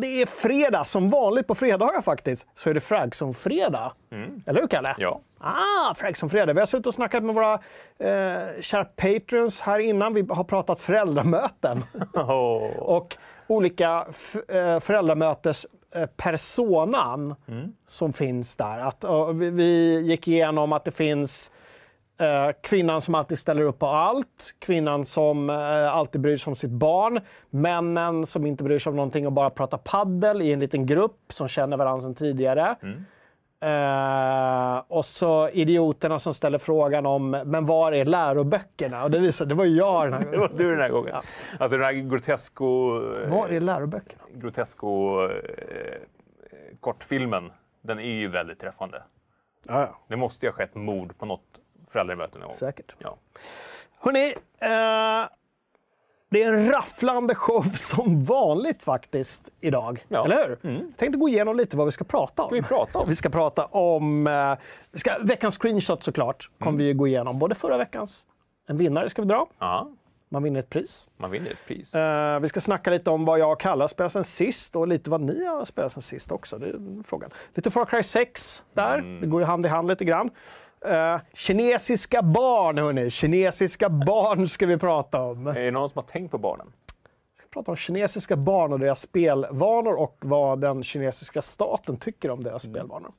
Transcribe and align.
Det 0.00 0.22
är 0.22 0.26
fredag. 0.26 0.84
Som 0.84 1.10
vanligt 1.10 1.46
på 1.46 1.54
fredagar 1.54 2.00
faktiskt, 2.00 2.46
så 2.54 2.70
är 2.70 2.74
det 2.74 2.80
Fragson-fredag. 2.80 3.92
Eller 4.46 4.60
hur, 4.60 4.68
Kalle? 4.68 4.94
Ja. 4.98 5.20
Ah, 5.40 5.94
Fragson-fredag. 5.94 6.52
Vi 6.52 6.58
har 6.58 6.66
suttit 6.66 6.86
och 6.86 6.94
snackat 6.94 7.22
med 7.24 7.34
våra 7.34 7.52
eh, 7.98 8.60
kära 8.60 8.84
patrons 8.84 9.60
här 9.60 9.78
innan. 9.78 10.14
Vi 10.14 10.26
har 10.30 10.44
pratat 10.44 10.80
föräldramöten 10.80 11.84
och 12.78 13.16
olika 13.46 14.06
eh, 14.48 14.80
föräldramötes 14.80 15.66
eh, 15.94 16.06
personan 16.06 17.34
som 17.86 18.12
finns 18.12 18.56
där. 18.56 18.78
Att, 18.78 19.04
vi, 19.34 19.50
vi 19.50 20.00
gick 20.00 20.28
igenom 20.28 20.72
att 20.72 20.84
det 20.84 20.90
finns 20.90 21.50
kvinnan 22.60 23.00
som 23.00 23.14
alltid 23.14 23.38
ställer 23.38 23.62
upp 23.62 23.78
på 23.78 23.86
allt, 23.86 24.54
kvinnan 24.58 25.04
som 25.04 25.50
eh, 25.50 25.94
alltid 25.94 26.20
bryr 26.20 26.36
sig 26.36 26.50
om 26.50 26.56
sitt 26.56 26.70
barn, 26.70 27.20
männen 27.50 28.26
som 28.26 28.46
inte 28.46 28.64
bryr 28.64 28.78
sig 28.78 28.90
om 28.90 28.96
någonting 28.96 29.26
och 29.26 29.32
bara 29.32 29.50
pratar 29.50 29.78
paddel 29.78 30.42
i 30.42 30.52
en 30.52 30.60
liten 30.60 30.86
grupp 30.86 31.32
som 31.32 31.48
känner 31.48 31.76
varandra 31.76 32.02
sedan 32.02 32.14
tidigare. 32.14 32.76
Eh, 33.60 34.82
och 34.88 35.04
så 35.04 35.48
idioterna 35.48 36.18
som 36.18 36.34
ställer 36.34 36.58
frågan 36.58 37.06
om 37.06 37.30
men 37.30 37.66
var 37.66 37.92
är 37.92 38.04
läroböckerna? 38.04 39.04
Och 39.04 39.10
det 39.10 39.18
visade, 39.18 39.48
det 39.48 39.54
var 39.54 39.64
ju 39.64 39.76
jag 39.76 40.06
den 40.06 40.12
här 40.12 40.20
Det 40.30 40.38
var 40.38 40.48
gången. 40.48 40.56
du 40.56 40.70
den 40.70 40.80
här 40.80 40.90
gången. 40.90 41.14
Alltså 41.58 41.76
den 41.76 41.86
här 41.86 41.92
grotesko... 41.92 42.90
Var 43.28 43.48
är 43.48 43.60
läroböckerna? 43.60 44.22
grotesko 44.34 45.22
eh, 45.22 45.30
kortfilmen, 46.80 47.52
den 47.82 47.98
är 47.98 48.12
ju 48.12 48.28
väldigt 48.28 48.58
träffande. 48.60 49.02
Ja, 49.68 49.80
ja. 49.80 49.98
Det 50.08 50.16
måste 50.16 50.46
ju 50.46 50.52
ha 50.52 50.56
skett 50.56 50.74
mord 50.74 51.18
på 51.18 51.26
något 51.26 51.57
föräldramöte 51.90 52.38
någon 52.38 52.46
gång. 52.46 52.54
Säkert. 52.56 52.94
Ja. 52.98 53.16
Hörrni, 54.00 54.34
eh, 54.60 55.28
det 56.30 56.42
är 56.42 56.52
en 56.52 56.70
rafflande 56.72 57.34
show 57.34 57.62
som 57.74 58.24
vanligt 58.24 58.82
faktiskt 58.82 59.48
idag. 59.60 60.04
Ja. 60.08 60.24
Eller 60.24 60.58
hur? 60.62 60.92
Tänkte 60.96 61.18
gå 61.18 61.28
igenom 61.28 61.56
lite 61.56 61.76
vad 61.76 61.86
vi 61.86 61.92
ska 61.92 62.04
prata 62.04 62.42
om. 62.42 62.46
Ska 62.46 62.54
vi 62.54 62.62
prata 62.62 62.98
om? 62.98 63.08
Vi 63.08 63.14
ska 63.16 63.28
prata 63.28 63.64
om 63.64 64.26
eh, 64.26 64.54
vi 64.92 64.98
ska, 64.98 65.18
veckans 65.20 65.58
screenshot 65.58 66.02
såklart. 66.02 66.50
kommer 66.58 66.78
vi 66.78 66.92
gå 66.92 67.06
igenom. 67.06 67.38
Både 67.38 67.54
förra 67.54 67.78
veckans, 67.78 68.26
en 68.68 68.76
vinnare 68.76 69.10
ska 69.10 69.22
vi 69.22 69.28
dra. 69.28 69.46
Ja, 69.58 69.90
Man 70.28 70.42
vinner 70.42 70.60
ett 70.60 70.70
pris. 70.70 71.08
man 71.16 71.30
vinner 71.30 71.50
ett 71.50 71.66
pris. 71.66 71.94
Eh, 71.94 72.40
vi 72.40 72.48
ska 72.48 72.60
snacka 72.60 72.90
lite 72.90 73.10
om 73.10 73.24
vad 73.24 73.38
jag 73.38 73.52
och 73.52 73.60
Kalle 73.60 73.82
har 73.82 73.88
spelat 73.88 74.12
sen 74.12 74.24
sist 74.24 74.76
och 74.76 74.88
lite 74.88 75.10
vad 75.10 75.20
ni 75.20 75.44
har 75.46 75.64
spelat 75.64 75.92
sen 75.92 76.02
sist 76.02 76.32
också. 76.32 76.58
Det 76.58 76.66
är 76.66 77.02
frågan. 77.04 77.30
Lite 77.54 77.70
Far 77.70 77.84
Cry 77.84 78.02
6 78.02 78.62
där. 78.74 79.20
Det 79.20 79.26
går 79.26 79.40
ju 79.40 79.46
hand 79.46 79.64
i 79.64 79.68
hand 79.68 79.88
lite 79.88 80.04
grann. 80.04 80.30
Eh, 80.84 81.20
kinesiska 81.32 82.22
barn, 82.22 82.78
hörni. 82.78 83.10
Kinesiska 83.10 83.88
barn 83.88 84.48
ska 84.48 84.66
vi 84.66 84.78
prata 84.78 85.20
om. 85.20 85.46
Är 85.46 85.54
det 85.54 85.70
någon 85.70 85.90
som 85.90 85.98
har 85.98 86.08
tänkt 86.08 86.30
på 86.30 86.38
barnen? 86.38 86.72
Vi 87.34 87.38
ska 87.38 87.48
prata 87.50 87.70
om 87.70 87.76
kinesiska 87.76 88.36
barn 88.36 88.72
och 88.72 88.78
deras 88.78 89.00
spelvanor 89.00 89.94
och 89.94 90.16
vad 90.20 90.60
den 90.60 90.82
kinesiska 90.82 91.42
staten 91.42 91.96
tycker 91.96 92.30
om 92.30 92.42
deras 92.42 92.62
spelvanor. 92.62 93.12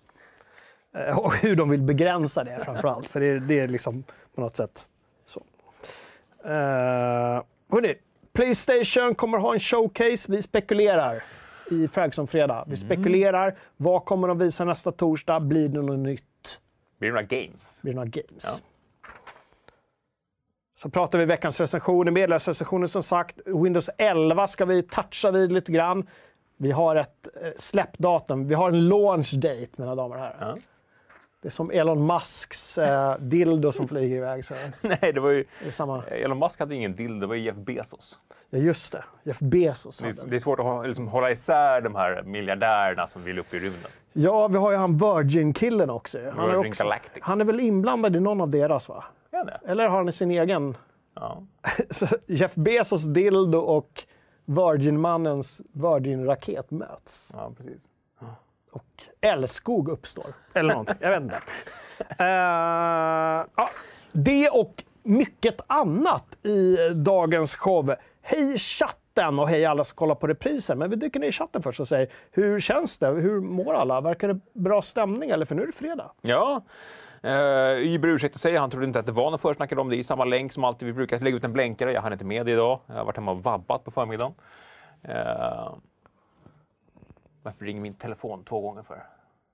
Eh, 0.95 1.19
och 1.19 1.35
hur 1.35 1.55
de 1.55 1.69
vill 1.69 1.81
begränsa 1.81 2.43
det 2.43 2.59
framför 2.65 2.87
allt. 2.87 3.05
För 3.05 3.19
det, 3.19 3.39
det 3.39 3.59
är 3.59 3.67
liksom 3.67 4.03
på 4.35 4.41
något 4.41 4.55
sätt 4.55 4.89
så. 5.25 5.39
Uh, 6.45 7.43
hörni, 7.71 7.95
Playstation 8.33 9.15
kommer 9.15 9.37
ha 9.37 9.53
en 9.53 9.59
showcase. 9.59 10.31
Vi 10.31 10.41
spekulerar 10.41 11.23
i 11.71 11.87
Fragson 11.87 12.27
fredag. 12.27 12.65
Vi 12.67 12.77
spekulerar. 12.77 13.57
Vad 13.77 14.05
kommer 14.05 14.27
de 14.27 14.37
visa 14.37 14.65
nästa 14.65 14.91
torsdag? 14.91 15.39
Blir 15.39 15.69
det 15.69 15.81
något 15.81 15.99
nytt? 15.99 16.59
Blir 16.99 17.09
det 17.09 17.13
några 17.13 17.23
games? 17.27 17.81
blir 17.81 17.93
det 17.93 17.95
några 17.95 18.09
games. 18.09 18.63
Så 20.75 20.89
pratar 20.89 21.19
vi 21.19 21.25
veckans 21.25 21.59
recensioner, 21.59 22.11
medlemsrecensioner 22.11 22.87
som 22.87 23.03
sagt. 23.03 23.39
Windows 23.45 23.89
11 23.97 24.47
ska 24.47 24.65
vi 24.65 24.83
toucha 24.83 25.31
vid 25.31 25.51
lite 25.51 25.71
grann. 25.71 26.07
Vi 26.57 26.71
har 26.71 26.95
ett 26.95 27.27
eh, 27.41 27.49
släppdatum, 27.55 28.47
vi 28.47 28.55
har 28.55 28.69
en 28.69 28.87
launch 28.87 29.33
date 29.33 29.67
mina 29.75 29.95
damer 29.95 30.15
och 30.15 30.21
herrar. 30.21 30.37
Ja. 30.39 30.57
Det 31.41 31.47
är 31.47 31.51
som 31.51 31.71
Elon 31.71 32.07
Musks 32.07 32.77
eh, 32.77 33.17
dildo 33.19 33.71
som 33.71 33.87
flyger 33.87 34.17
iväg. 34.17 34.45
Så 34.45 34.53
Nej, 34.81 35.13
det 35.13 35.19
var 35.19 35.29
ju... 35.29 35.45
det 35.61 35.67
är 35.67 35.71
samma. 35.71 36.03
Elon 36.03 36.39
Musk 36.39 36.59
hade 36.59 36.73
ju 36.73 36.77
ingen 36.77 36.95
dildo, 36.95 37.19
det 37.19 37.27
var 37.27 37.35
ju 37.35 37.41
Jeff 37.41 37.55
Bezos. 37.55 38.19
Ja, 38.49 38.57
just 38.57 38.91
det. 38.91 39.03
Jeff 39.23 39.39
Bezos 39.39 39.97
Det 39.97 40.05
hade 40.05 40.21
är, 40.21 40.29
det 40.29 40.35
är 40.35 40.39
svårt 40.39 40.59
att 40.59 40.87
liksom, 40.87 41.07
hålla 41.07 41.31
isär 41.31 41.81
de 41.81 41.95
här 41.95 42.23
miljardärerna 42.23 43.07
som 43.07 43.23
vill 43.23 43.39
upp 43.39 43.53
i 43.53 43.59
rymden. 43.59 43.91
Ja, 44.13 44.47
vi 44.47 44.57
har 44.57 44.71
ju 44.71 44.77
han 44.77 44.97
Virgin-killen 44.97 45.89
också. 45.89 46.17
Han 46.17 46.49
är, 46.49 46.53
Virgin 46.53 46.71
också 46.71 46.83
Galactic. 46.83 47.23
han 47.23 47.41
är 47.41 47.45
väl 47.45 47.59
inblandad 47.59 48.15
i 48.15 48.19
någon 48.19 48.41
av 48.41 48.49
deras, 48.49 48.89
va? 48.89 49.03
Ja, 49.31 49.43
det. 49.43 49.59
Eller 49.71 49.87
har 49.87 49.97
han 49.97 50.13
sin 50.13 50.31
egen? 50.31 50.77
Ja. 51.15 51.43
Jeff 52.27 52.55
Bezos 52.55 53.03
dildo 53.03 53.57
och 53.59 54.03
Virgin-mannens 54.45 55.61
Virgin-raket 55.73 56.71
möts. 56.71 57.31
ja, 57.33 57.51
precis. 57.57 57.89
Och 58.71 59.03
älskog 59.21 59.89
uppstår. 59.89 60.25
Eller 60.53 60.69
någonting, 60.69 60.97
jag 60.99 61.09
vet 61.09 61.21
inte. 61.21 61.41
Eh, 62.17 63.45
ja, 63.55 63.69
det 64.11 64.49
och 64.49 64.83
mycket 65.03 65.59
annat 65.67 66.45
i 66.45 66.77
dagens 66.93 67.55
show. 67.55 67.95
Hej 68.21 68.57
chatten 68.57 69.39
och 69.39 69.49
hej 69.49 69.65
alla 69.65 69.83
som 69.83 69.95
kollar 69.95 70.15
på 70.15 70.27
reprisen. 70.27 70.77
Men 70.77 70.89
vi 70.89 70.95
dyker 70.95 71.19
ner 71.19 71.27
i 71.27 71.31
chatten 71.31 71.63
först 71.63 71.79
och 71.79 71.87
säger, 71.87 72.09
hur 72.31 72.59
känns 72.59 72.99
det? 72.99 73.07
Hur 73.07 73.41
mår 73.41 73.73
alla? 73.73 74.01
Verkar 74.01 74.27
det 74.27 74.39
bra 74.53 74.81
stämning? 74.81 75.29
Eller 75.29 75.45
för 75.45 75.55
nu 75.55 75.61
är 75.61 75.65
det 75.65 75.71
fredag. 75.71 76.11
Ja. 76.21 76.61
Uh, 77.25 77.95
Uber 77.95 78.07
ursäkta 78.07 78.39
sig, 78.39 78.55
han 78.55 78.69
trodde 78.69 78.85
inte 78.85 78.99
att 78.99 79.05
det 79.05 79.11
var 79.11 79.31
något 79.31 79.41
försnackade 79.41 79.81
om. 79.81 79.89
Det 79.89 79.95
är 79.95 79.97
ju 79.97 80.03
samma 80.03 80.25
länk 80.25 80.53
som 80.53 80.63
alltid. 80.63 80.85
Vi 80.85 80.93
brukar 80.93 81.19
lägga 81.19 81.37
ut 81.37 81.43
en 81.43 81.53
blänkare. 81.53 81.93
Jag 81.93 82.01
hann 82.01 82.13
inte 82.13 82.25
med 82.25 82.45
det 82.45 82.51
idag. 82.51 82.79
Jag 82.85 82.95
har 82.95 83.05
varit 83.05 83.15
hemma 83.15 83.31
och 83.31 83.43
vabbat 83.43 83.83
på 83.83 83.91
förmiddagen. 83.91 84.33
Eh, 85.03 85.73
varför 87.49 87.65
ringer 87.65 87.81
min 87.81 87.93
telefon 87.93 88.43
två 88.43 88.59
gånger 88.61 88.83
för? 88.83 89.03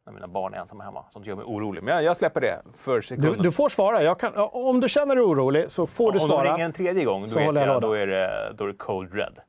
När 0.05 0.13
mina 0.13 0.27
barn 0.27 0.53
är 0.53 0.57
ensamma 0.57 0.83
hemma. 0.83 1.05
Sånt 1.13 1.25
gör 1.25 1.35
mig 1.35 1.45
orolig. 1.45 1.83
Men 1.83 1.93
jag, 1.93 2.03
jag 2.03 2.17
släpper 2.17 2.41
det 2.41 2.61
för 2.77 2.95
Du, 2.95 3.01
sekunden. 3.01 3.41
du 3.41 3.51
får 3.51 3.69
svara. 3.69 4.15
Kan, 4.15 4.31
om 4.35 4.79
du 4.79 4.89
känner 4.89 5.15
dig 5.15 5.23
orolig 5.23 5.71
så 5.71 5.87
får 5.87 6.11
du 6.11 6.19
Om 6.19 6.27
de 6.29 6.35
svara. 6.35 6.53
ringer 6.53 6.65
en 6.65 6.73
tredje 6.73 7.05
gång, 7.05 7.21
då 7.21 7.27
Så 7.27 7.39
vet 7.39 7.55
jag 7.55 7.81
då 7.81 7.93
är, 7.93 8.07
det, 8.07 8.53
då 8.57 8.63
är 8.63 8.67
det 8.67 8.73
cold 8.73 9.13
red. 9.13 9.39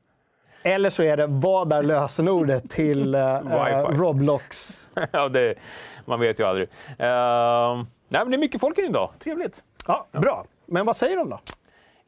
Eller 0.63 0.89
så 0.89 1.03
är 1.03 1.17
det, 1.17 1.27
vad 1.27 1.73
är 1.73 1.83
lösenordet 1.83 2.69
till 2.69 3.15
uh, 3.15 3.21
Wi-Fi. 3.41 3.97
Roblox? 3.97 4.79
ja, 5.11 5.29
det, 5.29 5.55
man 6.05 6.19
vet 6.19 6.39
ju 6.39 6.43
aldrig. 6.43 6.69
Eh, 6.97 7.07
nej, 8.07 8.21
men 8.21 8.29
det 8.31 8.35
är 8.35 8.39
mycket 8.39 8.61
folk 8.61 8.77
här 8.77 8.85
idag. 8.85 9.09
Trevligt. 9.19 9.63
Ja, 9.87 10.07
bra. 10.11 10.45
Men 10.65 10.85
vad 10.85 10.95
säger 10.95 11.17
de 11.17 11.29
då? 11.29 11.39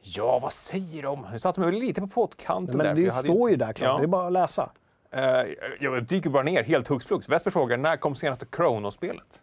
Ja, 0.02 0.38
vad 0.38 0.52
säger 0.52 1.02
de? 1.02 1.26
Nu 1.32 1.38
satte 1.38 1.60
mig 1.60 1.72
lite 1.72 2.00
på 2.00 2.06
pottkanten. 2.06 2.76
Men 2.76 2.96
det 2.96 3.10
står 3.10 3.50
ju 3.50 3.56
där 3.56 3.72
klart. 3.72 3.88
Ja. 3.92 3.98
Det 3.98 4.04
är 4.04 4.06
bara 4.06 4.26
att 4.26 4.32
läsa. 4.32 4.70
Eh, 5.10 5.46
jag 5.80 6.04
dyker 6.04 6.30
bara 6.30 6.42
ner 6.42 6.62
helt 6.62 6.88
hux 6.88 7.06
flux. 7.06 7.28
Vesper 7.28 7.50
frågar, 7.50 7.76
när 7.76 7.96
kom 7.96 8.16
senaste 8.16 8.46
Chrono-spelet? 8.56 9.42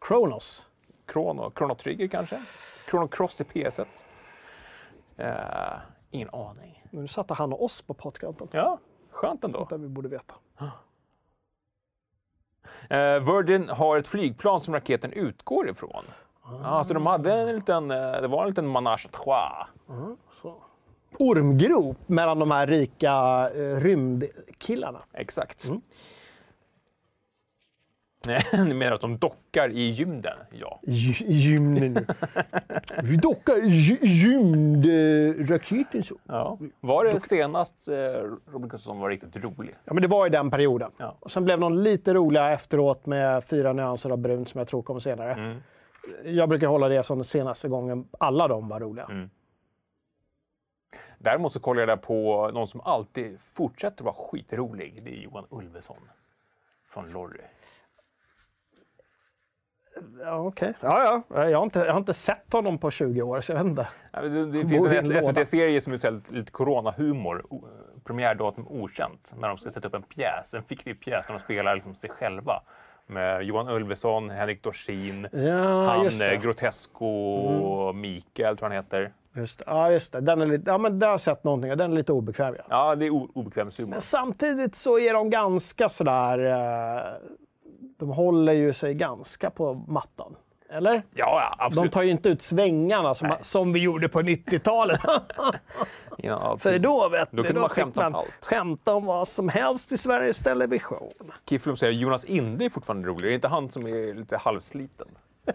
Kronos. 0.00 0.66
Chrono, 1.12 1.52
Chrono 1.56 1.74
Trigger 1.74 2.08
kanske? 2.08 2.36
Chrono 2.90 3.08
Cross 3.08 3.36
till 3.36 3.46
PS1? 3.46 3.86
Eh, 5.16 5.78
ingen 6.10 6.30
aning. 6.32 6.84
Nu 6.90 7.08
satte 7.08 7.34
han 7.34 7.52
och 7.52 7.64
oss 7.64 7.82
på 7.82 7.94
pottkanten. 7.94 8.48
Ja, 8.50 8.78
skönt 9.10 9.44
ändå. 9.44 9.66
Där 9.70 9.78
vi 9.78 9.88
borde 9.88 10.08
veta. 10.08 10.34
Eh, 12.90 13.18
Virgin 13.18 13.68
har 13.68 13.98
ett 13.98 14.08
flygplan 14.08 14.60
som 14.60 14.74
raketen 14.74 15.12
utgår 15.12 15.70
ifrån. 15.70 16.04
Ah. 16.64 16.84
så 16.84 16.94
de 16.94 17.06
hade 17.06 17.32
en 17.32 17.54
liten, 17.54 17.88
det 17.88 18.28
var 18.28 18.42
en 18.42 18.48
liten 18.48 18.68
manage 18.68 19.06
à 19.06 19.08
trois. 19.12 19.66
Så. 20.32 20.62
Ormgrop 21.18 22.08
mellan 22.08 22.38
de 22.38 22.50
här 22.50 22.66
rika 22.66 23.10
eh, 23.54 23.80
rymdkillarna. 23.80 24.98
Exakt. 25.12 25.68
Mm. 25.68 25.80
Ni 28.68 28.74
menar 28.74 28.92
att 28.92 29.00
de 29.00 29.18
dockar 29.18 29.68
i 29.70 29.90
gymden? 29.90 30.38
Ja. 30.60 30.80
Gy- 30.86 31.24
Gymnen. 31.30 32.06
Vi 33.02 33.16
dockar 33.16 33.56
i 33.64 33.68
gy- 33.68 33.98
gymdraketen 34.06 36.02
så. 36.02 36.14
ja. 36.26 36.58
Var 36.80 37.04
det 37.04 37.20
senast 37.20 37.88
eh, 37.88 37.94
Robin 38.52 38.68
Gustafsson 38.68 38.98
var 39.00 39.08
riktigt 39.08 39.36
rolig? 39.36 39.74
Ja, 39.84 39.92
men 39.94 40.02
det 40.02 40.08
var 40.08 40.26
i 40.26 40.30
den 40.30 40.50
perioden. 40.50 40.90
Ja. 40.96 41.16
Och 41.20 41.30
sen 41.30 41.44
blev 41.44 41.60
de 41.60 41.78
lite 41.78 42.14
roliga 42.14 42.50
efteråt 42.52 43.06
med 43.06 43.44
fyra 43.44 43.72
nyanser 43.72 44.10
av 44.10 44.18
brunt 44.18 44.48
som 44.48 44.58
jag 44.58 44.68
tror 44.68 44.82
kommer 44.82 45.00
senare. 45.00 45.32
Mm. 45.32 45.58
Jag 46.24 46.48
brukar 46.48 46.66
hålla 46.66 46.88
det 46.88 47.02
som 47.02 47.18
den 47.18 47.24
senaste 47.24 47.68
gången 47.68 48.08
alla 48.18 48.48
de 48.48 48.68
var 48.68 48.80
roliga. 48.80 49.04
Mm. 49.04 49.30
Däremot 51.18 51.52
så 51.52 51.60
kollar 51.60 51.86
jag 51.88 52.02
på 52.02 52.50
någon 52.54 52.68
som 52.68 52.80
alltid 52.80 53.38
fortsätter 53.54 54.04
vara 54.04 54.14
skitrolig. 54.14 55.02
Det 55.04 55.10
är 55.10 55.20
Johan 55.22 55.46
Ulveson 55.50 56.08
från 56.92 57.10
Lorry. 57.10 57.40
Ja, 60.20 60.36
okej. 60.38 60.74
Ja, 60.80 61.22
ja. 61.28 61.48
Jag 61.48 61.58
har, 61.58 61.64
inte, 61.64 61.78
jag 61.78 61.92
har 61.92 61.98
inte 61.98 62.14
sett 62.14 62.52
honom 62.52 62.78
på 62.78 62.90
20 62.90 63.22
år, 63.22 63.40
så 63.40 63.52
jag 63.52 63.56
vet 63.56 63.66
inte. 63.66 63.88
Ja, 64.12 64.20
Det, 64.20 64.46
det 64.46 64.68
finns 64.68 64.86
en. 64.86 65.22
SVT-serie 65.24 65.80
som 65.80 65.92
är 65.92 66.32
lite 66.34 66.50
coronahumor. 66.52 67.46
Premiärdatum 68.04 68.68
okänt. 68.68 69.32
När 69.36 69.48
de 69.48 69.58
ska 69.58 69.70
sätta 69.70 69.88
upp 69.88 69.94
en 69.94 70.02
pjäs, 70.02 70.54
en 70.54 70.64
fiktiv 70.64 70.94
pjäs 70.94 71.26
där 71.26 71.34
de 71.34 71.40
spelar 71.40 71.74
liksom 71.74 71.94
sig 71.94 72.10
själva. 72.10 72.62
Med 73.10 73.42
Johan 73.42 73.68
Ulveson, 73.68 74.30
Henrik 74.30 74.62
Dorsin, 74.62 75.28
Ja, 75.32 75.84
han 75.86 76.06
eh, 76.06 76.40
Grotesco, 76.42 77.92
Mikael 77.92 78.56
tror 78.56 78.68
han 78.68 78.76
heter. 78.76 79.12
Just, 79.32 79.62
ja, 79.66 79.90
just 79.90 80.12
det. 80.12 80.20
Den 80.20 80.40
är 80.40 80.46
lite, 80.46 80.70
ja, 80.70 80.78
men 80.78 80.98
där 80.98 81.06
har 81.06 81.12
jag 81.12 81.20
sett 81.20 81.44
någonting. 81.44 81.76
Den 81.76 81.92
är 81.92 81.96
lite 81.96 82.12
obekväm. 82.12 82.54
Ja. 82.58 82.64
Ja, 82.68 82.94
det 82.94 83.06
är 83.06 83.10
obekväm 83.10 83.68
humor. 83.78 83.90
Men 83.90 84.00
samtidigt 84.00 84.74
så 84.74 84.98
är 84.98 85.14
de 85.14 85.30
ganska 85.30 85.88
sådär... 85.88 86.38
Eh, 86.38 87.12
de 87.98 88.08
håller 88.08 88.52
ju 88.52 88.72
sig 88.72 88.94
ganska 88.94 89.50
på 89.50 89.74
mattan. 89.74 90.36
Eller? 90.70 90.94
Ja, 90.94 91.02
ja, 91.14 91.54
De 91.58 91.64
absolut. 91.64 91.92
tar 91.92 92.02
ju 92.02 92.10
inte 92.10 92.28
ut 92.28 92.42
svängarna 92.42 93.14
som, 93.14 93.36
som 93.40 93.72
vi 93.72 93.80
gjorde 93.80 94.08
på 94.08 94.20
90-talet. 94.22 95.00
Ja, 96.22 96.56
För 96.60 96.78
då, 96.78 97.08
vet 97.08 97.28
Då 97.30 97.42
ni, 97.42 97.46
kunde 97.46 97.60
man 97.60 97.70
fick 97.70 97.94
man 97.94 98.14
allt. 98.14 98.44
skämta 98.44 98.94
om 98.94 99.04
vad 99.06 99.28
som 99.28 99.48
helst 99.48 99.92
i 99.92 99.96
Sveriges 99.96 100.42
Television. 100.42 101.12
Kifflum 101.48 101.76
säger 101.76 101.92
Jonas 101.92 102.24
Inde 102.24 102.64
är 102.64 102.70
fortfarande 102.70 103.08
rolig. 103.08 103.22
Det 103.22 103.32
är 103.32 103.34
inte 103.34 103.48
han 103.48 103.70
som 103.70 103.86
är 103.86 104.14
lite 104.14 104.36
halvsliten. 104.36 105.06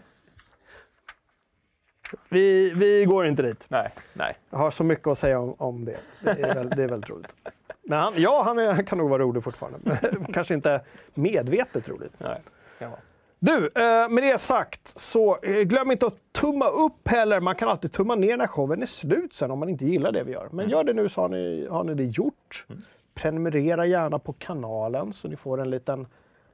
Vi, 2.29 2.73
vi 2.75 3.05
går 3.05 3.25
inte 3.27 3.41
dit. 3.41 3.65
Nej, 3.69 3.91
nej. 4.13 4.37
Jag 4.49 4.57
har 4.57 4.71
så 4.71 4.83
mycket 4.83 5.07
att 5.07 5.17
säga 5.17 5.39
om, 5.39 5.55
om 5.57 5.85
det. 5.85 5.97
Det 6.21 6.29
är, 6.29 6.55
väl, 6.55 6.69
det 6.69 6.83
är 6.83 6.87
väldigt 6.87 7.09
roligt. 7.09 7.35
Men 7.83 7.99
han, 7.99 8.13
ja, 8.17 8.41
han, 8.45 8.59
är, 8.59 8.71
han 8.71 8.85
kan 8.85 8.97
nog 8.97 9.09
vara 9.09 9.23
rolig 9.23 9.43
fortfarande. 9.43 9.97
Kanske 10.33 10.53
inte 10.53 10.81
medvetet 11.13 11.89
roligt. 11.89 12.13
nej. 12.17 12.41
Kan 12.79 12.89
vara. 12.89 12.99
Du, 13.45 13.65
eh, 13.75 14.09
med 14.09 14.23
det 14.23 14.37
sagt 14.37 14.93
så 14.99 15.37
eh, 15.41 15.51
glöm 15.61 15.91
inte 15.91 16.05
att 16.05 16.15
tumma 16.31 16.67
upp 16.69 17.07
heller. 17.07 17.39
Man 17.39 17.55
kan 17.55 17.69
alltid 17.69 17.91
tumma 17.91 18.15
ner 18.15 18.37
när 18.37 18.47
showen 18.47 18.81
är 18.81 18.85
slut 18.85 19.33
sen 19.33 19.51
om 19.51 19.59
man 19.59 19.69
inte 19.69 19.85
gillar 19.85 20.11
det 20.11 20.23
vi 20.23 20.31
gör. 20.31 20.47
Men 20.51 20.69
gör 20.69 20.83
det 20.83 20.93
nu 20.93 21.09
så 21.09 21.21
har 21.21 21.29
ni, 21.29 21.67
har 21.71 21.83
ni 21.83 21.93
det 21.93 22.03
gjort. 22.03 22.65
Prenumerera 23.13 23.85
gärna 23.85 24.19
på 24.19 24.33
kanalen 24.33 25.13
så 25.13 25.27
ni 25.27 25.35
får 25.35 25.61
en 25.61 25.69
liten 25.69 26.07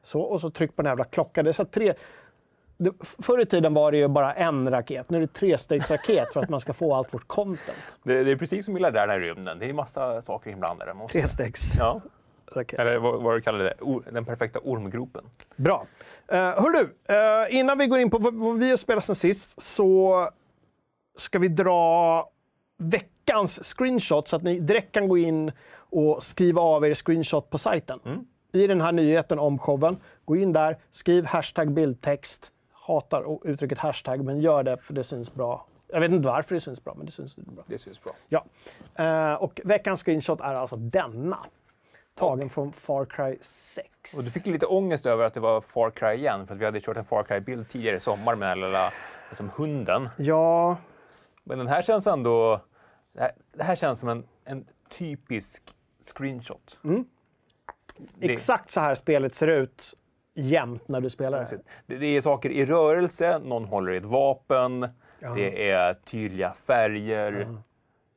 så 0.04 0.22
och 0.22 0.42
så 0.42 0.50
tryck 0.50 0.76
på 0.76 0.82
den 0.82 0.90
jävla 0.90 1.04
klockan. 1.04 1.46
Det 1.46 1.52
är 1.52 1.54
så 1.54 1.66
tre, 1.66 1.94
förr 3.20 3.42
i 3.42 3.46
tiden 3.46 3.74
var 3.74 3.92
det 3.92 3.98
ju 3.98 4.08
bara 4.08 4.34
en 4.34 4.72
raket. 4.72 5.10
Nu 5.10 5.18
är 5.18 5.22
det 5.22 5.34
trestegsraket 5.34 6.34
för 6.34 6.44
att 6.44 6.50
man 6.50 6.60
ska 6.60 6.74
få 6.74 6.96
allt 6.96 7.14
vårt 7.14 7.28
content. 7.28 8.00
Det, 8.04 8.24
det 8.24 8.32
är 8.32 8.36
precis 8.36 8.66
som 8.66 8.78
i 8.78 8.80
rymden. 9.20 9.60
Det 9.60 9.70
är 9.70 9.74
massa 9.74 10.22
saker 10.22 10.52
inblandade. 10.52 10.94
Måste- 10.94 11.20
Trestegsraket. 11.20 12.02
Ja, 12.06 12.19
eller 12.56 12.98
vad, 13.00 13.22
vad 13.22 13.38
du 13.38 13.42
kallar 13.42 13.60
det. 13.60 13.74
Den 14.12 14.26
perfekta 14.26 14.60
ormgropen. 14.64 15.24
Bra. 15.56 15.86
Uh, 16.32 16.38
hör 16.38 16.70
du, 16.70 16.96
eh, 17.14 17.60
innan 17.60 17.78
vi 17.78 17.88
går 17.88 18.00
in 18.00 18.10
på 18.10 18.18
vad, 18.18 18.34
vad 18.34 18.60
vi 18.60 18.70
har 18.70 18.78
spelat 18.78 19.04
sen 19.04 19.16
sist 19.16 19.62
så 19.62 20.30
ska 21.18 21.40
vi 21.40 21.48
dra 21.48 22.30
veckans 22.78 23.60
screenshot 23.64 24.28
så 24.28 24.36
att 24.36 24.44
ni 24.44 24.60
direkt 24.60 24.92
kan 24.92 25.08
gå 25.08 25.18
in 25.18 25.52
och 25.76 26.24
skriva 26.24 26.62
av 26.62 26.86
er 26.86 26.94
screenshot 26.94 27.50
på 27.50 27.58
sajten. 27.58 28.00
I 28.52 28.68
den 28.68 28.82
här 28.82 28.92
nyheten 28.92 29.40
om 29.40 29.60
showen, 29.60 29.98
gå 30.26 30.36
in 30.36 30.54
där, 30.54 30.78
skriv 30.92 31.26
hashtag 31.26 31.72
bildtext. 31.72 32.52
Hatar 32.72 33.48
uttrycket 33.48 33.78
hashtag, 33.78 34.24
men 34.24 34.42
gör 34.42 34.64
det 34.64 34.78
för 34.78 34.94
det 34.94 35.04
syns 35.04 35.34
bra. 35.34 35.66
Jag 35.88 36.00
vet 36.00 36.12
inte 36.12 36.28
varför 36.28 36.56
det 36.56 36.62
syns 36.62 36.84
bra, 36.84 36.94
men 36.98 37.06
det 37.06 37.12
syns 37.12 37.36
bra. 37.36 37.64
Det 37.68 37.78
syns 37.78 38.04
bra. 38.04 38.14
Ja. 38.30 38.46
Eh, 38.96 39.34
och 39.34 39.62
veckans 39.64 40.04
screenshot 40.04 40.42
är 40.42 40.54
alltså 40.54 40.76
denna. 40.76 41.38
Tagen 42.20 42.50
från 42.50 42.74
Far 42.74 43.06
Cry 43.06 43.38
6. 43.42 43.88
Och 44.18 44.24
du 44.24 44.32
fick 44.32 44.46
lite 44.46 44.66
ångest 44.66 45.06
över 45.06 45.24
att 45.26 45.34
det 45.34 45.40
var 45.40 45.62
Far 45.62 45.92
Cry 45.92 46.14
igen, 46.14 46.48
för 46.48 46.54
att 46.56 46.62
vi 46.62 46.66
hade 46.66 46.80
kört 46.82 46.98
en 46.98 47.06
Far 47.06 47.24
Cry-bild 47.24 47.70
tidigare 47.70 47.96
i 47.98 48.00
sommar 48.00 48.36
med 48.36 48.50
den 48.50 48.62
här 48.62 48.68
lilla 48.68 48.94
liksom 49.30 49.50
hunden. 49.56 50.10
Ja, 50.18 50.78
Men 51.44 51.58
den 51.58 51.68
här 51.68 51.82
känns 51.82 52.08
ändå... 52.08 52.62
Det 53.14 53.22
här, 53.22 53.32
det 53.54 53.64
här 53.64 53.76
känns 53.76 54.00
som 54.00 54.10
en, 54.10 54.24
en 54.46 54.66
typisk 54.90 55.64
screenshot. 56.16 56.80
Det- 58.16 58.34
exakt 58.34 58.72
så 58.72 58.80
här 58.80 58.96
spelet 58.96 59.36
ser 59.36 59.48
ut 59.48 59.94
jämt 60.34 60.88
när 60.88 61.02
du 61.02 61.10
spelar 61.10 61.40
det. 61.40 61.60
Det, 61.86 61.96
det 61.98 62.06
är 62.18 62.22
saker 62.22 62.50
i 62.50 62.66
rörelse, 62.66 63.40
någon 63.40 63.66
håller 63.66 63.92
i 63.92 63.98
ett 63.98 64.04
vapen, 64.06 64.88
det 65.36 65.70
är 65.72 65.94
tydliga 65.94 66.54
färger, 66.66 67.48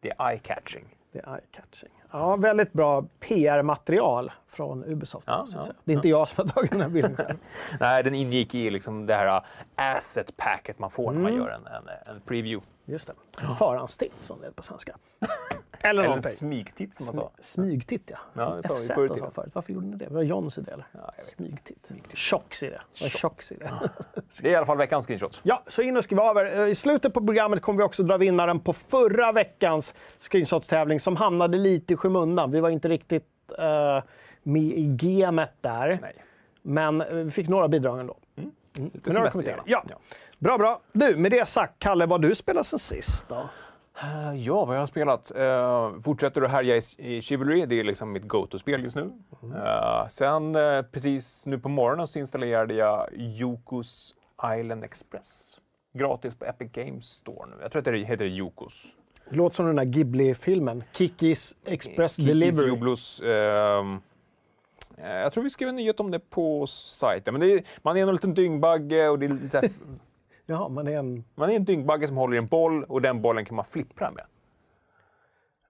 det 0.00 0.10
är 0.10 0.14
eye-catching. 0.14 0.84
Det 1.12 1.18
är 1.18 1.22
eye-catching. 1.26 1.90
Ja, 2.12 2.36
väldigt 2.36 2.72
bra 2.72 3.04
PR-material 3.20 4.32
från 4.48 4.84
Ubisoft. 4.84 5.24
Ja, 5.28 5.44
ja. 5.54 5.62
Det 5.84 5.92
är 5.92 5.96
inte 5.96 6.08
jag 6.08 6.28
som 6.28 6.44
har 6.46 6.52
tagit 6.54 6.70
den 6.70 6.80
här 6.80 6.88
bilden 6.88 7.16
själv. 7.16 7.36
Nej, 7.80 8.02
den 8.02 8.14
ingick 8.14 8.54
i 8.54 8.70
liksom 8.70 9.06
det 9.06 9.14
här 9.14 9.42
asset 9.76 10.36
packet 10.36 10.78
man 10.78 10.90
får 10.90 11.04
när 11.12 11.20
Mm. 11.20 11.22
man 11.22 11.34
gör 11.34 11.48
en, 11.50 11.66
en, 11.66 11.88
en 12.14 12.20
preview. 12.20 12.66
Just 12.84 13.06
det. 13.06 13.12
Förhandstitt 13.58 14.12
som 14.18 14.40
det 14.40 14.46
är 14.46 14.50
på 14.50 14.62
svenska. 14.62 14.96
Eller 15.84 16.04
Eller 16.04 16.16
en 16.16 16.22
smygtitt 16.22 16.96
som 16.96 17.06
man 17.06 17.14
sa. 17.14 17.30
Smygtitt, 17.40 18.10
ja. 18.10 18.18
Ja, 18.34 18.44
Som 18.44 18.56
det 18.56 18.68
sa 18.68 18.74
FZ 18.74 18.86
förut, 18.88 19.12
ja. 19.16 19.44
Varför 19.52 19.72
gjorde 19.72 19.86
ni 19.86 19.96
det? 19.96 20.08
Var 20.08 20.20
det 20.20 20.26
Johns 20.26 20.58
idé? 20.58 20.70
Eller? 20.70 20.86
jag 20.92 21.00
vet 21.00 21.22
Smygtitt. 21.22 21.90
Tjocks 22.14 22.62
idé. 22.62 22.78
Vad 23.00 23.06
är 23.14 23.18
tjocks 23.18 23.52
idé? 23.52 23.70
Det 24.42 24.48
är 24.48 24.52
i 24.52 24.54
alla 24.54 24.66
fall 24.66 24.78
veckans 24.78 25.06
screenshot. 25.06 25.40
Ja, 25.42 25.62
så 25.66 25.82
in 25.82 25.96
och 25.96 26.04
skriv 26.04 26.20
av 26.20 26.36
er. 26.36 26.58
Eh, 26.60 26.68
I 26.68 26.74
slutet 26.74 27.14
på 27.14 27.26
programmet 27.26 27.62
kommer 27.62 27.78
vi 27.78 27.84
också 27.84 28.02
dra 28.02 28.16
vinnaren 28.16 28.60
på 28.60 28.72
förra 28.72 29.32
veckans 29.32 29.94
screenshotstävling 30.20 31.00
som 31.00 31.16
hamnade 31.16 31.58
lite 31.58 31.94
i 31.94 31.96
skymundan. 31.96 32.50
Vi 32.50 32.60
var 32.60 32.70
inte 32.70 32.88
riktigt 32.88 33.26
eh, 33.58 34.02
med 34.42 34.62
i 34.62 34.96
gamet 35.00 35.52
där. 35.60 35.98
Nej. 36.02 36.14
Men 36.62 37.00
eh, 37.00 37.06
vi 37.14 37.30
fick 37.30 37.48
några 37.48 37.68
bidrag 37.68 38.00
ändå. 38.00 38.16
Lite 38.74 39.00
Men 39.04 39.16
har 39.16 39.24
jag 39.24 39.32
kommit 39.32 39.46
semester 39.46 39.68
igenom. 39.68 39.86
Ja. 39.90 39.98
Bra, 40.38 40.58
bra. 40.58 40.80
Du, 40.92 41.16
med 41.16 41.30
det 41.30 41.48
sagt, 41.48 41.74
Kalle, 41.78 42.06
vad 42.06 42.22
du 42.22 42.34
spelat 42.34 42.66
sen 42.66 42.78
sist 42.78 43.28
då? 43.28 43.48
Eh, 44.00 44.34
Ja, 44.34 44.64
vad 44.64 44.76
jag 44.76 44.80
har 44.80 44.86
spelat. 44.86 45.32
Uh, 45.36 46.00
fortsätter 46.02 46.42
att 46.42 46.50
härja 46.50 46.76
i, 46.98 47.22
Chivalry, 47.22 47.66
det 47.66 47.80
är 47.80 47.84
liksom 47.84 48.12
mitt 48.12 48.28
go-to-spel 48.28 48.84
just 48.84 48.96
nu. 48.96 49.12
Eh, 49.42 50.08
sen 50.08 50.54
eh, 50.54 50.82
precis 50.82 51.46
nu 51.46 51.58
på 51.58 51.68
morgonen 51.68 52.08
så 52.08 52.18
installerade 52.18 52.74
jag 52.74 53.08
Yokos 53.16 54.14
Island 54.60 54.84
Express. 54.84 55.58
Gratis 55.92 56.34
på 56.34 56.44
Epic 56.44 56.72
Games 56.72 57.04
Store 57.04 57.50
nu. 57.50 57.56
Jag 57.62 57.72
tror 57.72 57.80
att 57.80 57.84
det 57.84 57.98
heter 58.04 58.24
Yokos. 58.24 58.86
Det 59.30 59.36
låter 59.36 59.56
som 59.56 59.66
den 59.66 59.76
där 59.76 59.84
Ghibli-filmen, 59.84 60.84
Kikis 60.92 61.56
Express 61.64 62.16
Kikis 62.16 62.28
Delivery. 62.28 62.68
Jublos, 62.68 63.20
ehm, 63.20 64.00
eh, 64.96 65.10
jag 65.10 65.32
tror 65.32 65.44
vi 65.44 65.50
skrev 65.50 65.68
en 65.68 65.76
nyhet 65.76 66.00
om 66.00 66.10
det 66.10 66.18
på 66.18 66.66
sajten. 66.66 67.34
Men 67.34 67.42
är, 67.42 67.62
man 67.82 67.96
är 67.96 68.02
en 68.02 68.12
liten 68.12 68.34
dyngbagge 68.34 69.08
och 69.08 69.18
det 69.18 69.26
är 69.26 69.28
lite 69.28 69.70
så 70.52 70.56
här, 70.56 70.62
Ja, 70.62 70.68
man 70.68 70.88
är 70.88 70.98
en... 70.98 71.24
man 71.34 71.50
är 71.50 71.56
en 71.56 71.64
dyngbagge 71.64 72.06
som 72.06 72.16
håller 72.16 72.34
i 72.34 72.38
en 72.38 72.46
boll 72.46 72.84
och 72.84 73.02
den 73.02 73.22
bollen 73.22 73.44
kan 73.44 73.56
man 73.56 73.64
flippra 73.64 74.10
med. 74.10 74.24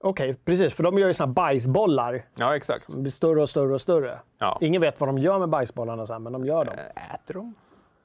Okej, 0.01 0.35
precis. 0.45 0.75
För 0.75 0.83
de 0.83 0.99
gör 0.99 1.07
ju 1.07 1.15
såna 1.15 1.27
här 1.27 1.35
bajsbollar. 1.35 2.27
Ja, 2.35 2.57
exakt. 2.57 2.89
De 2.89 3.03
blir 3.03 3.11
större 3.11 3.43
och 3.43 3.49
större 3.49 3.75
och 3.75 3.81
större. 3.81 4.19
Ja. 4.39 4.59
Ingen 4.61 4.81
vet 4.81 5.01
vad 5.01 5.09
de 5.09 5.19
gör 5.19 5.39
med 5.39 5.49
bajsbollarna 5.49 6.07
sen, 6.07 6.23
men 6.23 6.33
de 6.33 6.45
gör 6.45 6.65
dem. 6.65 6.75
Äter 7.15 7.35
de? 7.35 7.55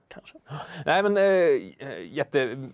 Kanske. 0.07 0.37
Nej, 0.85 1.03
men 1.03 1.17
äh, 1.17 1.23
jätte 2.13 2.69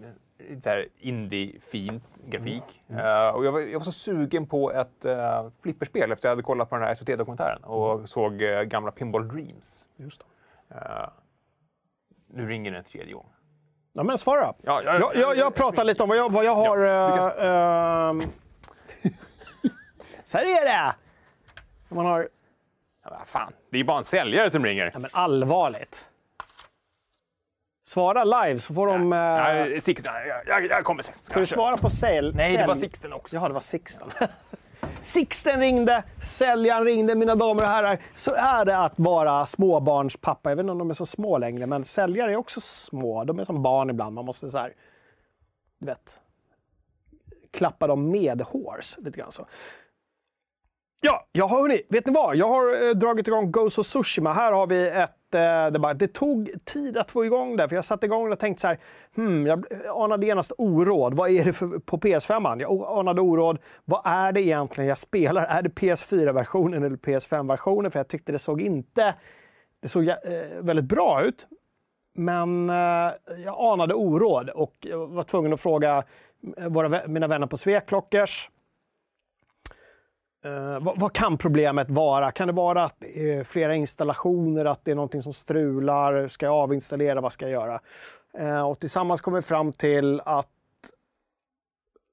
så 0.63 0.69
här 0.69 0.87
indie-fin 0.97 2.01
grafik. 2.25 2.81
Eh, 2.87 3.27
och 3.27 3.45
jag, 3.45 3.51
var, 3.51 3.59
jag 3.59 3.79
var 3.79 3.85
så 3.85 3.91
sugen 3.91 4.47
på 4.47 4.71
ett 4.71 5.05
uh, 5.05 5.49
flipperspel 5.61 6.11
efter 6.11 6.27
jag 6.27 6.31
hade 6.31 6.43
kollat 6.43 6.69
på 6.69 6.75
den 6.75 6.85
här 6.85 6.95
SVT-dokumentären 6.95 7.63
och 7.63 8.09
såg 8.09 8.41
eh, 8.41 8.61
gamla 8.61 8.91
Pinball 8.91 9.27
Dreams. 9.27 9.87
Just. 9.95 10.23
Eh, 10.69 11.09
nu 12.27 12.47
ringer 12.47 12.71
den 12.71 12.77
en 12.79 12.83
tredje 12.83 13.13
gång. 13.13 13.29
Ja, 13.93 14.03
men 14.03 14.17
svara. 14.17 14.53
Ja, 14.61 14.81
Jag, 14.83 15.15
jag, 15.15 15.37
jag 15.37 15.55
pratar 15.55 15.83
lite 15.83 16.03
om 16.03 16.09
vad 16.09 16.17
jag, 16.17 16.31
vad 16.31 16.45
jag 16.45 16.55
har... 16.55 16.77
Ja, 16.77 17.33
eh, 17.37 18.09
ehm, 18.09 18.23
så 20.25 20.37
här 20.37 20.45
är 20.45 20.65
det! 20.65 20.95
Man 21.95 22.05
har... 22.05 22.29
Ja, 23.05 23.21
fan, 23.25 23.53
det 23.71 23.79
är 23.79 23.83
bara 23.83 23.97
en 23.97 24.03
säljare 24.03 24.49
som 24.49 24.65
ringer. 24.65 24.89
Ja, 24.93 24.99
men 24.99 25.09
allvarligt. 25.13 26.09
Svara 27.85 28.23
live 28.23 28.59
så 28.59 28.73
får 28.73 28.87
de... 28.87 29.13
eh, 29.13 29.19
Ja, 29.19 29.81
Sixten, 29.81 30.13
jag, 30.27 30.41
jag, 30.47 30.65
jag 30.69 30.83
kommer 30.83 31.03
sen. 31.03 31.13
Ska 31.23 31.39
du 31.39 31.45
svara 31.45 31.77
på 31.77 31.89
sälj? 31.89 32.35
Nej, 32.35 32.57
det 32.57 32.67
var 32.67 32.75
Sixten 32.75 33.13
också. 33.13 33.35
Jaha, 33.35 33.47
det 33.47 33.53
var 33.53 33.61
Sixten. 33.61 34.11
Sixten 35.01 35.59
ringde, 35.59 36.03
säljaren 36.21 36.85
ringde, 36.85 37.15
mina 37.15 37.35
damer 37.35 37.63
och 37.63 37.69
herrar. 37.69 37.97
Så 38.13 38.33
är 38.33 38.65
det 38.65 38.77
att 38.77 38.93
vara 38.95 39.45
småbarnspappa. 39.45 40.49
Jag 40.49 40.55
vet 40.55 40.63
inte 40.63 40.71
om 40.71 40.77
de 40.77 40.89
är 40.89 40.93
så 40.93 41.05
små 41.05 41.37
längre, 41.37 41.65
men 41.65 41.85
säljare 41.85 42.31
är 42.31 42.35
också 42.35 42.61
små. 42.61 43.23
De 43.23 43.39
är 43.39 43.43
som 43.43 43.63
barn 43.63 43.89
ibland. 43.89 44.15
Man 44.15 44.25
måste 44.25 44.49
så 44.49 44.57
här, 44.57 44.73
du 45.79 45.87
vet, 45.87 46.21
klappa 47.51 47.87
dem 47.87 48.11
med 48.11 48.41
hårs. 48.41 48.97
Lite 48.97 49.19
grann 49.19 49.31
så. 49.31 49.45
Ja, 51.05 51.27
jag 51.31 51.47
har 51.47 51.61
hunnit. 51.61 51.85
vet 51.89 52.05
ni 52.07 52.13
vad? 52.13 52.35
Jag 52.35 52.47
har 52.47 52.87
eh, 52.87 52.91
dragit 52.91 53.27
igång 53.27 53.51
Ghost 53.51 53.79
of 53.79 53.87
Tsushima. 53.87 54.33
Här 54.33 54.51
har 54.51 54.67
vi 54.67 54.87
ett... 54.87 55.35
Eh, 55.35 55.71
det, 55.71 55.79
bara, 55.79 55.93
det 55.93 56.07
tog 56.07 56.51
tid 56.65 56.97
att 56.97 57.11
få 57.11 57.25
igång 57.25 57.55
det, 57.55 57.69
för 57.69 57.75
jag 57.75 57.85
satte 57.85 58.05
igång 58.05 58.31
och 58.31 58.39
tänkte 58.39 58.61
så 58.61 58.67
här, 58.67 58.79
hmm, 59.15 59.47
jag 59.47 59.65
anade 59.95 60.25
genast 60.25 60.51
oråd. 60.57 61.13
Vad 61.13 61.29
är 61.29 61.45
det 61.45 61.53
för, 61.53 61.79
på 61.79 61.97
PS5? 61.97 62.61
Jag 62.61 62.99
anade 62.99 63.21
oråd. 63.21 63.57
Vad 63.85 64.01
är 64.05 64.31
det 64.31 64.41
egentligen 64.41 64.87
jag 64.87 64.97
spelar? 64.97 65.45
Är 65.45 65.61
det 65.61 65.69
PS4-versionen 65.69 66.83
eller 66.83 66.97
PS5-versionen? 66.97 67.91
För 67.91 67.99
jag 67.99 68.07
tyckte 68.07 68.31
det 68.31 68.39
såg 68.39 68.61
inte... 68.61 69.13
Det 69.81 69.87
såg 69.87 70.07
eh, 70.07 70.15
väldigt 70.59 70.85
bra 70.85 71.23
ut. 71.23 71.47
Men 72.15 72.69
eh, 72.69 73.11
jag 73.45 73.55
anade 73.59 73.93
oråd 73.93 74.49
och 74.49 74.87
var 75.07 75.23
tvungen 75.23 75.53
att 75.53 75.61
fråga 75.61 76.03
eh, 76.57 76.67
våra, 76.67 77.07
mina 77.07 77.27
vänner 77.27 77.47
på 77.47 77.57
Sveklockers. 77.57 78.49
Eh, 80.45 80.79
vad, 80.79 80.99
vad, 80.99 81.13
kan 81.13 81.37
problemet 81.37 81.89
vara? 81.89 82.31
Kan 82.31 82.47
det 82.47 82.53
vara 82.53 82.83
att 82.83 83.03
eh, 83.15 83.43
flera 83.43 83.75
installationer, 83.75 84.65
att 84.65 84.85
det 84.85 84.91
är 84.91 84.95
någonting 84.95 85.21
som 85.21 85.33
strular? 85.33 86.27
Ska 86.27 86.45
jag 86.45 86.55
avinstallera? 86.55 87.21
Vad 87.21 87.33
ska 87.33 87.49
jag 87.49 87.51
göra? 87.51 87.79
Eh, 88.37 88.69
och 88.69 88.79
tillsammans 88.79 89.21
kom 89.21 89.33
vi 89.33 89.41
fram 89.41 89.71
till 89.71 90.21
att 90.25 90.47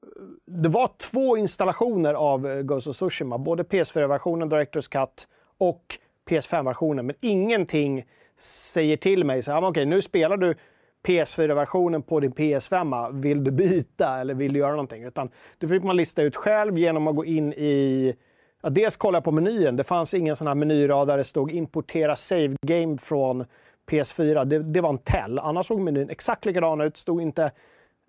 eh, 0.02 0.22
det 0.46 0.68
var 0.68 0.90
två 0.98 1.36
installationer 1.36 2.14
av 2.14 2.46
eh, 2.46 2.62
Ghost 2.62 2.86
of 2.86 2.96
Tsushima, 2.96 3.38
både 3.38 3.62
PS4-versionen, 3.62 4.48
Directors 4.48 4.88
Cut 4.88 5.28
och 5.58 5.84
PS5-versionen, 6.30 7.06
men 7.06 7.16
ingenting 7.20 8.04
säger 8.38 8.96
till 8.96 9.24
mig 9.24 9.42
så 9.42 9.52
här, 9.52 9.62
ah, 9.62 9.68
okej, 9.68 9.86
nu 9.86 10.02
spelar 10.02 10.36
du 10.36 10.54
PS4-versionen 11.06 12.02
på 12.02 12.20
din 12.20 12.32
PS5, 12.32 13.20
vill 13.20 13.44
du 13.44 13.50
byta 13.50 14.20
eller 14.20 14.34
vill 14.34 14.52
du 14.52 14.58
göra 14.58 14.70
någonting? 14.70 15.04
Utan 15.04 15.30
det 15.58 15.68
fick 15.68 15.82
man 15.82 15.96
lista 15.96 16.22
ut 16.22 16.36
själv 16.36 16.78
genom 16.78 17.06
att 17.06 17.16
gå 17.16 17.24
in 17.24 17.52
i 17.52 18.14
Ja, 18.62 18.70
dels 18.70 18.96
kolla 18.96 19.20
på 19.20 19.32
menyn. 19.32 19.76
Det 19.76 19.84
fanns 19.84 20.14
ingen 20.14 20.36
sån 20.36 20.46
här 20.46 20.54
menyrad 20.54 21.08
där 21.08 21.16
det 21.16 21.24
stod 21.24 21.50
importera 21.50 22.16
save 22.16 22.56
game 22.62 22.98
från 22.98 23.44
PS4. 23.90 24.44
Det, 24.44 24.58
det 24.58 24.80
var 24.80 24.90
en 24.90 24.98
tell. 24.98 25.38
Annars 25.38 25.66
såg 25.66 25.80
menyn 25.80 26.10
exakt 26.10 26.44
likadan 26.44 26.80
ut. 26.80 26.96
stod 26.96 27.22
inte 27.22 27.50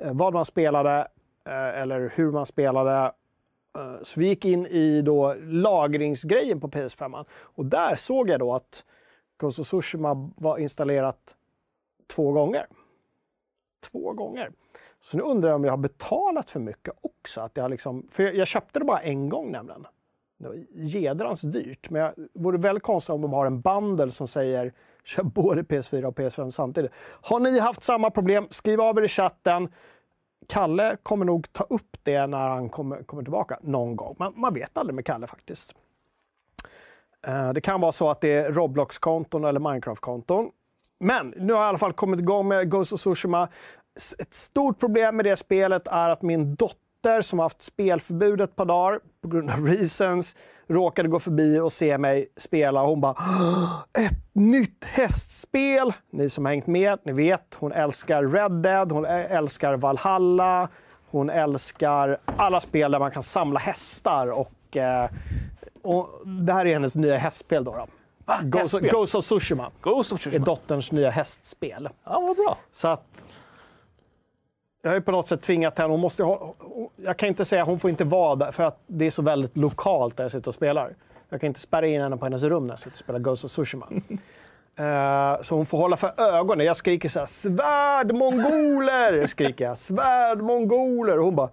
eh, 0.03 0.13
vad 0.13 0.33
man 0.33 0.45
spelade 0.45 1.07
eh, 1.48 1.81
eller 1.81 2.13
hur 2.15 2.31
man 2.31 2.45
spelade. 2.45 3.12
Eh, 3.77 4.03
så 4.03 4.19
vi 4.19 4.27
gick 4.27 4.45
in 4.45 4.65
i 4.65 5.01
då 5.01 5.36
lagringsgrejen 5.39 6.60
på 6.60 6.67
PS5 6.67 7.25
och 7.31 7.65
där 7.65 7.95
såg 7.95 8.29
jag 8.29 8.39
då 8.39 8.53
att 8.53 8.86
Ghost 9.38 9.60
of 9.60 9.67
Tsushima 9.67 10.31
var 10.36 10.57
installerat 10.57 11.36
två 12.07 12.31
gånger. 12.31 12.67
Två 13.82 14.14
gånger. 14.14 14.52
Så 15.02 15.18
nu 15.18 15.24
undrar 15.24 15.50
jag 15.50 15.56
om 15.56 15.64
jag 15.64 15.72
har 15.72 15.78
betalat 15.78 16.50
för 16.50 16.60
mycket 16.60 16.94
också. 17.02 17.42
Att 17.42 17.58
jag, 17.58 17.72
liksom, 17.72 18.08
för 18.12 18.24
jag, 18.24 18.36
jag 18.36 18.48
köpte 18.48 18.80
det 18.80 18.86
bara 18.86 19.02
en 19.02 19.30
gång 19.30 19.52
nämligen. 19.52 19.88
Det 20.38 20.48
var 20.48 20.56
jädrans 20.74 21.42
dyrt. 21.42 21.90
Men 21.90 22.14
det 22.16 22.28
vore 22.34 22.58
väldigt 22.58 22.84
konstigt 22.84 23.10
om 23.10 23.22
de 23.22 23.34
har 23.34 23.46
en 23.46 23.62
bundle 23.62 24.12
som 24.12 24.28
säger 24.28 24.74
köp 25.04 25.26
både 25.26 25.62
PS4 25.62 26.04
och 26.04 26.16
PS5 26.16 26.52
samtidigt. 26.52 26.92
Har 27.22 27.40
ni 27.40 27.60
haft 27.60 27.84
samma 27.84 28.10
problem? 28.10 28.48
Skriv 28.50 28.82
av 28.82 28.98
er 28.98 29.02
i 29.02 29.08
chatten. 29.08 29.70
Kalle 30.48 30.98
kommer 31.04 31.26
nog 31.26 31.54
ta 31.54 31.64
upp 31.64 31.98
det 32.04 32.28
när 32.28 32.50
han 32.50 32.70
kommer, 32.70 33.04
kommer 33.04 33.24
tillbaka 33.24 33.60
någon 33.62 33.96
gång. 33.96 34.16
Man, 34.20 34.34
man 34.36 34.54
vet 34.54 34.78
aldrig 34.78 34.96
med 34.96 35.06
Kalle 35.06 35.28
faktiskt. 35.28 35.76
Eh, 37.28 37.54
det 37.54 37.62
kan 37.62 37.82
vara 37.82 37.92
så 37.92 38.10
att 38.10 38.22
det 38.22 38.34
är 38.34 38.52
Roblox-konton 38.52 39.46
eller 39.46 39.60
Minecraft-konton. 39.60 40.52
Men 41.01 41.34
nu 41.38 41.53
har 41.53 41.60
jag 41.60 41.67
i 41.67 41.70
alla 41.70 41.77
fall 41.77 41.93
kommit 41.93 42.20
igång 42.20 42.48
med 42.48 42.72
Ghost 42.72 42.93
of 42.93 43.00
Tsushima. 43.00 43.48
Ett 44.20 44.34
stort 44.34 44.79
problem 44.79 45.15
med 45.15 45.25
det 45.25 45.36
spelet 45.36 45.88
är 45.88 46.10
att 46.10 46.22
min 46.22 46.55
dotter 46.55 47.22
som 47.22 47.39
har 47.39 47.43
haft 47.43 47.62
spelförbud 47.62 48.41
ett 48.41 48.55
par 48.55 48.65
dagar 48.65 49.00
på 49.22 49.27
grund 49.27 49.51
av 49.51 49.65
reasons 49.67 50.36
råkade 50.67 51.10
gå 51.10 51.20
förbi 51.20 51.60
och 51.60 51.72
se 51.72 51.98
mig 51.98 52.27
spela. 52.38 52.84
Hon 52.84 53.01
bara 53.01 53.15
“Ett 53.98 54.34
nytt 54.34 54.84
hästspel!” 54.84 55.93
Ni 56.12 56.29
som 56.29 56.46
har 56.46 56.51
hängt 56.51 56.67
med, 56.67 57.00
ni 57.03 57.12
vet. 57.12 57.55
Hon 57.60 57.72
älskar 57.72 58.24
Red 58.24 58.51
Dead, 58.51 58.91
hon 58.91 59.05
älskar 59.05 59.77
Valhalla, 59.77 60.70
hon 61.12 61.29
älskar 61.29 62.17
alla 62.25 62.62
spel 62.62 62.91
där 62.91 63.00
man 63.00 63.12
kan 63.12 63.24
samla 63.24 63.60
hästar. 63.60 64.31
Och, 64.31 64.77
eh, 64.77 65.10
och 65.81 66.27
det 66.46 66.53
här 66.53 66.65
är 66.65 66.74
hennes 66.74 66.96
nya 66.96 67.17
hästspel. 67.17 67.63
Då, 67.63 67.72
då. 67.72 67.88
Ghost, 68.44 68.80
Ghost 68.80 69.16
of 69.16 69.25
Tsushima. 69.25 69.72
Ghost 69.82 70.12
of 70.12 70.20
Tsushima. 70.20 70.44
är 70.44 70.46
dotterns 70.46 70.92
nya 70.92 71.10
hästspel. 71.10 71.90
Ja, 72.04 72.20
vad 72.20 72.36
bra. 72.36 72.58
Så 72.72 72.88
att 72.88 73.25
jag 74.82 74.90
har 74.90 74.96
ju 74.96 75.01
på 75.01 75.12
något 75.12 75.28
sätt 75.28 75.42
tvingat 75.42 75.78
henne. 75.78 75.90
Hon 75.90 76.00
måste 76.00 76.24
ha, 76.24 76.54
jag 76.96 77.18
kan 77.18 77.30
inte 77.30 77.46
säga 77.46 77.62
att 77.62 77.68
hon 77.68 77.80
får 77.80 77.90
inte 77.90 78.04
vara 78.04 78.36
där, 78.36 78.51
för 78.51 78.63
att 78.63 78.80
det 78.88 79.06
är 79.06 79.12
så 79.12 79.22
väldigt 79.22 79.58
lokalt 79.58 80.18
där 80.18 80.24
jag 80.24 80.32
sitter 80.32 80.48
och 80.48 80.56
spelar. 80.56 80.96
Jag 81.30 81.42
kan 81.42 81.48
inte 81.48 81.60
spärra 81.60 81.88
in 81.88 82.01
henne 82.01 82.18
på 82.18 82.25
hennes 82.25 82.44
rum 82.44 82.68
när 82.68 82.72
jag 82.72 82.80
sitter 82.80 82.92
och 82.92 82.98
spelar 82.98 83.20
Ghost 83.20 83.46
of 83.46 83.51
Tsushima. 83.51 83.88
uh, 83.92 85.42
så 85.42 85.56
hon 85.56 85.66
får 85.66 85.78
hålla 85.78 85.98
för 85.98 86.22
ögonen. 86.22 86.66
Jag 86.66 86.78
skriker 86.78 87.10
så 87.10 87.20
här, 87.20 87.25
svärd 87.25 88.16
mongoler! 88.16 89.28
skriker 89.28 89.66
jag. 89.66 89.78
Svärd 89.78 90.42
mongoler! 90.42 91.20
Och 91.20 91.25
hon 91.25 91.36
bara, 91.36 91.50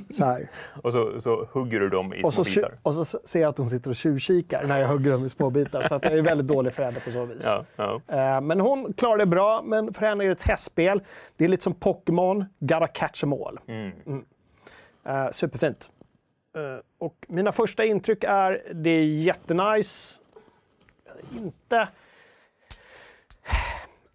så 0.16 0.24
här. 0.24 0.50
Och 0.82 0.92
så, 0.92 1.20
så 1.20 1.48
hugger 1.52 1.80
du 1.80 1.88
dem 1.88 2.14
i 2.14 2.22
och 2.24 2.34
små 2.34 2.44
bitar? 2.44 2.78
Och 2.82 2.94
så 2.94 3.04
ser 3.04 3.40
jag 3.40 3.48
att 3.48 3.58
hon 3.58 3.68
sitter 3.68 3.90
och 3.90 3.96
tjuvkikar 3.96 4.64
när 4.64 4.80
jag 4.80 4.88
hugger 4.88 5.12
dem 5.12 5.26
i 5.26 5.30
små 5.30 5.50
bitar. 5.50 5.82
Så 5.82 5.94
att 5.94 6.04
jag 6.04 6.12
är 6.12 6.22
väldigt 6.22 6.46
dålig 6.46 6.72
förälder 6.72 7.00
på 7.00 7.10
så 7.10 7.24
vis. 7.24 7.44
Ja, 7.44 7.64
ja. 7.76 8.36
Uh, 8.36 8.40
men 8.40 8.60
hon 8.60 8.92
klarar 8.92 9.18
det 9.18 9.26
bra. 9.26 9.62
Men 9.62 9.94
för 9.94 10.06
henne 10.06 10.24
är 10.24 10.28
det 10.28 10.32
ett 10.32 10.42
hästspel. 10.42 11.02
Det 11.36 11.44
är 11.44 11.48
lite 11.48 11.62
som 11.62 11.74
Pokémon, 11.74 12.44
gotta 12.58 12.86
catch 12.86 13.24
em 13.24 13.32
all. 13.32 13.58
Mm. 13.66 13.92
Mm. 14.06 14.24
Uh, 15.08 15.30
superfint. 15.30 15.90
Uh, 16.56 16.80
och 16.98 17.26
mina 17.28 17.52
första 17.52 17.84
intryck 17.84 18.24
är, 18.24 18.62
det 18.74 18.90
är 18.90 19.04
jättenice. 19.04 20.20
Inte 21.32 21.88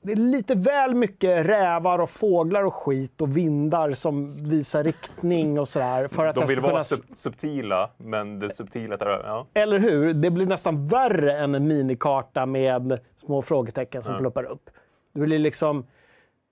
det 0.01 0.11
är 0.11 0.15
lite 0.15 0.55
väl 0.55 0.95
mycket 0.95 1.45
rävar 1.45 1.99
och 1.99 2.09
fåglar 2.09 2.63
och 2.63 2.73
skit 2.73 3.21
och 3.21 3.37
vindar 3.37 3.91
som 3.91 4.37
visar 4.49 4.83
riktning 4.83 5.59
och 5.59 5.67
sådär. 5.67 6.07
För 6.07 6.25
att 6.25 6.35
De 6.35 6.45
vill 6.45 6.59
vara 6.59 6.71
kunna... 6.71 6.83
subtila, 7.15 7.89
men 7.97 8.39
det 8.39 8.55
subtila 8.57 8.97
tar 8.97 9.09
ja. 9.09 9.47
Eller 9.53 9.79
hur? 9.79 10.13
Det 10.13 10.29
blir 10.29 10.45
nästan 10.45 10.87
värre 10.87 11.37
än 11.37 11.55
en 11.55 11.67
minikarta 11.67 12.45
med 12.45 12.99
små 13.15 13.41
frågetecken 13.41 14.03
som 14.03 14.13
ja. 14.13 14.19
ploppar 14.19 14.43
upp. 14.43 14.69
Det 15.13 15.19
blir 15.19 15.39
liksom... 15.39 15.85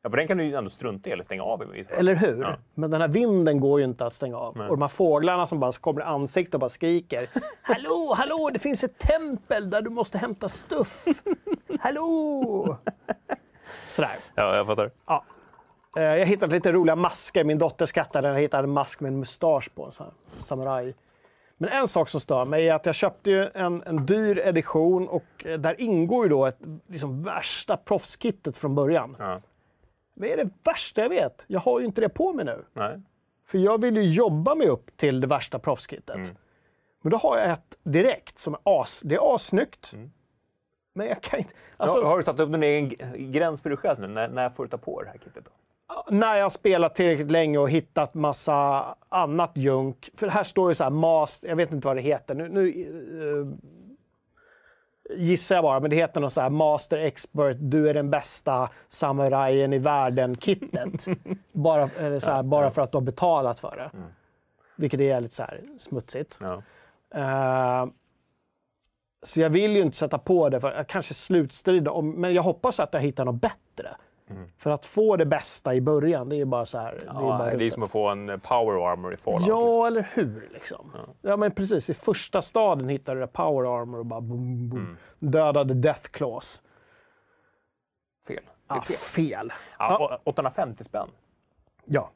Ja, 0.08 0.12
för 0.12 0.18
den 0.18 0.28
kan 0.28 0.38
du 0.38 0.44
ju 0.44 0.56
ändå 0.56 0.70
strunta 0.70 1.10
i 1.10 1.14
eller 1.14 1.24
stänga 1.24 1.44
av. 1.44 1.76
Eller 1.90 2.16
hur? 2.16 2.42
Ja. 2.42 2.56
Men 2.74 2.92
den 2.92 3.02
här 3.02 3.08
vinden 3.08 3.60
går 3.60 3.80
ju 3.80 3.86
inte 3.86 4.06
att 4.06 4.14
stänga 4.14 4.38
av. 4.38 4.58
Nej. 4.58 4.68
Och 4.68 4.76
de 4.76 4.82
här 4.82 4.90
fåglarna 4.90 5.48
som 5.48 5.60
bara 5.60 5.72
kommer 5.72 6.02
i 6.02 6.04
ansiktet 6.04 6.54
och 6.54 6.60
bara 6.60 6.70
skriker. 6.70 7.28
hallå, 7.62 8.14
hallå, 8.18 8.50
det 8.54 8.60
finns 8.60 8.84
ett 8.84 8.98
tempel 8.98 9.70
där 9.70 9.82
du 9.82 9.90
måste 9.90 10.18
hämta 10.18 10.50
stuff. 10.50 11.06
hallå! 11.80 12.78
Sådär. 13.90 14.16
Ja, 14.36 14.56
jag 14.56 14.66
fattar. 14.66 14.92
Ja. 15.06 15.24
Eh, 15.98 16.04
jag 16.04 16.26
hittade 16.26 16.56
lite 16.56 16.72
roliga 16.72 16.96
masker. 16.96 17.44
Min 17.44 17.58
dotter 17.58 17.86
skattade 17.86 18.28
när 18.28 18.36
jag 18.36 18.42
hittade 18.42 18.64
en 18.64 18.74
mask 18.74 19.00
med 19.00 19.10
en 19.10 19.20
mustasch 19.20 19.76
på. 19.76 19.86
En 19.86 19.92
sån 19.92 20.12
samuraj. 20.40 20.96
Men 21.58 21.70
en 21.70 21.88
sak 21.88 22.10
som 22.10 22.20
stör 22.20 22.46
mig 22.46 22.70
är 22.70 22.74
att 22.74 22.86
jag 22.86 22.96
köpte 22.96 23.52
en, 23.54 23.84
en 23.86 24.06
dyr 24.06 24.38
edition 24.38 25.08
och 25.08 25.26
eh, 25.46 25.60
där 25.60 25.82
ingår 25.82 26.26
ju 26.26 26.30
då 26.30 26.46
ett 26.46 26.60
liksom, 26.88 27.22
värsta 27.22 27.78
proffskittet 27.78 28.58
från 28.58 28.76
början. 28.76 29.16
Ja. 29.20 29.42
Det 30.20 30.34
är 30.34 30.38
det 30.38 30.50
värsta 30.64 31.02
jag 31.02 31.10
vet. 31.10 31.46
Jag 31.48 31.60
har 31.60 31.80
ju 31.80 31.86
inte 31.86 32.02
det 32.02 32.10
på 32.10 32.34
mig 32.34 32.46
nu. 32.46 32.66
Nej. 32.74 33.02
För 33.46 33.58
jag 33.58 33.82
vill 33.82 33.98
ju 33.98 34.04
jobba 34.04 34.56
mig 34.56 34.68
upp 34.68 34.98
till 34.98 35.22
det 35.22 35.28
värsta 35.28 35.60
proffskittet. 35.60 36.16
Mm. 36.16 36.36
Men 37.02 37.12
då 37.12 37.18
har 37.18 37.38
jag 37.38 37.50
ett 37.50 37.78
direkt 37.84 38.40
som 38.40 38.54
är 38.54 38.60
as. 38.64 39.02
Det 39.06 39.16
är 39.16 39.36
assnyggt. 39.36 39.94
Mm. 39.94 40.12
Men 40.94 41.08
jag 41.08 41.22
kan 41.22 41.40
inte... 41.40 41.54
Alltså, 41.78 42.04
har 42.04 42.18
du 42.18 42.24
satt 42.24 42.40
upp 42.40 42.54
en 42.54 42.64
egen 42.64 42.92
gräns 43.32 43.62
för 43.62 43.70
dig 43.70 43.78
själv 43.78 44.00
nu? 44.00 44.08
När, 44.08 44.28
när 44.28 44.50
får 44.50 44.64
du 44.64 44.70
ta 44.70 44.78
på 44.78 45.02
det 45.02 45.10
här 45.10 45.18
kittet? 45.18 45.46
Då? 45.46 45.52
När 46.10 46.36
jag 46.36 46.46
har 46.46 46.50
spelat 46.50 46.96
tillräckligt 46.96 47.32
länge 47.32 47.58
och 47.58 47.70
hittat 47.70 48.14
massa 48.14 48.86
annat 49.10 49.52
junk. 49.54 50.10
För 50.16 50.28
här 50.28 50.44
står 50.44 50.70
det 50.70 50.76
så 50.76 50.84
här, 50.84 50.92
master, 50.92 51.48
jag 51.48 51.56
vet 51.56 51.72
inte 51.72 51.88
vad 51.88 51.96
det 51.96 52.02
heter. 52.02 52.36
Nu, 52.36 52.50
nu 52.50 52.74
uh, 52.74 53.48
gissar 55.10 55.56
jag 55.56 55.64
bara, 55.64 55.80
men 55.80 55.90
det 55.90 55.96
heter 55.96 56.22
något 56.22 56.34
så 56.34 56.42
här 56.42 56.50
Master 56.50 56.98
Expert, 56.98 57.58
du 57.60 57.90
är 57.90 57.94
den 57.94 58.10
bästa 58.10 58.70
samurajen 58.88 59.74
i 59.74 59.78
världen-kittet. 59.78 61.06
bara 61.52 61.90
så 62.20 62.32
här, 62.32 62.44
bara 62.44 62.72
för 62.72 62.82
att 62.82 62.92
du 62.92 62.98
har 62.98 63.04
betalat 63.04 63.60
för 63.60 63.76
det. 63.76 63.98
Mm. 63.98 64.10
Vilket 64.76 65.00
är 65.00 65.22
lite 65.22 65.36
så 65.36 65.44
här 65.44 65.62
smutsigt. 65.78 66.40
Ja. 66.42 66.64
Uh, 67.16 67.92
så 69.24 69.42
jag 69.42 69.50
vill 69.50 69.76
ju 69.76 69.82
inte 69.82 69.98
sätta 69.98 70.18
på 70.18 70.50
det, 70.50 70.60
för 70.60 70.84
kanske 70.84 71.14
slutstrida, 71.14 71.92
om, 71.92 72.12
men 72.12 72.34
jag 72.34 72.44
hoppas 72.44 72.80
att 72.80 72.94
jag 72.94 73.02
hittar 73.02 73.26
något 73.26 73.42
bättre. 73.42 73.98
Mm. 74.30 74.50
För 74.58 74.72
att 74.72 74.86
få 74.86 75.18
det 75.18 75.26
bästa 75.26 75.76
i 75.76 75.82
början, 75.82 76.30
det 76.30 76.36
är 76.36 76.38
ju 76.38 76.46
bara 76.46 76.66
så 76.66 76.78
här. 76.78 77.04
Ja, 77.06 77.14
det, 77.14 77.20
är 77.20 77.22
bara 77.22 77.56
det 77.56 77.66
är 77.66 77.72
som 77.72 77.84
att 77.84 77.92
få 77.92 78.08
en 78.08 78.40
power 78.40 78.92
armor 78.92 79.14
i 79.14 79.18
Fallout. 79.18 79.48
Ja, 79.48 79.90
liksom. 79.90 79.98
eller 79.98 80.10
hur? 80.14 80.50
Liksom. 80.54 80.92
Ja. 80.94 81.14
ja. 81.22 81.38
men 81.38 81.52
precis. 81.52 81.90
I 81.90 81.94
första 81.94 82.42
staden 82.42 82.90
hittade 82.90 83.20
du 83.20 83.28
power 83.28 83.82
armor 83.82 84.00
och 84.00 84.06
bara 84.06 84.22
boom, 84.22 84.70
boom. 84.70 84.82
Mm. 84.82 84.98
Dödade 85.20 85.74
Death 85.74 86.10
Claws. 86.10 86.62
Fel. 88.28 88.44
Ja, 88.68 88.82
fel. 88.82 88.96
fel. 88.96 89.54
Ja, 89.80 90.20
850 90.24 90.84
spänn. 90.84 91.10
Ja, 91.86 92.12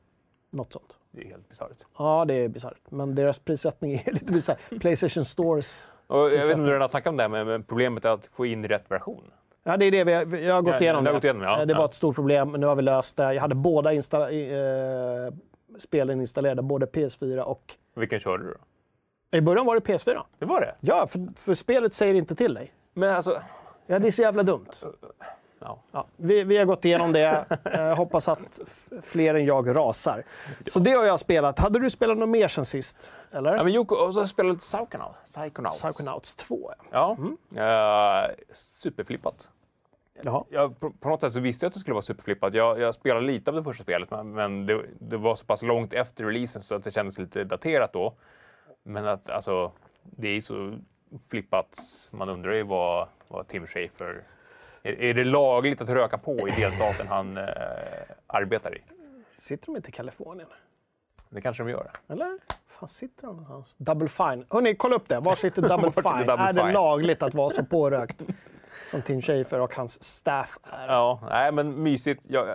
något 0.50 0.74
sånt. 0.74 0.98
Det 1.12 1.22
är 1.22 1.27
helt 1.27 1.50
bisarrt. 1.50 1.86
Ja, 1.98 2.25
det 2.25 2.34
är 2.34 2.48
bisarrt. 2.48 2.82
Men 2.89 3.15
deras 3.15 3.39
prissättning 3.39 3.94
är 3.94 4.12
lite 4.13 4.34
bisarr. 4.34 4.80
Playstation 4.80 5.25
Stores 5.25 5.91
och 6.12 6.18
jag 6.18 6.30
vet 6.30 6.44
inte 6.44 6.53
om 6.53 6.65
du 6.65 6.74
redan 6.74 6.89
snackat 6.89 7.12
om 7.12 7.18
det, 7.18 7.27
men 7.27 7.63
problemet 7.63 8.06
är 8.06 8.10
att 8.10 8.25
få 8.25 8.46
in 8.46 8.68
rätt 8.68 8.91
version. 8.91 9.32
Ja, 9.63 9.77
det 9.77 9.86
är 9.86 9.91
det 9.91 10.03
vi 10.03 10.13
har, 10.13 10.38
jag 10.38 10.56
har 10.56 10.62
gått 10.62 10.74
ja, 10.74 10.80
igenom. 10.80 11.03
Det, 11.03 11.12
gått 11.12 11.24
igenom 11.24 11.41
ja. 11.41 11.65
det 11.65 11.74
var 11.74 11.86
ett 11.86 11.94
stort 11.94 12.15
problem, 12.15 12.51
men 12.51 12.62
nu 12.62 12.68
har 12.68 12.75
vi 12.75 12.82
löst 12.82 13.18
det. 13.18 13.34
Jag 13.34 13.41
hade 13.41 13.56
båda 13.56 13.94
insta 13.94 14.32
eh, 14.32 15.34
spelen 15.80 16.22
installerade, 16.22 16.62
både 16.62 16.86
PS4 16.86 17.39
och... 17.39 17.75
Vilken 17.96 18.20
körde 18.20 18.44
du 18.44 18.50
då? 18.50 19.38
I 19.38 19.41
början 19.41 19.65
var 19.65 19.75
det 19.75 19.82
PS4. 19.82 20.22
Det 20.39 20.46
var 20.46 20.62
det? 20.62 20.75
Ja, 20.80 21.08
för, 21.08 21.27
för 21.36 21.53
spelet 21.53 21.94
säger 21.94 22.13
inte 22.13 22.36
till 22.36 22.53
dig. 22.53 22.74
Men 22.94 23.15
alltså... 23.15 23.41
Ja, 23.88 24.00
det 24.00 24.08
är 24.08 24.12
så 24.12 24.22
jävla 24.22 24.44
dumt. 24.44 24.70
Ja. 25.60 25.80
Ja, 25.91 26.06
vi, 26.15 26.44
vi 26.44 26.58
har 26.58 26.65
gått 26.65 26.86
igenom 26.86 27.12
det. 27.12 27.46
Eh, 27.65 27.96
hoppas 27.96 28.27
att 28.27 28.60
fler 29.01 29.36
än 29.36 29.46
jag 29.46 29.75
rasar. 29.75 30.24
Så 30.65 30.80
det 30.80 30.91
har 30.91 31.06
jag 31.06 31.20
spelat. 31.20 31.60
Hade 31.60 31.80
du 31.80 31.89
spelat 31.89 32.18
något 32.18 32.30
mer 32.30 32.48
sen 32.48 32.65
sist? 32.65 33.13
Eller? 33.32 33.56
Ja, 33.56 33.63
men 33.63 33.74
Joko, 33.74 33.96
och 33.96 34.13
så 34.13 34.27
spelade 34.27 34.53
lite 34.53 34.62
Psychonaut. 34.62 35.15
Psychonaut. 35.25 35.74
Psychonauts 35.74 36.36
2. 36.36 36.72
ja. 36.77 36.86
Ja. 36.91 37.18
Mm. 37.20 37.38
Eh, 37.56 38.32
superflippat. 38.53 39.48
Jaha. 40.24 40.44
Jag, 40.50 40.80
på, 40.80 40.91
på 40.91 41.10
något 41.10 41.22
sätt 41.22 41.34
så 41.34 41.39
visste 41.39 41.65
jag 41.65 41.70
att 41.70 41.74
det 41.74 41.80
skulle 41.80 41.94
vara 41.94 42.01
superflippat. 42.01 42.53
Jag, 42.53 42.80
jag 42.80 42.94
spelade 42.94 43.25
lite 43.25 43.51
av 43.51 43.56
det 43.56 43.63
första 43.63 43.84
spelet, 43.84 44.12
men, 44.12 44.34
men 44.34 44.65
det, 44.65 44.86
det 45.00 45.18
var 45.18 45.36
så 45.36 45.46
pass 45.46 45.62
långt 45.62 45.94
efter 45.94 46.25
releasen 46.25 46.62
så 46.62 46.75
att 46.75 46.84
det 46.84 46.91
kändes 46.91 47.18
lite 47.18 47.44
daterat 47.44 47.94
då. 47.94 48.13
Men 48.84 49.08
att 49.08 49.30
alltså, 49.30 49.72
det 50.03 50.27
är 50.27 50.41
så 50.41 50.77
flippat. 51.30 51.80
Man 52.12 52.30
undrar 52.30 52.53
ju 52.53 52.63
vad, 52.63 53.08
vad 53.27 53.48
Tim 53.48 53.68
Schafer... 53.68 54.24
Är, 54.84 55.01
är 55.01 55.13
det 55.13 55.24
lagligt 55.24 55.82
att 55.82 55.89
röka 55.89 56.18
på 56.18 56.48
i 56.48 56.51
delstaten 56.51 57.08
han 57.08 57.38
eh, 57.38 57.44
arbetar 58.27 58.77
i? 58.77 58.82
Sitter 59.32 59.65
de 59.65 59.75
inte 59.75 59.89
i 59.89 59.91
Kalifornien? 59.91 60.48
Det 61.30 61.41
kanske 61.41 61.63
de 61.63 61.70
gör. 61.70 61.91
Eller? 62.08 62.39
fan 62.82 62.88
sitter 62.88 63.27
de 63.27 63.36
någonstans? 63.38 63.75
Double 63.77 64.08
Fine. 64.08 64.46
Hörni, 64.50 64.75
kolla 64.75 64.96
upp 64.96 65.08
det. 65.10 65.20
Var 65.20 65.36
sitter 65.36 65.62
Double 65.62 65.91
Fine? 65.96 66.25
Double 66.25 66.46
är 66.46 66.53
det 66.53 66.72
lagligt 66.72 67.24
att 67.24 67.34
vara 67.34 67.50
så 67.50 67.65
pårökt 67.65 68.24
som 68.86 69.01
Tim 69.01 69.22
Schafer 69.22 69.60
och 69.60 69.75
hans 69.75 70.04
staff 70.04 70.58
är? 70.63 70.88
Ja, 70.88 71.20
nej 71.30 71.51
men 71.51 71.84
mysigt. 71.84 72.24
Jag, 72.28 72.48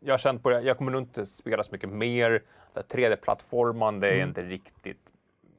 jag, 0.00 0.12
har 0.12 0.18
känt 0.18 0.42
på 0.42 0.50
det. 0.50 0.60
Jag 0.60 0.78
kommer 0.78 0.92
nog 0.92 1.00
inte 1.02 1.26
spela 1.26 1.62
så 1.62 1.72
mycket 1.72 1.88
mer. 1.88 2.30
Det 2.72 2.92
här 2.94 3.00
3D-plattformande 3.00 4.06
är 4.06 4.22
inte 4.22 4.42
riktigt 4.42 5.00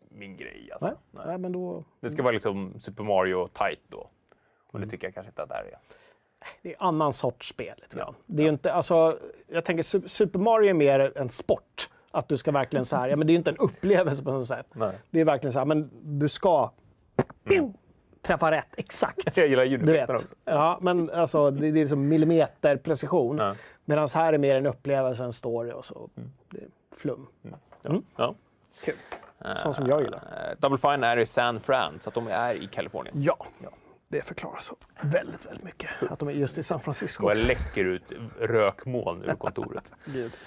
min 0.10 0.38
grej. 0.38 0.70
Alltså. 0.72 0.88
Nej? 0.88 0.96
Nej. 1.12 1.24
Nej, 1.28 1.38
men 1.38 1.52
då... 1.52 1.84
Det 2.00 2.12
ska 2.12 2.24
vara 2.24 2.34
liksom 2.34 2.80
Super 2.80 3.04
Mario 3.04 3.48
tight 3.48 3.82
då. 3.88 4.10
Och 4.72 4.80
det 4.80 4.88
tycker 4.88 5.08
jag 5.08 5.14
kanske 5.14 5.30
inte 5.30 5.44
att 5.44 5.50
det 5.50 5.56
här 5.56 5.64
är. 5.64 5.78
Det 6.62 6.70
är 6.70 6.76
annan 6.80 7.14
sorts 7.14 7.50
spel. 7.50 7.74
Lite 7.82 7.98
Ja. 7.98 8.14
Det 8.26 8.42
är 8.42 8.46
ju 8.46 8.52
inte, 8.52 8.74
alltså, 8.74 9.20
jag 9.48 9.66
tänker 9.66 9.84
Su- 9.84 10.08
Super 10.08 10.40
Mario 10.40 10.70
är 10.70 10.74
mer 10.74 11.12
en 11.16 11.30
sport. 11.30 11.90
Att 12.12 12.28
du 12.28 12.38
ska 12.38 12.52
verkligen 12.52 12.86
så 12.86 12.96
här, 12.96 13.08
ja 13.08 13.16
men 13.16 13.28
det 13.28 13.34
är 13.34 13.36
inte 13.36 13.50
en 13.50 13.58
upplevelse 13.58 14.24
på 14.24 14.32
något 14.32 14.48
sätt. 14.48 14.68
Nej. 14.74 14.92
Det 15.10 15.20
är 15.20 15.26
verkligen 15.26 15.52
så 15.52 15.60
här, 15.60 15.66
men 15.66 15.90
du 16.20 16.30
ska 16.30 16.72
ping, 17.44 17.74
träffa 18.22 18.52
rätt 18.52 18.74
exakt. 18.78 19.38
Jag 19.38 19.48
gillar 19.48 19.64
Du 19.64 19.70
ljudeffekterna 19.70 20.14
vet. 20.18 20.24
också. 20.26 20.36
Ja, 20.46 20.78
men 20.82 21.10
alltså 21.10 21.52
det, 21.52 21.60
det 21.62 21.68
är 21.68 21.72
liksom 21.82 22.08
millimeterprecision. 22.08 23.38
Ja. 23.38 23.56
Medan 23.86 24.08
här 24.14 24.34
är 24.34 24.38
mer 24.38 24.56
en 24.56 24.66
upplevelse, 24.66 25.24
en 25.24 25.34
story 25.34 25.72
och 25.72 25.86
så. 25.86 26.10
Det 26.50 26.58
är 26.58 26.68
flum. 26.96 27.28
Ja. 27.82 28.02
Ja. 28.16 28.36
Kul. 28.84 28.96
Sånt 29.56 29.76
som 29.76 29.88
jag 29.88 30.02
gillar. 30.02 30.18
Eh, 30.18 30.58
Double 30.60 30.78
Fine 30.78 31.04
är 31.04 31.18
i 31.18 31.26
San 31.26 31.60
Fran, 31.60 32.00
så 32.00 32.10
att 32.10 32.14
de 32.16 32.28
är 32.28 32.54
i 32.64 32.68
Kalifornien. 32.68 33.16
Ja, 33.22 33.46
det 34.08 34.22
förklarar 34.22 34.60
så 34.60 34.76
väldigt, 35.02 35.46
väldigt 35.46 35.64
mycket. 35.64 35.90
Att 36.10 36.20
de 36.20 36.28
är 36.28 36.34
just 36.34 36.58
i 36.58 36.64
San 36.64 36.80
Francisco. 36.80 37.30
Det 37.30 37.48
läcker 37.48 37.86
ut 37.86 38.12
rökmoln 38.40 39.24
ur 39.24 39.32
kontoret. 39.32 39.92
Gud. 40.06 40.38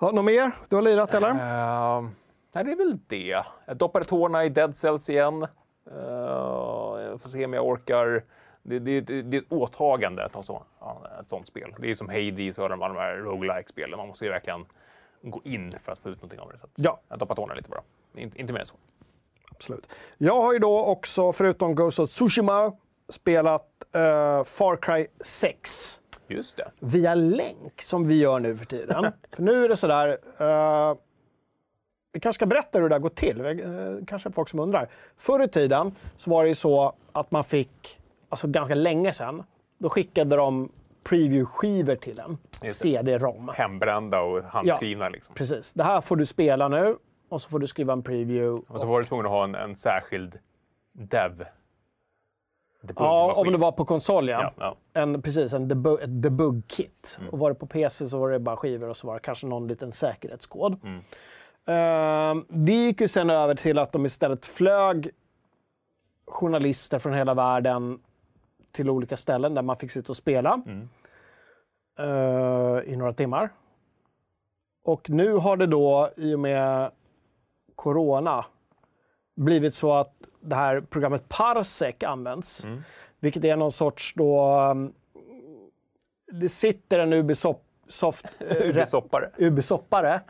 Ja, 0.00 0.10
något 0.10 0.24
mer 0.24 0.50
du 0.68 0.76
har 0.76 0.82
lirat 0.82 1.14
eller? 1.14 1.30
Uh, 1.30 2.08
nej, 2.52 2.64
det 2.64 2.72
är 2.72 2.76
väl 2.76 2.98
det. 3.06 3.42
Jag 3.66 3.76
doppade 3.76 4.04
tårna 4.04 4.44
i 4.44 4.48
Dead 4.48 4.76
Cells 4.76 5.10
igen. 5.10 5.46
Uh, 5.90 7.02
jag 7.02 7.20
får 7.20 7.28
se 7.28 7.44
om 7.44 7.52
jag 7.52 7.66
orkar. 7.66 8.24
Det, 8.62 8.78
det, 8.78 9.00
det, 9.00 9.22
det 9.22 9.36
är 9.36 9.40
ett 9.40 9.52
åtagande 9.52 10.24
att 10.24 10.34
ha 10.34 10.42
så, 10.42 10.62
ett 11.20 11.28
sånt 11.28 11.46
spel. 11.46 11.74
Det 11.78 11.90
är 11.90 11.94
som 11.94 12.08
Hades 12.08 12.58
och 12.58 12.68
de, 12.68 12.82
alla 12.82 12.94
de 12.94 13.00
här 13.00 13.16
roguelike-spelen. 13.16 13.98
Man 13.98 14.08
måste 14.08 14.24
ju 14.24 14.30
verkligen 14.30 14.64
gå 15.22 15.40
in 15.44 15.72
för 15.84 15.92
att 15.92 15.98
få 15.98 16.08
ut 16.10 16.16
någonting 16.16 16.40
av 16.40 16.52
det. 16.52 16.58
Så 16.58 16.66
Ja, 16.74 17.00
jag 17.08 17.18
doppar 17.18 17.34
tårna 17.34 17.54
lite 17.54 17.70
bara. 17.70 17.82
Inte, 18.14 18.40
inte 18.40 18.52
mer 18.52 18.60
än 18.60 18.66
så. 18.66 18.74
absolut. 19.50 19.92
Jag 20.18 20.42
har 20.42 20.52
ju 20.52 20.58
då 20.58 20.84
också, 20.84 21.32
förutom 21.32 21.74
Ghost 21.74 21.98
of 21.98 22.10
Tsushima, 22.10 22.72
spelat 23.08 23.66
eh, 23.92 24.44
Far 24.44 24.76
Cry 24.76 25.06
6 25.20 26.00
Just 26.28 26.56
det. 26.56 26.70
via 26.78 27.14
länk, 27.14 27.82
som 27.82 28.08
vi 28.08 28.18
gör 28.18 28.38
nu 28.40 28.56
för 28.56 28.64
tiden. 28.66 29.12
för 29.32 29.42
nu 29.42 29.64
är 29.64 29.68
det 29.68 29.76
sådär... 29.76 30.18
Uh, 30.40 30.96
vi 32.12 32.20
kanske 32.20 32.38
ska 32.38 32.46
berätta 32.46 32.78
hur 32.78 32.88
det 32.88 32.94
där 32.94 32.98
går 32.98 33.08
till. 33.08 33.40
Uh, 33.40 34.04
kanske 34.06 34.30
folk 34.30 34.48
som 34.48 34.60
undrar. 34.60 34.88
Förr 35.16 35.42
i 35.42 35.48
tiden 35.48 35.94
så 36.16 36.30
var 36.30 36.42
det 36.42 36.48
ju 36.48 36.54
så 36.54 36.92
att 37.12 37.30
man 37.30 37.44
fick, 37.44 38.00
alltså 38.28 38.46
ganska 38.46 38.74
länge 38.74 39.12
sedan, 39.12 39.42
då 39.78 39.88
skickade 39.88 40.36
de 40.36 40.72
preview-skivor 41.04 41.96
till 41.96 42.20
en. 42.20 42.38
Det. 42.60 42.68
CD-ROM. 42.68 43.50
Hembrända 43.54 44.20
och 44.20 44.42
handskrivna. 44.42 45.08
Liksom. 45.08 45.34
Precis. 45.34 45.72
Det 45.72 45.84
här 45.84 46.00
får 46.00 46.16
du 46.16 46.26
spela 46.26 46.68
nu 46.68 46.96
och 47.28 47.42
så 47.42 47.48
får 47.48 47.58
du 47.58 47.66
skriva 47.66 47.92
en 47.92 48.02
preview. 48.02 48.62
Och 48.68 48.80
så 48.80 48.86
var 48.86 49.00
du 49.00 49.06
tvungen 49.06 49.26
att 49.26 49.32
ha 49.32 49.44
en, 49.44 49.54
en 49.54 49.76
särskild 49.76 50.38
dev. 50.92 51.44
Ja, 52.96 53.32
om 53.32 53.52
det 53.52 53.58
var 53.58 53.72
på 53.72 53.84
konsol 53.84 54.28
ja. 54.28 54.42
Ja, 54.42 54.76
ja. 54.94 55.00
En, 55.00 55.22
precis, 55.22 55.52
en 55.52 55.68
debug, 55.68 56.00
ett 56.00 56.22
debug-kit. 56.22 57.16
Mm. 57.18 57.30
Och 57.30 57.38
var 57.38 57.50
det 57.50 57.54
på 57.54 57.66
PC 57.66 58.08
så 58.08 58.18
var 58.18 58.30
det 58.30 58.38
bara 58.38 58.56
skivor 58.56 58.88
och 58.88 58.96
så 58.96 59.06
var 59.06 59.14
det 59.14 59.20
kanske 59.20 59.46
någon 59.46 59.68
liten 59.68 59.92
säkerhetskod. 59.92 60.80
Mm. 60.84 61.00
Ehm, 61.66 62.44
det 62.48 62.72
gick 62.72 63.00
ju 63.00 63.08
sen 63.08 63.30
över 63.30 63.54
till 63.54 63.78
att 63.78 63.92
de 63.92 64.06
istället 64.06 64.46
flög 64.46 65.10
journalister 66.26 66.98
från 66.98 67.14
hela 67.14 67.34
världen 67.34 68.00
till 68.72 68.90
olika 68.90 69.16
ställen 69.16 69.54
där 69.54 69.62
man 69.62 69.76
fick 69.76 69.90
sitta 69.90 70.12
och 70.12 70.16
spela 70.16 70.62
Mm. 70.66 70.88
eh, 71.98 72.92
i 72.92 72.96
några 72.96 73.12
timmar. 73.12 73.50
Och 74.84 75.10
nu 75.10 75.32
har 75.34 75.56
det 75.56 75.66
då, 75.66 76.10
i 76.16 76.34
och 76.34 76.40
med 76.40 76.90
corona, 77.74 78.44
blivit 79.36 79.74
så 79.74 79.92
att 79.92 80.14
det 80.40 80.54
här 80.56 80.80
programmet 80.80 81.28
Parsec 81.28 81.94
används. 82.02 82.64
Mm. 82.64 82.82
Vilket 83.20 83.44
är 83.44 83.56
någon 83.56 83.72
sorts 83.72 84.14
då... 84.16 84.56
um, 84.70 84.92
Det 86.32 86.48
sitter 86.48 86.98
en 86.98 87.12
Ubisoft, 87.12 87.60
soft, 87.88 88.26
eh, 88.38 88.56
Ubisoppare. 88.70 89.30
Ubisoppare 89.38 90.20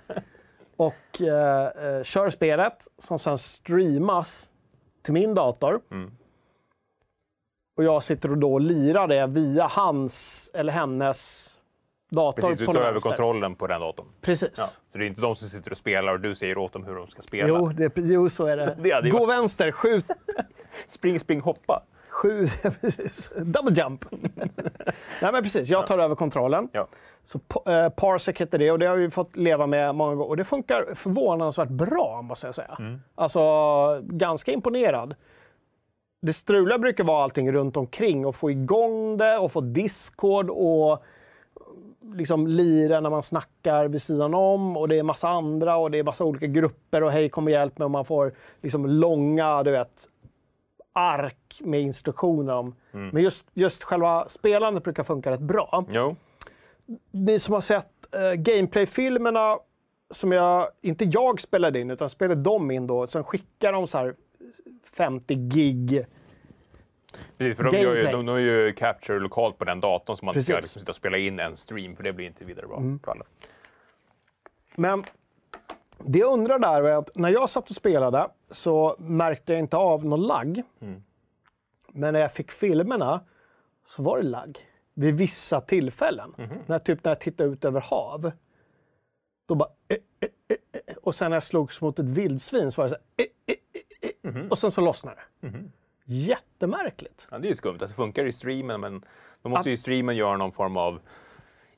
och 0.81 1.23
eh, 1.23 1.67
eh, 1.67 2.03
kör 2.03 2.31
spelet 2.31 2.89
som 2.99 3.19
sen 3.19 3.39
streamas 3.39 4.49
till 5.03 5.13
min 5.13 5.35
dator. 5.35 5.81
Mm. 5.91 6.11
Och 7.77 7.85
jag 7.85 8.03
sitter 8.03 8.31
och 8.31 8.39
då 8.39 8.59
lirar 8.59 9.09
det 9.09 9.27
via 9.27 9.67
hans 9.67 10.51
eller 10.55 10.73
hennes 10.73 11.51
dator 12.11 12.43
Precis, 12.43 12.59
du 12.59 12.67
tar 12.67 12.75
över 12.75 12.99
kontrollen 12.99 13.55
på 13.55 13.67
den 13.67 13.81
datorn. 13.81 14.07
Precis. 14.21 14.51
Ja. 14.57 14.65
Så 14.65 14.99
det 14.99 15.05
är 15.05 15.07
inte 15.07 15.21
de 15.21 15.37
som 15.37 15.49
sitter 15.49 15.71
och 15.71 15.77
spelar 15.77 16.13
och 16.13 16.21
du 16.21 16.35
säger 16.35 16.59
åt 16.59 16.73
dem 16.73 16.85
hur 16.85 16.95
de 16.95 17.07
ska 17.07 17.23
spela. 17.23 17.49
Jo, 17.49 17.69
det, 17.69 17.93
jo, 17.97 18.31
så 18.31 18.47
är 18.47 18.57
det. 18.57 18.77
Det 19.03 19.11
Gå 19.11 19.27
vänster, 19.27 19.73
skjut, 19.73 20.07
Spring, 20.89 21.21
spring, 21.21 21.41
hoppa. 21.41 21.83
Sju. 22.11 22.47
Double 23.45 23.83
jump. 23.83 24.05
Nej 25.23 25.33
men 25.33 25.43
precis, 25.43 25.69
jag 25.69 25.87
tar 25.87 25.99
över 25.99 26.15
kontrollen. 26.15 26.69
Ja. 26.73 26.89
Så 27.25 27.41
eh, 27.67 27.89
Parsec 27.89 28.41
heter 28.41 28.59
det 28.59 28.71
och 28.71 28.79
det 28.79 28.87
har 28.87 28.97
vi 28.97 29.11
fått 29.11 29.37
leva 29.37 29.67
med 29.67 29.95
många 29.95 30.15
gånger. 30.15 30.29
Och 30.29 30.37
det 30.37 30.45
funkar 30.45 30.95
förvånansvärt 30.95 31.69
bra 31.69 32.23
måste 32.23 32.47
jag 32.47 32.55
säga. 32.55 32.77
Mm. 32.79 33.01
Alltså 33.15 33.41
ganska 34.03 34.53
imponerad. 34.53 35.15
Det 36.23 36.33
struliga 36.33 36.79
brukar 36.79 37.05
vara 37.05 37.25
allting 37.25 37.53
runt 37.53 37.77
omkring 37.77 38.27
och 38.27 38.37
få 38.37 38.51
igång 38.51 39.17
det 39.17 39.39
och 39.39 39.53
få 39.53 39.61
Discord 39.61 40.51
och 40.51 41.05
liksom 42.15 42.47
lira 42.47 43.01
när 43.01 43.11
man 43.11 43.23
snackar 43.23 43.89
vid 43.89 44.03
sidan 44.03 44.35
om 44.35 44.77
och 44.77 44.89
det 44.89 44.99
är 44.99 45.03
massa 45.03 45.29
andra 45.29 45.77
och 45.77 45.91
det 45.91 45.99
är 45.99 46.03
massa 46.03 46.25
olika 46.25 46.47
grupper 46.47 47.03
och 47.03 47.13
hej 47.13 47.29
kom 47.29 47.45
och 47.45 47.51
hjälp 47.51 47.79
mig 47.79 47.85
och 47.85 47.91
man 47.91 48.05
får 48.05 48.33
liksom 48.61 48.87
långa, 48.87 49.63
du 49.63 49.71
vet, 49.71 50.09
ark 51.01 51.61
med 51.65 51.81
instruktioner 51.81 52.55
om. 52.55 52.75
Men 52.91 53.23
just, 53.23 53.47
just 53.55 53.85
själva 53.85 54.29
spelandet 54.29 54.85
brukar 54.85 55.05
funka 55.05 55.31
rätt 55.31 55.41
bra. 55.41 55.85
Jo. 55.91 56.17
Ni 57.11 57.39
som 57.39 57.55
har 57.55 57.61
sett 57.61 58.15
eh, 58.15 58.33
Gameplay-filmerna 58.33 59.59
som 60.11 60.33
jag, 60.33 60.69
inte 60.81 61.05
jag 61.05 61.41
spelade 61.41 61.81
in, 61.81 61.91
utan 61.91 62.11
spelade 62.11 62.43
de 62.43 62.71
in 62.71 62.87
då. 62.87 63.07
Sen 63.07 63.25
skickar 63.25 63.73
de 63.73 63.87
så 63.87 63.99
här 63.99 64.15
50 64.97 65.35
gig. 65.35 66.07
Precis, 67.39 67.57
för 67.57 67.65
de 67.65 67.71
gör, 67.77 67.81
ju, 67.81 67.87
Gameplay. 67.87 68.13
de, 68.13 68.27
de 68.27 68.43
gör 68.43 68.67
ju 68.67 68.73
capture 68.73 69.21
lokalt 69.21 69.59
på 69.59 69.65
den 69.65 69.81
datorn 69.81 70.17
så 70.17 70.25
man 70.25 70.35
inte 70.35 70.43
ska 70.45 70.55
Precis. 70.55 70.69
liksom 70.69 70.81
sitta 70.81 70.93
och 70.93 70.97
spela 70.97 71.19
in 71.19 71.41
en 71.41 71.57
stream 71.57 71.97
för 71.97 72.03
det 72.03 72.13
blir 72.13 72.27
inte 72.27 72.45
vidare 72.45 72.67
bra 72.67 72.83
för 73.05 73.11
alla. 73.11 73.25
Men 74.77 75.05
det 75.99 76.19
jag 76.19 76.33
undrar 76.33 76.59
där 76.59 76.83
är 76.83 76.97
att 76.97 77.17
när 77.17 77.31
jag 77.31 77.51
satt 77.51 77.71
och 77.71 77.77
spelade 77.77 78.29
så 78.51 78.97
märkte 78.99 79.53
jag 79.53 79.61
inte 79.61 79.77
av 79.77 80.05
någon 80.05 80.23
lagg. 80.23 80.63
Men 81.93 82.13
när 82.13 82.21
jag 82.21 82.33
fick 82.33 82.51
filmerna 82.51 83.21
så 83.85 84.03
var 84.03 84.17
det 84.19 84.23
lagg 84.23 84.59
vid 84.95 85.15
vissa 85.15 85.61
tillfällen. 85.61 86.35
När, 86.67 86.79
typ 86.79 87.05
när 87.05 87.11
jag 87.11 87.21
tittade 87.21 87.51
ut 87.51 87.65
över 87.65 87.81
hav. 87.81 88.33
Då 89.47 89.55
bara... 89.55 89.69
Eh, 89.89 89.97
eh, 90.21 90.29
eh, 90.49 90.81
eh. 90.87 90.97
Och 91.03 91.15
sen 91.15 91.31
när 91.31 91.37
jag 91.37 91.43
slogs 91.43 91.81
mot 91.81 91.99
ett 91.99 92.09
vildsvin 92.09 92.71
så 92.71 92.83
var 92.83 92.89
det 92.89 92.91
så 92.91 92.97
här... 92.97 93.27
Eh, 93.27 93.27
eh, 93.47 93.57
eh, 94.25 94.43
eh. 94.43 94.49
Och 94.49 94.59
sen 94.59 94.71
så 94.71 94.81
lossnade 94.81 95.17
det. 95.41 95.49
Jättemärkligt. 96.05 97.29
Ja, 97.31 97.39
det 97.39 97.47
är 97.47 97.49
ju 97.49 97.55
skumt. 97.55 97.73
Alltså, 97.73 97.87
det 97.87 97.95
funkar 97.95 98.25
i 98.25 98.33
streamen 98.33 98.81
men 98.81 99.05
då 99.43 99.49
måste 99.49 99.71
ju 99.71 99.77
streamen 99.77 100.17
göra 100.17 100.37
någon 100.37 100.53
form 100.53 100.77
av 100.77 101.01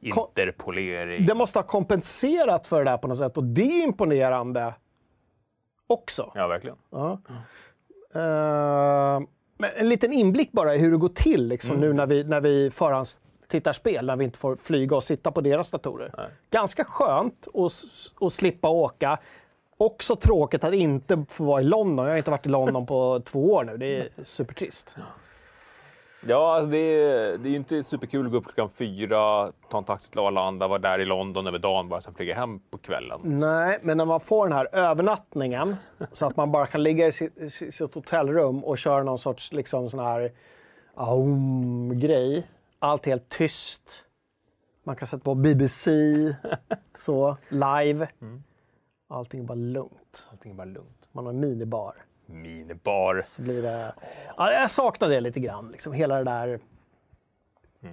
interpolering. 0.01 1.27
Det 1.27 1.35
måste 1.35 1.59
ha 1.59 1.65
kompenserat 1.65 2.67
för 2.67 2.85
det 2.85 2.91
där 2.91 2.99
på 2.99 3.09
något 3.09 3.19
sätt 3.19 3.37
och 3.37 3.45
det 3.45 3.81
är 3.81 3.85
imponerande 3.85 4.75
också. 5.93 6.33
Ja, 6.35 6.47
verkligen. 6.47 6.77
Ja. 6.91 7.19
Eh, 8.15 9.21
Men 9.59 9.71
en 9.77 9.89
liten 9.89 10.13
inblick 10.13 10.53
bara 10.53 10.75
i 10.75 10.79
hur 10.79 10.91
det 10.91 10.97
går 10.97 11.09
till 11.09 11.49
liksom, 11.49 11.77
nu 11.77 11.93
när 11.93 12.07
vi, 12.07 12.25
när 12.25 12.41
vi 12.41 12.71
förhandstittar 12.71 13.73
spel, 13.73 14.07
när 14.07 14.17
vi 14.17 14.25
inte 14.25 14.39
får 14.39 14.57
flyga 14.57 14.97
och 14.97 15.05
sitta 15.05 15.31
på 15.31 15.41
deras 15.41 15.71
datorer. 15.71 16.15
Nej. 16.17 16.27
Ganska 16.51 16.85
skönt 16.85 17.47
att, 17.55 17.73
att 18.27 18.33
slippa 18.33 18.69
åka. 18.69 19.19
Också 19.77 20.17
tråkigt 20.17 20.65
att 20.65 20.75
inte 20.75 21.25
få 21.29 21.45
vara 21.45 21.61
i 21.61 21.65
London. 21.65 22.07
Jag 22.07 22.13
har 22.13 22.19
inte 22.19 22.31
varit 22.31 22.47
i 22.47 22.49
London 22.49 22.87
på 22.87 23.21
två 23.25 23.53
år 23.53 23.65
nu. 23.65 23.77
Det 23.77 23.97
är 23.99 24.09
supertrist. 24.25 24.95
Ja, 26.27 26.55
alltså 26.55 26.71
det, 26.71 26.79
är, 26.79 27.39
det 27.39 27.49
är 27.49 27.57
inte 27.57 27.83
superkul 27.83 28.27
att 28.27 28.33
gå 28.33 28.39
upp 28.39 28.45
klockan 28.45 28.71
fyra, 28.71 29.53
ta 29.71 29.79
en 29.79 29.85
taxi 29.85 30.11
till 30.11 30.21
Arlanda, 30.21 30.69
vara 30.69 30.79
där 30.79 30.99
i 30.99 31.05
London 31.05 31.47
över 31.47 31.59
dagen 31.59 31.89
bara, 31.89 32.01
sen 32.01 32.15
flyga 32.15 32.35
hem 32.35 32.61
på 32.71 32.79
kvällen. 32.79 33.21
Nej, 33.25 33.79
men 33.83 33.97
när 33.97 34.05
man 34.05 34.21
får 34.21 34.49
den 34.49 34.57
här 34.57 34.69
övernattningen 34.73 35.77
så 36.13 36.27
att 36.27 36.37
man 36.37 36.53
bara 36.53 36.67
kan 36.67 36.83
ligga 36.83 37.07
i 37.07 37.13
sitt, 37.13 37.53
sitt 37.75 37.95
hotellrum 37.95 38.65
och 38.65 38.79
köra 38.79 39.03
någon 39.03 39.19
sorts 39.19 39.53
liksom 39.53 39.91
sån 39.91 40.01
här 40.01 40.33
aum-grej. 40.95 42.47
Allt 42.79 43.07
helt 43.07 43.29
tyst. 43.29 44.05
Man 44.85 44.97
kan 44.97 45.09
sätta 45.09 45.25
på 45.25 45.35
BBC, 45.35 45.91
så, 46.99 47.37
live. 47.49 48.09
Allting 49.09 49.41
är 49.41 49.45
bara 49.45 49.55
lugnt. 49.55 50.29
Allting 50.31 50.53
är 50.53 50.57
bara 50.57 50.65
lugnt. 50.65 51.09
Man 51.13 51.27
har 51.27 51.33
en 51.33 51.41
minibar. 51.41 51.95
Minibar. 52.33 53.21
Så 53.25 53.43
blir 53.43 53.63
det... 53.63 53.95
Ja, 54.37 54.53
jag 54.53 54.71
saknar 54.71 55.09
det 55.09 55.21
lite 55.21 55.41
grann, 55.41 55.69
liksom, 55.73 55.93
hela 55.93 56.17
det 56.19 56.25
där 56.25 56.61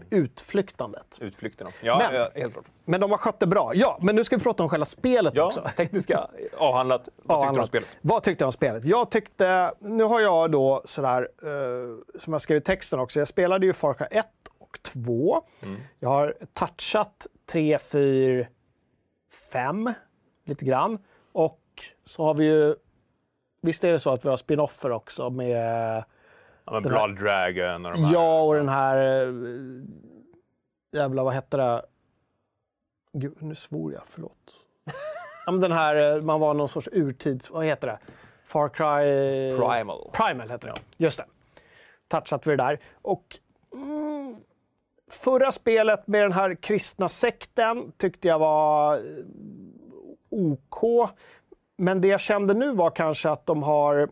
utflyktandet. 0.10 1.18
Utflykterna. 1.22 1.72
Ja, 1.84 1.98
Men- 1.98 2.16
ja, 2.16 2.30
helt 2.36 2.54
klart. 2.54 2.66
Men 2.86 3.02
de 3.02 3.12
har 3.12 3.18
skött 3.18 3.40
det 3.40 3.48
bra. 3.48 3.72
Ja, 3.76 3.98
men 4.02 4.16
nu 4.16 4.24
ska 4.24 4.38
vi 4.38 4.44
prata 4.44 4.64
om 4.64 4.70
själva 4.70 4.86
spelet 4.86 5.34
Ja, 5.36 5.46
också. 5.46 5.70
tekniska 5.78 6.28
avhandlat. 6.58 7.10
Vad 7.16 7.16
tyckte 7.16 7.28
du 7.28 7.34
om 7.34 7.40
avhandlat. 7.40 7.68
spelet? 7.68 7.90
Vad 8.02 8.24
tyckte 8.24 8.42
jag 8.44 8.48
om 8.48 8.52
spelet? 8.52 8.86
Jag 8.86 9.12
tyckte, 9.12 9.74
nu 9.80 10.04
har 10.04 10.20
jag 10.20 10.52
då 10.52 10.82
sådär, 10.86 11.30
eh, 11.44 12.20
som 12.20 12.34
jag 12.34 12.42
skrev 12.42 12.58
i 12.58 12.62
texten 12.62 13.00
också, 13.00 13.20
jag 13.20 13.28
spelade 13.28 13.66
ju 13.66 13.74
Far 13.74 13.94
Cry 13.94 14.08
1 14.12 14.26
och 14.60 14.80
2. 14.82 15.42
Mm. 15.64 15.82
Jag 16.00 16.10
har 16.10 16.36
touchat 16.54 17.28
3, 17.52 17.78
4, 17.80 18.46
5 19.52 19.94
lite 20.46 20.66
grann. 20.66 20.98
Och 21.32 21.62
så 22.06 22.24
har 22.24 22.34
vi 22.34 22.46
ju, 22.46 22.76
visst 23.62 23.84
är 23.84 23.92
det 23.92 24.00
så 24.00 24.10
att 24.10 24.26
vi 24.26 24.30
har 24.30 24.38
spin-offer 24.38 24.92
också 24.92 25.30
med 25.30 26.04
Ja, 26.66 26.72
men 26.74 26.84
Den 26.84 26.92
här- 26.94 27.08
Blood 27.08 27.20
Dragon 27.24 27.86
och 27.86 27.92
de 27.92 28.04
här. 28.04 28.14
Ja, 28.14 28.42
och 28.42 28.56
den 28.56 28.70
här... 28.70 29.24
eh, 29.28 29.34
Jävla, 30.92 31.24
vad 31.24 31.34
hette 31.34 31.58
det? 31.58 31.82
Gud, 33.14 33.38
nu 33.40 33.56
svor 33.56 33.94
jag, 33.94 34.02
förlåt. 34.10 34.52
ja, 35.46 35.52
men 35.52 35.62
den 35.62 35.72
här, 35.72 36.16
eh, 36.16 36.22
man 36.22 36.40
var 36.40 36.54
någon 36.54 36.70
sorts 36.70 36.90
urtids... 36.92 37.50
Vad 37.52 37.66
heter 37.66 37.88
det? 37.88 38.00
Far 38.46 38.70
Cry... 38.70 39.58
Primal. 39.58 40.10
Primal 40.14 40.50
heter 40.50 40.68
det, 40.68 40.76
just 40.98 41.18
det. 41.18 41.26
Touchat 42.08 42.48
vi 42.48 42.52
det 42.52 42.64
där. 42.64 42.80
Och 43.02 43.40
mm, 43.74 44.36
förra 45.12 45.52
spelet 45.52 46.08
med 46.08 46.22
den 46.22 46.32
här 46.32 46.56
kristna 46.56 47.10
sekten 47.10 47.92
tyckte 47.98 48.28
jag 48.28 48.40
var 48.40 48.96
eh, 48.98 49.02
OK. 50.30 51.10
Men 51.80 52.02
det 52.02 52.08
jag 52.08 52.20
kände 52.22 52.54
nu 52.54 52.72
var 52.74 52.90
kanske 52.90 53.30
att 53.30 53.46
de 53.46 53.64
har 53.64 54.10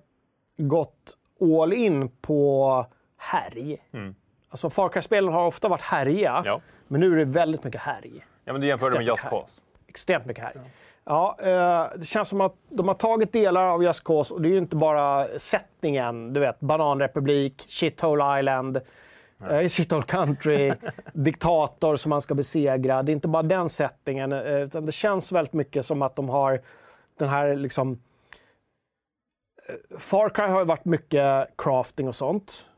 gått 0.58 1.18
all 1.62 1.74
in 1.74 2.10
på 2.10 2.86
härj. 3.18 3.78
Alltså 4.50 4.70
Far 4.70 4.90
Cry-spelen 4.90 5.34
har 5.34 5.46
ofta 5.48 5.68
varit 5.68 5.82
härjiga, 5.82 6.42
Ja. 6.46 6.62
men 6.88 7.02
nu 7.02 7.14
är 7.14 7.18
det 7.18 7.26
väldigt 7.26 7.64
mycket 7.64 7.82
härj. 7.82 8.26
ja, 8.46 8.52
men 8.54 8.62
du 8.62 8.68
jämförde 8.68 8.98
med 8.98 9.06
Just. 9.08 9.22
Cause. 9.24 9.62
Extremt 9.88 10.26
mycket 10.26 10.44
härj. 10.44 10.56
Ja, 11.04 11.38
eh, 11.40 11.98
det 12.00 12.06
känns 12.06 12.30
som 12.30 12.42
att 12.42 12.56
de 12.70 12.88
har 12.88 12.96
tagit 12.96 13.34
delar 13.34 13.64
av 13.64 13.84
Just 13.84 14.04
Cause 14.04 14.34
och 14.34 14.42
det 14.42 14.48
är 14.48 14.52
ju 14.52 14.58
inte 14.58 14.76
bara 14.76 15.28
settingen, 15.38 16.34
du 16.34 16.40
vet, 16.40 16.60
bananrepublik, 16.60 17.66
shithole 17.70 18.40
island, 18.40 18.78
eh, 19.50 19.68
shithole 19.68 20.04
country, 20.04 20.74
diktator 21.14 21.96
som 21.96 22.10
man 22.10 22.22
ska 22.22 22.36
besegra. 22.36 23.04
Det 23.04 23.12
är 23.12 23.14
inte 23.14 23.28
bara 23.28 23.44
den 23.44 23.70
settingen, 23.70 24.32
eh, 24.32 24.56
utan 24.62 24.86
det 24.86 24.92
känns 24.92 25.32
väldigt 25.32 25.54
mycket 25.54 25.86
som 25.86 26.02
att 26.02 26.16
de 26.16 26.30
har 26.30 26.62
den 27.18 27.30
här 27.30 27.56
liksom... 27.56 28.00
eh, 29.70 29.98
Far 30.00 30.30
Cry 30.30 30.44
har 30.48 30.60
ju 30.60 30.66
varit 30.66 30.86
mycket 30.86 31.48
crafting 31.58 32.08
och 32.08 32.16
sånt. 32.16 32.70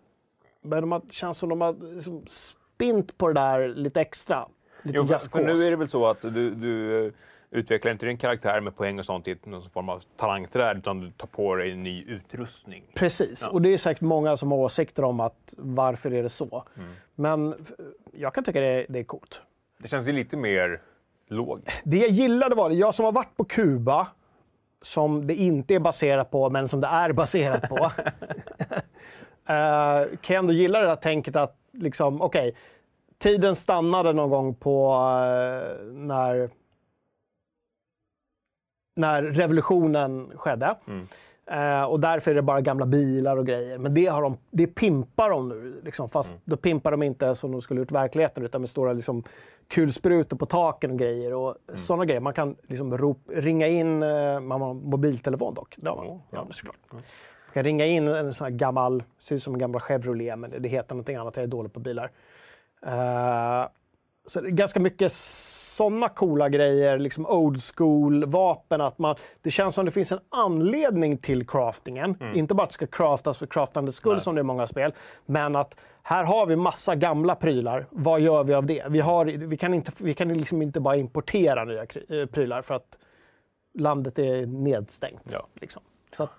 Men 0.62 0.82
de 0.82 0.92
har, 0.92 1.02
det 1.06 1.14
känns 1.14 1.38
som 1.38 1.50
de 1.50 1.62
har 1.62 1.94
liksom 1.94 2.24
spint 2.28 3.18
på 3.18 3.28
det 3.28 3.34
där 3.34 3.68
lite 3.68 4.02
extra. 4.02 4.48
Lite 4.84 4.98
Jo, 4.98 5.08
för, 5.08 5.20
för 5.30 5.44
nu 5.44 5.52
är 5.52 5.70
det 5.70 5.76
väl 5.76 5.90
så 5.90 6.06
att 6.08 6.22
du, 6.22 6.56
du 6.56 7.06
eh, 7.08 7.14
utvecklar 7.52 7.92
inte 7.92 8.06
din 8.06 8.18
karaktär 8.18 8.62
med 8.62 8.76
poäng 8.76 9.00
och 9.00 9.06
sånt 9.06 9.28
i 9.28 9.38
någon 9.44 9.70
form 9.70 9.90
av 9.90 10.04
talangträd, 10.18 10.78
utan 10.78 11.00
du 11.00 11.12
tar 11.12 11.28
på 11.28 11.56
dig 11.56 11.72
en 11.72 11.84
ny 11.84 12.04
utrustning. 12.04 12.84
Precis, 12.96 13.42
Ja. 13.46 13.52
och 13.52 13.62
det 13.62 13.70
är 13.74 13.78
säkert 13.78 14.02
många 14.02 14.38
som 14.38 14.52
har 14.52 14.58
åsikter 14.60 15.04
om 15.04 15.20
att 15.20 15.54
varför 15.58 16.14
är 16.14 16.24
det 16.24 16.30
så. 16.30 16.64
Mm. 16.78 16.90
Men 17.16 17.66
jag 18.12 18.34
kan 18.34 18.44
tycka 18.44 18.60
det 18.60 18.68
är, 18.68 18.86
det 18.90 19.00
är 19.00 19.04
coolt. 19.04 19.42
Det 19.78 19.88
känns 19.88 20.08
ju 20.08 20.12
lite 20.12 20.38
mer 20.38 20.82
logiskt. 21.28 21.82
Det 21.84 21.98
jag 21.98 22.10
gillade 22.10 22.56
var, 22.56 22.70
jag 22.70 22.96
som 22.96 23.06
har 23.06 23.12
varit 23.12 23.38
på 23.38 23.44
Kuba, 23.44 24.08
som 24.82 25.28
det 25.28 25.36
inte 25.36 25.76
är 25.76 25.80
baserat 25.80 26.32
på, 26.32 26.50
men 26.50 26.68
som 26.68 26.82
det 26.82 26.88
är 26.88 27.14
baserat 27.14 27.70
på. 27.70 27.78
eh, 29.46 30.18
kan 30.22 30.34
jag 30.34 30.40
ändå 30.40 30.54
gilla 30.54 30.80
det 30.80 30.88
där 30.88 30.96
tänket 30.96 31.36
att, 31.36 31.58
liksom, 31.72 32.22
okej, 32.22 32.56
tiden 33.18 33.56
stannade 33.56 34.14
någon 34.14 34.30
gång 34.30 34.56
på 34.56 34.94
eh, 34.94 35.86
när, 35.94 36.50
när 38.96 39.24
revolutionen 39.24 40.32
skedde. 40.36 40.76
Eh, 41.52 41.84
och 41.84 42.00
därför 42.00 42.32
är 42.32 42.36
det 42.36 42.42
bara 42.42 42.62
gamla 42.62 42.86
bilar 42.86 43.38
och 43.38 43.46
grejer. 43.46 43.78
Men 43.78 43.94
det, 43.94 44.06
har 44.06 44.22
de, 44.22 44.38
det 44.52 44.68
pimpar 44.68 45.30
de 45.30 45.50
nu. 45.50 45.82
Liksom, 45.86 46.10
fast 46.10 46.36
då 46.46 46.58
pimpar 46.58 46.92
de 46.92 47.04
inte 47.04 47.36
som 47.36 47.52
de 47.52 47.62
skulle 47.62 47.80
gjort 47.80 47.92
i 47.92 47.94
verkligheten 47.94 48.44
utan 48.44 48.62
med 48.62 48.70
stora 48.70 48.94
liksom, 48.94 49.24
kulsprutor 49.68 50.38
på 50.38 50.46
taken 50.46 50.92
och 50.92 51.00
grejer. 51.00 51.34
Och 51.34 51.56
sådana 51.74 52.06
grejer. 52.06 52.22
Man 52.22 52.34
kan 52.34 52.56
liksom 52.68 52.98
rop, 52.98 53.18
ringa 53.28 53.68
in, 53.68 54.04
eh, 54.04 54.40
man 54.40 54.62
har 54.62 54.74
mobiltelefon 54.74 55.54
dock. 55.54 55.76
Det 55.78 55.90
har 55.90 55.96
man. 55.96 56.06
Ja, 56.06 56.22
Ja, 56.30 56.48
såklart. 56.52 56.76
Man 56.92 57.02
kan 57.54 57.64
ringa 57.64 57.86
in 57.86 58.08
en 58.08 58.34
sån 58.34 58.46
här 58.46 58.52
gammal, 58.52 59.04
ser 59.20 59.36
ut 59.36 59.44
som 59.44 59.54
en 59.54 59.60
gammal 59.60 59.82
Chevrolet 59.82 60.40
men 60.40 60.54
det 60.60 60.70
heter 60.70 60.96
någonting 60.96 61.16
annat. 61.16 61.36
Jag 61.36 61.44
är 61.44 61.48
dålig 61.48 61.74
på 61.74 61.80
bilar. 61.80 62.12
Eh, 62.86 63.68
så 64.26 64.42
det 64.42 64.48
är 64.48 64.52
ganska 64.52 64.80
mycket 64.80 65.12
sådana 65.80 66.10
coola 66.10 66.50
grejer, 66.50 67.00
liksom 67.00 67.26
old 67.26 67.60
school 67.76 68.26
vapen. 68.26 68.82
Att 68.82 68.98
man, 68.98 69.16
det 69.42 69.52
känns 69.52 69.76
som 69.76 69.86
det 69.86 69.92
finns 69.92 70.12
en 70.12 70.20
anledning 70.30 71.18
till 71.18 71.48
craftingen. 71.48 72.18
Inte 72.36 72.54
bara 72.54 72.64
att 72.64 72.70
det 72.70 72.74
ska 72.74 72.88
craftas 72.88 73.38
för 73.38 73.48
craftandets 73.48 73.98
skull 73.98 74.14
Nej. 74.14 74.22
som 74.22 74.36
det 74.36 74.40
är 74.40 74.44
i 74.44 74.46
många 74.46 74.68
spel. 74.68 74.94
Men 75.26 75.56
att 75.56 75.76
här 76.04 76.24
har 76.24 76.46
vi 76.46 76.56
massa 76.56 76.96
gamla 76.96 77.36
prylar. 77.36 77.86
Vad 77.90 78.22
gör 78.22 78.44
vi 78.44 78.54
av 78.54 78.66
det? 78.66 78.86
Vi, 78.90 79.00
har, 79.00 79.26
vi 79.26 79.58
kan, 79.58 79.74
inte, 79.74 79.92
vi 79.98 80.14
kan 80.14 80.34
liksom 80.34 80.62
inte 80.62 80.80
bara 80.80 80.96
importera 80.96 81.66
nya 81.66 81.82
eh, 81.82 82.26
prylar 82.26 82.62
för 82.62 82.76
att 82.76 82.98
landet 83.74 84.20
är 84.20 84.46
nedstängt. 84.46 85.24
Ja. 85.32 85.48
Liksom. 85.62 85.82
Så 86.12 86.24
att, 86.24 86.30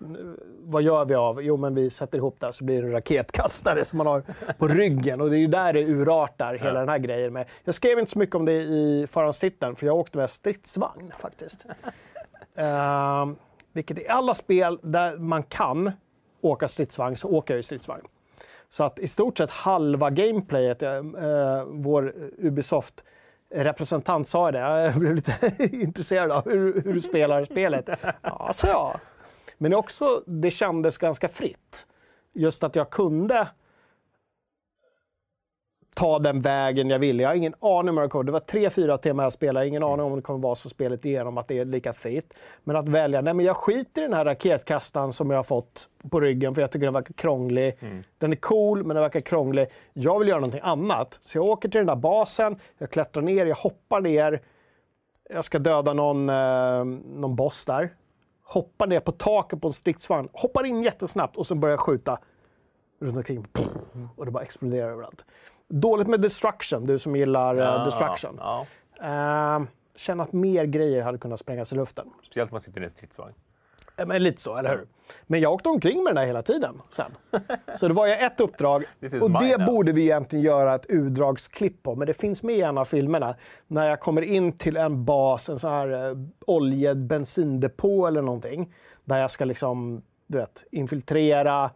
vad 0.60 0.82
gör 0.82 1.04
vi 1.04 1.14
av? 1.14 1.42
Jo, 1.42 1.56
men 1.56 1.74
vi 1.74 1.90
sätter 1.90 2.18
ihop 2.18 2.36
det 2.38 2.46
här 2.46 2.52
så 2.52 2.64
blir 2.64 2.82
det 2.82 2.88
en 2.88 2.92
raketkastare 2.92 3.84
som 3.84 3.96
man 3.98 4.06
har 4.06 4.22
på 4.58 4.68
ryggen. 4.68 5.20
Och 5.20 5.30
det 5.30 5.36
är 5.36 5.40
ju 5.40 5.46
där 5.46 5.72
det 5.72 5.84
urartar, 5.84 6.54
hela 6.54 6.70
Ja. 6.74 6.80
den 6.80 6.88
här 6.88 6.98
grejen. 6.98 7.32
Med. 7.32 7.46
Jag 7.64 7.74
skrev 7.74 7.98
inte 7.98 8.10
så 8.10 8.18
mycket 8.18 8.34
om 8.36 8.44
det 8.44 8.52
i 8.52 9.06
förhandstiteln, 9.10 9.76
för 9.76 9.86
jag 9.86 9.96
åkte 9.96 10.18
med 10.18 10.30
stridsvagn 10.30 11.12
faktiskt. 11.20 11.66
Ehm, 12.54 13.36
vilket 13.72 13.98
i 13.98 14.08
alla 14.08 14.34
spel 14.34 14.78
där 14.82 15.16
man 15.16 15.42
kan 15.42 15.92
åka 16.40 16.68
stridsvagn 16.68 17.16
så 17.16 17.28
åker 17.28 17.54
jag 17.54 17.58
ju 17.58 17.62
stridsvagn. 17.62 18.02
Så 18.68 18.84
att 18.84 18.98
i 18.98 19.08
stort 19.08 19.38
sett 19.38 19.50
halva 19.50 20.10
gameplayet, 20.10 20.82
eh, 20.82 20.92
eh, 20.96 21.64
vår 21.66 22.14
Ubisoft 22.38 23.04
representant 23.54 24.28
sa 24.28 24.50
det, 24.50 24.58
jag 24.58 24.94
blev 24.98 25.14
lite 25.14 25.52
intresserad 25.72 26.30
av 26.30 26.44
hur, 26.50 26.82
hur 26.82 26.94
du 26.94 27.00
spelar 27.00 27.44
spelet. 27.44 27.88
Ja, 28.22 28.50
sa 28.52 28.68
jag. 28.68 29.00
Men 29.62 29.74
också, 29.74 30.22
det 30.26 30.50
kändes 30.50 30.98
ganska 30.98 31.28
fritt. 31.28 31.86
Just 32.32 32.64
att 32.64 32.76
jag 32.76 32.90
kunde 32.90 33.48
ta 35.94 36.18
den 36.18 36.40
vägen 36.40 36.90
jag 36.90 36.98
ville. 36.98 37.22
Jag 37.22 37.30
har 37.30 37.34
ingen 37.36 37.54
aning 37.60 37.88
om 37.88 37.94
vad 37.94 38.04
det 38.04 38.08
kommer. 38.08 38.24
Det 38.24 38.32
var 38.32 38.40
tre, 38.40 38.70
fyra 38.70 38.98
timmar 38.98 39.22
jag 39.22 39.32
spelade. 39.32 39.66
Ingen 39.68 39.82
aning 39.82 40.06
om 40.06 40.16
det 40.16 40.22
kommer 40.22 40.38
vara 40.38 40.54
så 40.54 40.68
spelet 40.68 41.04
igenom, 41.04 41.38
att 41.38 41.48
det 41.48 41.58
är 41.58 41.64
lika 41.64 41.92
fritt. 41.92 42.34
Men 42.64 42.76
att 42.76 42.88
välja, 42.88 43.20
nej 43.20 43.34
men 43.34 43.46
jag 43.46 43.56
skiter 43.56 44.02
i 44.02 44.04
den 44.04 44.14
här 44.14 44.24
raketkastaren 44.24 45.12
som 45.12 45.30
jag 45.30 45.38
har 45.38 45.42
fått 45.42 45.88
på 46.10 46.20
ryggen 46.20 46.54
för 46.54 46.62
jag 46.62 46.70
tycker 46.70 46.86
den 46.86 46.94
verkar 46.94 47.14
krånglig. 47.14 47.76
Den 48.18 48.32
är 48.32 48.36
cool, 48.36 48.84
men 48.84 48.94
den 48.94 49.02
verkar 49.02 49.20
krånglig. 49.20 49.66
Jag 49.92 50.18
vill 50.18 50.28
göra 50.28 50.40
någonting 50.40 50.60
annat. 50.64 51.20
Så 51.24 51.38
jag 51.38 51.44
åker 51.44 51.68
till 51.68 51.78
den 51.78 51.86
där 51.86 51.96
basen, 51.96 52.56
jag 52.78 52.90
klättrar 52.90 53.22
ner, 53.22 53.46
jag 53.46 53.56
hoppar 53.56 54.00
ner. 54.00 54.40
Jag 55.30 55.44
ska 55.44 55.58
döda 55.58 55.92
någon, 55.92 56.28
eh, 56.28 56.84
någon 57.04 57.36
boss 57.36 57.66
där. 57.66 57.90
Hoppar 58.52 58.86
ner 58.86 59.00
på 59.00 59.12
taket 59.12 59.60
på 59.60 59.68
en 59.68 59.72
stridsvagn, 59.72 60.28
hoppar 60.32 60.66
in 60.66 60.82
jättesnabbt 60.82 61.36
och 61.36 61.46
sen 61.46 61.60
börjar 61.60 61.76
skjuta 61.76 62.18
runt 63.00 63.16
omkring. 63.16 63.46
Och 64.16 64.24
det 64.24 64.30
bara 64.30 64.42
exploderar 64.42 64.90
överallt. 64.90 65.24
Dåligt 65.68 66.08
med 66.08 66.20
destruction, 66.20 66.84
du 66.84 66.98
som 66.98 67.16
gillar 67.16 67.56
eh, 67.56 67.84
destruction. 67.84 68.40
Ja. 68.40 68.66
Eh, 69.00 69.62
känner 69.96 70.24
att 70.24 70.32
mer 70.32 70.64
grejer 70.64 71.02
hade 71.02 71.18
kunnat 71.18 71.40
sprängas 71.40 71.72
i 71.72 71.76
luften. 71.76 72.10
Speciellt 72.24 72.50
om 72.50 72.54
man 72.54 72.60
sitter 72.60 72.80
i 72.80 72.84
en 72.84 72.90
stridsvagn. 72.90 73.34
Men 74.06 74.22
lite 74.22 74.40
så, 74.40 74.56
eller 74.56 74.70
hur? 74.70 74.86
Men 75.26 75.40
jag 75.40 75.52
åkte 75.52 75.68
omkring 75.68 76.04
med 76.04 76.10
den 76.10 76.16
där 76.16 76.26
hela 76.26 76.42
tiden 76.42 76.82
sen. 76.90 77.12
Så 77.74 77.88
det 77.88 77.94
var 77.94 78.06
ju 78.06 78.12
ett 78.12 78.40
uppdrag 78.40 78.84
och 79.20 79.30
det 79.30 79.56
now. 79.56 79.66
borde 79.66 79.92
vi 79.92 80.02
egentligen 80.02 80.44
göra 80.44 80.74
ett 80.74 80.86
utdragsklipp 80.86 81.82
på. 81.82 81.94
Men 81.94 82.06
det 82.06 82.14
finns 82.14 82.42
med 82.42 82.56
i 82.56 82.60
en 82.60 82.78
av 82.78 82.84
filmerna. 82.84 83.34
När 83.66 83.88
jag 83.88 84.00
kommer 84.00 84.22
in 84.22 84.52
till 84.52 84.76
en 84.76 85.04
bas, 85.04 85.48
en 85.48 85.58
sån 85.58 85.70
här 85.70 86.08
eh, 86.10 86.16
olje 86.46 86.94
bensindepå 86.94 88.06
eller 88.06 88.22
någonting. 88.22 88.74
Där 89.04 89.18
jag 89.18 89.30
ska 89.30 89.44
liksom, 89.44 90.02
du 90.26 90.38
vet, 90.38 90.64
infiltrera. 90.70 91.70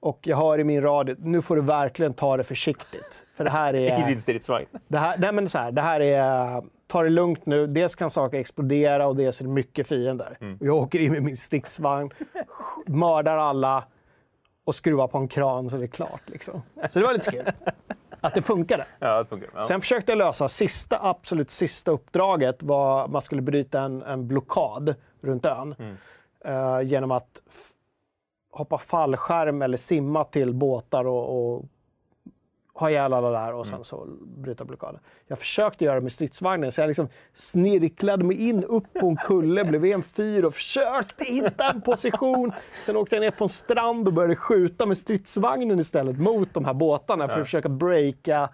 Och 0.00 0.18
jag 0.22 0.36
hör 0.36 0.60
i 0.60 0.64
min 0.64 0.82
radio, 0.82 1.16
nu 1.18 1.42
får 1.42 1.56
du 1.56 1.62
verkligen 1.62 2.14
ta 2.14 2.36
det 2.36 2.44
försiktigt. 2.44 3.24
För 3.34 3.44
det 3.44 3.50
här 3.50 3.74
är... 3.74 4.04
I 4.04 4.12
din 4.12 4.20
stridsvagn? 4.20 4.66
Det 4.88 4.98
här, 4.98 5.18
nej 5.18 5.32
men 5.32 5.48
så 5.48 5.58
här, 5.58 5.72
det 5.72 5.82
här 5.82 6.00
är 6.00 6.62
ta 6.86 7.02
det 7.02 7.10
lugnt 7.10 7.46
nu. 7.46 7.66
Dels 7.66 7.94
kan 7.94 8.10
saker 8.10 8.38
explodera 8.38 9.06
och 9.06 9.16
dels 9.16 9.40
är 9.40 9.44
det 9.44 9.50
mycket 9.50 9.86
fiender. 9.86 10.36
Mm. 10.40 10.58
Jag 10.60 10.76
åker 10.76 10.98
in 10.98 11.12
med 11.12 11.22
min 11.22 11.36
stridsvagn, 11.36 12.10
mördar 12.86 13.36
alla 13.36 13.84
och 14.64 14.74
skruvar 14.74 15.08
på 15.08 15.18
en 15.18 15.28
kran 15.28 15.70
så 15.70 15.76
det 15.76 15.84
är 15.84 15.86
klart. 15.86 16.22
Liksom. 16.26 16.62
Så 16.88 16.98
det 16.98 17.06
var 17.06 17.12
lite 17.12 17.30
kul. 17.30 17.46
Att 18.20 18.34
det 18.34 18.42
funkade. 18.42 18.86
Ja, 18.98 19.18
det 19.18 19.24
funkar. 19.24 19.50
Ja. 19.54 19.62
Sen 19.62 19.80
försökte 19.80 20.12
jag 20.12 20.18
lösa 20.18 20.48
sista, 20.48 20.98
absolut 21.02 21.50
sista 21.50 21.90
uppdraget. 21.90 22.62
var 22.62 23.08
Man 23.08 23.22
skulle 23.22 23.42
bryta 23.42 23.80
en, 23.80 24.02
en 24.02 24.28
blockad 24.28 24.94
runt 25.20 25.46
ön. 25.46 25.74
Mm. 25.78 25.96
Uh, 26.46 26.82
genom 26.82 27.10
att 27.10 27.42
hoppa 28.50 28.78
fallskärm 28.78 29.62
eller 29.62 29.76
simma 29.76 30.24
till 30.24 30.54
båtar 30.54 31.06
och, 31.06 31.54
och 31.54 31.64
ha 32.80 32.90
ihjäl 32.90 33.12
alla 33.12 33.30
där 33.30 33.52
och 33.52 33.66
sen 33.66 33.74
mm. 33.74 33.84
så 33.84 34.06
bryta 34.22 34.64
blockaden. 34.64 35.00
Jag 35.26 35.38
försökte 35.38 35.84
göra 35.84 35.94
det 35.94 36.00
med 36.00 36.12
stridsvagnen, 36.12 36.72
så 36.72 36.80
jag 36.80 36.88
liksom 36.88 37.08
snirklade 37.32 38.24
mig 38.24 38.48
in 38.48 38.64
upp 38.64 38.94
på 38.94 39.06
en 39.08 39.16
kulle, 39.16 39.64
blev 39.64 39.84
en 39.84 40.02
fyr 40.02 40.44
och 40.44 40.54
försökte 40.54 41.24
hitta 41.24 41.70
en 41.70 41.80
position. 41.80 42.52
Sen 42.82 42.96
åkte 42.96 43.16
jag 43.16 43.20
ner 43.20 43.30
på 43.30 43.44
en 43.44 43.48
strand 43.48 44.06
och 44.06 44.14
började 44.14 44.36
skjuta 44.36 44.86
med 44.86 44.98
stridsvagnen 44.98 45.78
istället 45.78 46.18
mot 46.18 46.54
de 46.54 46.64
här 46.64 46.74
båtarna 46.74 47.28
för 47.28 47.40
att 47.40 47.46
försöka 47.46 47.68
breaka 47.68 48.48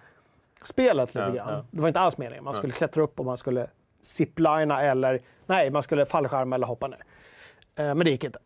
spelet 0.63 1.15
lite 1.15 1.31
grann. 1.35 1.65
Det 1.71 1.81
var 1.81 1.87
inte 1.87 1.99
alls 1.99 2.17
meningen. 2.17 2.43
Man 2.43 2.53
skulle 2.53 2.73
klättra 2.73 3.03
upp 3.03 3.19
och 3.19 3.25
man 3.25 3.37
skulle 3.37 3.67
ziplina 4.01 4.81
eller 4.81 5.21
nej, 5.45 5.69
man 5.69 5.83
skulle 5.83 6.05
fallskärma 6.05 6.55
eller 6.55 6.67
hoppa 6.67 6.87
ner. 6.87 7.03
Eh, 7.75 7.85
men 7.85 7.99
det 7.99 8.09
gick 8.09 8.23
inte. 8.23 8.39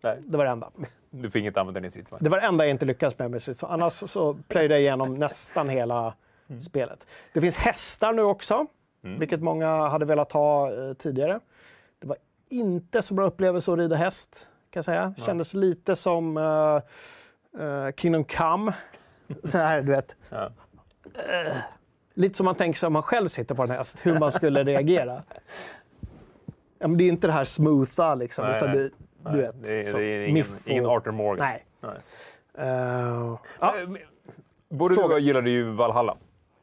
Nej. 0.00 0.18
Det 0.20 0.36
var 0.36 0.44
det 0.44 0.50
enda. 0.50 0.70
Du 1.10 1.30
fick 1.30 1.44
inte 1.44 1.60
använda 1.60 1.80
din 1.80 1.90
stridsvagn? 1.90 2.24
Det 2.24 2.30
var 2.30 2.40
det 2.40 2.46
enda 2.46 2.64
jag 2.64 2.70
inte 2.70 2.84
lyckades 2.84 3.18
med 3.18 3.30
med 3.30 3.42
stridsvagn. 3.42 3.72
Annars 3.72 3.92
så 3.92 4.38
plöjde 4.48 4.74
jag 4.74 4.80
igenom 4.80 5.14
nästan 5.14 5.68
hela 5.68 6.14
mm. 6.48 6.60
spelet. 6.60 7.06
Det 7.32 7.40
finns 7.40 7.56
hästar 7.56 8.12
nu 8.12 8.22
också, 8.22 8.66
mm. 9.04 9.18
vilket 9.18 9.42
många 9.42 9.88
hade 9.88 10.04
velat 10.04 10.32
ha 10.32 10.72
eh, 10.72 10.92
tidigare. 10.92 11.40
Det 11.98 12.06
var 12.06 12.16
inte 12.48 13.02
så 13.02 13.14
bra 13.14 13.26
upplevelse 13.26 13.72
att 13.72 13.78
rida 13.78 13.96
häst, 13.96 14.48
kan 14.70 14.78
jag 14.78 14.84
säga. 14.84 15.14
Ja. 15.16 15.24
Kändes 15.24 15.54
lite 15.54 15.96
som 15.96 16.36
uh, 16.36 16.80
uh, 17.60 17.90
Kingdom 17.96 18.24
Come. 18.24 18.72
så 19.44 19.58
här, 19.58 19.82
du 19.82 19.92
vet. 19.92 20.16
Ja. 20.28 20.46
Uh, 20.46 21.56
lite 22.14 22.36
som 22.36 22.44
man 22.44 22.54
tänker 22.54 22.78
sig 22.78 22.86
om 22.86 22.92
man 22.92 23.02
själv 23.02 23.28
sitter 23.28 23.54
på 23.54 23.62
en 23.62 23.70
häst, 23.70 23.98
hur 24.02 24.18
man 24.18 24.32
skulle 24.32 24.64
reagera. 24.64 25.22
Ja, 26.80 26.88
men 26.88 26.98
det 26.98 27.04
är 27.04 27.08
inte 27.08 27.26
det 27.26 27.32
här 27.32 27.44
smootha, 27.44 28.14
liksom, 28.14 28.44
nej, 28.44 28.56
utan 28.56 28.70
nej. 28.70 28.90
Det 29.24 29.32
du 29.32 29.38
vet. 29.38 29.62
Det 29.62 29.88
är, 29.88 29.92
det 29.92 30.04
är 30.04 30.26
ingen, 30.26 30.46
ingen 30.66 30.86
Arthur 30.86 31.10
Morgan. 31.10 31.46
Nej. 31.46 31.64
Nej. 31.80 31.96
Uh, 32.58 33.38
ja. 33.60 33.80
Eh, 33.80 33.88
både 34.68 34.94
du 34.94 35.02
och 35.02 35.12
jag 35.12 35.20
gillade 35.20 35.50
ju 35.50 35.70
Valhalla. 35.70 36.16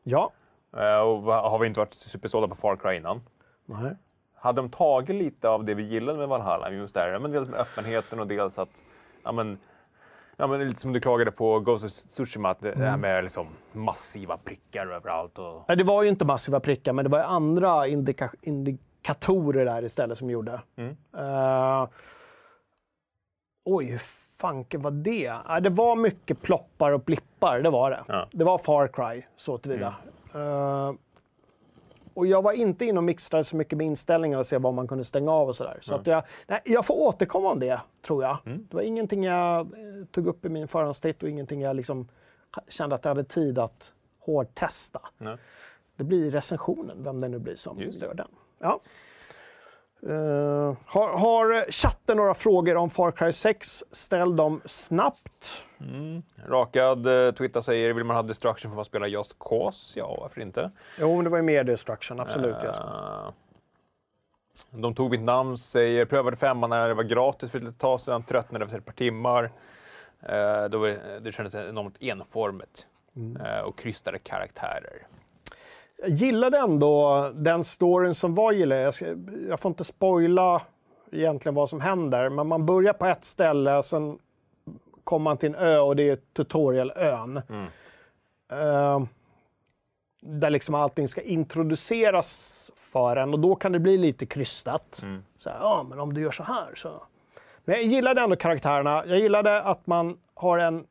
Ja. 0.04 0.32
Uh, 0.78 0.82
och 0.82 1.22
har 1.34 1.60
vi 1.60 1.68
inte 1.68 1.80
varit 1.80 1.94
supersålda 1.94 2.48
på 2.48 2.56
Far 2.56 2.76
Cry 2.76 2.96
innan. 2.96 3.22
Nej. 3.66 3.96
Hade 4.36 4.62
de 4.62 4.70
tagit 4.70 5.16
lite 5.16 5.50
av 5.50 5.66
det 5.66 5.74
vi 5.74 5.84
gillade 5.84 6.18
med 6.18 6.28
Valhalla, 6.28 6.72
just 6.72 6.94
där, 6.94 7.20
men 7.20 7.32
dels 7.32 7.50
med 7.50 7.60
öppenheten 7.60 8.20
och 8.20 8.28
dels 8.28 8.60
att 8.60 8.82
ja, 9.24 9.32
men, 9.32 9.58
Ja, 10.38 10.48
men 10.48 10.68
lite 10.68 10.82
som 10.82 10.94
du 10.94 11.00
klagade 11.00 11.32
på 11.32 11.60
Ghost 11.60 11.86
of 11.86 11.92
Tsushima, 11.92 12.50
att 12.50 12.62
det 12.62 12.72
mm. 12.72 12.88
här 12.88 12.98
med 12.98 13.24
liksom 13.24 13.48
massiva 13.72 14.38
prickar 14.38 14.88
överallt. 14.88 15.40
Och... 15.40 15.66
Nej, 15.68 15.78
det 15.78 15.84
var 15.84 16.04
ju 16.04 16.10
inte 16.10 16.26
massiva 16.26 16.60
prickar, 16.60 16.94
men 16.94 17.06
det 17.06 17.12
var 17.12 17.20
andra 17.20 17.88
indika 17.88 18.30
indikatorer 18.42 19.66
där 19.66 19.86
istället 19.86 20.18
som 20.18 20.30
gjorde. 20.30 20.62
Mm. 20.76 20.98
Uh, 21.18 21.88
Oj, 23.68 23.86
hur 23.86 23.98
fanken 24.40 24.82
var 24.82 24.92
det? 24.92 25.34
Ja, 25.48 25.60
det 25.60 25.70
var 25.70 25.96
mycket 25.96 26.42
ploppar 26.42 26.92
och 26.92 27.00
blippar, 27.00 27.60
det 27.60 27.70
var 27.70 27.92
det. 27.92 28.04
Ja. 28.08 28.28
Det 28.32 28.44
var 28.44 28.58
Far 28.58 28.88
Cry, 28.88 29.24
så 29.36 29.58
tillvida. 29.58 29.96
Mm. 30.34 30.48
Uh, 30.48 30.94
och 32.14 32.28
jag 32.28 32.42
var 32.42 32.52
inte 32.52 32.86
inne 32.86 32.98
och 32.98 33.04
mixtrade 33.04 33.44
så 33.44 33.56
mycket 33.56 33.78
med 33.78 33.88
inställningar 33.88 34.40
och 34.40 34.46
se 34.46 34.58
vad 34.58 34.74
man 34.74 34.88
kunde 34.88 35.04
stänga 35.04 35.32
av 35.32 35.48
och 35.48 35.56
sådär. 35.56 35.80
Så 35.82 35.94
mm. 35.94 36.02
att 36.02 36.08
jag, 36.08 36.24
nej, 36.48 36.62
jag 36.66 36.86
får 36.86 36.96
återkomma 36.96 37.52
om 37.52 37.60
det, 37.60 37.82
tror 38.02 38.24
jag. 38.24 38.38
Mm. 38.46 38.68
Det 38.70 38.76
var 38.76 38.84
ingenting 38.84 39.24
jag 39.24 39.60
eh, 39.60 40.06
tog 40.12 40.28
upp 40.28 40.46
i 40.46 40.50
min 40.50 40.68
förhandstitt 40.68 41.24
och 41.24 41.30
ingenting 41.30 41.62
jag 41.62 41.76
liksom 41.76 42.08
kände 42.68 42.96
att 42.96 43.06
jag 43.06 43.10
hade 43.10 43.24
tid 43.24 43.60
att 43.60 43.94
hårdtesta. 44.20 45.02
Mm. 45.20 45.38
Det 45.96 46.04
blir 46.04 46.32
recensionen, 46.32 47.04
vem 47.04 47.22
det 47.22 47.28
nu 47.28 47.40
blir 47.40 47.56
som 47.56 47.80
gör 47.80 48.14
den. 48.14 48.28
Ja. 48.60 48.80
Uh, 50.04 50.76
har, 50.86 51.18
har 51.18 51.72
chatten 51.72 52.18
några 52.18 52.34
frågor 52.34 52.76
om 52.76 52.90
Far 52.90 53.12
Cry 53.12 53.32
6? 53.32 53.84
Ställ 53.92 54.36
dem 54.36 54.62
snabbt. 54.66 55.66
Mm. 55.80 56.24
Rakad 56.48 57.08
uh, 57.08 57.32
Twitter 57.32 57.62
säger, 57.62 57.94
vill 57.94 58.04
man 58.04 58.16
ha 58.16 58.24
Destruction 58.24 58.72
får 58.72 58.76
man 58.76 58.86
spela 58.86 59.08
Just 59.08 59.40
Cause? 59.40 60.00
Ja, 60.00 60.18
varför 60.22 60.42
inte? 60.42 60.72
Jo, 61.00 61.16
men 61.16 61.24
det 61.24 61.30
var 61.30 61.38
ju 61.38 61.44
mer 61.44 61.64
Destruction, 61.64 62.20
absolut. 62.20 62.56
Uh, 62.64 63.30
de 64.70 64.96
tog 64.96 65.12
mitt 65.12 65.22
namn, 65.22 65.58
säger, 65.58 66.06
prövade 66.06 66.38
femman 66.38 66.70
när 66.70 66.88
det 66.88 66.94
var 66.94 67.04
gratis 67.04 67.52
för 67.52 67.58
ett 67.58 67.64
litet 67.64 67.80
tag 67.80 68.02
sedan, 68.02 68.24
tröttnade 68.24 68.66
efter 68.66 68.78
ett 68.78 68.86
par 68.86 68.94
timmar. 68.94 69.44
Uh, 70.24 70.70
då, 70.70 70.86
det 71.22 71.32
kändes 71.36 71.56
enormt 71.56 72.02
enformigt 72.02 72.86
mm. 73.16 73.66
och 73.66 73.78
krystade 73.78 74.20
karaktärer 74.20 75.08
jag 75.98 76.10
gillade 76.10 76.58
ändå 76.58 77.32
den 77.36 77.64
storyn 77.64 78.16
som 78.16 78.36
var 78.36 78.52
gillade. 78.52 78.82
Jag, 78.82 78.94
ska, 78.94 79.06
jag 79.50 79.60
får 79.60 79.70
inte 79.70 79.84
spoila 79.84 80.62
egentligen 81.12 81.56
vad 81.56 81.70
som 81.70 81.82
händer, 81.82 82.30
men 82.30 82.48
man 82.48 82.66
börjar 82.66 82.94
på 82.94 83.06
ett 83.06 83.26
ställe, 83.26 83.84
sen 83.84 84.20
kommer 85.04 85.24
man 85.24 85.38
till 85.38 85.50
en 85.50 85.56
ö 85.56 85.80
och 85.80 85.96
det 85.96 86.10
är 86.10 86.16
tutorialön. 86.16 87.42
Mm. 87.50 87.66
Uh, 88.54 89.08
där 90.22 90.50
liksom 90.50 90.76
allting 90.76 91.08
ska 91.08 91.22
introduceras 91.22 92.72
för 92.76 93.18
en 93.18 93.34
och 93.34 93.40
då 93.40 93.56
kan 93.56 93.72
det 93.72 93.80
bli 93.80 93.98
lite 93.98 94.26
krystat. 94.26 95.02
Mm. 95.04 95.24
Så 95.38 95.50
här, 95.50 95.58
ja, 95.60 95.86
men 95.90 96.00
om 96.00 96.14
du 96.14 96.22
gör 96.22 96.32
så 96.32 96.44
här 96.44 96.76
så... 96.76 97.04
Men 97.66 97.76
jag 97.76 97.84
gillade 97.84 98.22
ändå 98.22 98.36
karaktärerna. 98.36 99.04
Jag 99.08 99.20
gillade 99.20 99.62
att 99.62 99.88
man 99.88 100.18
har 100.34 100.58
en 100.58 100.86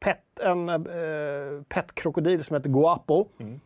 pet, 0.00 0.40
en, 0.40 0.68
uh, 0.68 1.62
pet-krokodil 1.62 2.44
som 2.44 2.56
heter 2.56 2.70
Guapo. 2.70 3.28
Mm 3.38 3.60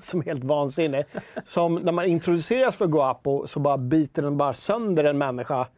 som 0.00 0.20
är 0.20 0.24
helt 0.24 0.44
vansinnig. 0.44 1.04
Som 1.44 1.74
när 1.74 1.92
man 1.92 2.04
introduceras 2.04 2.76
för 2.76 2.86
Guapo 2.86 3.46
så 3.46 3.60
bara 3.60 3.78
biter 3.78 4.22
den 4.22 4.36
bara 4.36 4.52
sönder 4.52 5.04
en 5.04 5.18
människa. 5.18 5.68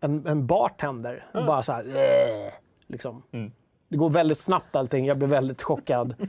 En, 0.00 0.26
en 0.26 0.46
bartender. 0.46 1.26
Mm. 1.34 1.46
Bara 1.46 1.62
så 1.62 1.72
här, 1.72 1.84
äh, 1.84 2.52
liksom. 2.86 3.22
Mm. 3.32 3.52
Det 3.88 3.96
går 3.96 4.10
väldigt 4.10 4.38
snabbt 4.38 4.76
allting. 4.76 5.06
Jag 5.06 5.18
blir 5.18 5.28
väldigt 5.28 5.62
chockad. 5.62 6.14
uh, 6.20 6.26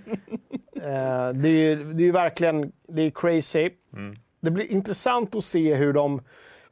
det 1.34 1.50
är 1.50 1.76
ju 1.76 1.94
det 1.94 2.04
är 2.04 2.12
verkligen 2.12 2.72
det 2.88 3.02
är 3.02 3.10
crazy. 3.10 3.70
Mm. 3.94 4.16
Det 4.40 4.52
blir 4.52 4.72
intressant 4.72 5.36
att 5.36 5.44
se 5.44 5.76
hur 5.76 5.94
de 5.94 6.22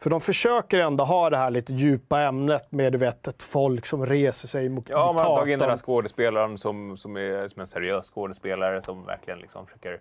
för 0.03 0.09
de 0.09 0.21
försöker 0.21 0.79
ändå 0.79 1.03
ha 1.03 1.29
det 1.29 1.37
här 1.37 1.49
lite 1.49 1.73
djupa 1.73 2.21
ämnet 2.21 2.71
med 2.71 2.91
du 2.91 2.97
vet, 2.97 3.27
ett 3.27 3.43
folk 3.43 3.85
som 3.85 4.05
reser 4.05 4.47
sig 4.47 4.69
mot 4.69 4.89
Ja, 4.89 5.13
man 5.13 5.25
har 5.25 5.37
tagit 5.37 5.53
in 5.53 5.59
den 5.59 5.69
här 5.69 5.77
skådespelaren 5.77 6.57
som, 6.57 6.97
som, 6.97 7.17
är, 7.17 7.47
som 7.47 7.61
en 7.61 7.67
seriös 7.67 8.09
skådespelare 8.09 8.81
som 8.81 9.05
verkligen 9.05 9.39
liksom 9.39 9.65
försöker... 9.65 9.99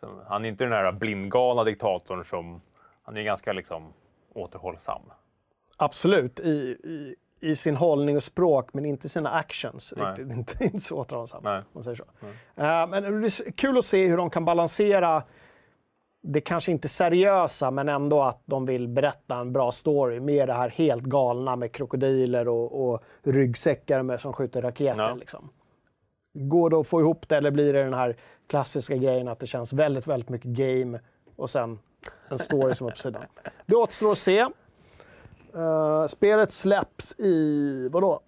Som, 0.00 0.20
han 0.26 0.44
är 0.44 0.48
inte 0.48 0.64
den 0.64 0.72
här 0.72 0.92
blindgalna 0.92 1.64
diktatorn 1.64 2.24
som... 2.24 2.60
Han 3.02 3.16
är 3.16 3.22
ganska 3.22 3.52
liksom 3.52 3.92
återhållsam. 4.34 5.02
Absolut, 5.76 6.40
i, 6.40 6.50
i, 6.84 7.14
i 7.40 7.56
sin 7.56 7.76
hållning 7.76 8.16
och 8.16 8.22
språk, 8.22 8.68
men 8.72 8.84
inte 8.84 9.08
sina 9.08 9.30
actions. 9.30 9.92
Riktigt. 9.92 10.30
Inte, 10.36 10.64
inte 10.64 10.80
så 10.80 10.96
återhållsam, 10.96 11.40
Nej. 11.44 11.62
man 11.72 11.82
säger 11.82 11.96
så. 11.96 12.04
Uh, 12.04 12.86
men 12.86 13.20
det 13.20 13.26
är 13.26 13.50
kul 13.50 13.78
att 13.78 13.84
se 13.84 14.08
hur 14.08 14.16
de 14.16 14.30
kan 14.30 14.44
balansera 14.44 15.22
det 16.26 16.40
kanske 16.40 16.72
inte 16.72 16.88
seriösa, 16.88 17.70
men 17.70 17.88
ändå 17.88 18.22
att 18.22 18.42
de 18.44 18.66
vill 18.66 18.88
berätta 18.88 19.36
en 19.36 19.52
bra 19.52 19.72
story 19.72 20.20
med 20.20 20.48
det 20.48 20.52
här 20.52 20.68
helt 20.68 21.02
galna 21.02 21.56
med 21.56 21.72
krokodiler 21.72 22.48
och, 22.48 22.88
och 22.88 23.02
ryggsäckar 23.22 24.02
med, 24.02 24.20
som 24.20 24.32
skjuter 24.32 24.62
raketer. 24.62 25.02
Ja. 25.02 25.14
Liksom. 25.14 25.50
Går 26.34 26.70
det 26.70 26.76
att 26.76 26.86
få 26.86 27.00
ihop 27.00 27.28
det 27.28 27.36
eller 27.36 27.50
blir 27.50 27.72
det 27.72 27.84
den 27.84 27.94
här 27.94 28.16
klassiska 28.46 28.96
grejen 28.96 29.28
att 29.28 29.38
det 29.38 29.46
känns 29.46 29.72
väldigt, 29.72 30.06
väldigt 30.06 30.28
mycket 30.28 30.50
game 30.50 31.00
och 31.36 31.50
sen 31.50 31.78
en 32.28 32.38
story 32.38 32.74
som 32.74 32.86
är 32.86 32.90
på 32.90 32.98
sidan. 32.98 33.24
Det 33.66 33.76
återstår 33.76 34.12
att 34.12 34.18
se. 34.18 34.46
Uh, 35.54 36.06
spelet 36.06 36.52
släpps 36.52 37.14
i, 37.18 37.88
vadå? 37.88 38.20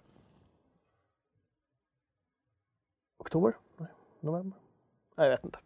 Oktober? 3.19 3.53
Nej, 3.77 3.89
november? 4.19 4.59
Jag 5.17 5.29
vet 5.29 5.43
inte. 5.43 5.59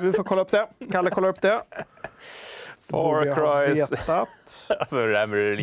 Vi 0.00 0.12
får 0.12 0.24
kolla 0.24 0.42
upp 0.42 0.50
det. 0.50 0.68
Kalle 0.92 1.10
kollar 1.10 1.28
upp 1.28 1.40
det. 1.40 1.62
Far 2.90 3.22
Cry. 3.22 3.82
alltså, 4.78 4.96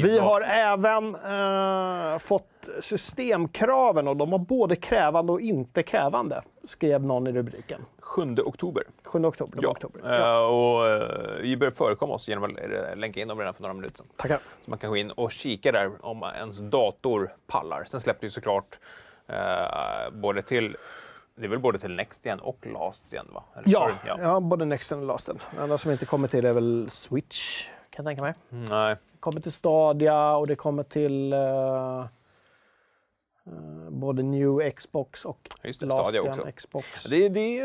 Vi 0.08 0.20
har 0.20 0.42
även 0.42 1.16
eh, 1.16 2.18
fått 2.18 2.70
systemkraven 2.80 4.08
och 4.08 4.18
de 4.18 4.30
var 4.30 4.40
både 4.40 4.76
krävande 4.76 5.32
och 5.32 5.42
inte 5.42 5.84
krävande, 5.84 6.42
skrev 6.64 7.04
någon 7.04 7.28
i 7.28 7.32
rubriken. 7.32 7.86
7 8.00 8.36
oktober. 8.46 8.84
7 9.04 9.26
oktober. 9.26 9.60
Ja. 9.62 9.70
oktober. 9.70 10.02
Ja. 10.04 10.40
Uh, 10.40 10.46
och 10.46 11.02
uh, 11.02 11.42
vi 11.42 11.58
börjar 11.58 11.72
förekomma 11.72 12.14
oss 12.14 12.28
genom 12.28 12.44
att 12.44 12.98
länka 12.98 13.20
in 13.20 13.28
dem 13.28 13.40
redan 13.40 13.54
för 13.54 13.62
några 13.62 13.74
minuter 13.74 13.98
sedan. 13.98 14.08
Tackar. 14.16 14.40
Så 14.62 14.70
man 14.70 14.80
kan 14.80 14.90
gå 14.90 14.98
in 14.98 15.12
och 15.12 15.32
kika 15.32 15.72
där 15.72 15.92
om 16.02 16.24
ens 16.36 16.60
dator 16.60 17.34
pallar. 17.48 17.84
Sen 17.88 18.00
släppte 18.00 18.26
vi 18.26 18.30
såklart 18.30 18.78
uh, 19.30 20.20
både 20.20 20.42
till 20.42 20.78
det 21.40 21.46
är 21.46 21.50
väl 21.50 21.60
både 21.60 21.80
till 21.80 21.96
Next 21.96 22.26
igen 22.26 22.40
och 22.40 22.66
Last 22.66 23.14
igen? 23.14 23.28
Va? 23.34 23.44
ja, 23.66 23.92
ja. 24.06 24.18
ja, 24.22 24.40
både 24.40 24.66
Next 24.66 24.92
och 24.92 25.06
Last. 25.06 25.28
Det 25.28 25.62
enda 25.62 25.78
som 25.78 25.92
inte 25.92 26.06
kommer 26.06 26.28
till 26.28 26.46
är 26.46 26.54
väl 26.54 26.90
Switch, 26.90 27.68
kan 27.90 28.06
jag 28.06 28.10
tänka 28.10 28.22
mig. 28.22 28.34
Nej. 28.70 28.96
Det 29.12 29.18
kommer 29.20 29.42
till 29.42 29.52
Stadia 29.52 30.36
och 30.36 30.48
det 30.48 30.56
kommer 30.56 30.84
till 30.84 31.34
uh, 31.34 32.06
både 33.90 34.24
New 34.24 34.72
Xbox 34.72 35.26
och 35.26 35.50
Just 35.64 35.80
det, 35.80 35.86
Last 35.86 36.12
Stadia 36.12 36.32
också. 36.32 36.52
Xbox. 36.52 37.04
Det, 37.04 37.30
det, 37.30 37.64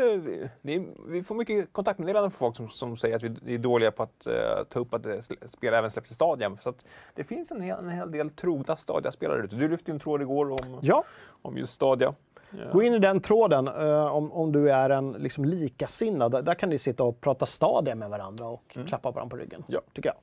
det, 0.61 0.85
vi 1.07 1.23
får 1.23 1.35
mycket 1.35 1.73
kontaktmeddelanden 1.73 2.31
från 2.31 2.39
folk 2.39 2.55
som, 2.55 2.69
som 2.69 2.97
säger 2.97 3.15
att 3.15 3.23
vi 3.23 3.53
är 3.53 3.57
dåliga 3.57 3.91
på 3.91 4.03
att 4.03 4.27
uh, 4.27 4.63
ta 4.69 4.79
upp 4.79 4.93
att 4.93 5.05
spel 5.47 5.73
även 5.73 5.91
släpps 5.91 6.11
i 6.11 6.13
Stadia. 6.13 6.57
Så 6.63 6.73
det 7.13 7.23
finns 7.23 7.51
en 7.51 7.61
hel, 7.61 7.79
en 7.79 7.89
hel 7.89 8.11
del 8.11 8.29
trogna 8.29 8.77
Stadia-spelare 8.77 9.43
ute. 9.43 9.55
Du 9.55 9.67
lyfte 9.67 9.91
en 9.91 9.99
tråd 9.99 10.21
igår 10.21 10.51
om, 10.51 10.79
ja. 10.81 11.03
om 11.41 11.57
just 11.57 11.73
Stadia. 11.73 12.13
Gå 12.71 12.83
in 12.83 12.93
i 12.93 12.99
den 12.99 13.21
tråden 13.21 13.67
uh, 13.67 14.05
om, 14.05 14.31
om 14.31 14.51
du 14.51 14.71
är 14.71 14.89
en 14.89 15.11
liksom, 15.11 15.45
likasinnad. 15.45 16.31
Där, 16.31 16.41
där 16.41 16.55
kan 16.55 16.69
ni 16.69 16.77
sitta 16.77 17.03
och 17.03 17.21
prata 17.21 17.45
Stadia 17.45 17.95
med 17.95 18.09
varandra 18.09 18.45
och 18.45 18.63
mm. 18.75 18.87
klappa 18.87 19.11
varandra 19.11 19.29
på 19.29 19.41
ryggen. 19.41 19.63
Ja. 19.67 19.81
Tycker 19.93 20.09
jag. 20.09 20.17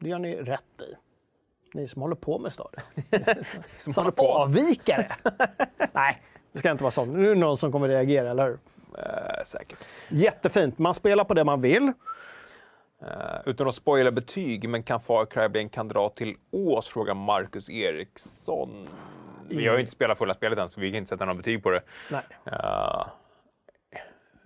Det 0.00 0.08
gör 0.08 0.18
ni 0.18 0.36
rätt 0.36 0.80
i. 0.80 0.94
Ni 1.74 1.88
som 1.88 2.02
håller 2.02 2.16
på 2.16 2.38
med 2.38 2.52
Stadia. 2.52 2.82
som 3.78 3.92
håller 3.96 4.10
på. 4.10 4.32
avvikare! 4.32 5.16
Nej, 5.92 6.22
det 6.52 6.58
ska 6.58 6.70
inte 6.70 6.84
vara 6.84 6.90
så. 6.90 7.04
Nu 7.04 7.24
är 7.24 7.34
det 7.34 7.40
någon 7.40 7.56
som 7.56 7.72
kommer 7.72 7.88
reagera, 7.88 8.30
eller 8.30 8.44
hur? 8.44 8.52
Uh, 8.52 9.44
säkert. 9.44 9.78
Jättefint. 10.08 10.78
Man 10.78 10.94
spelar 10.94 11.24
på 11.24 11.34
det 11.34 11.44
man 11.44 11.60
vill. 11.60 11.92
Uh, 13.02 13.12
utan 13.46 13.68
att 13.68 13.74
spoila 13.74 14.10
betyg, 14.10 14.68
men 14.68 14.82
kan 14.82 15.00
Far 15.00 15.26
Cry 15.26 15.48
bli 15.48 15.60
en 15.60 15.68
kandidat 15.68 16.16
till 16.16 16.36
Ås? 16.50 16.88
Frågar 16.88 17.14
Marcus 17.14 17.70
Eriksson. 17.70 18.88
Vi 19.48 19.66
har 19.66 19.74
ju 19.74 19.80
inte 19.80 19.92
spelat 19.92 20.18
fulla 20.18 20.34
spelet 20.34 20.58
än, 20.58 20.68
så 20.68 20.80
vi 20.80 20.90
kan 20.90 20.98
inte 20.98 21.08
sätta 21.08 21.24
några 21.24 21.36
betyg 21.36 21.62
på 21.62 21.70
det. 21.70 21.82
Nej. 22.10 22.22
Uh, 22.46 23.06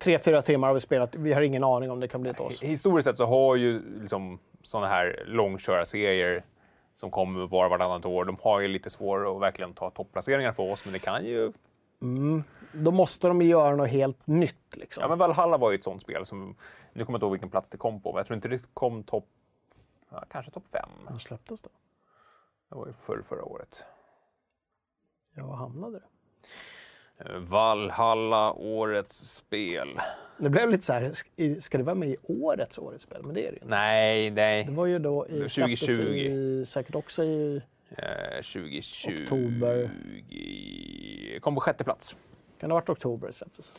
Tre, 0.00 0.18
fyra 0.18 0.42
timmar 0.42 0.68
har 0.68 0.74
vi 0.74 0.80
spelat. 0.80 1.14
Vi 1.14 1.32
har 1.32 1.42
ingen 1.42 1.64
aning 1.64 1.90
om 1.90 2.00
det 2.00 2.08
kan 2.08 2.20
bli 2.22 2.30
ett 2.30 2.40
oss. 2.40 2.62
Historiskt 2.62 3.08
sett 3.08 3.16
så 3.16 3.26
har 3.26 3.56
ju 3.56 4.00
liksom 4.00 4.38
sådana 4.62 4.86
här 4.88 5.24
långkörarserier 5.26 6.44
som 6.96 7.10
kommer 7.10 7.46
var 7.46 7.64
och 7.64 7.70
vartannat 7.70 8.04
år, 8.04 8.24
de 8.24 8.36
har 8.42 8.60
ju 8.60 8.68
lite 8.68 8.90
svårare 8.90 9.36
att 9.36 9.42
verkligen 9.42 9.74
ta 9.74 9.90
topplaceringar 9.90 10.52
på 10.52 10.70
oss, 10.70 10.84
men 10.84 10.92
det 10.92 10.98
kan 10.98 11.24
ju... 11.24 11.52
Mm. 12.02 12.44
Då 12.72 12.90
måste 12.90 13.28
de 13.28 13.42
göra 13.42 13.76
något 13.76 13.88
helt 13.88 14.26
nytt. 14.26 14.76
Liksom. 14.76 15.02
Ja, 15.02 15.08
men 15.08 15.18
Valhalla 15.18 15.56
var 15.56 15.70
ju 15.70 15.74
ett 15.74 15.84
sånt 15.84 16.02
spel 16.02 16.26
som... 16.26 16.56
Nu 16.92 17.04
kommer 17.04 17.14
jag 17.14 17.18
inte 17.18 17.24
ihåg 17.24 17.32
vilken 17.32 17.50
plats 17.50 17.70
det 17.70 17.76
kom 17.76 18.00
på, 18.00 18.12
men 18.12 18.16
jag 18.16 18.26
tror 18.26 18.34
inte 18.34 18.48
det 18.48 18.74
kom 18.74 19.02
topp... 19.02 19.26
Ja, 20.10 20.24
kanske 20.30 20.52
topp 20.52 20.64
fem. 20.72 20.88
När 21.10 21.18
släpptes 21.18 21.62
det? 21.62 21.68
Det 22.68 22.76
var 22.76 22.86
ju 22.86 22.92
förr, 23.06 23.22
förra 23.28 23.44
året. 23.44 23.84
Ja, 25.34 25.46
var 25.46 25.56
hamnade? 25.56 26.00
Eh, 27.18 27.36
Valhalla, 27.38 28.52
årets 28.52 29.34
spel. 29.34 30.00
Det 30.38 30.50
blev 30.50 30.70
lite 30.70 30.84
så 30.84 30.92
här, 30.92 31.12
ska 31.60 31.78
det 31.78 31.84
vara 31.84 31.94
med 31.94 32.08
i 32.08 32.16
årets 32.22 32.78
årets 32.78 33.04
spel? 33.04 33.20
Men 33.24 33.34
det 33.34 33.40
är 33.40 33.44
det 33.44 33.50
ju 33.50 33.56
inte. 33.56 33.66
Nej, 33.66 34.30
nej. 34.30 34.64
Det 34.64 34.72
var 34.72 34.86
ju 34.86 34.98
då 34.98 35.26
i, 35.26 35.38
2020. 35.38 35.90
I, 35.90 36.64
säkert 36.66 36.94
också 36.94 37.24
i 37.24 37.62
eh, 37.90 38.34
2020. 38.34 39.22
oktober. 39.22 39.90
Kom 41.40 41.54
på 41.54 41.60
sjätte 41.60 41.84
plats. 41.84 42.16
Kan 42.60 42.68
det 42.68 42.74
ha 42.74 42.80
varit 42.80 42.88
oktober 42.88 43.26
det 43.26 43.32
släpptes? 43.32 43.72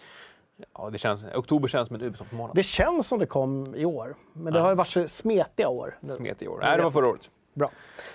Ja, 0.73 0.89
det 0.89 0.97
känns, 0.97 1.25
oktober 1.35 1.67
känns 1.67 1.87
som 1.87 1.95
en 1.95 2.01
Ubisoft-månad. 2.01 2.55
Det 2.55 2.63
känns 2.63 3.07
som 3.07 3.19
det 3.19 3.25
kom 3.25 3.75
i 3.75 3.85
år, 3.85 4.15
men 4.33 4.53
det 4.53 4.59
ja. 4.59 4.63
har 4.63 4.71
ju 4.71 4.75
varit 4.75 4.87
så 4.87 5.07
smetiga 5.07 5.69
år. 5.69 5.97
Smetiga 6.01 6.51
år. 6.51 6.59
Nej, 6.61 6.77
det 6.77 6.83
var 6.83 6.91
förra 6.91 7.07
året. 7.07 7.29
Bra. 7.53 7.71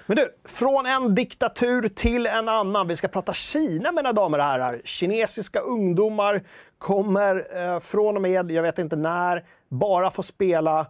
Men 0.07 0.16
du, 0.16 0.35
från 0.44 0.87
en 0.87 1.14
diktatur 1.14 1.88
till 1.88 2.27
en 2.27 2.48
annan. 2.48 2.88
Vi 2.88 2.96
ska 2.96 3.09
prata 3.09 3.33
Kina, 3.33 3.92
mina 3.92 4.12
damer 4.12 4.38
och 4.38 4.44
herrar. 4.44 4.81
Kinesiska 4.85 5.61
ungdomar 5.61 6.42
kommer 6.79 7.57
eh, 7.57 7.81
från 7.81 8.16
och 8.16 8.22
med, 8.22 8.51
jag 8.51 8.62
vet 8.62 8.79
inte 8.79 8.96
när, 8.96 9.44
bara 9.68 10.11
få 10.11 10.22
spela 10.22 10.87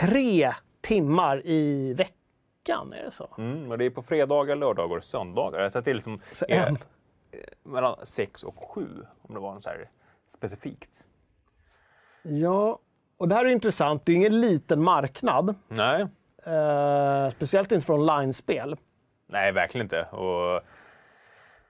tre 0.00 0.52
timmar 0.80 1.46
i 1.46 1.94
veckan. 1.94 2.92
Är 2.92 3.04
det 3.04 3.10
så? 3.10 3.28
Mm, 3.38 3.70
och 3.70 3.78
det 3.78 3.84
är 3.84 3.90
på 3.90 4.02
fredagar, 4.02 4.56
lördagar 4.56 4.96
och 4.96 5.04
söndagar. 5.04 5.60
Jag 5.60 5.72
tror 5.72 5.78
att 5.78 5.84
det 5.84 5.90
är 5.90 5.94
liksom 5.94 6.20
så 6.32 6.44
en. 6.48 6.78
Eh, 7.30 7.38
mellan 7.62 7.96
sex 8.06 8.42
och 8.42 8.68
sju, 8.68 8.88
om 9.22 9.34
det 9.34 9.40
var 9.40 9.54
något 9.54 9.62
så 9.62 9.68
här 9.68 9.84
specifikt. 10.36 11.04
Ja, 12.22 12.78
och 13.16 13.28
det 13.28 13.34
här 13.34 13.44
är 13.44 13.50
intressant. 13.50 14.06
Det 14.06 14.12
är 14.12 14.16
ingen 14.16 14.40
liten 14.40 14.82
marknad. 14.82 15.54
Nej. 15.68 16.06
Uh, 16.46 17.30
speciellt 17.30 17.72
inte 17.72 17.86
för 17.86 17.94
online-spel. 17.94 18.76
Nej, 19.26 19.52
verkligen 19.52 19.84
inte. 19.84 20.02
Och... 20.02 20.60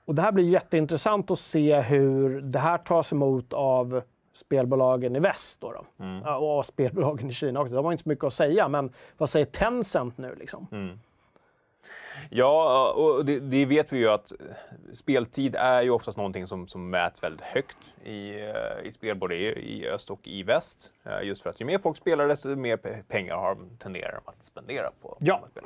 och 0.05 0.15
det 0.15 0.23
här 0.23 0.33
blir 0.33 0.49
jätteintressant 0.49 1.31
att 1.31 1.39
se 1.39 1.81
hur 1.81 2.41
det 2.41 2.59
här 2.59 2.79
tas 2.79 3.13
emot 3.13 3.53
av 3.53 4.03
spelbolagen 4.33 5.17
i 5.17 5.21
väst. 5.21 5.61
Då, 5.61 5.73
då. 5.73 6.05
Mm. 6.05 6.23
Och 6.23 6.67
spelbolagen 6.67 7.31
i 7.31 7.33
Kina 7.33 7.61
också. 7.61 7.75
De 7.75 7.85
har 7.85 7.93
inte 7.93 8.03
så 8.03 8.09
mycket 8.09 8.25
att 8.25 8.33
säga, 8.33 8.69
men 8.69 8.93
vad 9.19 9.31
säger 9.31 9.47
Tencent 9.47 10.19
nu? 10.19 10.35
Liksom? 10.35 10.67
Mm. 10.73 10.99
Ja, 12.31 12.93
och 12.97 13.25
det, 13.25 13.41
det, 13.41 13.67
vet 13.67 13.93
vi 13.93 13.99
ju 13.99 14.09
att 14.09 14.33
speltid 14.93 15.55
är 15.55 15.83
ju 15.83 15.91
oftast 15.91 16.19
någonting 16.19 16.47
som, 16.47 16.69
som 16.69 16.91
mäts 16.91 17.23
väldigt 17.23 17.41
högt 17.41 17.95
i, 18.05 18.41
eh, 18.41 18.87
i 18.87 18.93
spel, 18.93 19.17
både 19.17 19.35
i, 19.35 19.79
i 19.79 19.89
öst 19.89 20.11
och 20.11 20.21
i 20.23 20.43
väst. 20.43 20.93
Eh, 21.05 21.27
just 21.27 21.43
för 21.43 21.51
att 21.51 21.61
ju 21.61 21.65
mer 21.65 21.79
folk 21.79 21.97
spelar, 21.97 22.29
desto 22.29 22.49
mer 22.49 22.77
pengar 23.09 23.37
har 23.37 23.55
de, 23.55 23.77
tenderar 23.79 24.21
de 24.25 24.31
att 24.31 24.45
spendera 24.45 24.91
på, 25.03 25.17
ja. 25.21 25.45
spel. 25.51 25.65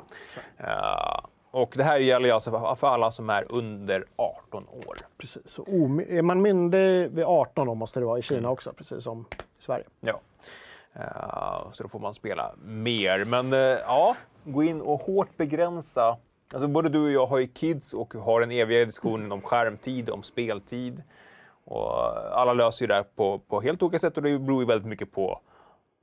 Uh, 0.59 1.25
och 1.51 1.73
det 1.75 1.83
här 1.83 1.97
gäller 1.97 2.27
ju 2.27 2.33
alltså 2.33 2.75
för 2.79 2.87
alla 2.87 3.11
som 3.11 3.29
är 3.29 3.51
under 3.51 4.05
18 4.15 4.67
år. 4.67 4.97
Precis, 5.17 5.47
så 5.47 5.63
är 6.09 6.21
man 6.21 6.41
myndig 6.41 7.11
vid 7.11 7.25
18 7.25 7.69
år 7.69 7.75
måste 7.75 7.99
det 7.99 8.05
vara 8.05 8.19
i 8.19 8.21
Kina 8.21 8.39
mm. 8.39 8.51
också, 8.51 8.73
precis 8.73 9.03
som 9.03 9.25
i 9.31 9.61
Sverige. 9.61 9.85
Ja. 9.99 10.19
Uh, 10.95 11.71
så 11.71 11.83
då 11.83 11.89
får 11.89 11.99
man 11.99 12.13
spela 12.13 12.51
mer. 12.63 13.23
Men 13.23 13.53
uh, 13.53 13.59
ja, 13.59 14.15
gå 14.43 14.63
in 14.63 14.81
och 14.81 15.01
hårt 15.01 15.37
begränsa 15.37 16.17
Alltså 16.53 16.67
både 16.67 16.89
du 16.89 16.99
och 16.99 17.11
jag 17.11 17.25
har 17.25 17.37
ju 17.37 17.47
kids 17.47 17.93
och 17.93 18.13
har 18.13 18.41
en 18.41 18.51
eviga 18.51 18.85
diskussion 18.85 19.31
om 19.31 19.41
skärmtid, 19.41 20.09
om 20.09 20.23
speltid. 20.23 21.03
Och 21.63 21.93
alla 22.39 22.53
löser 22.53 22.85
ju 22.85 22.87
det 22.87 23.03
på, 23.15 23.39
på 23.39 23.61
helt 23.61 23.83
olika 23.83 23.99
sätt 23.99 24.17
och 24.17 24.23
det 24.23 24.39
beror 24.39 24.61
ju 24.61 24.67
väldigt 24.67 24.87
mycket 24.87 25.11
på 25.11 25.41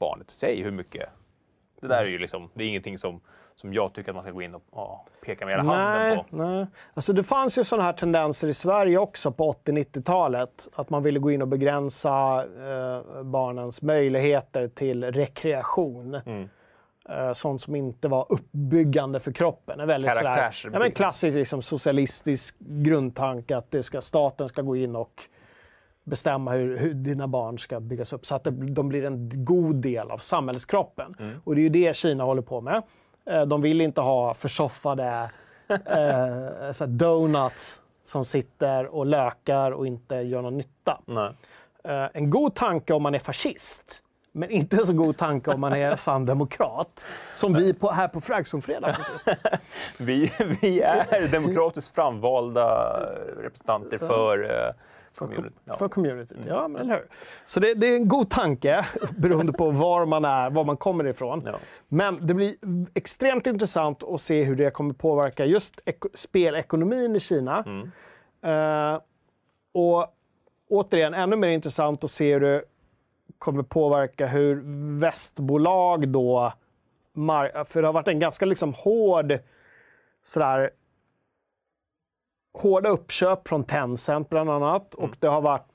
barnet 0.00 0.30
i 0.30 0.34
sig, 0.34 0.62
hur 0.62 0.70
mycket. 0.70 1.08
Det 1.80 1.88
där 1.88 2.02
är 2.02 2.08
ju 2.08 2.18
liksom, 2.18 2.50
det 2.54 2.64
är 2.64 2.68
ingenting 2.68 2.98
som, 2.98 3.20
som 3.54 3.74
jag 3.74 3.92
tycker 3.92 4.10
att 4.10 4.14
man 4.14 4.24
ska 4.24 4.32
gå 4.32 4.42
in 4.42 4.54
och, 4.54 4.62
och 4.70 5.08
peka 5.22 5.46
med 5.46 5.56
hela 5.56 5.74
handen 5.74 6.24
på. 6.30 6.36
Nej. 6.36 6.66
Alltså 6.94 7.12
det 7.12 7.24
fanns 7.24 7.58
ju 7.58 7.64
sådana 7.64 7.84
här 7.84 7.92
tendenser 7.92 8.48
i 8.48 8.54
Sverige 8.54 8.98
också 8.98 9.32
på 9.32 9.52
80-90-talet. 9.52 10.68
Att 10.74 10.90
man 10.90 11.02
ville 11.02 11.18
gå 11.18 11.30
in 11.30 11.42
och 11.42 11.48
begränsa 11.48 12.44
eh, 12.44 13.22
barnens 13.22 13.82
möjligheter 13.82 14.68
till 14.68 15.04
rekreation. 15.04 16.14
Mm. 16.14 16.48
Uh, 17.10 17.32
sånt 17.32 17.62
som 17.62 17.76
inte 17.76 18.08
var 18.08 18.26
uppbyggande 18.28 19.20
för 19.20 19.32
kroppen. 19.32 19.80
En 19.80 19.88
väldigt 19.88 20.16
sådär, 20.16 20.54
ja, 20.72 20.78
men 20.78 20.92
klassisk 20.92 21.36
liksom, 21.36 21.62
socialistisk 21.62 22.56
grundtanke 22.58 23.56
att 23.56 23.70
det 23.70 23.82
ska, 23.82 24.00
staten 24.00 24.48
ska 24.48 24.62
gå 24.62 24.76
in 24.76 24.96
och 24.96 25.22
bestämma 26.04 26.52
hur, 26.52 26.76
hur 26.76 26.94
dina 26.94 27.28
barn 27.28 27.58
ska 27.58 27.80
byggas 27.80 28.12
upp 28.12 28.26
så 28.26 28.34
att 28.34 28.44
det, 28.44 28.50
de 28.50 28.88
blir 28.88 29.04
en 29.04 29.44
god 29.44 29.76
del 29.76 30.10
av 30.10 30.18
samhällskroppen. 30.18 31.14
Mm. 31.18 31.40
Och 31.44 31.54
det 31.54 31.60
är 31.60 31.62
ju 31.62 31.68
det 31.68 31.96
Kina 31.96 32.24
håller 32.24 32.42
på 32.42 32.60
med. 32.60 32.82
Uh, 33.30 33.42
de 33.42 33.62
vill 33.62 33.80
inte 33.80 34.00
ha 34.00 34.34
försoffade 34.34 35.30
uh, 36.80 36.88
donuts 36.88 37.82
som 38.04 38.24
sitter 38.24 38.86
och 38.86 39.06
lökar 39.06 39.70
och 39.70 39.86
inte 39.86 40.14
gör 40.14 40.42
någon 40.42 40.56
nytta. 40.56 41.00
en 42.12 42.30
god 42.30 42.54
tanke 42.54 42.92
om 42.92 43.02
man 43.02 43.14
är 43.14 43.18
fascist 43.18 44.03
men 44.36 44.50
inte 44.50 44.76
en 44.76 44.86
så 44.86 44.92
god 44.92 45.16
tanke 45.16 45.50
om 45.50 45.60
man 45.60 45.72
är 45.72 45.96
sann 45.96 46.26
demokrat. 46.26 47.06
Som 47.34 47.54
vi 47.54 47.74
på, 47.74 47.90
här 47.90 48.08
på 48.08 48.20
Fragzonfredag 48.20 48.96
vi, 49.96 50.32
vi 50.60 50.80
är 50.80 51.28
demokratiskt 51.28 51.94
framvalda 51.94 53.00
representanter 53.36 53.98
för 53.98 54.74
för, 55.14 55.26
community. 55.26 55.56
Ja. 55.64 55.76
för 55.76 55.88
communityt. 55.88 56.36
Mm. 56.36 56.48
Ja, 56.48 56.68
men 56.68 56.82
eller 56.82 56.94
hur? 56.94 57.06
Så 57.46 57.60
det, 57.60 57.74
det, 57.74 57.86
är 57.86 57.96
en 57.96 58.08
god 58.08 58.30
tanke 58.30 58.86
beroende 59.16 59.52
på 59.52 59.70
var 59.70 60.06
man 60.06 60.24
är, 60.24 60.50
var 60.50 60.64
man 60.64 60.76
kommer 60.76 61.06
ifrån. 61.06 61.42
Ja. 61.46 61.58
Men 61.88 62.26
det 62.26 62.34
blir 62.34 62.54
extremt 62.94 63.46
intressant 63.46 64.02
att 64.02 64.20
se 64.20 64.42
hur 64.42 64.56
det 64.56 64.70
kommer 64.70 64.94
påverka 64.94 65.44
just 65.44 65.80
spelekonomin 66.14 67.16
i 67.16 67.20
Kina. 67.20 67.64
Mm. 67.66 67.90
Uh, 68.94 69.00
och 69.72 70.06
återigen, 70.68 71.14
ännu 71.14 71.36
mer 71.36 71.48
intressant 71.48 72.04
att 72.04 72.10
se 72.10 72.32
hur 72.32 72.40
det 72.40 72.62
kommer 73.44 73.62
påverka 73.62 74.26
hur 74.26 74.62
västbolag 75.00 76.08
då 76.08 76.52
För 77.66 77.80
det 77.80 77.88
har 77.88 77.92
varit 77.92 78.08
en 78.08 78.18
ganska 78.18 78.46
liksom 78.46 78.74
hård 78.74 79.38
sådär 80.22 80.70
hårda 82.54 82.88
uppköp 82.88 83.48
från 83.48 83.64
Tencent 83.64 84.28
bland 84.28 84.50
annat. 84.50 84.94
Mm. 84.94 85.10
Och 85.10 85.16
det 85.20 85.26
har 85.26 85.40
varit 85.40 85.68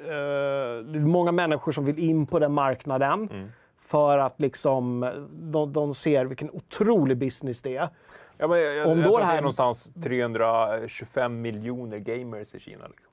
eh, 0.00 1.00
många 1.00 1.32
människor 1.32 1.72
som 1.72 1.84
vill 1.84 1.98
in 1.98 2.26
på 2.26 2.38
den 2.38 2.52
marknaden. 2.52 3.28
Mm. 3.32 3.48
För 3.78 4.18
att 4.18 4.40
liksom, 4.40 5.00
de, 5.30 5.72
de 5.72 5.94
ser 5.94 6.24
vilken 6.24 6.50
otrolig 6.50 7.16
business 7.16 7.62
det 7.62 7.76
är. 7.76 7.88
Ja, 8.38 8.48
men 8.48 8.58
jag, 8.58 8.86
Om 8.86 8.98
jag 8.98 9.06
tror 9.06 9.20
här... 9.20 9.32
det 9.32 9.38
är 9.38 9.42
någonstans 9.42 9.92
325 10.02 11.40
miljoner 11.40 11.98
gamers 11.98 12.54
i 12.54 12.60
Kina. 12.60 12.86
Liksom. 12.86 13.12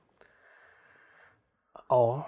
Ja, 1.88 2.26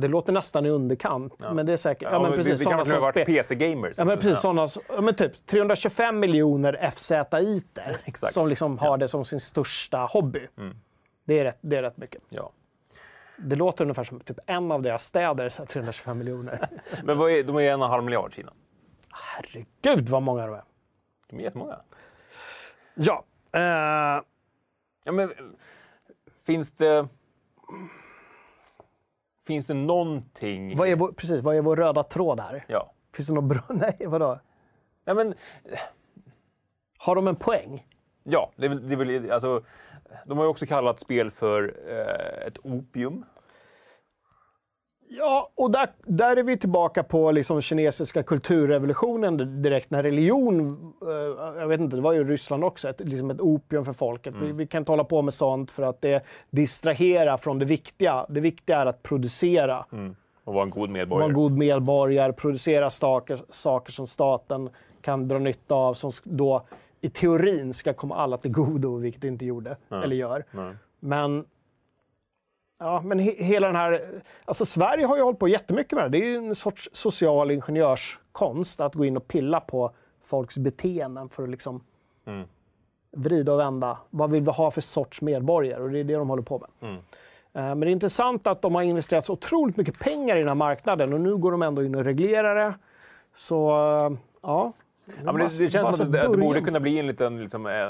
det 0.00 0.08
låter 0.08 0.32
nästan 0.32 0.66
i 0.66 0.68
underkant, 0.68 1.34
ja. 1.38 1.54
men 1.54 1.66
det 1.66 1.72
är 1.72 1.76
säkert... 1.76 2.02
Ja, 2.02 2.12
ja 2.12 2.22
men 2.22 2.32
precis, 2.32 2.58
det 2.58 2.64
kan 2.64 2.78
ha 2.78 3.00
varit 3.00 3.26
PC-gamers. 3.26 3.94
Ja, 3.96 4.04
men 4.04 4.18
precis. 4.18 4.40
Sådana, 4.40 4.68
ja, 4.88 5.00
men 5.00 5.14
typ 5.14 5.46
325 5.46 6.18
miljoner 6.18 6.90
FZ-iter 6.90 7.98
som 8.32 8.48
liksom 8.48 8.78
har 8.78 8.98
det 8.98 9.08
som 9.08 9.24
sin 9.24 9.40
största 9.40 9.98
hobby. 9.98 10.48
Mm. 10.58 10.76
Det, 11.24 11.38
är 11.38 11.44
rätt, 11.44 11.58
det 11.60 11.76
är 11.76 11.82
rätt 11.82 11.96
mycket. 11.96 12.22
Ja. 12.28 12.50
Det 13.36 13.56
låter 13.56 13.84
ungefär 13.84 14.04
som 14.04 14.20
typ 14.20 14.38
en 14.46 14.72
av 14.72 14.82
deras 14.82 15.04
städer, 15.04 15.48
så 15.48 15.66
325 15.66 16.18
miljoner. 16.18 16.68
men 17.04 17.18
vad 17.18 17.30
är, 17.30 17.42
de 17.42 17.56
är 17.56 17.60
ju 17.60 17.68
en 17.68 17.80
och 17.80 17.86
en 17.86 17.90
halv 17.90 18.04
miljard, 18.04 18.34
Kina. 18.34 18.52
Herregud 19.10 20.08
vad 20.08 20.22
många 20.22 20.46
de 20.46 20.54
är. 20.54 20.64
De 21.30 21.38
är 21.38 21.42
jättemånga. 21.42 21.80
Ja. 22.94 23.24
Uh... 23.56 24.22
ja 25.04 25.12
men, 25.12 25.32
finns 26.46 26.70
det... 26.70 27.08
Finns 29.48 29.66
det 29.66 29.74
någonting... 29.74 30.76
Vad 30.76 30.88
är 30.88 30.96
vår, 30.96 31.12
precis, 31.12 31.42
vad 31.42 31.56
är 31.56 31.60
vår 31.60 31.76
röda 31.76 32.02
tråd 32.02 32.40
här? 32.40 32.64
Ja. 32.68 32.92
Finns 33.14 33.28
det 33.28 33.34
något 33.34 33.44
bra? 33.44 33.62
Nej, 33.68 33.96
vadå? 34.06 34.38
Ja, 35.04 35.14
men... 35.14 35.34
Har 36.98 37.14
de 37.14 37.28
en 37.28 37.36
poäng? 37.36 37.86
Ja, 38.22 38.50
det 38.56 38.68
det. 39.18 39.30
Alltså, 39.30 39.62
de 40.26 40.38
har 40.38 40.44
ju 40.44 40.50
också 40.50 40.66
kallat 40.66 41.00
spel 41.00 41.30
för 41.30 41.76
eh, 41.88 42.46
ett 42.46 42.58
opium. 42.62 43.24
Ja, 45.10 45.50
och 45.54 45.70
där, 45.70 45.88
där 46.04 46.36
är 46.36 46.42
vi 46.42 46.56
tillbaka 46.56 47.02
på 47.02 47.30
liksom 47.30 47.60
kinesiska 47.60 48.22
kulturrevolutionen 48.22 49.62
direkt 49.62 49.90
när 49.90 50.02
religion, 50.02 50.92
eh, 51.02 51.60
jag 51.60 51.68
vet 51.68 51.80
inte, 51.80 51.96
det 51.96 52.02
var 52.02 52.12
ju 52.12 52.24
Ryssland 52.24 52.64
också, 52.64 52.88
ett, 52.88 53.00
liksom 53.00 53.30
ett 53.30 53.40
opium 53.40 53.84
för 53.84 53.92
folket. 53.92 54.34
Mm. 54.34 54.46
Vi, 54.46 54.52
vi, 54.52 54.66
kan 54.66 54.82
inte 54.82 54.92
hålla 54.92 55.04
på 55.04 55.22
med 55.22 55.34
sånt 55.34 55.70
för 55.70 55.82
att 55.82 56.00
det 56.00 56.24
distraherar 56.50 57.36
från 57.36 57.58
det 57.58 57.64
viktiga. 57.64 58.26
Det 58.28 58.40
viktiga 58.40 58.78
är 58.78 58.86
att 58.86 59.02
producera. 59.02 59.86
Mm. 59.92 60.16
Och 60.44 60.54
vara 60.54 60.64
en 60.64 60.70
god 60.70 60.90
medborgare. 60.90 61.20
Vara 61.20 61.28
en 61.28 61.34
god 61.34 61.58
medborgare, 61.58 62.32
producera 62.32 62.90
saker, 62.90 63.40
saker 63.50 63.92
som 63.92 64.06
staten 64.06 64.70
kan 65.00 65.28
dra 65.28 65.38
nytta 65.38 65.74
av, 65.74 65.94
som 65.94 66.10
då 66.24 66.66
i 67.00 67.08
teorin 67.08 67.72
ska 67.72 67.92
komma 67.92 68.16
alla 68.16 68.36
till 68.36 68.50
godo, 68.50 68.96
vilket 68.96 69.22
det 69.22 69.28
inte 69.28 69.44
gjorde, 69.44 69.76
mm. 69.90 70.02
eller 70.02 70.16
gör. 70.16 70.44
Men 71.00 71.44
Ja, 72.78 73.02
men 73.04 73.18
he 73.18 73.34
hela 73.44 73.66
den 73.66 73.76
här... 73.76 74.04
Alltså 74.44 74.66
Sverige 74.66 75.06
har 75.06 75.16
ju 75.16 75.22
hållit 75.22 75.38
på 75.38 75.48
jättemycket 75.48 75.92
med 75.92 76.04
det. 76.04 76.18
Det 76.18 76.24
är 76.24 76.28
ju 76.28 76.36
en 76.36 76.54
sorts 76.54 76.88
social 76.92 77.50
ingenjörskonst 77.50 78.80
att 78.80 78.94
gå 78.94 79.04
in 79.04 79.16
och 79.16 79.28
pilla 79.28 79.60
på 79.60 79.90
folks 80.24 80.58
beteenden 80.58 81.28
för 81.28 81.42
att 81.42 81.48
liksom 81.48 81.84
mm. 82.26 82.46
vrida 83.10 83.52
och 83.52 83.58
vända. 83.58 83.98
Vad 84.10 84.30
vill 84.30 84.42
vi 84.42 84.50
ha 84.50 84.70
för 84.70 84.80
sorts 84.80 85.22
medborgare? 85.22 85.82
Och 85.82 85.90
det 85.90 85.98
är 85.98 86.04
det 86.04 86.14
de 86.14 86.28
håller 86.28 86.42
på 86.42 86.58
med. 86.58 86.90
Mm. 86.90 87.02
Eh, 87.52 87.62
men 87.62 87.80
det 87.80 87.86
är 87.86 87.92
intressant 87.92 88.46
att 88.46 88.62
de 88.62 88.74
har 88.74 88.82
investerat 88.82 89.24
så 89.24 89.32
otroligt 89.32 89.76
mycket 89.76 89.98
pengar 89.98 90.36
i 90.36 90.38
den 90.38 90.48
här 90.48 90.54
marknaden 90.54 91.12
och 91.12 91.20
nu 91.20 91.36
går 91.36 91.52
de 91.52 91.62
ändå 91.62 91.84
in 91.84 91.94
och 91.94 92.04
reglerar 92.04 92.54
det. 92.54 92.74
Så, 93.34 93.70
eh, 93.70 94.12
ja. 94.42 94.72
ja 95.24 95.32
det, 95.32 95.58
det 95.58 95.70
känns 95.70 95.96
som 95.96 96.06
att 96.06 96.12
det, 96.12 96.28
det, 96.28 96.36
borde 96.36 96.60
kunna 96.60 96.80
bli 96.80 96.98
en 96.98 97.06
liten 97.06 97.40
liksom, 97.40 97.66
eh, 97.66 97.88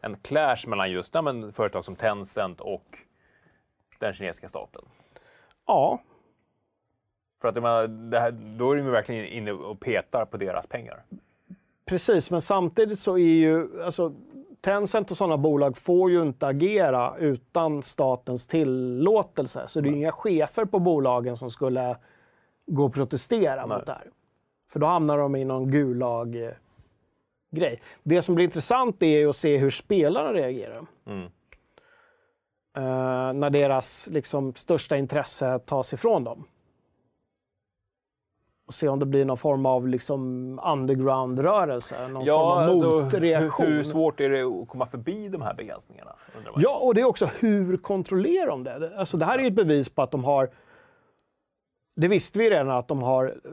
en 0.00 0.16
clash 0.16 0.66
mellan 0.66 0.90
just 0.90 1.14
ja, 1.14 1.22
men, 1.22 1.52
företag 1.52 1.84
som 1.84 1.96
Tencent 1.96 2.60
och 2.60 2.98
den 3.98 4.12
kinesiska 4.12 4.48
staten? 4.48 4.82
Ja. 5.66 6.02
För 7.40 7.48
att 7.48 7.54
det 8.10 8.18
här, 8.18 8.30
då 8.30 8.72
är 8.72 8.76
de 8.76 8.82
verkligen 8.82 9.26
inne 9.26 9.52
och 9.52 9.80
petar 9.80 10.24
på 10.24 10.36
deras 10.36 10.66
pengar. 10.66 11.02
Precis, 11.84 12.30
men 12.30 12.40
samtidigt 12.40 12.98
så 12.98 13.18
är 13.18 13.36
ju... 13.36 13.82
Alltså, 13.82 14.14
Tencent 14.60 15.10
och 15.10 15.16
sådana 15.16 15.36
bolag 15.36 15.76
får 15.76 16.10
ju 16.10 16.22
inte 16.22 16.46
agera 16.46 17.16
utan 17.18 17.82
statens 17.82 18.46
tillåtelse. 18.46 19.64
Så 19.68 19.80
det 19.80 19.88
är 19.88 19.92
inga 19.92 20.12
chefer 20.12 20.64
på 20.64 20.78
bolagen 20.78 21.36
som 21.36 21.50
skulle 21.50 21.96
gå 22.66 22.84
och 22.84 22.94
protestera 22.94 23.66
Nej. 23.66 23.76
mot 23.76 23.86
det 23.86 23.92
här. 23.92 24.10
För 24.70 24.80
då 24.80 24.86
hamnar 24.86 25.18
de 25.18 25.36
i 25.36 25.44
någon 25.44 25.70
gulag-grej. 25.70 26.58
Det 28.02 28.22
som 28.22 28.34
blir 28.34 28.44
intressant 28.44 29.02
är 29.02 29.28
att 29.28 29.36
se 29.36 29.56
hur 29.56 29.70
spelarna 29.70 30.32
reagerar. 30.32 30.86
Mm 31.06 31.22
eh, 31.22 31.28
när 33.32 33.50
deras 33.50 34.08
liksom, 34.12 34.54
största 34.54 34.96
intresse 34.96 35.58
tas 35.58 35.92
ifrån 35.92 36.24
dem. 36.24 36.44
Och 38.66 38.74
se 38.74 38.88
om 38.88 38.98
det 38.98 39.06
blir 39.06 39.24
någon 39.24 39.36
form 39.36 39.66
av 39.66 39.88
liksom, 39.88 40.60
underground-rörelse, 40.64 42.08
någon 42.08 42.24
ja, 42.24 42.38
form 42.38 42.50
av 42.50 42.70
alltså, 42.70 43.00
motreaktion. 43.00 43.66
Hur, 43.66 43.76
hur, 43.76 43.84
svårt 43.84 44.20
är 44.20 44.30
det 44.30 44.42
att 44.42 44.68
komma 44.68 44.86
förbi 44.86 45.28
de 45.28 45.42
här 45.42 45.54
begränsningarna? 45.54 46.14
Ja, 46.56 46.78
och 46.78 46.94
det 46.94 47.00
är 47.00 47.04
också 47.04 47.30
hur 47.40 47.76
kontrollerar 47.76 48.46
de 48.46 48.64
det? 48.64 48.98
Alltså, 48.98 49.16
det 49.16 49.24
här 49.24 49.38
är 49.38 49.46
ett 49.46 49.54
bevis 49.54 49.88
på 49.88 50.02
att 50.02 50.10
de 50.10 50.24
har... 50.24 50.50
Det 51.96 52.08
visste 52.08 52.38
vi 52.38 52.50
redan 52.50 52.70
att 52.70 52.88
de 52.88 53.02
har 53.02 53.24
eh, 53.26 53.50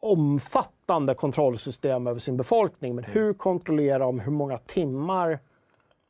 omfattande 0.00 1.14
kontrollsystem 1.14 2.06
över 2.06 2.20
sin 2.20 2.36
befolkning. 2.36 2.94
Men 2.94 3.04
mm. 3.04 3.14
hur 3.14 3.34
kontrollerar 3.34 3.98
de 3.98 4.20
hur 4.20 4.32
många 4.32 4.58
timmar 4.58 5.38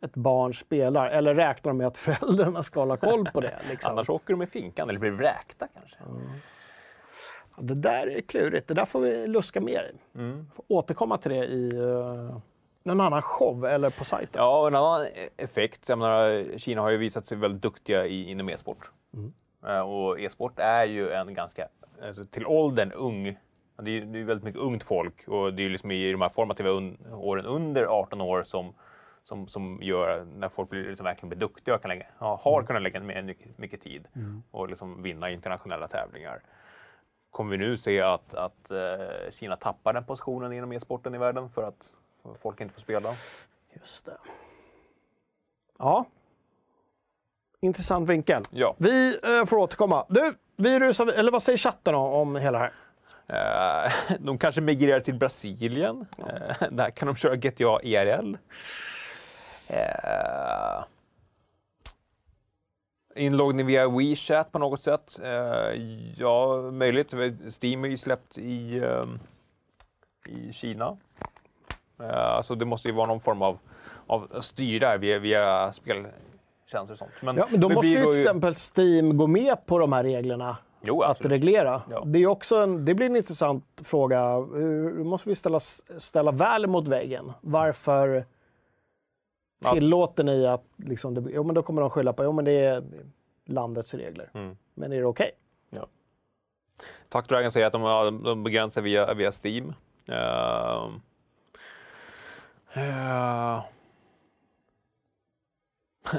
ett 0.01 0.14
barn 0.14 0.55
spelar? 0.55 1.07
Eller 1.07 1.34
räknar 1.34 1.70
de 1.70 1.78
med 1.78 1.86
att 1.86 1.98
föräldrarna 1.98 2.62
ska 2.62 2.80
hålla 2.80 2.96
koll 2.96 3.28
på 3.32 3.40
det? 3.40 3.59
Liksom? 3.70 3.92
Annars 3.92 4.11
åker 4.11 4.34
de 4.34 4.42
i 4.42 4.46
finkan 4.46 4.88
eller 4.88 5.01
blir 5.01 5.11
vräkta 5.11 5.68
kanske. 5.74 5.96
Mm. 5.96 6.30
Det 7.59 7.74
där 7.74 8.07
är 8.07 8.20
klurigt. 8.20 8.68
Det 8.68 8.74
där 8.74 8.84
får 8.84 9.01
vi 9.01 9.26
luska 9.26 9.61
mer 9.61 9.92
i. 9.94 10.18
Mm. 10.18 10.51
Får 10.55 10.64
återkomma 10.68 11.18
till 11.18 11.30
det 11.30 11.46
i 11.46 11.72
uh, 11.72 12.38
någon 12.82 13.01
annan 13.01 13.22
show 13.22 13.64
eller 13.64 13.90
på 13.90 14.05
sajten. 14.05 14.42
Ja, 14.42 14.66
en 14.66 14.74
annan 14.74 15.07
effekt. 15.36 15.88
Jag 15.88 15.98
menar, 15.98 16.59
Kina 16.59 16.80
har 16.80 16.90
ju 16.90 16.96
visat 16.96 17.26
sig 17.26 17.38
väldigt 17.38 17.62
duktiga 17.62 18.07
i, 18.07 18.30
inom 18.30 18.48
e-sport. 18.48 18.90
Mm. 19.14 19.32
Uh, 19.66 19.80
och 19.80 20.20
e-sport 20.20 20.59
är 20.59 20.84
ju 20.84 21.11
en 21.11 21.34
ganska, 21.34 21.68
alltså, 22.03 22.24
till 22.24 22.46
åldern 22.46 22.92
ung 22.92 23.36
det 23.82 23.90
är, 23.96 24.01
det 24.01 24.18
är 24.18 24.24
väldigt 24.24 24.44
mycket 24.44 24.61
ungt 24.61 24.82
folk 24.82 25.28
och 25.28 25.55
det 25.55 25.64
är 25.64 25.68
liksom 25.70 25.90
i 25.90 26.12
de 26.12 26.20
här 26.22 26.28
formativa 26.28 26.70
un 26.70 26.98
åren 27.12 27.46
under 27.46 27.84
18 27.84 28.20
år 28.20 28.42
som 28.42 28.74
som, 29.31 29.49
som 29.49 29.78
gör 29.83 30.24
när 30.24 30.49
folk 30.49 30.70
blir, 30.70 30.85
liksom 30.85 31.05
verkligen 31.05 31.28
blir 31.28 31.39
duktiga 31.39 31.74
och 31.74 31.83
kan 31.83 31.89
lägga, 31.89 32.07
har 32.18 32.55
mm. 32.55 32.66
kunnat 32.66 32.83
lägga 32.83 33.01
ner 33.01 33.22
mycket, 33.22 33.59
mycket 33.59 33.81
tid 33.81 34.09
mm. 34.16 34.43
och 34.51 34.68
liksom 34.68 35.03
vinna 35.03 35.31
internationella 35.31 35.89
tävlingar. 35.89 36.43
Kommer 37.31 37.51
vi 37.51 37.57
nu 37.57 37.76
se 37.76 38.01
att, 38.01 38.35
att 38.35 38.70
uh, 38.70 39.31
Kina 39.31 39.57
tappar 39.57 39.93
den 39.93 40.05
positionen 40.05 40.53
inom 40.53 40.72
e-sporten 40.72 41.14
i 41.14 41.18
världen 41.18 41.51
för 41.51 41.62
att 41.62 41.89
folk 42.43 42.61
inte 42.61 42.74
får 42.74 42.81
spela? 42.81 43.09
Just 43.72 44.07
det. 44.07 44.16
Ja. 45.78 46.05
Intressant 47.61 48.09
vinkel. 48.09 48.43
Ja. 48.51 48.74
Vi 48.78 49.18
uh, 49.24 49.45
får 49.45 49.57
återkomma. 49.57 50.07
Du, 50.09 50.35
vi 50.57 50.81
rusar, 50.81 51.07
eller 51.07 51.33
vad 51.33 51.43
säger 51.43 51.57
chatten 51.57 51.95
om 51.95 52.37
hela 52.37 52.59
det 52.59 52.64
här? 52.64 53.87
Uh, 53.87 54.16
de 54.20 54.39
kanske 54.39 54.61
migrerar 54.61 55.01
till 55.01 55.14
Brasilien. 55.14 56.07
Ja. 56.16 56.24
Uh, 56.24 56.70
där 56.70 56.91
kan 56.91 57.07
de 57.07 57.16
köra 57.16 57.37
GTA 57.37 57.83
IRL. 57.83 58.37
Eh, 59.71 60.85
inloggning 63.16 63.66
via 63.66 63.89
WeChat 63.89 64.53
på 64.53 64.59
något 64.59 64.83
sätt. 64.83 65.21
Eh, 65.23 65.83
ja, 66.16 66.57
möjligt. 66.73 67.14
Steam 67.62 67.85
är 67.85 67.89
ju 67.89 67.97
släppt 67.97 68.39
i, 68.39 68.79
eh, 68.79 69.05
i 70.27 70.53
Kina. 70.53 70.97
Eh, 72.01 72.31
alltså 72.37 72.55
det 72.55 72.64
måste 72.64 72.89
ju 72.89 72.95
vara 72.95 73.07
någon 73.07 73.21
form 73.21 73.43
av, 73.43 73.59
av 74.07 74.41
styr 74.41 74.81
där 74.81 74.99
via, 74.99 75.18
via 75.18 75.73
speltjänster 75.73 76.93
och 76.93 76.99
sånt. 76.99 77.11
Men, 77.23 77.37
ja, 77.37 77.47
men 77.51 77.61
då 77.61 77.68
måste 77.68 77.89
ju 77.89 78.01
till 78.01 78.21
exempel 78.21 78.55
Steam 78.77 79.16
gå 79.16 79.27
med 79.27 79.66
på 79.66 79.79
de 79.79 79.93
här 79.93 80.05
reglerna. 80.05 80.57
Jo, 80.83 81.03
att 81.03 81.25
reglera. 81.25 81.83
Ja. 81.91 82.03
Det, 82.07 82.18
är 82.18 82.27
också 82.27 82.57
en, 82.57 82.85
det 82.85 82.95
blir 82.95 83.07
en 83.07 83.16
intressant 83.16 83.64
fråga. 83.85 84.35
Hur 84.35 85.05
måste 85.05 85.29
vi 85.29 85.35
ställa, 85.35 85.61
ställa 85.99 86.31
väl 86.31 86.66
mot 86.66 86.89
väggen? 86.89 87.33
Varför 87.41 88.27
Tillåter 89.64 90.24
ni 90.24 90.46
att 90.46 90.64
liksom, 90.76 91.14
det, 91.14 91.30
jo, 91.30 91.42
men 91.42 91.54
då 91.54 91.62
kommer 91.62 91.80
de 91.80 91.90
skylla 91.90 92.12
på 92.12 92.38
att 92.38 92.44
det 92.44 92.52
är 92.52 92.84
landets 93.44 93.94
regler. 93.94 94.30
Mm. 94.34 94.56
Men 94.74 94.92
är 94.92 94.96
det 94.96 95.04
okej? 95.04 95.32
Okay? 95.70 95.80
Ja. 95.80 95.86
Tack 97.08 97.28
Dragon 97.28 97.50
säger 97.50 97.66
att 97.66 97.72
de, 97.72 98.22
de 98.22 98.44
begränsar 98.44 98.82
via, 98.82 99.14
via 99.14 99.32
Steam. 99.32 99.72
Uh, 100.08 100.94
uh. 102.76 103.61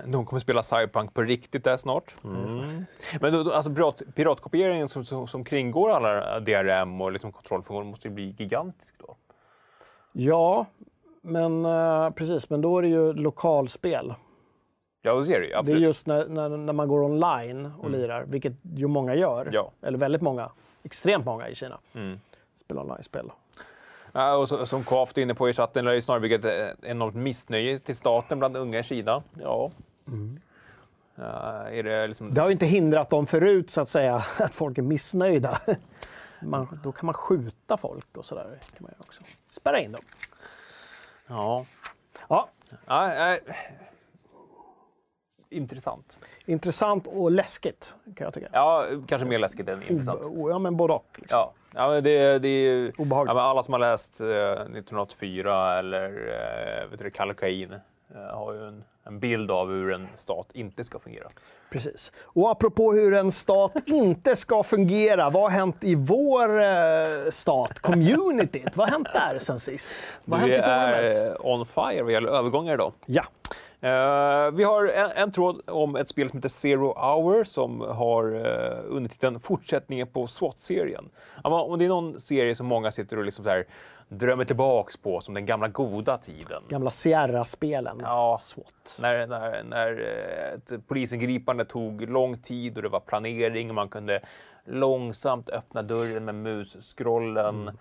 De 0.05 0.25
kommer 0.25 0.39
spela 0.39 0.63
Cyberpunk 0.63 1.13
på 1.13 1.21
riktigt 1.21 1.63
där 1.63 1.77
snart. 1.77 2.15
Mm. 2.23 2.85
Men 3.21 3.33
då, 3.33 3.43
då, 3.43 3.51
alltså 3.51 3.73
pirat, 3.73 4.01
piratkopieringen 4.15 4.87
som, 4.89 5.05
som, 5.05 5.27
som 5.27 5.43
kringgår 5.43 5.91
alla 5.91 6.39
DRM 6.39 7.01
och 7.01 7.11
liksom 7.11 7.31
kontrollfunktioner 7.31 7.91
måste 7.91 8.07
ju 8.07 8.13
bli 8.13 8.35
gigantisk 8.37 8.95
då. 8.99 9.15
Ja, 10.11 10.65
men 11.21 11.65
uh, 11.65 12.09
precis. 12.09 12.49
Men 12.49 12.61
då 12.61 12.77
är 12.77 12.81
det 12.81 12.87
ju 12.87 13.13
lokalspel. 13.13 14.13
Ja, 15.01 15.15
det 15.15 15.25
ser 15.25 15.39
du 15.39 15.53
absolut. 15.53 15.79
Det 15.79 15.83
är 15.83 15.87
just 15.87 16.07
när, 16.07 16.25
när, 16.25 16.49
när 16.49 16.73
man 16.73 16.87
går 16.87 17.03
online 17.03 17.65
och 17.79 17.87
mm. 17.87 18.01
lirar, 18.01 18.23
vilket 18.27 18.53
ju 18.75 18.87
många 18.87 19.15
gör. 19.15 19.49
Ja. 19.53 19.71
Eller 19.81 19.97
väldigt 19.97 20.21
många. 20.21 20.49
Extremt 20.83 21.25
många 21.25 21.49
i 21.49 21.55
Kina. 21.55 21.79
Mm. 21.93 22.19
Spelar 22.55 22.81
online-spel. 22.81 23.31
Ja, 24.11 24.35
och 24.35 24.49
så, 24.49 24.65
som 24.65 24.83
Kraft 24.83 25.17
är 25.17 25.21
inne 25.21 25.35
på 25.35 25.49
i 25.49 25.53
chatten, 25.53 25.85
lär 25.85 25.93
ju 25.93 26.01
snarare 26.01 26.21
bygga 26.21 26.35
ett 26.35 26.77
enormt 26.83 27.15
missnöje 27.15 27.79
till 27.79 27.95
staten 27.95 28.39
bland 28.39 28.57
unga 28.57 28.79
i 28.79 28.83
Kina. 28.83 29.23
Ja. 29.41 29.71
Mm. 30.07 30.39
Uh, 31.19 31.83
det, 31.83 32.07
liksom... 32.07 32.33
det 32.33 32.41
har 32.41 32.47
ju 32.47 32.53
inte 32.53 32.65
hindrat 32.65 33.09
dem 33.09 33.25
förut, 33.25 33.69
så 33.69 33.81
att 33.81 33.89
säga, 33.89 34.15
att 34.39 34.55
folk 34.55 34.77
är 34.77 34.81
missnöjda. 34.81 35.61
Man, 36.41 36.79
då 36.83 36.91
kan 36.91 37.05
man 37.05 37.13
skjuta 37.13 37.77
folk 37.77 38.17
och 38.17 38.25
sådär. 38.25 38.59
Kan 38.77 38.79
man 38.79 38.91
också. 38.99 39.21
Spärra 39.49 39.79
in 39.79 39.91
dem. 39.91 40.01
Ja. 41.31 41.65
Ja. 42.29 42.49
ja 42.85 43.33
äh, 43.33 43.39
intressant. 45.49 46.17
Intressant 46.45 47.07
och 47.07 47.31
läskigt, 47.31 47.95
kan 48.15 48.25
jag 48.25 48.33
tycka. 48.33 48.47
Ja, 48.51 48.85
kanske 49.07 49.27
mer 49.27 49.39
läskigt 49.39 49.69
än 49.69 49.83
intressant. 49.83 50.21
O, 50.21 50.49
ja, 50.49 50.59
men 50.59 50.77
både 50.77 50.93
och. 50.93 51.05
Liksom. 51.15 51.39
Ja. 51.39 51.53
Ja, 51.73 51.89
men 51.89 52.03
det, 52.03 52.39
det 52.39 52.47
är 52.47 53.01
Obehagligt. 53.01 53.35
Ja, 53.35 53.41
alla 53.41 53.63
som 53.63 53.73
har 53.73 53.79
läst 53.79 54.21
eh, 54.21 54.27
1984 54.27 55.79
eller 55.79 56.09
eh, 56.83 56.89
vet 56.89 56.99
du, 56.99 57.11
Kallocain 57.11 57.73
eh, 58.15 58.21
har 58.21 58.53
ju 58.53 58.67
en, 58.67 58.83
en, 59.05 59.19
bild 59.19 59.51
av 59.51 59.69
hur 59.69 59.91
en 59.91 60.07
stat 60.15 60.47
inte 60.53 60.83
ska 60.83 60.99
fungera. 60.99 61.27
Precis. 61.71 62.11
Och 62.23 62.51
apropå 62.51 62.93
hur 62.93 63.13
en 63.13 63.31
stat 63.31 63.73
inte 63.85 64.35
ska 64.35 64.63
fungera, 64.63 65.29
vad 65.29 65.43
har 65.43 65.49
hänt 65.49 65.83
i 65.83 65.95
vår 65.95 66.61
eh, 66.61 67.29
stat, 67.29 67.79
communityt? 67.79 68.75
vad 68.75 68.89
har 68.89 68.91
hänt 68.91 69.07
där 69.13 69.39
sen 69.39 69.59
sist? 69.59 69.95
Vad 70.25 70.39
har 70.39 70.47
hänt 70.47 70.63
i 70.63 70.67
är 70.67 71.45
on 71.47 71.65
fire 71.65 72.03
vad 72.03 72.11
gäller 72.11 72.29
övergångar 72.29 72.73
idag. 72.73 72.93
Ja. 73.05 73.23
Uh, 73.83 74.51
vi 74.51 74.63
har 74.63 74.87
en, 74.87 75.11
en, 75.15 75.31
tråd 75.31 75.61
om 75.67 75.95
ett 75.95 76.09
spel 76.09 76.29
som 76.29 76.37
heter 76.37 76.49
Zero 76.49 76.93
Hour 76.93 77.43
som 77.43 77.81
har 77.81 78.35
uh, 78.35 78.79
undertiteln 78.87 79.39
Fortsättningen 79.39 80.07
på 80.07 80.27
SWAT-serien. 80.27 81.09
Om 81.43 81.79
det 81.79 81.85
är 81.85 81.89
någon 81.89 82.19
serie 82.19 82.55
som 82.55 82.67
många 82.67 82.91
sitter 82.91 83.17
och 83.17 83.25
liksom 83.25 83.43
så 83.43 83.49
här, 83.49 83.65
drömmer 84.11 84.45
tillbaks 84.45 84.97
på 84.97 85.21
som 85.21 85.33
den 85.33 85.45
gamla 85.45 85.67
goda 85.67 86.17
tiden. 86.17 86.63
Gamla 86.69 86.91
Sierra-spelen. 86.91 87.97
Ja, 88.03 88.37
SWAT. 88.39 88.97
När, 89.01 89.27
när, 89.27 89.63
när 89.63 89.91
eh, 89.91 90.53
ett 90.53 90.87
polisingripande 90.87 91.65
tog 91.65 92.09
lång 92.09 92.37
tid 92.37 92.77
och 92.77 92.83
det 92.83 92.89
var 92.89 92.99
planering 92.99 93.69
och 93.69 93.75
man 93.75 93.89
kunde 93.89 94.21
långsamt 94.65 95.49
öppna 95.49 95.81
dörren 95.81 96.25
med 96.25 96.35
musscrollen, 96.35 97.61
mm. 97.61 97.77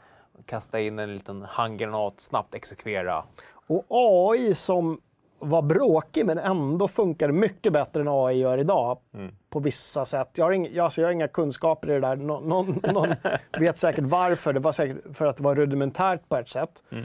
kasta 0.46 0.80
in 0.80 0.98
en 0.98 1.12
liten 1.12 1.42
handgranat, 1.42 2.20
snabbt 2.20 2.54
exekvera. 2.54 3.24
Och 3.66 3.84
AI 3.88 4.54
som 4.54 5.00
var 5.40 5.62
bråkig 5.62 6.26
men 6.26 6.38
ändå 6.38 6.88
funkade 6.88 7.32
mycket 7.32 7.72
bättre 7.72 8.00
än 8.00 8.08
AI 8.08 8.38
gör 8.38 8.58
idag 8.58 8.98
mm. 9.14 9.34
på 9.50 9.60
vissa 9.60 10.04
sätt. 10.04 10.30
Jag 10.34 10.44
har, 10.44 10.52
inga, 10.52 10.84
alltså 10.84 11.00
jag 11.00 11.08
har 11.08 11.12
inga 11.12 11.28
kunskaper 11.28 11.90
i 11.90 11.92
det 11.92 12.00
där. 12.00 12.16
Nå, 12.16 12.40
någon, 12.40 12.80
någon 12.92 13.14
vet 13.58 13.78
säkert 13.78 14.04
varför. 14.04 14.52
Det 14.52 14.60
var 14.60 14.72
säkert 14.72 15.16
för 15.16 15.26
att 15.26 15.36
det 15.36 15.42
var 15.42 15.54
rudimentärt 15.54 16.28
på 16.28 16.36
ett 16.36 16.48
sätt. 16.48 16.82
Mm. 16.90 17.04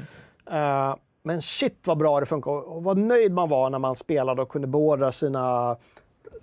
Uh, 0.52 0.96
men 1.24 1.42
shit 1.42 1.80
vad 1.86 1.98
bra 1.98 2.20
det 2.20 2.26
funkar 2.26 2.52
och 2.52 2.84
vad 2.84 2.98
nöjd 2.98 3.32
man 3.32 3.50
var 3.50 3.70
när 3.70 3.80
man 3.80 3.96
spelade 3.96 4.42
och 4.42 4.50
kunde 4.50 4.68
beordra 4.68 5.12
sina 5.12 5.72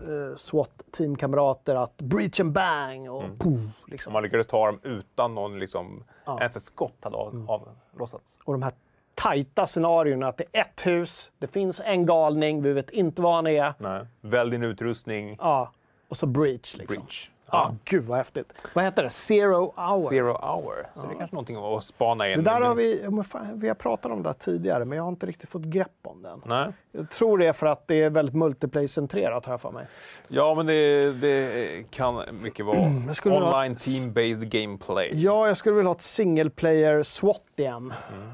uh, 0.09 0.35
SWAT-teamkamrater 0.37 1.77
att 1.77 1.97
breach 1.97 2.41
and 2.41 2.53
bang 2.53 3.11
och 3.11 3.25
mm. 3.25 3.39
poof, 3.39 3.61
liksom. 3.87 4.13
Man 4.13 4.23
lyckades 4.23 4.47
ta 4.47 4.67
dem 4.67 4.81
utan 4.83 5.35
någon 5.35 5.59
liksom, 5.59 6.05
ja. 6.25 6.39
ens 6.39 6.57
ett 6.57 6.63
skott 6.63 6.97
hade 7.01 7.17
av, 7.17 7.35
mm. 7.35 7.49
avlossats. 7.49 8.39
Och 8.45 8.53
de 8.53 8.63
här 8.63 8.73
tajta 9.15 9.67
scenarion 9.67 10.23
att 10.23 10.37
det 10.37 10.45
är 10.53 10.61
ett 10.61 10.87
hus, 10.87 11.31
det 11.39 11.47
finns 11.47 11.81
en 11.85 12.07
galning, 12.07 12.63
vi 12.63 12.73
vet 12.73 12.91
inte 12.91 13.23
var 13.23 13.35
han 13.35 13.47
är. 13.47 13.75
Nej. 13.79 14.07
Välj 14.21 14.51
din 14.51 14.63
utrustning. 14.63 15.37
Ja, 15.41 15.73
och 16.09 16.17
så 16.17 16.27
breach 16.27 16.77
liksom. 16.77 17.05
Breach. 17.05 17.29
Ja, 17.53 17.59
ah, 17.59 17.75
gud 17.85 18.05
vad 18.05 18.19
häftigt. 18.19 18.53
Vad 18.75 18.85
heter 18.85 19.03
det? 19.03 19.11
Zero 19.11 19.75
hour? 19.77 20.09
Zero 20.09 20.33
hour. 20.33 20.87
Så 20.95 21.01
ja. 21.01 21.03
det 21.03 21.15
är 21.15 21.19
kanske 21.19 21.35
någonting 21.35 21.57
att 21.57 21.85
spana 21.85 22.29
in. 22.29 22.37
Det 22.39 22.51
där 22.51 22.61
har 22.61 22.75
vi, 22.75 23.09
vi 23.55 23.69
har 23.69 23.75
pratat 23.75 24.13
om 24.13 24.23
det 24.23 24.35
tidigare, 24.35 24.85
men 24.85 24.97
jag 24.97 25.03
har 25.03 25.09
inte 25.09 25.27
riktigt 25.27 25.51
fått 25.51 25.63
grepp 25.63 25.89
om 26.03 26.23
den. 26.23 26.43
Nej. 26.45 26.73
Jag 26.93 27.11
tror 27.11 27.39
det 27.39 27.47
är 27.47 27.53
för 27.53 27.67
att 27.67 27.87
det 27.87 28.03
är 28.03 28.11
väldigt 28.11 28.35
multiplayer-centrerat, 28.35 29.47
har 29.47 29.53
jag 29.53 29.61
för 29.61 29.71
mig. 29.71 29.87
Ja, 30.29 30.55
men 30.55 30.67
det, 30.67 31.13
det 31.13 31.91
kan 31.91 32.23
mycket 32.43 32.67
vara 32.67 32.79
online 33.25 33.75
team-based 33.75 34.45
gameplay. 34.45 35.11
Ja, 35.15 35.47
jag 35.47 35.57
skulle 35.57 35.77
vilja 35.77 35.89
ha 35.89 35.95
ett 35.95 36.03
single 36.03 36.51
player 36.51 37.03
SWAT 37.03 37.43
igen. 37.57 37.95
Mm 38.13 38.33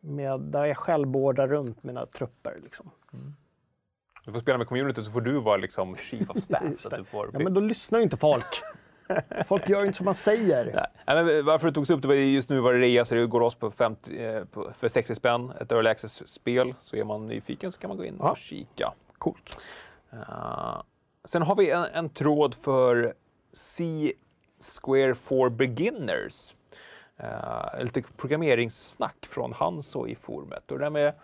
med, 0.00 0.40
där 0.40 0.64
jag 0.64 0.76
själv 0.76 1.08
beordrar 1.08 1.48
runt 1.48 1.82
mina 1.82 2.06
trupper. 2.06 2.60
Liksom. 2.62 2.90
Mm. 3.12 3.34
Du 4.24 4.32
får 4.32 4.40
spela 4.40 4.58
med 4.58 4.66
community 4.66 5.02
så 5.02 5.10
får 5.10 5.20
du 5.20 5.40
vara 5.40 5.56
liksom 5.56 5.96
chief 5.96 6.30
of 6.30 6.36
staff. 6.36 6.62
så 6.78 6.96
du 6.96 7.04
får... 7.04 7.30
ja, 7.32 7.38
men 7.38 7.54
då 7.54 7.60
lyssnar 7.60 7.98
ju 7.98 8.02
inte 8.02 8.16
folk. 8.16 8.62
Folk 9.44 9.68
gör 9.68 9.80
ju 9.80 9.86
inte 9.86 9.96
som 9.96 10.04
man 10.04 10.14
säger. 10.14 10.86
Nej, 11.06 11.24
men 11.24 11.44
varför 11.44 11.66
det 11.66 11.72
togs 11.72 11.90
upp, 11.90 12.02
det 12.02 12.08
var 12.08 12.14
just 12.14 12.48
nu 12.48 12.60
var 12.60 12.72
det 12.72 12.78
rea 12.78 13.04
så 13.04 13.14
det 13.14 13.26
går 13.26 13.40
loss 13.40 13.54
på, 13.54 13.70
50, 13.70 14.24
eh, 14.24 14.42
för 14.78 14.88
60 14.88 15.14
spänn, 15.14 15.52
ett 15.60 15.72
early 15.72 15.90
access-spel. 15.90 16.74
Så 16.80 16.96
är 16.96 17.04
man 17.04 17.26
nyfiken 17.26 17.72
så 17.72 17.80
kan 17.80 17.88
man 17.88 17.96
gå 17.96 18.04
in 18.04 18.20
och 18.20 18.36
kika. 18.36 18.92
Coolt. 19.18 19.58
Uh, 20.12 20.82
sen 21.24 21.42
har 21.42 21.56
vi 21.56 21.70
en, 21.70 21.84
en 21.92 22.08
tråd 22.08 22.54
för 22.54 23.14
C 23.52 24.12
Square 24.60 25.14
for 25.14 25.48
Beginners. 25.48 26.54
Uh, 27.24 27.84
lite 27.84 28.02
programmeringssnack 28.02 29.26
från 29.26 29.52
Hanso 29.52 30.06
i 30.06 30.14
forumet. 30.14 30.70
Och 30.70 30.78
det 30.78 30.84
där 30.84 30.90
med 30.90 31.14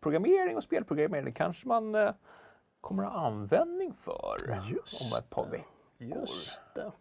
programmering 0.00 0.56
och 0.56 0.62
spelprogrammering 0.62 1.32
kanske 1.32 1.68
man 1.68 1.94
uh, 1.94 2.10
kommer 2.80 3.04
att 3.04 3.12
ha 3.12 3.26
användning 3.26 3.94
för 4.04 4.60
Just 4.70 5.12
om 5.12 5.18
ett 5.18 5.30
par 5.30 5.46
veckor. 5.46 5.66
Just 5.98 6.62
det. 6.74 6.92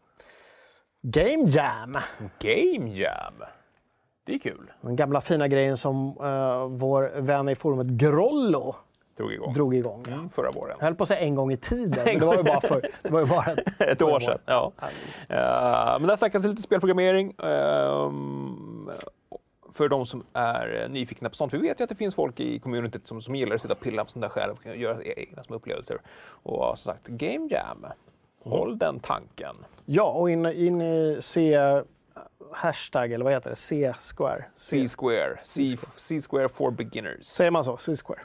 Game 1.01 1.43
Jam! 1.49 1.93
Game 2.39 2.89
Jam! 2.89 3.43
Det 4.23 4.35
är 4.35 4.39
kul. 4.39 4.71
Den 4.81 4.95
gamla 4.95 5.21
fina 5.21 5.47
grejen 5.47 5.77
som 5.77 6.17
uh, 6.21 6.67
vår 6.67 7.21
vän 7.21 7.49
i 7.49 7.55
forumet 7.55 7.87
Grollo 7.87 8.75
drog 9.17 9.33
igång. 9.33 9.53
Drog 9.53 9.75
igång 9.75 10.03
ja. 10.07 10.13
mm, 10.13 10.29
förra 10.29 10.51
våren. 10.51 10.75
Jag 10.79 10.85
höll 10.85 10.95
på 10.95 11.03
att 11.03 11.07
säga 11.07 11.19
en 11.19 11.35
gång 11.35 11.51
i 11.51 11.57
tiden, 11.57 12.05
men 12.05 12.19
det 12.19 12.25
var 12.25 12.37
ju 12.37 12.43
bara, 12.43 12.61
för, 12.61 12.81
det 13.01 13.09
var 13.09 13.19
ju 13.19 13.25
bara 13.25 13.55
ett, 13.79 14.01
år 14.01 14.19
sedan. 14.19 14.39
Ja. 14.45 14.71
Uh, 14.79 15.99
men 15.99 16.07
där 16.07 16.15
snackas 16.15 16.43
lite 16.43 16.61
spelprogrammering. 16.61 17.27
Uh, 17.43 18.11
för 19.73 19.89
de 19.89 20.05
som 20.05 20.23
är 20.33 20.87
nyfikna 20.89 21.29
på 21.29 21.35
sånt. 21.35 21.53
Vi 21.53 21.57
vet 21.57 21.79
ju 21.79 21.83
att 21.83 21.89
det 21.89 21.95
finns 21.95 22.15
folk 22.15 22.39
i 22.39 22.59
communityt 22.59 23.07
som, 23.07 23.21
som 23.21 23.35
gillar 23.35 23.55
att 23.55 23.61
sitta 23.61 23.73
och 23.73 23.79
pilla 23.79 24.05
på 24.05 24.11
sånt 24.11 24.21
där 24.21 24.29
själv 24.29 24.55
och 24.65 24.75
göra 24.75 25.03
egna 25.03 25.43
små 25.43 25.55
upplevelser. 25.55 25.97
Och 26.27 26.79
som 26.79 26.93
sagt, 26.93 27.07
Game 27.07 27.47
Jam. 27.51 27.85
Håll 28.43 28.67
mm. 28.67 28.77
den 28.77 28.99
tanken. 28.99 29.55
Ja, 29.85 30.03
och 30.03 30.29
in, 30.31 30.45
in 30.45 30.81
i 30.81 31.17
C 31.21 31.57
hashtag, 32.51 33.11
eller 33.11 33.25
vad 33.25 33.33
heter 33.33 33.49
det? 33.49 33.55
C-square? 33.55 34.45
C-square. 34.55 35.39
C-square 35.95 36.49
for 36.49 36.71
beginners. 36.71 37.25
Säger 37.25 37.51
man 37.51 37.63
så? 37.63 37.77
C-square? 37.77 38.21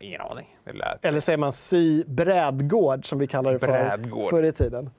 Ingen 0.00 0.20
aning. 0.20 0.56
Eller 1.02 1.20
säger 1.20 1.36
man 1.36 1.52
Si 1.52 2.04
Brädgård 2.06 3.06
som 3.06 3.18
vi 3.18 3.26
kallade 3.26 3.58
det 3.58 3.66
för 3.66 4.30
förr 4.30 4.42
i 4.42 4.52
tiden. 4.52 4.90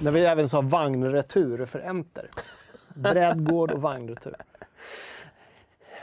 När 0.00 0.10
vi 0.10 0.24
även 0.24 0.48
sa 0.48 0.60
vagnretur 0.60 1.64
för 1.66 1.78
Enter. 1.78 2.30
Brädgård 2.94 3.70
och 3.70 3.82
vagnretur. 3.82 4.34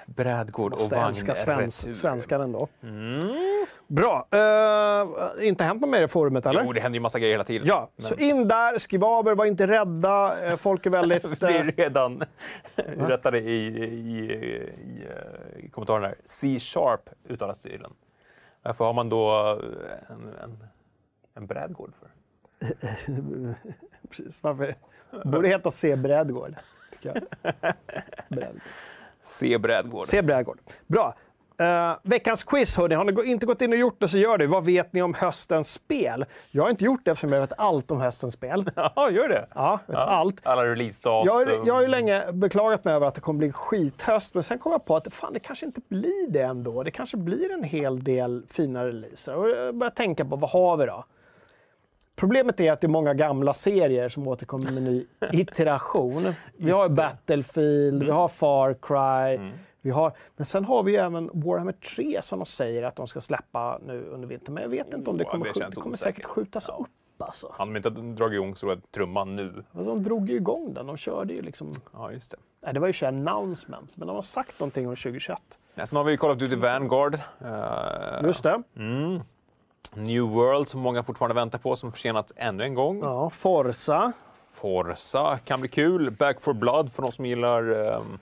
Brädgård 0.05 0.73
och 0.73 0.79
vagnretur. 0.91 1.33
Svensk, 1.33 1.95
svenskan 1.95 2.41
ändå. 2.41 2.67
Mm. 2.83 3.65
Bra. 3.87 4.27
Uh, 4.33 5.47
inte 5.47 5.63
hänt 5.63 5.81
något 5.81 5.89
mer 5.89 6.01
i 6.01 6.07
forumet 6.07 6.45
eller? 6.45 6.63
Jo, 6.63 6.73
det 6.73 6.81
händer 6.81 6.97
ju 6.97 7.01
massa 7.01 7.19
grejer 7.19 7.33
hela 7.33 7.43
tiden. 7.43 7.67
Ja, 7.67 7.89
Men... 7.95 8.05
så 8.05 8.15
in 8.15 8.47
där, 8.47 8.77
skriv 8.77 9.03
av 9.03 9.27
er, 9.27 9.35
var 9.35 9.45
inte 9.45 9.67
rädda. 9.67 10.45
Eh, 10.45 10.55
folk 10.55 10.85
är 10.85 10.89
väldigt... 10.89 11.25
vi 11.41 11.45
är 11.45 11.63
redan 11.63 12.23
rättade 12.85 13.39
i, 13.39 13.67
i, 13.67 14.31
i, 14.33 15.07
i 15.65 15.69
kommentarerna. 15.69 16.13
C-sharp 16.25 17.09
uttalas 17.29 17.61
tydligen. 17.61 17.93
Varför 18.65 18.85
har 18.85 18.93
man 18.93 19.09
då 19.09 19.29
eh, 19.63 20.11
en, 20.11 20.35
en, 20.43 20.63
en 21.33 21.47
brädgård 21.47 21.93
för? 21.99 22.09
Precis, 24.09 24.43
varför? 24.43 24.75
borde 25.25 25.47
heta 25.47 25.71
C 25.71 25.95
brädgård. 25.95 26.55
C 29.23 29.57
brädgård. 29.57 30.05
C 30.05 30.21
brädgård. 30.21 30.59
Bra. 30.87 31.15
Uh, 31.61 31.97
veckans 32.03 32.43
quiz, 32.43 32.77
hörni. 32.77 32.95
Har 32.95 33.03
ni 33.03 33.31
inte 33.31 33.45
gått 33.45 33.61
in 33.61 33.71
och 33.71 33.79
gjort 33.79 33.99
det 33.99 34.07
så 34.07 34.17
gör 34.17 34.37
det. 34.37 34.47
Vad 34.47 34.65
vet 34.65 34.93
ni 34.93 35.01
om 35.01 35.13
höstens 35.13 35.71
spel? 35.71 36.25
Jag 36.51 36.63
har 36.63 36.69
inte 36.69 36.83
gjort 36.83 37.01
det 37.05 37.11
eftersom 37.11 37.31
jag 37.31 37.41
vet 37.41 37.53
allt 37.57 37.91
om 37.91 38.01
höstens 38.01 38.33
spel. 38.33 38.71
Ja, 38.95 39.09
gör 39.11 39.29
det? 39.29 39.47
Ja, 39.55 39.79
vet 39.87 39.95
ja. 39.97 40.01
allt. 40.01 40.35
Alla 40.43 40.65
releasedatum. 40.65 41.27
Jag, 41.27 41.67
jag 41.67 41.73
har 41.73 41.81
ju 41.81 41.87
länge 41.87 42.31
beklagat 42.31 42.85
mig 42.85 42.93
över 42.93 43.07
att 43.07 43.15
det 43.15 43.21
kommer 43.21 43.37
bli 43.37 43.51
skithöst, 43.51 44.33
men 44.33 44.43
sen 44.43 44.59
kom 44.59 44.71
jag 44.71 44.85
på 44.85 44.95
att 44.95 45.13
fan, 45.13 45.33
det 45.33 45.39
kanske 45.39 45.65
inte 45.65 45.81
blir 45.87 46.29
det 46.29 46.41
ändå. 46.41 46.83
Det 46.83 46.91
kanske 46.91 47.17
blir 47.17 47.51
en 47.51 47.63
hel 47.63 48.03
del 48.03 48.45
fina 48.49 48.85
releaser. 48.85 49.35
Och 49.35 49.49
jag 49.49 49.75
börjar 49.75 49.91
tänka 49.91 50.25
på, 50.25 50.35
vad 50.35 50.49
har 50.49 50.77
vi 50.77 50.85
då? 50.85 51.05
Problemet 52.15 52.59
är 52.59 52.71
att 52.71 52.81
det 52.81 52.87
är 52.87 52.89
många 52.89 53.13
gamla 53.13 53.53
serier 53.53 54.09
som 54.09 54.27
återkommer 54.27 54.71
med 54.71 54.83
ny 54.83 55.05
iteration. 55.31 56.33
Vi 56.57 56.71
har 56.71 56.89
Battlefield, 56.89 58.03
vi 58.03 58.11
har 58.11 58.27
Far 58.27 58.75
Cry, 58.81 59.35
mm. 59.35 59.57
Vi 59.85 59.91
har, 59.91 60.13
men 60.35 60.45
sen 60.45 60.65
har 60.65 60.83
vi 60.83 60.91
ju 60.91 60.97
även 60.97 61.29
Warhammer 61.33 61.71
3 61.71 62.21
som 62.21 62.39
de 62.39 62.45
säger 62.45 62.83
att 62.83 62.95
de 62.95 63.07
ska 63.07 63.21
släppa 63.21 63.79
nu 63.85 64.05
under 64.05 64.27
vintern. 64.27 64.53
Men 64.53 64.63
jag 64.63 64.69
vet 64.69 64.93
inte 64.93 65.09
om 65.09 65.17
det 65.17 65.23
kommer, 65.23 65.53
det 65.53 65.69
det 65.69 65.75
kommer 65.75 65.97
säkert 65.97 66.25
skjutas 66.25 66.65
ja. 66.67 66.77
upp. 66.79 67.21
Alltså. 67.21 67.53
Han 67.57 67.69
har 67.69 67.77
inte 67.77 67.89
dragit 67.89 68.33
igång 68.33 68.55
stora 68.55 68.77
trumman 68.91 69.35
nu. 69.35 69.63
Alltså, 69.71 69.95
de 69.95 70.03
drog 70.03 70.29
ju 70.29 70.35
igång 70.35 70.73
den. 70.73 70.87
De 70.87 70.97
körde 70.97 71.33
ju 71.33 71.41
liksom... 71.41 71.73
Ja, 71.93 72.11
just 72.11 72.31
det. 72.31 72.37
Nej, 72.61 72.73
det 72.73 72.79
var 72.79 72.87
ju 72.87 73.07
announcement, 73.07 73.97
men 73.97 74.07
de 74.07 74.15
har 74.15 74.23
sagt 74.23 74.59
någonting 74.59 74.87
om 74.87 74.95
2021. 74.95 75.39
Ja, 75.75 75.85
sen 75.85 75.97
har 75.97 76.03
vi 76.03 76.11
ju 76.11 76.17
kollat 76.17 76.41
ut 76.41 76.51
i 76.51 76.55
Vanguard. 76.55 77.15
Uh, 77.15 78.23
just 78.23 78.43
det. 78.43 78.63
Mm. 78.75 79.21
New 79.93 80.23
World 80.23 80.67
som 80.67 80.79
många 80.79 81.03
fortfarande 81.03 81.35
väntar 81.35 81.59
på, 81.59 81.75
som 81.75 81.91
försenats 81.91 82.33
ännu 82.35 82.63
en 82.63 82.73
gång. 82.73 82.99
Ja, 82.99 83.29
Forza. 83.29 84.11
Forza 84.53 85.39
kan 85.45 85.59
bli 85.59 85.69
kul. 85.69 86.11
Back 86.11 86.41
for 86.41 86.53
Blood 86.53 86.91
för 86.91 87.01
de 87.01 87.11
som 87.11 87.25
gillar 87.25 87.71
um, 87.71 88.19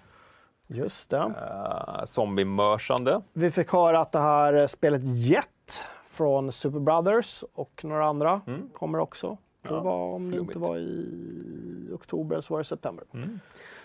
Just 0.68 1.10
det. 1.10 1.18
Uh, 1.18 2.04
Zombie-mörsande. 2.06 3.22
Vi 3.34 3.52
fick 3.52 3.72
höra 3.72 4.00
att 4.00 4.12
det 4.12 4.20
här 4.20 4.68
spelet 4.68 5.02
Jet 5.04 5.84
från 6.08 6.52
Super 6.52 6.80
Brothers 6.80 7.44
och 7.54 7.82
några 7.86 8.06
andra 8.06 8.42
mm. 8.48 8.70
kommer 8.74 9.00
också. 9.00 9.38
Ja, 9.62 9.70
det 9.76 9.82
var, 9.82 10.14
om 10.14 10.32
flummigt. 10.32 10.54
det 10.54 10.60
inte 10.60 10.70
var 10.70 10.78
i 10.78 11.90
oktober 11.94 12.42
så 12.42 12.54
var 12.54 12.60
det 12.60 12.64
september. 12.64 13.06
Mm. 13.14 13.40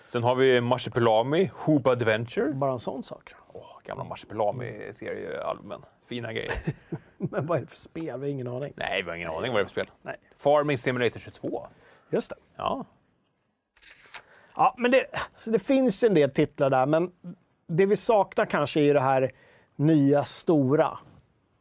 Sen 0.07 0.23
har 0.23 0.35
vi 0.35 0.61
Marsipelami, 0.61 1.51
Hoop 1.55 1.87
Adventure. 1.87 2.53
Bara 2.53 2.73
en 2.73 2.79
sån 2.79 3.03
sak. 3.03 3.35
Oh, 3.53 3.79
gamla 3.85 4.05
Marsipelami-seriealbumen. 4.05 5.83
Fina 6.07 6.33
grejer. 6.33 6.53
Men 7.17 7.47
vad 7.47 7.59
är 7.59 7.63
det 7.63 7.69
för 7.69 7.77
spel? 7.77 8.05
Vi 8.05 8.27
har 8.27 8.33
ingen 8.33 8.49
aning. 8.49 8.73
Nej, 8.77 9.03
vi 9.03 9.09
har 9.09 9.17
ingen 9.17 9.31
aning 9.31 9.53
vad 9.53 9.61
det 9.61 9.63
är 9.63 9.65
för 9.65 9.71
spel. 9.71 9.91
Nej. 10.03 10.17
Farming 10.37 10.79
Simulator 10.79 11.21
22. 11.21 11.67
Just 12.11 12.31
det. 12.31 12.37
Ja, 12.57 12.85
Ja, 14.59 14.75
men 14.79 14.91
det, 14.91 15.07
så 15.35 15.51
det 15.51 15.59
finns 15.59 16.03
en 16.03 16.15
del 16.15 16.31
titlar 16.31 16.71
där, 16.71 16.87
men 16.87 17.11
det 17.67 17.87
vi 17.87 17.97
saknar 17.97 18.47
kanske 18.47 18.81
är 18.81 18.95
det 18.95 19.01
här 19.01 19.33
nya 19.77 20.25
stora. 20.25 20.99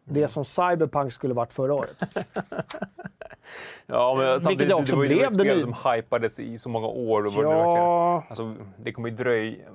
Det 0.04 0.20
mm. 0.20 0.30
som 0.30 0.46
Cyberpunk 0.46 1.14
skulle 1.14 1.34
varit 1.34 1.54
förra 1.54 1.74
året. 1.74 1.98
ja, 3.86 4.16
men 4.18 4.40
Vilket 4.40 4.68
det 4.68 4.74
också 4.74 4.92
det 4.92 4.98
var 4.98 5.04
ju 5.04 5.10
blev 5.10 5.28
ett 5.28 5.34
spel 5.34 5.62
som 5.62 5.74
hypades 5.92 6.40
i 6.40 6.58
så 6.58 6.70
många 6.70 6.88
år. 6.88 7.26
Och 7.26 7.44
ja. 7.44 8.24
det, 8.24 8.30
alltså, 8.30 8.56
det 8.78 8.92
kommer 8.92 9.10
ju 9.10 9.16
dröja... 9.16 9.66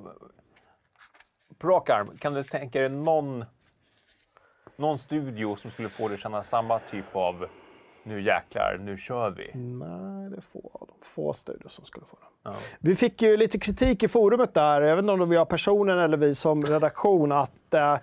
På 1.59 1.69
rak 1.69 1.91
arm, 1.91 2.19
kan 2.19 2.35
du 2.35 2.45
tänka 2.45 2.81
dig 2.81 2.89
någon, 2.89 3.45
någon 4.77 4.99
studio 4.99 5.57
som 5.57 5.71
skulle 5.71 5.89
få 5.89 6.09
dig 6.09 6.15
att 6.15 6.21
känna 6.21 6.43
samma 6.43 6.79
typ 6.79 7.17
av 7.17 7.47
nu 8.03 8.23
jäklar, 8.23 8.79
nu 8.81 8.97
kör 8.97 9.31
vi? 9.31 9.51
Nej, 9.55 10.31
det 10.31 10.37
är 10.37 10.41
få 10.41 10.71
av 10.73 10.87
de 10.87 11.07
få 11.07 11.33
studier 11.33 11.69
som 11.69 11.85
skulle 11.85 12.07
få 12.07 12.17
det. 12.21 12.51
Ja. 12.51 12.55
Vi 12.79 12.95
fick 12.95 13.23
ju 13.23 13.37
lite 13.37 13.59
kritik 13.59 14.03
i 14.03 14.09
forumet 14.09 14.55
där, 14.55 14.81
jag 14.81 14.99
inte 14.99 15.13
om 15.13 15.19
det 15.31 15.39
var 15.39 15.45
personen 15.45 15.99
eller 15.99 16.17
vi 16.17 16.35
som 16.35 16.63
redaktion, 16.63 17.33
att 17.33 17.75
eh, 17.75 17.99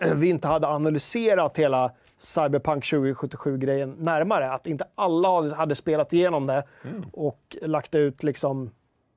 vi 0.14 0.28
inte 0.28 0.48
hade 0.48 0.66
analyserat 0.68 1.58
hela 1.58 1.92
Cyberpunk 2.18 2.84
2077-grejen 2.84 3.96
närmare. 3.98 4.52
Att 4.52 4.66
inte 4.66 4.86
alla 4.94 5.54
hade 5.54 5.74
spelat 5.74 6.12
igenom 6.12 6.46
det 6.46 6.64
mm. 6.84 7.04
och 7.12 7.56
lagt 7.62 7.94
ut 7.94 8.22
liksom 8.22 8.70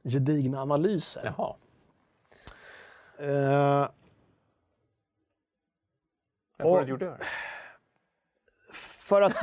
gedigna 0.03 0.61
analyser. 0.61 1.33
Jaha. 1.37 1.55
Uh, 3.21 3.87
Varför 6.57 6.69
har 6.69 6.81
du 6.81 6.89
gjort 6.89 6.99
det? 6.99 7.17
För 9.03 9.21
att 9.21 9.33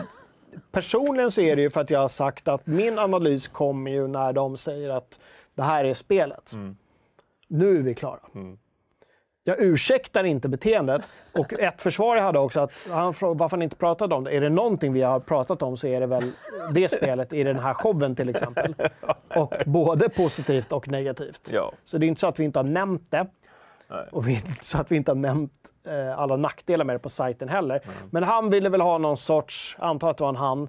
personligen 0.72 1.30
så 1.30 1.40
är 1.40 1.56
det 1.56 1.62
ju 1.62 1.70
för 1.70 1.80
att 1.80 1.90
jag 1.90 2.00
har 2.00 2.08
sagt 2.08 2.48
att 2.48 2.66
min 2.66 2.98
analys 2.98 3.48
kommer 3.48 3.90
ju 3.90 4.08
när 4.08 4.32
de 4.32 4.56
säger 4.56 4.90
att 4.90 5.20
det 5.54 5.62
här 5.62 5.84
är 5.84 5.94
spelet. 5.94 6.52
Mm. 6.52 6.76
Nu 7.48 7.78
är 7.78 7.82
vi 7.82 7.94
klara. 7.94 8.20
Mm. 8.34 8.58
Jag 9.44 9.60
ursäktar 9.60 10.24
inte 10.24 10.48
beteendet. 10.48 11.02
Och 11.32 11.52
ett 11.52 11.82
försvar 11.82 12.16
jag 12.16 12.22
hade 12.22 12.38
också, 12.38 12.60
att 12.60 12.72
han 12.90 13.14
frågade 13.14 13.38
varför 13.38 13.56
han 13.56 13.62
inte 13.62 13.76
pratade 13.76 14.14
om 14.14 14.24
det. 14.24 14.30
Är 14.30 14.40
det 14.40 14.48
någonting 14.48 14.92
vi 14.92 15.02
har 15.02 15.20
pratat 15.20 15.62
om 15.62 15.76
så 15.76 15.86
är 15.86 16.00
det 16.00 16.06
väl 16.06 16.32
det 16.72 16.88
spelet 16.88 17.32
i 17.32 17.42
den 17.42 17.58
här 17.58 17.74
showen 17.74 18.16
till 18.16 18.28
exempel. 18.28 18.74
Och 19.36 19.54
både 19.66 20.08
positivt 20.08 20.72
och 20.72 20.88
negativt. 20.88 21.50
Ja. 21.52 21.72
Så 21.84 21.98
det 21.98 22.06
är 22.06 22.08
inte 22.08 22.20
så 22.20 22.26
att 22.26 22.40
vi 22.40 22.44
inte 22.44 22.58
har 22.58 22.64
nämnt 22.64 23.10
det. 23.10 23.26
Vi, 24.24 24.42
så 24.60 24.78
att 24.78 24.92
vi 24.92 24.96
inte 24.96 25.10
har 25.10 25.16
nämnt 25.16 25.52
eh, 25.86 26.18
alla 26.18 26.36
nackdelar 26.36 26.84
med 26.84 26.94
det 26.94 26.98
på 27.00 27.08
sajten 27.08 27.48
heller. 27.48 27.80
Mm. 27.84 27.96
Men 28.10 28.22
han 28.22 28.50
ville 28.50 28.68
väl 28.68 28.80
ha 28.80 28.98
någon 28.98 29.16
sorts, 29.16 29.76
antar 29.78 30.10
att 30.10 30.16
det 30.16 30.24
var 30.24 30.28
en 30.28 30.36
han, 30.36 30.68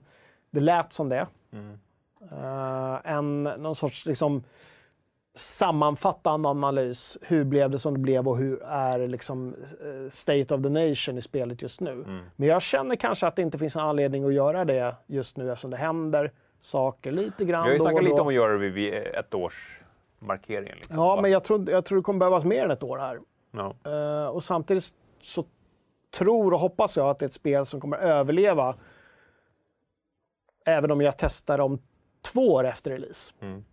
det 0.51 0.59
lät 0.59 0.93
som 0.93 1.09
det. 1.09 1.27
Mm. 1.53 1.77
Uh, 2.31 2.99
en, 3.03 3.43
någon 3.43 3.75
sorts 3.75 4.05
liksom, 4.05 4.43
sammanfattande 5.35 6.49
analys. 6.49 7.17
Hur 7.21 7.43
blev 7.43 7.69
det 7.69 7.79
som 7.79 7.93
det 7.93 7.99
blev 7.99 8.27
och 8.27 8.37
hur 8.37 8.63
är 8.63 9.07
liksom, 9.07 9.55
uh, 9.85 10.09
state 10.09 10.55
of 10.55 10.63
the 10.63 10.69
nation 10.69 11.17
i 11.17 11.21
spelet 11.21 11.61
just 11.61 11.81
nu? 11.81 11.91
Mm. 11.91 12.23
Men 12.35 12.47
jag 12.47 12.61
känner 12.61 12.95
kanske 12.95 13.27
att 13.27 13.35
det 13.35 13.41
inte 13.41 13.57
finns 13.57 13.75
en 13.75 13.81
anledning 13.81 14.25
att 14.25 14.33
göra 14.33 14.65
det 14.65 14.95
just 15.07 15.37
nu 15.37 15.51
eftersom 15.51 15.71
det 15.71 15.77
händer 15.77 16.31
saker 16.59 17.11
lite 17.11 17.45
grann. 17.45 17.63
Vi 17.63 17.69
har 17.69 17.73
ju 17.73 17.79
snackat 17.79 18.03
lite 18.03 18.21
om 18.21 18.27
att 18.27 18.33
göra 18.33 18.57
det 18.57 18.69
vid 18.69 18.93
ett 18.93 19.33
års 19.33 19.80
markeringen. 20.21 20.75
Liksom. 20.75 20.95
Ja, 20.95 21.21
men 21.21 21.31
jag 21.31 21.43
tror, 21.43 21.69
jag 21.69 21.85
tror 21.85 21.97
det 21.97 22.03
kommer 22.03 22.19
behövas 22.19 22.45
mer 22.45 22.65
än 22.65 22.71
ett 22.71 22.83
år 22.83 22.97
här. 22.97 23.19
No. 23.51 23.75
Uh, 23.89 24.27
och 24.27 24.43
samtidigt 24.43 24.83
så 25.21 25.45
tror 26.11 26.53
och 26.53 26.59
hoppas 26.59 26.97
jag 26.97 27.09
att 27.09 27.19
det 27.19 27.25
är 27.25 27.27
ett 27.27 27.33
spel 27.33 27.65
som 27.65 27.81
kommer 27.81 27.97
överleva 27.97 28.75
även 30.65 30.91
om 30.91 31.01
jag 31.01 31.17
testar 31.17 31.59
om 31.59 31.79
två 32.21 32.53
år 32.53 32.67
efter 32.67 32.91
release. 32.91 33.33
Mm. 33.41 33.65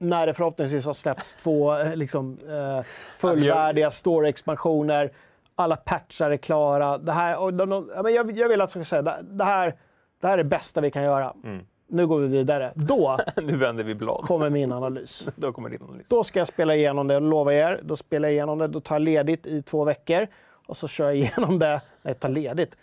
När 0.00 0.26
det 0.26 0.34
förhoppningsvis 0.34 0.86
har 0.86 0.92
släppts 0.92 1.36
två 1.36 1.76
eh, 1.76 1.96
liksom, 1.96 2.38
eh, 2.48 2.84
fullvärdiga 3.16 3.86
alltså 3.86 3.98
story-expansioner, 3.98 5.12
alla 5.54 5.76
patchar 5.76 6.30
är 6.30 6.36
klara. 6.36 6.98
Det 6.98 7.12
här, 7.12 7.38
och 7.38 7.54
de, 7.54 7.90
jag, 7.94 8.38
jag 8.38 8.48
vill 8.48 8.60
att 8.60 8.74
jag 8.74 8.84
ska 8.84 8.84
säga, 8.84 9.02
det, 9.02 9.18
det, 9.22 9.44
här, 9.44 9.78
det 10.20 10.26
här 10.26 10.34
är 10.34 10.38
det 10.38 10.44
bästa 10.44 10.80
vi 10.80 10.90
kan 10.90 11.02
göra. 11.02 11.34
Mm 11.44 11.66
nu 11.86 12.06
går 12.06 12.20
vi 12.20 12.28
vidare. 12.28 12.72
Då 12.74 13.18
nu 13.36 13.56
vänder 13.56 13.84
vi 13.84 13.94
blad. 13.94 14.24
kommer 14.24 14.50
min 14.50 14.72
analys. 14.72 15.28
då 15.36 15.52
kommer 15.52 15.70
din 15.70 15.82
analys. 15.82 16.08
Då 16.08 16.24
ska 16.24 16.38
jag 16.38 16.48
spela 16.48 16.74
igenom 16.74 17.06
det, 17.06 17.20
lovar 17.20 17.52
er. 17.52 17.80
Då 17.84 17.96
spelar 17.96 18.28
jag 18.28 18.32
igenom 18.32 18.58
det, 18.58 18.68
då 18.68 18.80
tar 18.80 18.94
jag 18.94 19.02
ledigt 19.02 19.46
i 19.46 19.62
två 19.62 19.84
veckor 19.84 20.26
och 20.66 20.76
så 20.76 20.88
kör 20.88 21.04
jag 21.04 21.16
igenom 21.16 21.58
det. 21.58 21.80
Nej, 22.02 22.14
tar 22.14 22.28
ledigt. 22.28 22.76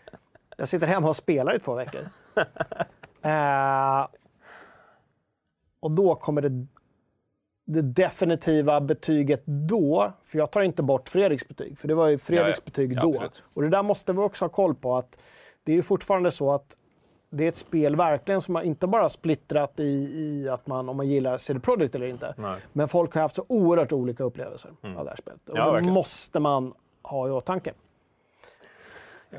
Jag 0.58 0.68
sitter 0.68 0.88
hemma 0.88 1.10
och 1.10 1.16
spelar 1.16 1.56
i 1.56 1.60
två 1.60 1.74
veckor. 1.74 2.02
eh, 3.22 4.08
och 5.80 5.92
då 5.92 6.16
kommer 6.16 6.42
det, 6.42 6.68
det 7.66 7.82
definitiva 7.82 8.82
betyget 8.82 9.44
då, 9.46 10.14
för 10.24 10.38
jag 10.38 10.52
tar 10.52 10.62
inte 10.62 10.84
bort 10.84 11.10
Fredriks 11.10 11.48
betyg, 11.48 11.78
för 11.78 11.88
det 11.88 11.96
var 11.96 12.08
ju 12.08 12.18
Fredriks 12.18 12.60
ja, 12.60 12.64
ja. 12.66 12.72
betyg 12.72 13.02
då. 13.02 13.16
Ja, 13.16 13.30
och 13.54 13.62
det 13.62 13.70
där 13.70 13.84
måste 13.84 14.14
vi 14.14 14.20
också 14.20 14.46
ha 14.46 14.50
koll 14.50 14.76
på, 14.76 14.98
att 14.98 15.18
det 15.64 15.72
är 15.72 15.76
ju 15.76 15.82
fortfarande 15.82 16.32
så 16.32 16.52
att 16.52 16.78
det 17.34 17.44
är 17.44 17.50
ett 17.50 17.56
spel 17.56 17.96
verkligen 17.96 18.42
som 18.42 18.56
har 18.56 18.62
inte 18.62 18.88
bara 18.88 19.10
splittrat 19.10 19.80
i, 19.80 19.84
i 19.84 20.50
att 20.50 20.68
man, 20.68 20.90
om 20.90 20.98
man 20.98 21.08
gillar 21.08 21.38
CD 21.38 21.60
Projekt 21.60 21.96
eller 21.96 22.08
inte. 22.08 22.34
Nej. 22.38 22.60
Men 22.74 22.88
folk 22.88 23.14
har 23.14 23.22
haft 23.22 23.36
så 23.36 23.46
oerhört 23.48 23.92
olika 23.92 24.24
upplevelser 24.24 24.72
mm. 24.82 24.98
av 24.98 25.04
det 25.04 25.10
här 25.10 25.18
spelet. 25.18 25.50
Och 25.50 25.58
ja, 25.58 25.72
det 25.72 25.92
måste 25.92 26.40
man 26.40 26.74
ha 27.02 27.28
i 27.28 27.32
åtanke. 27.32 27.74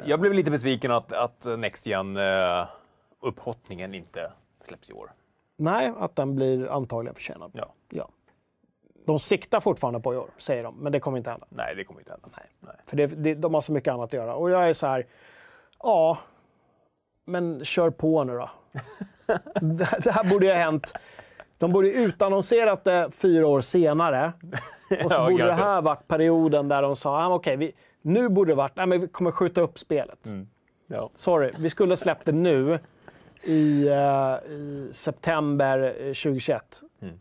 Jag 0.04 0.20
blev 0.20 0.34
lite 0.34 0.50
besviken 0.50 0.90
att, 0.90 1.12
att 1.12 1.46
Next 1.58 1.86
Gen 1.86 2.16
uh, 2.16 2.66
upphottningen 3.20 3.94
inte 3.94 4.32
släpps 4.60 4.90
i 4.90 4.92
år. 4.92 5.12
Nej, 5.56 5.92
att 5.98 6.16
den 6.16 6.36
blir 6.36 6.72
antagligen 6.72 7.14
försenad. 7.14 7.50
Ja. 7.54 7.72
ja. 7.88 8.08
De 9.06 9.18
siktar 9.18 9.60
fortfarande 9.60 10.00
på 10.00 10.14
i 10.14 10.16
år, 10.16 10.30
säger 10.38 10.62
de, 10.64 10.76
men 10.76 10.92
det 10.92 11.00
kommer 11.00 11.18
inte 11.18 11.30
hända. 11.30 11.46
Nej, 11.48 11.74
det 11.76 11.84
kommer 11.84 12.00
inte 12.00 12.10
hända. 12.10 12.28
Nej. 12.36 12.46
Nej. 12.60 12.76
För 12.86 12.96
det, 12.96 13.06
det, 13.06 13.34
de 13.34 13.54
har 13.54 13.60
så 13.60 13.72
mycket 13.72 13.92
annat 13.92 14.04
att 14.04 14.12
göra. 14.12 14.34
Och 14.34 14.50
jag 14.50 14.68
är 14.68 14.72
så 14.72 14.86
här, 14.86 15.06
ja, 15.78 16.18
men 17.24 17.64
kör 17.64 17.90
på 17.90 18.24
nu 18.24 18.32
då. 18.32 18.50
det 20.00 20.10
här 20.10 20.30
borde 20.30 20.46
ju 20.46 20.52
ha 20.52 20.58
hänt. 20.58 20.92
De 21.58 21.72
borde 21.72 21.92
utannonserat 21.92 22.84
det 22.84 23.10
fyra 23.10 23.46
år 23.46 23.60
senare. 23.60 24.32
Och 25.04 25.10
så 25.10 25.16
ja, 25.16 25.30
borde 25.30 25.44
det 25.44 25.52
här 25.52 25.82
varit 25.82 26.08
perioden 26.08 26.68
där 26.68 26.82
de 26.82 26.96
sa, 26.96 27.24
ah, 27.24 27.34
okej, 27.34 27.56
okay, 27.56 27.72
nu 28.02 28.28
borde 28.28 28.50
det 28.50 28.54
varit, 28.54 28.76
nej, 28.76 28.86
men 28.86 29.00
vi 29.00 29.08
kommer 29.08 29.30
skjuta 29.30 29.60
upp 29.60 29.78
spelet. 29.78 30.26
Mm. 30.26 30.48
Ja. 30.86 31.10
Sorry, 31.14 31.52
vi 31.58 31.70
skulle 31.70 31.92
ha 31.92 31.96
släppt 31.96 32.26
det 32.26 32.32
nu 32.32 32.78
i, 33.42 33.88
uh, 33.88 34.52
i 34.52 34.90
september 34.92 35.92
2021. 35.98 36.80
Mm. 37.02 37.20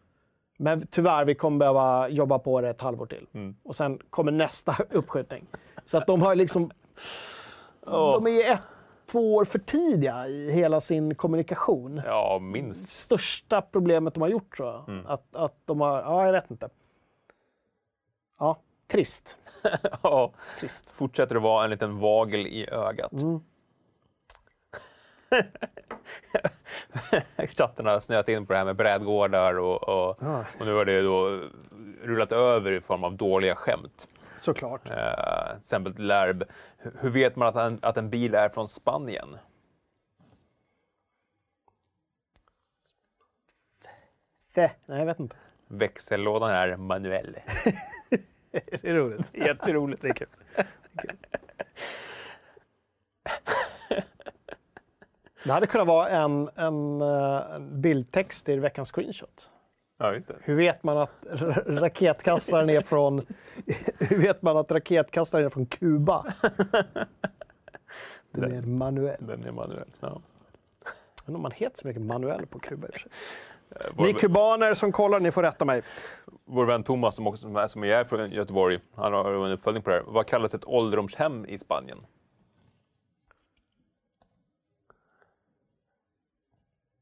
Men 0.57 0.87
tyvärr, 0.87 1.25
vi 1.25 1.35
kommer 1.35 1.57
behöva 1.57 2.09
jobba 2.09 2.39
på 2.39 2.61
det 2.61 2.69
ett 2.69 2.81
halvår 2.81 3.05
till. 3.05 3.27
Mm. 3.33 3.55
Och 3.63 3.75
sen 3.75 3.99
kommer 4.09 4.31
nästa 4.31 4.75
uppskjutning. 4.89 5.45
Så 5.85 5.97
att 5.97 6.07
de 6.07 6.21
har 6.21 6.35
liksom... 6.35 6.71
Oh. 7.85 8.13
De 8.13 8.27
är 8.27 8.51
ett, 8.51 8.61
två 9.11 9.35
år 9.35 9.45
för 9.45 9.59
tidiga 9.59 10.27
i 10.27 10.51
hela 10.51 10.81
sin 10.81 11.15
kommunikation. 11.15 12.01
Ja, 12.05 12.39
minst. 12.41 12.89
Största 12.89 13.61
problemet 13.61 14.13
de 14.13 14.21
har 14.21 14.29
gjort 14.29 14.57
tror 14.57 14.69
jag. 14.69 14.89
Mm. 14.89 15.05
Att, 15.05 15.35
att 15.35 15.55
de 15.65 15.81
har... 15.81 16.01
Ja, 16.01 16.25
jag 16.25 16.31
vet 16.31 16.51
inte. 16.51 16.69
Ja, 18.39 18.59
trist. 18.87 19.37
ja, 20.03 20.31
trist. 20.59 20.91
Fortsätter 20.91 21.35
att 21.35 21.41
vara 21.41 21.63
en 21.63 21.69
liten 21.69 21.99
vagel 21.99 22.47
i 22.47 22.69
ögat. 22.69 23.11
Mm. 23.11 23.39
Chatten 27.57 27.85
har 27.85 27.99
snöat 27.99 28.29
in 28.29 28.45
på 28.45 28.53
det 28.53 28.59
här 28.59 28.65
med 28.65 28.75
brädgårdar 28.75 29.59
och, 29.59 29.83
och, 29.83 30.17
ja. 30.21 30.45
och 30.59 30.65
nu 30.65 30.73
har 30.73 30.85
det 30.85 31.01
då 31.01 31.39
rullat 32.03 32.31
över 32.31 32.71
i 32.71 32.81
form 32.81 33.03
av 33.03 33.15
dåliga 33.15 33.55
skämt. 33.55 34.07
Såklart. 34.41 34.85
Uh, 34.85 34.93
till 35.51 35.59
exempel 35.59 35.93
Lärb. 35.97 36.43
Hur 36.77 37.09
vet 37.09 37.35
man 37.35 37.47
att 37.47 37.55
en, 37.55 37.79
att 37.81 37.97
en 37.97 38.09
bil 38.09 38.35
är 38.35 38.49
från 38.49 38.67
Spanien? 38.67 39.37
Nej, 44.55 44.75
jag 44.85 45.05
vet 45.05 45.19
inte. 45.19 45.35
Växellådan 45.67 46.49
är 46.49 46.75
manuell. 46.77 47.37
det 48.51 48.83
är 48.83 48.93
roligt. 48.93 49.27
Jätteroligt. 49.33 50.01
Det 50.03 50.09
är 50.09 50.13
kul. 50.13 50.27
Det 55.43 55.51
hade 55.51 55.67
kunnat 55.67 55.87
vara 55.87 56.09
en, 56.09 56.49
en, 56.55 57.01
eh, 57.01 57.55
en 57.55 57.81
bildtext 57.81 58.49
i 58.49 58.55
veckans 58.55 58.91
screenshot. 58.91 59.51
Ja. 60.01 60.19
Hur 60.41 60.55
vet 60.55 60.83
man 60.83 60.97
att 60.97 61.11
raketkastaren 61.67 62.69
är 62.69 62.81
från, 62.81 63.25
hur 63.99 64.17
vet 64.17 64.41
man 64.41 64.57
att 64.57 64.71
raketkastaren 64.71 65.45
är 65.45 65.49
från 65.49 65.65
Kuba? 65.65 66.33
Den, 66.41 67.07
den 68.31 68.51
är 68.51 68.61
manuell. 68.61 69.17
Den 69.19 69.43
är 69.43 69.51
manuell, 69.51 69.89
ja. 69.99 70.21
Men 71.25 71.35
om 71.35 71.41
man 71.41 71.51
heter 71.51 71.77
så 71.77 71.87
mycket 71.87 72.01
manuell 72.01 72.45
på 72.45 72.59
Kuba 72.59 72.87
i 72.87 72.91
vår, 73.95 74.05
Ni 74.05 74.13
kubaner 74.13 74.73
som 74.73 74.91
kollar, 74.91 75.19
ni 75.19 75.31
får 75.31 75.43
rätta 75.43 75.65
mig. 75.65 75.81
Vår 76.45 76.65
vän 76.65 76.83
Thomas 76.83 77.15
som, 77.15 77.27
också, 77.27 77.67
som 77.67 77.83
är 77.83 78.03
från 78.03 78.31
Göteborg, 78.31 78.79
han 78.95 79.13
har 79.13 79.45
en 79.45 79.51
uppföljning 79.51 79.83
på 79.83 79.89
det 79.89 79.95
här. 79.95 80.03
Vad 80.07 80.27
kallas 80.27 80.53
ett 80.53 80.65
ålderdomshem 80.65 81.45
i 81.45 81.57
Spanien? 81.57 82.05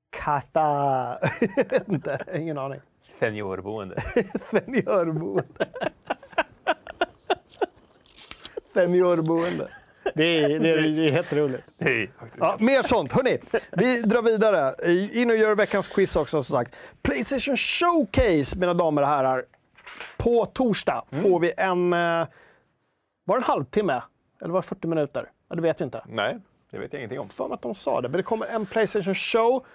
Casa... 0.09 0.59
jag 1.57 1.69
vet 1.69 1.89
inte, 1.89 2.25
ingen 2.33 2.57
aning. 2.57 2.79
Seniorboende. 3.19 3.95
Seniorboende. 4.51 5.67
Seniorboende. 8.73 9.67
Det 10.15 10.23
är, 10.23 10.59
det 10.59 10.69
är, 10.69 10.81
det 10.81 11.05
är 11.05 11.11
jätteroligt. 11.11 11.63
Ja, 12.37 12.57
mer 12.59 12.81
sånt. 12.81 13.11
Hörni, 13.11 13.37
vi 13.71 14.01
drar 14.01 14.21
vidare. 14.21 14.75
In 15.13 15.29
och 15.29 15.37
gör 15.37 15.55
veckans 15.55 15.87
quiz 15.87 16.15
också 16.15 16.43
som 16.43 16.57
sagt. 16.57 16.75
Playstation 17.01 17.57
Showcase, 17.57 18.59
mina 18.59 18.73
damer 18.73 19.01
och 19.01 19.07
herrar. 19.07 19.45
På 20.17 20.45
torsdag 20.45 21.03
mm. 21.11 21.23
får 21.23 21.39
vi 21.39 21.53
en... 21.57 21.93
Eh, 21.93 22.27
var 23.25 23.35
det 23.35 23.39
en 23.39 23.43
halvtimme? 23.43 24.01
Eller 24.41 24.53
var 24.53 24.61
det 24.61 24.67
40 24.67 24.87
minuter? 24.87 25.31
Ja, 25.49 25.55
det 25.55 25.61
vet 25.61 25.81
vi 25.81 25.85
inte. 25.85 26.03
Nej, 26.07 26.37
det 26.71 26.77
vet 26.77 26.93
jag 26.93 26.99
ingenting 26.99 27.19
om. 27.19 27.29
För 27.29 27.53
att 27.53 27.61
de 27.61 27.75
sa 27.75 28.01
det. 28.01 28.09
Men 28.09 28.17
det 28.17 28.23
kommer 28.23 28.45
en 28.45 28.65
Playstation 28.65 29.15
Show 29.15 29.65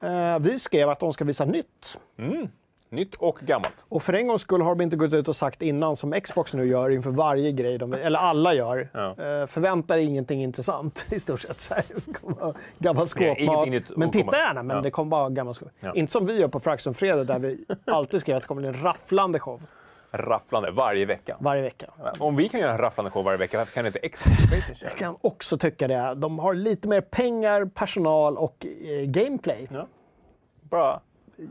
Eh, 0.00 0.38
vi 0.38 0.58
skrev 0.58 0.88
att 0.88 1.00
de 1.00 1.12
ska 1.12 1.24
visa 1.24 1.44
nytt. 1.44 1.98
Mm. 2.16 2.48
Nytt 2.90 3.16
och 3.16 3.38
gammalt. 3.42 3.74
Och 3.88 4.02
för 4.02 4.12
en 4.12 4.26
gångs 4.26 4.42
skull 4.42 4.60
har 4.60 4.74
de 4.74 4.80
inte 4.84 4.96
gått 4.96 5.12
ut 5.12 5.28
och 5.28 5.36
sagt 5.36 5.62
innan, 5.62 5.96
som 5.96 6.20
Xbox 6.20 6.54
nu 6.54 6.66
gör 6.66 6.90
inför 6.90 7.10
varje 7.10 7.52
grej, 7.52 7.78
de, 7.78 7.92
eller 7.92 8.18
alla 8.18 8.54
gör. 8.54 8.88
Ja. 8.92 9.08
Eh, 9.08 9.46
förvänta 9.46 9.94
dig 9.96 10.04
ingenting 10.04 10.42
intressant 10.42 11.04
i 11.10 11.20
stort 11.20 11.40
sett. 11.40 11.72
gammal 12.78 13.08
skåpmat. 13.08 13.68
Men 13.96 14.10
titta 14.10 14.36
gärna, 14.36 14.62
men 14.62 14.76
ja. 14.76 14.82
det 14.82 14.90
kommer 14.90 15.10
bara 15.10 15.28
gammal 15.28 15.54
skåp. 15.54 15.68
Ja. 15.80 15.94
Inte 15.94 16.12
som 16.12 16.26
vi 16.26 16.40
gör 16.40 16.48
på 16.48 16.60
Fraxon 16.60 16.94
Fredag 16.94 17.24
där 17.24 17.38
vi 17.38 17.64
alltid 17.84 18.20
skriver 18.20 18.36
att 18.36 18.42
det 18.42 18.46
kommer 18.46 18.60
bli 18.60 18.68
en 18.68 18.82
rafflande 18.82 19.38
show. 19.38 19.62
Rafflande 20.10 20.70
varje 20.70 21.06
vecka. 21.06 21.36
Varje 21.40 21.62
vecka. 21.62 21.90
Om 22.18 22.36
vi 22.36 22.48
kan 22.48 22.60
göra 22.60 22.72
en 22.72 22.78
rafflande 22.78 23.10
show 23.10 23.24
varje 23.24 23.38
vecka, 23.38 23.58
varför 23.58 23.72
kan 23.72 23.86
inte 23.86 24.08
Xbox 24.08 24.82
Jag 24.82 24.96
kan 24.96 25.16
också 25.20 25.58
tycka 25.58 25.88
det. 25.88 26.14
De 26.14 26.38
har 26.38 26.54
lite 26.54 26.88
mer 26.88 27.00
pengar, 27.00 27.64
personal 27.64 28.36
och 28.36 28.66
eh, 28.66 29.04
gameplay. 29.04 29.68
Ja. 29.70 31.00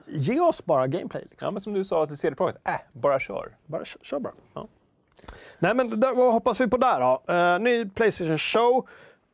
Ge 0.05 0.39
oss 0.39 0.65
bara 0.65 0.87
gameplay. 0.87 1.27
Liksom. 1.29 1.45
Ja, 1.45 1.51
men 1.51 1.61
som 1.61 1.73
du 1.73 1.85
sa 1.85 2.05
till 2.05 2.17
CD-projektet, 2.17 2.67
äh, 2.67 2.73
bara 2.91 3.19
kör. 3.19 3.55
Bara 3.65 3.85
kör, 3.85 3.99
kör 4.03 4.19
bara. 4.19 4.33
Ja. 4.53 4.67
Nej, 5.59 5.75
men 5.75 5.99
där, 5.99 6.13
vad 6.13 6.33
hoppas 6.33 6.61
vi 6.61 6.67
på 6.67 6.77
där 6.77 6.99
då? 6.99 7.33
Uh, 7.33 7.59
ny 7.59 7.85
Playstation 7.89 8.37
Show. 8.37 8.87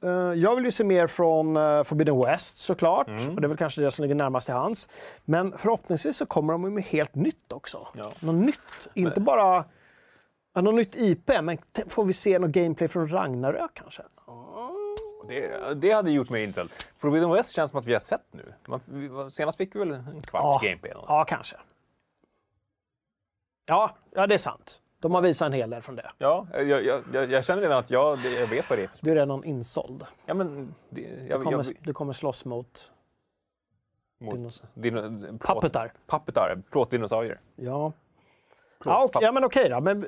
Uh, 0.03 0.11
jag 0.33 0.55
vill 0.55 0.65
ju 0.65 0.71
se 0.71 0.83
mer 0.83 1.07
från 1.07 1.57
uh, 1.57 1.83
Forbidden 1.83 2.21
West 2.21 2.57
såklart. 2.57 3.07
Mm. 3.07 3.35
Och 3.35 3.41
det 3.41 3.45
är 3.45 3.49
väl 3.49 3.57
kanske 3.57 3.81
det 3.81 3.91
som 3.91 4.03
ligger 4.03 4.15
närmast 4.15 4.47
till 4.47 4.55
hands. 4.55 4.89
Men 5.25 5.57
förhoppningsvis 5.57 6.17
så 6.17 6.25
kommer 6.25 6.53
de 6.53 6.73
med 6.73 6.83
helt 6.83 7.15
nytt 7.15 7.51
också. 7.51 7.87
Ja. 7.93 8.11
Något 8.19 8.35
nytt. 8.35 8.89
Inte 8.93 9.19
men... 9.19 9.25
bara 9.25 9.65
ja, 10.53 10.61
något 10.61 10.75
nytt 10.75 10.95
IP, 10.95 11.31
men 11.41 11.57
får 11.87 12.05
vi 12.05 12.13
se 12.13 12.39
något 12.39 12.51
gameplay 12.51 12.87
från 12.87 13.07
Ragnarök 13.07 13.71
kanske? 13.73 14.03
Det, 15.27 15.73
det 15.73 15.91
hade 15.91 16.11
gjort 16.11 16.29
mig 16.29 16.43
intresserad. 16.43 16.69
Forbidden 16.97 17.31
West 17.31 17.55
känns 17.55 17.71
som 17.71 17.79
att 17.79 17.85
vi 17.85 17.93
har 17.93 17.99
sett 17.99 18.25
nu. 18.31 18.53
senast 19.31 19.57
fick 19.57 19.75
vi 19.75 19.79
väl 19.79 19.91
en 19.91 20.21
kvarts 20.21 20.63
ja, 20.63 20.69
gameplay? 20.69 20.91
Ja, 21.07 21.25
kanske. 21.27 21.55
Ja, 23.65 23.95
ja, 24.11 24.27
det 24.27 24.33
är 24.33 24.37
sant. 24.37 24.79
De 24.99 25.13
har 25.13 25.21
visat 25.21 25.45
en 25.45 25.53
hel 25.53 25.69
del 25.69 25.81
från 25.81 25.95
det. 25.95 26.11
Ja, 26.17 26.47
jag, 26.53 26.83
jag, 26.83 27.03
jag, 27.13 27.31
jag 27.31 27.45
känner 27.45 27.61
redan 27.61 27.77
att 27.77 27.89
jag, 27.89 28.19
jag 28.19 28.47
vet 28.47 28.69
vad 28.69 28.79
det 28.79 28.83
är 28.83 28.87
för 28.87 28.97
spel. 28.97 29.05
Du 29.05 29.11
är 29.11 29.15
redan 29.15 29.43
insåld. 29.43 30.05
Ja, 30.25 30.33
men 30.33 30.75
det, 30.89 31.01
jag, 31.01 31.39
du, 31.39 31.43
kommer, 31.43 31.65
du 31.79 31.93
kommer 31.93 32.13
slåss 32.13 32.45
mot... 32.45 32.91
mot 34.19 34.33
dinos... 34.33 34.63
Dino, 34.73 35.37
plåtdinosaurier. 36.71 37.39
Ja. 37.55 37.93
Plåt, 38.79 38.93
ja, 38.93 39.03
okay, 39.03 39.23
ja, 39.23 39.31
men 39.31 39.43
okej 39.43 39.69
då. 39.69 39.81
Men, 39.81 39.99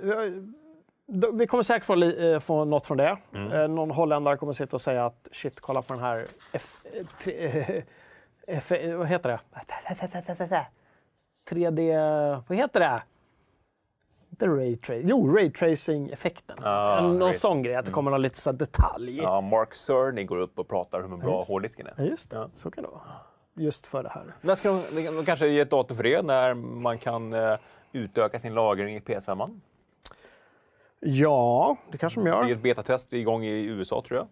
vi 1.34 1.48
kommer 1.48 1.64
säkert 1.64 1.86
få, 1.86 2.04
eh, 2.04 2.40
få 2.40 2.66
något 2.66 2.86
från 2.86 2.98
det. 2.98 3.18
Mm. 3.34 3.52
Eh, 3.52 3.68
någon 3.68 3.92
holländare 3.92 4.38
kommer 4.38 4.54
sitta 4.54 4.76
och 4.76 4.82
säga 4.82 5.06
att 5.06 5.28
shit, 5.32 5.60
kolla 5.60 5.82
på 5.82 5.94
den 5.94 6.04
här 6.04 6.26
F, 6.52 6.76
tre, 7.24 7.84
F, 8.48 8.72
vad 8.98 9.08
heter 9.08 9.30
det? 9.30 9.40
3D, 11.50 12.44
vad 12.48 12.58
heter 12.58 12.80
det? 12.80 13.04
Inte 14.30 14.48
raytracing, 14.48 15.10
jo 15.10 15.36
raytracing-effekten. 15.38 16.58
Ah, 16.64 17.02
någon 17.02 17.22
ray 17.22 17.34
sån 17.34 17.64
grej, 17.64 17.76
att 17.76 17.86
det 17.86 17.92
kommer 17.92 18.12
någon 18.12 18.22
lite 18.22 18.40
så 18.40 18.52
detalj. 18.52 19.18
Ja, 19.18 19.42
Mark 19.42 19.76
Cerny 19.76 20.24
går 20.24 20.38
upp 20.38 20.60
och 20.60 20.68
pratar 20.68 21.04
om 21.04 21.12
hur 21.12 21.18
bra 21.18 21.30
ja, 21.30 21.44
hårddisken 21.48 21.88
är. 21.88 21.94
Ja, 21.98 22.04
just 22.04 22.30
det, 22.30 22.36
ja. 22.36 22.50
så 22.56 22.72
kan 22.72 22.84
det 22.84 22.90
vara. 22.90 23.02
Just 23.54 23.88
för 23.88 24.04
det 24.04 24.10
här. 24.10 24.24
När 24.42 24.56
ska 24.56 24.70
de, 24.70 25.06
de 25.06 25.26
kanske 25.26 25.48
ge 25.48 25.60
ett 25.60 25.70
datum 25.70 25.98
för 25.98 26.04
det, 26.04 26.22
när 26.22 26.54
man 26.54 26.98
kan 26.98 27.34
uh, 27.34 27.58
utöka 27.92 28.40
sin 28.40 28.54
lagring 28.54 28.96
i 28.96 29.00
PS5? 29.00 29.60
Ja, 31.08 31.78
det 31.92 31.98
kanske 31.98 32.20
de 32.20 32.28
gör. 32.28 32.44
Det 32.44 32.52
är 32.52 32.56
ett 32.56 32.64
betatest 32.64 33.14
igång 33.14 33.44
i 33.44 33.66
USA 33.66 34.04
tror 34.08 34.18
jag. 34.18 34.28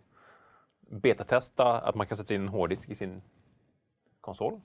Betatesta 1.01 1.79
att 1.81 1.95
man 1.95 2.07
kan 2.07 2.17
sätta 2.17 2.33
in 2.33 2.41
en 2.41 2.47
hårddisk 2.47 2.89
i 2.89 2.95
sin 2.95 3.21
konsol. 4.21 4.61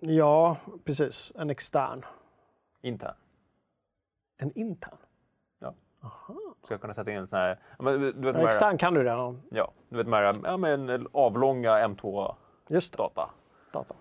Ja, 0.00 0.56
precis. 0.84 1.32
En 1.36 1.50
extern. 1.50 2.04
Intern. 2.82 3.14
En 4.36 4.52
intern? 4.58 4.96
Ja. 5.58 5.74
Aha. 6.00 6.34
Ska 6.64 6.74
jag 6.74 6.80
kunna 6.80 6.94
sätta 6.94 7.10
in 7.10 7.16
en 7.16 7.28
sån 7.28 7.38
här... 7.38 7.58
Men, 7.78 8.00
du 8.00 8.12
vet, 8.12 8.36
ja, 8.36 8.46
extern 8.46 8.78
kan 8.78 8.94
du 8.94 9.04
redan. 9.04 9.42
Ja, 9.50 9.72
du 9.88 9.96
vet 9.96 10.06
de 10.06 10.12
här 10.12 10.36
ja, 10.44 10.56
men, 10.56 11.08
avlånga 11.12 11.86
M2-data. 11.86 13.30
Data. 13.72 13.94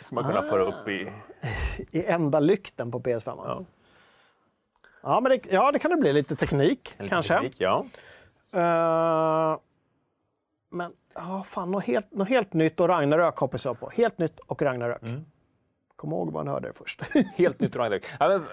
Ska 0.00 0.14
man 0.14 0.24
kunna 0.24 0.38
ah. 0.38 0.42
föra 0.42 0.62
upp 0.62 0.88
i... 0.88 1.12
I 1.90 2.04
enda 2.04 2.40
lykten 2.40 2.90
på 2.90 3.00
PS5. 3.00 3.40
Ja. 3.44 3.64
Ja, 5.02 5.20
men 5.20 5.30
det, 5.30 5.40
ja, 5.50 5.72
det 5.72 5.78
kan 5.78 5.90
det 5.90 5.96
bli. 5.96 6.12
Lite 6.12 6.36
teknik 6.36 6.94
lite 6.98 7.08
kanske. 7.08 7.34
Teknik, 7.34 7.54
ja. 7.58 7.86
Uh, 8.54 9.58
men 10.70 10.92
ja, 11.14 11.42
fan, 11.42 11.70
något 11.70 11.84
helt, 11.84 12.12
något 12.12 12.28
helt 12.28 12.52
nytt 12.52 12.80
och 12.80 12.88
Ragnarök 12.88 13.36
hoppas 13.36 13.64
jag 13.64 13.80
på. 13.80 13.90
Helt 13.90 14.18
nytt 14.18 14.38
och 14.38 14.62
Ragnarök. 14.62 15.02
Mm. 15.02 15.24
Kom 15.96 16.12
ihåg 16.12 16.32
man 16.32 16.48
hörde 16.48 16.68
det 16.68 16.74
först. 16.74 17.02
helt 17.36 17.60
nytt 17.60 17.74
och 17.74 17.80
Ragnarök. 17.80 18.04
Ja, 18.20 18.28
men, 18.28 18.46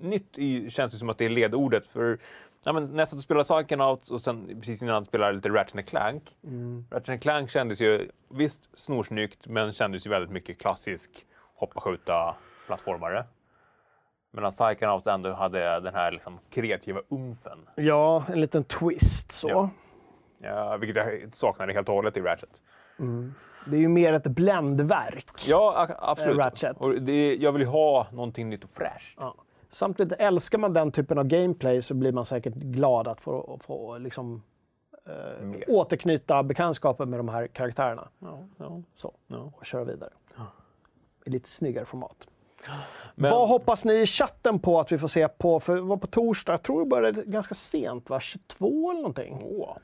nytt 0.00 0.38
i, 0.38 0.70
känns 0.70 0.94
ju 0.94 0.98
som 0.98 1.10
att 1.10 1.18
det 1.18 1.24
är 1.24 1.30
ledordet. 1.30 1.86
För 1.86 2.18
ja, 2.64 2.72
men 2.72 2.86
nästan 2.86 3.18
att 3.18 3.22
spela 3.22 3.42
Psychonauts 3.42 4.10
och 4.10 4.20
sen 4.20 4.46
precis 4.60 4.82
innan 4.82 5.04
spelade 5.04 5.32
lite 5.32 5.48
Ratchet 5.48 5.86
Clank. 5.86 6.36
Mm. 6.44 6.86
Ratchet 6.90 7.22
Clank 7.22 7.50
kändes 7.50 7.80
ju 7.80 8.10
visst 8.28 8.68
snorsnyggt 8.74 9.46
men 9.46 9.72
kändes 9.72 10.06
ju 10.06 10.10
väldigt 10.10 10.30
mycket 10.30 10.58
klassisk 10.58 11.26
hoppa 11.54 11.80
skjuta 11.80 12.36
plattformare. 12.66 13.24
Medan 14.34 14.52
Psychonauts 14.52 15.06
ändå 15.06 15.32
hade 15.32 15.80
den 15.80 15.94
här 15.94 16.12
liksom 16.12 16.38
kreativa 16.50 17.00
umfen. 17.08 17.58
Ja, 17.76 18.24
en 18.28 18.40
liten 18.40 18.64
twist 18.64 19.32
så. 19.32 19.48
Ja. 19.48 19.70
Ja, 20.38 20.76
vilket 20.76 20.96
jag 20.96 21.34
saknade 21.34 21.72
helt 21.72 21.88
och 21.88 21.94
hållet 21.94 22.16
i 22.16 22.20
Ratchet. 22.20 22.60
Det 23.66 23.76
är 23.76 23.80
ju 23.80 23.88
mer 23.88 24.12
ett 24.12 24.26
bländverk. 24.26 25.30
Ja, 25.48 25.88
absolut. 25.98 26.34
Eh, 26.34 26.38
Ratchet. 26.38 26.76
Och 26.76 27.02
det, 27.02 27.36
jag 27.36 27.52
vill 27.52 27.62
ju 27.62 27.68
ha 27.68 28.06
någonting 28.12 28.48
nytt 28.48 28.64
och 28.64 28.70
fräscht. 28.70 29.16
Ja. 29.20 29.34
Samtidigt, 29.68 30.12
älskar 30.18 30.58
man 30.58 30.72
den 30.72 30.92
typen 30.92 31.18
av 31.18 31.24
gameplay 31.24 31.82
så 31.82 31.94
blir 31.94 32.12
man 32.12 32.24
säkert 32.24 32.54
glad 32.54 33.08
att 33.08 33.20
få, 33.20 33.58
få 33.62 33.98
liksom, 33.98 34.42
eh, 35.06 35.44
Mer. 35.46 35.64
återknyta 35.68 36.42
bekantskapen 36.42 37.10
med 37.10 37.18
de 37.18 37.28
här 37.28 37.46
karaktärerna. 37.46 38.08
Ja, 38.18 38.38
ja, 38.56 38.82
Så, 38.94 39.12
ja. 39.26 39.52
och 39.56 39.64
köra 39.64 39.84
vidare. 39.84 40.10
I 41.26 41.30
lite 41.30 41.48
snyggare 41.48 41.84
format. 41.84 42.28
Men, 43.14 43.30
Vad 43.30 43.48
hoppas 43.48 43.84
ni 43.84 43.94
i 43.94 44.06
chatten 44.06 44.58
på 44.58 44.80
att 44.80 44.92
vi 44.92 44.98
får 44.98 45.08
se 45.08 45.28
på? 45.28 45.60
För 45.60 45.78
var 45.78 45.96
på 45.96 46.06
torsdag, 46.06 46.52
jag 46.52 46.62
tror 46.62 46.80
det 46.80 46.86
började 46.86 47.22
ganska 47.22 47.54
sent, 47.54 48.10
va? 48.10 48.20
22 48.20 48.90
eller 48.90 49.00
någonting. 49.00 49.42
Åh. 49.44 49.76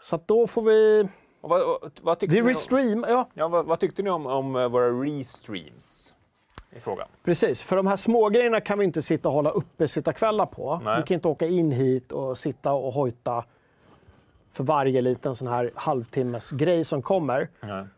Så 0.00 0.16
att 0.16 0.28
då 0.28 0.46
får 0.46 0.62
vi... 0.62 1.08
Och 1.40 1.48
vad, 1.48 1.62
vad, 2.02 2.18
tyckte 2.18 2.36
Det 2.36 2.38
är 2.38 2.42
om, 2.42 2.48
restream, 2.48 3.04
ja 3.08 3.28
ja, 3.34 3.48
vad, 3.48 3.66
vad 3.66 3.80
tyckte 3.80 4.02
ni 4.02 4.10
om, 4.10 4.26
om 4.26 4.56
eh, 4.56 4.68
våra 4.68 4.88
restreams? 4.88 6.14
I 6.70 6.80
frågan. 6.80 7.08
precis. 7.24 7.62
För 7.62 7.76
de 7.76 7.86
här 7.86 7.96
små 7.96 8.28
grejerna 8.28 8.60
kan 8.60 8.78
vi 8.78 8.84
inte 8.84 9.02
sitta 9.02 9.28
och 9.28 9.34
hålla 9.34 9.50
uppe 9.50 9.88
sitta 9.88 10.12
kvällar 10.12 10.46
på. 10.46 10.80
Nej. 10.84 11.00
Vi 11.00 11.06
kan 11.06 11.14
inte 11.14 11.28
åka 11.28 11.46
in 11.46 11.70
hit 11.70 12.12
och 12.12 12.38
sitta 12.38 12.72
och 12.72 12.92
hojta 12.92 13.44
för 14.52 14.64
varje 14.64 15.00
liten 15.00 15.34
sån 15.34 15.48
här 15.48 15.70
halvtimmes 15.74 16.50
grej 16.50 16.84
som 16.84 17.02
kommer. 17.02 17.48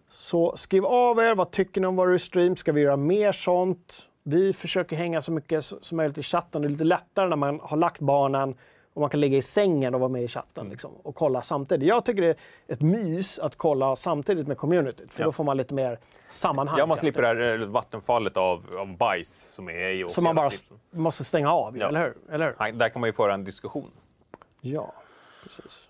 Så 0.09 0.57
skriv 0.57 0.85
av 0.87 1.19
er, 1.19 1.35
vad 1.35 1.51
tycker 1.51 1.81
ni 1.81 1.87
om 1.87 1.97
våra 1.97 2.19
stream? 2.19 2.57
Ska 2.57 2.73
vi 2.73 2.81
göra 2.81 2.97
mer 2.97 3.33
sånt? 3.33 4.07
Vi 4.23 4.53
försöker 4.53 4.97
hänga 4.97 5.23
så 5.23 5.33
mycket 5.33 5.65
som 5.65 5.97
möjligt 5.97 6.19
i 6.19 6.23
chatten. 6.23 6.63
Det 6.63 6.69
är 6.69 6.71
lite 6.71 6.85
lättare 6.85 7.29
när 7.29 7.37
man 7.37 7.61
har 7.63 7.77
lagt 7.77 8.01
barnen 8.01 8.55
och 8.95 9.01
man 9.01 9.11
kan 9.11 9.21
ligga 9.21 9.37
i 9.39 9.43
sängen 9.43 9.95
och 9.95 10.01
vara 10.01 10.09
med 10.09 10.23
i 10.23 10.29
chatten 10.29 10.61
Mm. 10.61 10.71
liksom, 10.71 10.93
och 11.03 11.15
kolla 11.15 11.43
samtidigt. 11.43 11.89
Jag 11.89 12.05
tycker 12.05 12.23
det 12.23 12.29
är 12.29 12.37
ett 12.69 12.81
mys 12.81 13.39
att 13.39 13.57
kolla 13.57 13.97
samtidigt 13.97 14.47
med 14.47 14.59
communityt, 14.59 15.13
för 15.13 15.21
Ja. 15.23 15.25
då 15.27 15.33
får 15.33 15.45
man 15.45 15.57
lite 15.57 15.75
mer 15.75 15.99
sammanhang. 16.29 16.79
Ja, 16.79 16.87
man 16.87 16.97
slipper 16.97 17.21
det 17.23 17.27
här 17.29 17.61
eh, 17.61 17.67
vattenfallet 17.67 18.37
av, 18.37 18.65
av 18.79 18.97
bajs 18.97 19.49
som 19.53 19.69
är 19.69 19.91
i 19.91 20.09
Som 20.09 20.25
man 20.25 20.37
bara 20.37 20.51
måste 20.91 21.25
stänga 21.25 21.53
av, 21.53 21.79
Ja. 21.79 21.89
eller 21.89 22.01
hur? 22.01 22.35
Eller 22.35 22.47
hur? 22.47 22.57
Nej, 22.61 22.73
Där 22.73 22.89
kan 22.89 23.01
man 23.01 23.09
ju 23.09 23.13
föra 23.13 23.35
en 23.35 23.45
diskussion. 23.45 23.91
Ja, 24.61 24.93
precis. 25.43 25.90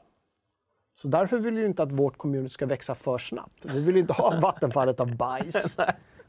Så 1.03 1.09
därför 1.09 1.39
vill 1.39 1.55
vi 1.55 1.65
inte 1.65 1.83
att 1.83 1.93
vårt 1.93 2.19
community 2.19 2.53
ska 2.53 2.67
växa 2.67 2.95
för 2.95 3.19
snabbt. 3.19 3.65
Vi 3.65 3.81
vill 3.81 3.97
inte 3.97 4.13
ha 4.13 4.41
vattenfallet 4.41 5.01
av 5.01 5.17
bajs. 5.17 5.77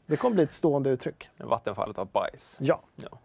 Det 0.06 0.16
kommer 0.16 0.34
bli 0.34 0.44
ett 0.44 0.52
stående 0.52 0.90
uttryck. 0.90 1.30
Vattenfallet 1.36 1.98
av 1.98 2.06
bajs. 2.06 2.56
Ja. 2.60 2.80
Ja. 2.96 3.18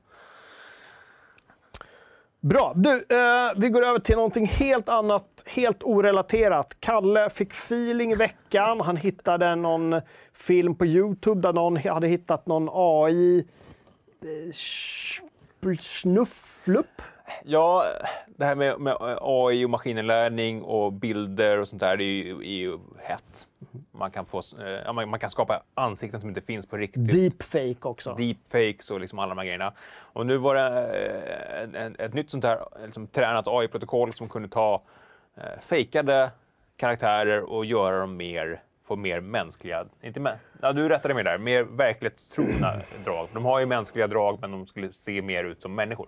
Bra. 2.39 2.73
Du, 2.75 2.91
eh, 2.91 3.51
vi 3.55 3.69
går 3.69 3.85
över 3.85 3.99
till 3.99 4.15
någonting 4.15 4.45
helt 4.45 4.89
annat, 4.89 5.43
helt 5.45 5.83
orelaterat. 5.83 6.77
Kalle 6.79 7.29
fick 7.29 7.51
feeling 7.51 8.11
i 8.11 8.15
veckan. 8.15 8.81
Han 8.81 8.97
hittade 8.97 9.55
någon 9.55 10.01
film 10.33 10.75
på 10.75 10.85
Youtube 10.85 11.41
där 11.41 11.53
någon 11.53 11.77
hade 11.77 12.07
hittat 12.07 12.47
någon 12.47 12.69
AI 12.71 13.47
eh, 14.21 15.75
snufflupp. 15.79 17.01
Ja, 17.43 17.85
det 18.27 18.45
här 18.45 18.55
med, 18.55 18.79
med 18.79 18.97
AI 19.21 19.65
och 19.65 19.69
maskininlärning 19.69 20.61
och 20.61 20.93
bilder 20.93 21.59
och 21.59 21.67
sånt 21.67 21.79
där, 21.79 21.97
det 21.97 22.03
är 22.03 22.23
ju, 22.23 22.39
är 22.39 22.57
ju 22.59 22.77
hett. 23.03 23.47
Man 23.91 24.11
kan, 24.11 24.25
få, 24.25 24.37
eh, 24.37 24.93
man, 24.93 25.09
man 25.09 25.19
kan 25.19 25.29
skapa 25.29 25.63
ansikten 25.73 26.19
som 26.19 26.29
inte 26.29 26.41
finns 26.41 26.65
på 26.65 26.77
riktigt. 26.77 27.11
Deepfake 27.11 27.87
också. 27.87 28.13
Deepfakes 28.13 28.91
och 28.91 28.99
liksom 28.99 29.19
alla 29.19 29.29
de 29.29 29.37
här 29.37 29.45
grejerna. 29.45 29.73
Och 29.97 30.25
nu 30.25 30.37
var 30.37 30.55
det 30.55 30.61
eh, 31.73 31.83
en, 31.83 31.95
ett 31.99 32.13
nytt 32.13 32.31
sånt 32.31 32.43
här 32.43 32.59
liksom, 32.85 33.07
tränat 33.07 33.47
AI-protokoll 33.47 34.13
som 34.13 34.29
kunde 34.29 34.49
ta 34.49 34.81
eh, 35.35 35.59
fejkade 35.61 36.31
karaktärer 36.77 37.41
och 37.41 37.65
göra 37.65 37.99
dem 37.99 38.17
mer, 38.17 38.61
få 38.83 38.95
mer 38.95 39.19
mänskliga, 39.19 39.85
inte 40.01 40.19
mä, 40.19 40.39
ja, 40.61 40.73
du 40.73 40.89
rättade 40.89 41.13
mig 41.13 41.23
där, 41.23 41.37
mer 41.37 41.63
verklighetstrogna 41.63 42.73
drag. 43.05 43.27
De 43.33 43.45
har 43.45 43.59
ju 43.59 43.65
mänskliga 43.65 44.07
drag 44.07 44.37
men 44.41 44.51
de 44.51 44.67
skulle 44.67 44.93
se 44.93 45.21
mer 45.21 45.43
ut 45.43 45.61
som 45.61 45.75
människor. 45.75 46.07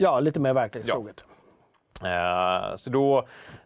Ja, 0.00 0.20
lite 0.20 0.40
mer 0.40 0.52
verklighetstroget. 0.54 1.24
Eh, 2.04 2.76
så 2.76 2.90
då, 2.90 3.18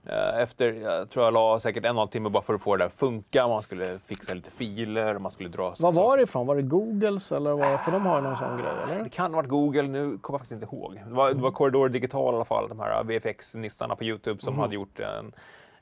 eh, 0.07 0.39
efter, 0.41 0.73
jag 0.73 1.11
tror 1.11 1.25
jag 1.25 1.35
la 1.35 1.61
säkert 1.61 1.85
en 1.85 1.89
och 1.89 1.91
en 1.91 1.97
halv 1.99 2.09
timme 2.09 2.29
bara 2.29 2.43
för 2.43 2.55
att 2.55 2.63
få 2.63 2.77
det 2.77 2.83
där 2.85 2.87
att 2.89 2.95
funka. 2.99 3.49
Man 3.49 3.63
skulle 3.63 3.99
fixa 3.99 4.35
lite 4.35 4.51
filer, 4.51 5.19
man 5.19 5.31
skulle 5.33 5.49
dra... 5.49 5.75
Vad 5.81 5.95
var 5.95 6.17
det 6.17 6.23
ifrån? 6.23 6.47
Var 6.47 6.57
det 6.57 6.63
Googles? 6.63 7.33
Eller 7.33 7.53
vad, 7.53 7.81
för 7.81 7.93
de 7.93 8.07
har 8.07 8.17
ju 8.17 8.23
någon 8.23 8.37
sån 8.37 8.57
grej, 8.59 8.71
eller? 8.93 9.05
Det 9.05 9.11
kan 9.11 9.31
ha 9.35 9.37
varit 9.37 9.49
Google, 9.51 9.83
nu 9.83 10.19
kommer 10.19 10.39
jag 10.39 10.41
faktiskt 10.41 10.53
inte 10.53 10.77
ihåg. 10.77 11.01
Det 11.07 11.15
var, 11.15 11.33
det 11.33 11.43
var 11.43 11.51
Corridor 11.51 11.89
Digital 11.89 12.35
i 12.35 12.37
alla 12.37 12.45
fall, 12.45 12.69
de 12.69 12.81
här 12.81 13.05
VFX-nissarna 13.05 13.97
på 13.97 14.05
Youtube 14.05 14.43
som 14.43 14.59
hade 14.59 14.75
gjort 14.75 14.99
en, 15.01 15.33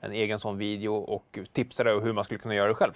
en 0.01 0.13
egen 0.13 0.39
sån 0.39 0.59
video 0.59 0.95
och 0.95 1.39
tipsade 1.53 1.91
hur 1.91 2.13
man 2.13 2.25
skulle 2.25 2.41
kunna 2.41 2.55
göra 2.55 2.69
det 2.69 2.75
själv. 2.75 2.93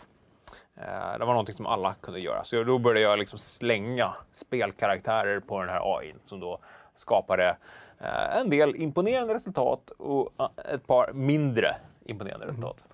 Eh, 0.76 1.18
Det 1.18 1.24
var 1.24 1.32
någonting 1.32 1.55
som 1.55 1.66
alla 1.66 1.94
kunde 2.00 2.20
göra. 2.20 2.44
Så 2.44 2.62
då 2.62 2.78
började 2.78 3.00
jag 3.00 3.18
liksom 3.18 3.38
slänga 3.38 4.14
spelkaraktärer 4.32 5.40
på 5.40 5.61
den 5.61 5.68
här 5.68 5.96
AI 5.98 6.14
som 6.24 6.40
då 6.40 6.59
skapade 6.95 7.57
eh, 8.01 8.36
en 8.40 8.51
del 8.51 8.76
imponerande 8.76 9.34
resultat 9.34 9.90
och 9.90 10.28
eh, 10.38 10.74
ett 10.74 10.86
par 10.86 11.12
mindre 11.12 11.76
imponerande 12.05 12.47
resultat. 12.47 12.84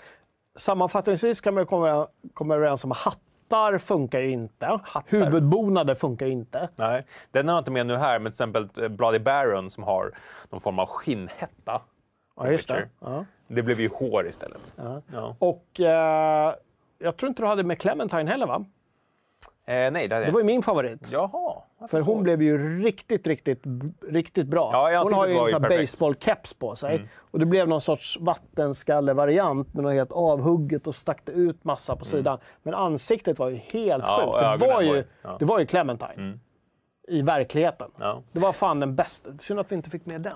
Sammanfattningsvis 0.57 1.41
kan 1.41 1.55
man 1.55 1.67
komma, 1.67 2.09
komma 2.35 2.55
överens 2.55 2.85
om 2.85 2.93
att 2.93 2.99
hattar 2.99 3.79
funkar 3.79 4.21
ju 4.21 4.31
inte. 4.31 4.81
Huvudbonader 5.07 5.95
funkar 5.95 6.27
ju 6.27 6.33
inte. 6.33 6.69
Nej, 6.77 7.07
den 7.31 7.49
har 7.49 7.55
jag 7.55 7.61
inte 7.61 7.71
med 7.71 7.87
nu 7.87 7.97
här, 7.97 8.19
men 8.19 8.33
till 8.33 8.35
exempel 8.35 8.69
eh, 8.83 8.89
Bloody 8.89 9.19
Baron 9.19 9.71
som 9.71 9.85
har 9.85 10.13
någon 10.51 10.61
form 10.61 10.79
av 10.79 10.87
skinnhätta. 10.87 11.81
Ja, 12.37 12.51
just 12.51 12.69
det. 12.69 12.89
Ja. 13.01 13.25
Det 13.49 13.63
blev 13.63 13.81
ju 13.81 13.89
hår 13.89 14.27
istället. 14.27 14.75
Ja. 15.13 15.37
Och 15.39 15.81
eh, 15.81 16.55
jag 16.99 17.17
tror 17.17 17.29
inte 17.29 17.43
du 17.43 17.47
hade 17.47 17.63
med 17.65 17.79
Clementine 17.81 18.31
heller, 18.31 18.47
va? 18.47 18.65
Eh, 19.67 19.91
nej, 19.91 20.09
det, 20.09 20.15
hade 20.15 20.25
Det 20.25 20.27
jag 20.27 20.33
var 20.33 20.41
ju 20.41 20.43
inte. 20.43 20.53
min 20.53 20.63
favorit. 20.63 21.13
Jaha. 21.13 21.50
För 21.89 22.01
hon 22.01 22.23
blev 22.23 22.43
ju 22.43 22.83
riktigt, 22.85 23.27
riktigt, 23.27 23.63
riktigt 24.09 24.47
bra. 24.47 24.71
Ja, 24.73 25.03
hon 25.03 25.13
har 25.13 25.27
ju 25.27 25.35
var 25.35 25.49
en. 25.49 25.55
Mm. 25.57 25.71
baseball-keps 25.81 26.59
på 26.59 26.75
sig. 26.77 27.09
Och 27.19 27.39
det 27.39 27.47
blev 27.47 27.69
någon 27.69 27.81
sorts 27.81 28.19
vattenskallevariant 28.21 29.75
med 29.75 29.85
något 29.85 29.93
helt 29.95 30.13
avhugget 30.13 30.87
och 30.87 30.95
stack 30.97 31.21
det 31.25 31.33
ut 31.33 31.65
massa 31.65 31.97
på 31.97 32.05
sidan. 32.05 32.39
Men 32.63 32.75
ansiktet 32.75 33.39
var 33.39 33.49
ju 33.49 33.57
helt 33.57 34.05
Mm. 34.05 34.07
Ja, 34.07 34.53
sjukt. 34.53 34.61
Det 34.61 34.67
var, 34.73 34.81
ju, 34.83 34.89
ja. 35.23 35.29
Mm. 35.29 35.37
det 35.39 35.45
var 35.45 35.59
ju 35.59 35.67
Clementine. 35.67 36.39
I 37.09 37.23
verkligheten. 37.23 37.91
Ja. 37.99 38.23
Det 38.33 38.41
var 38.41 38.53
fan 38.53 38.81
den 38.81 38.95
bästa. 38.97 39.31
Synd 39.39 39.61
att 39.61 39.73
vi 39.73 39.77
inte 39.77 39.91
fick 39.91 40.07
med 40.07 40.21
den. 40.21 40.35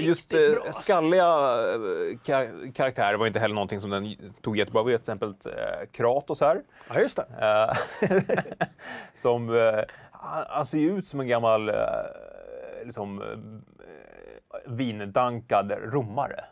Just 0.00 0.32
riktigt 0.32 0.50
eh, 0.50 0.54
bra, 0.56 0.66
alltså. 0.66 0.82
skalliga 0.82 1.24
eh, 1.24 2.18
kar- 2.24 2.72
karaktärer 2.74 3.16
var 3.16 3.26
inte 3.26 3.38
heller 3.38 3.54
någonting 3.54 3.80
som 3.80 3.90
den 3.90 4.16
tog 4.42 4.56
jättebra. 4.56 4.82
Vi 4.82 4.92
har 4.92 4.98
till 4.98 5.02
exempel 5.02 5.28
eh, 5.28 5.86
Kratos 5.92 6.40
här. 6.40 6.62
Ja, 6.88 7.00
just 7.00 7.16
det. 7.16 7.76
Som, 9.14 9.50
han, 10.26 10.66
ser 10.66 10.78
ju 10.78 10.98
ut 10.98 11.06
som 11.06 11.20
en 11.20 11.28
gammal 11.28 11.68
eh, 11.68 11.74
liksom, 12.84 13.22
eh, 13.22 13.26
vindankad 14.66 15.72
romare. 15.82 16.44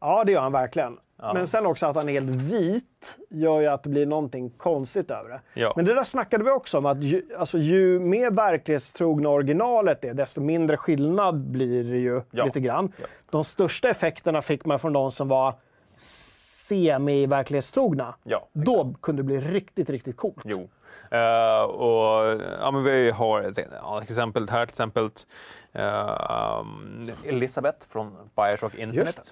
Ja, 0.00 0.24
det 0.24 0.32
gör 0.32 0.40
han 0.40 0.52
verkligen. 0.52 0.98
Men 1.34 1.48
sen 1.48 1.66
också 1.66 1.86
att 1.86 1.96
han 1.96 2.08
är 2.08 2.12
helt 2.12 2.30
vit 2.30 3.18
gör 3.30 3.60
ju 3.60 3.66
att 3.66 3.82
det 3.82 3.88
blir 3.88 4.06
någonting 4.06 4.50
konstigt 4.50 5.10
över 5.10 5.28
det. 5.30 5.40
Ja. 5.54 5.72
Men 5.76 5.84
det 5.84 5.94
där 5.94 6.04
snackade 6.04 6.44
vi 6.44 6.50
också 6.50 6.78
om, 6.78 6.86
att 6.86 7.02
ju, 7.02 7.22
alltså, 7.38 7.58
ju 7.58 8.00
mer 8.00 8.30
verklighetstrogna 8.30 9.28
originalet 9.28 10.04
är, 10.04 10.14
desto 10.14 10.40
mindre 10.40 10.76
skillnad 10.76 11.40
blir 11.40 11.84
det 11.84 11.98
ju 11.98 12.22
Ja. 12.30 12.44
lite 12.44 12.60
grann. 12.60 12.92
Ja. 13.00 13.06
De 13.30 13.44
största 13.44 13.88
effekterna 13.88 14.42
fick 14.42 14.64
man 14.64 14.78
från 14.78 14.92
de 14.92 15.10
som 15.10 15.28
var 15.28 15.54
semi-verklighetstrogna. 15.96 18.14
Ja, 18.24 18.48
Då 18.52 18.94
kunde 19.02 19.22
det 19.22 19.26
bli 19.26 19.40
riktigt, 19.40 19.90
riktigt 19.90 20.16
coolt. 20.16 20.42
Jo. 20.44 20.68
Eh, 21.10 21.62
och, 21.62 22.42
ja, 22.60 22.70
men 22.70 22.84
vi 22.84 23.10
har 23.10 23.42
ett 23.42 23.58
ja, 23.72 24.02
exempel 24.02 24.48
här, 24.48 24.66
till 24.66 24.72
exempel 24.72 25.10
eh, 25.72 26.60
um, 26.60 27.10
Elisabeth 27.24 27.86
från 27.88 28.16
Bioshock 28.36 28.74
Infinite. 28.74 29.22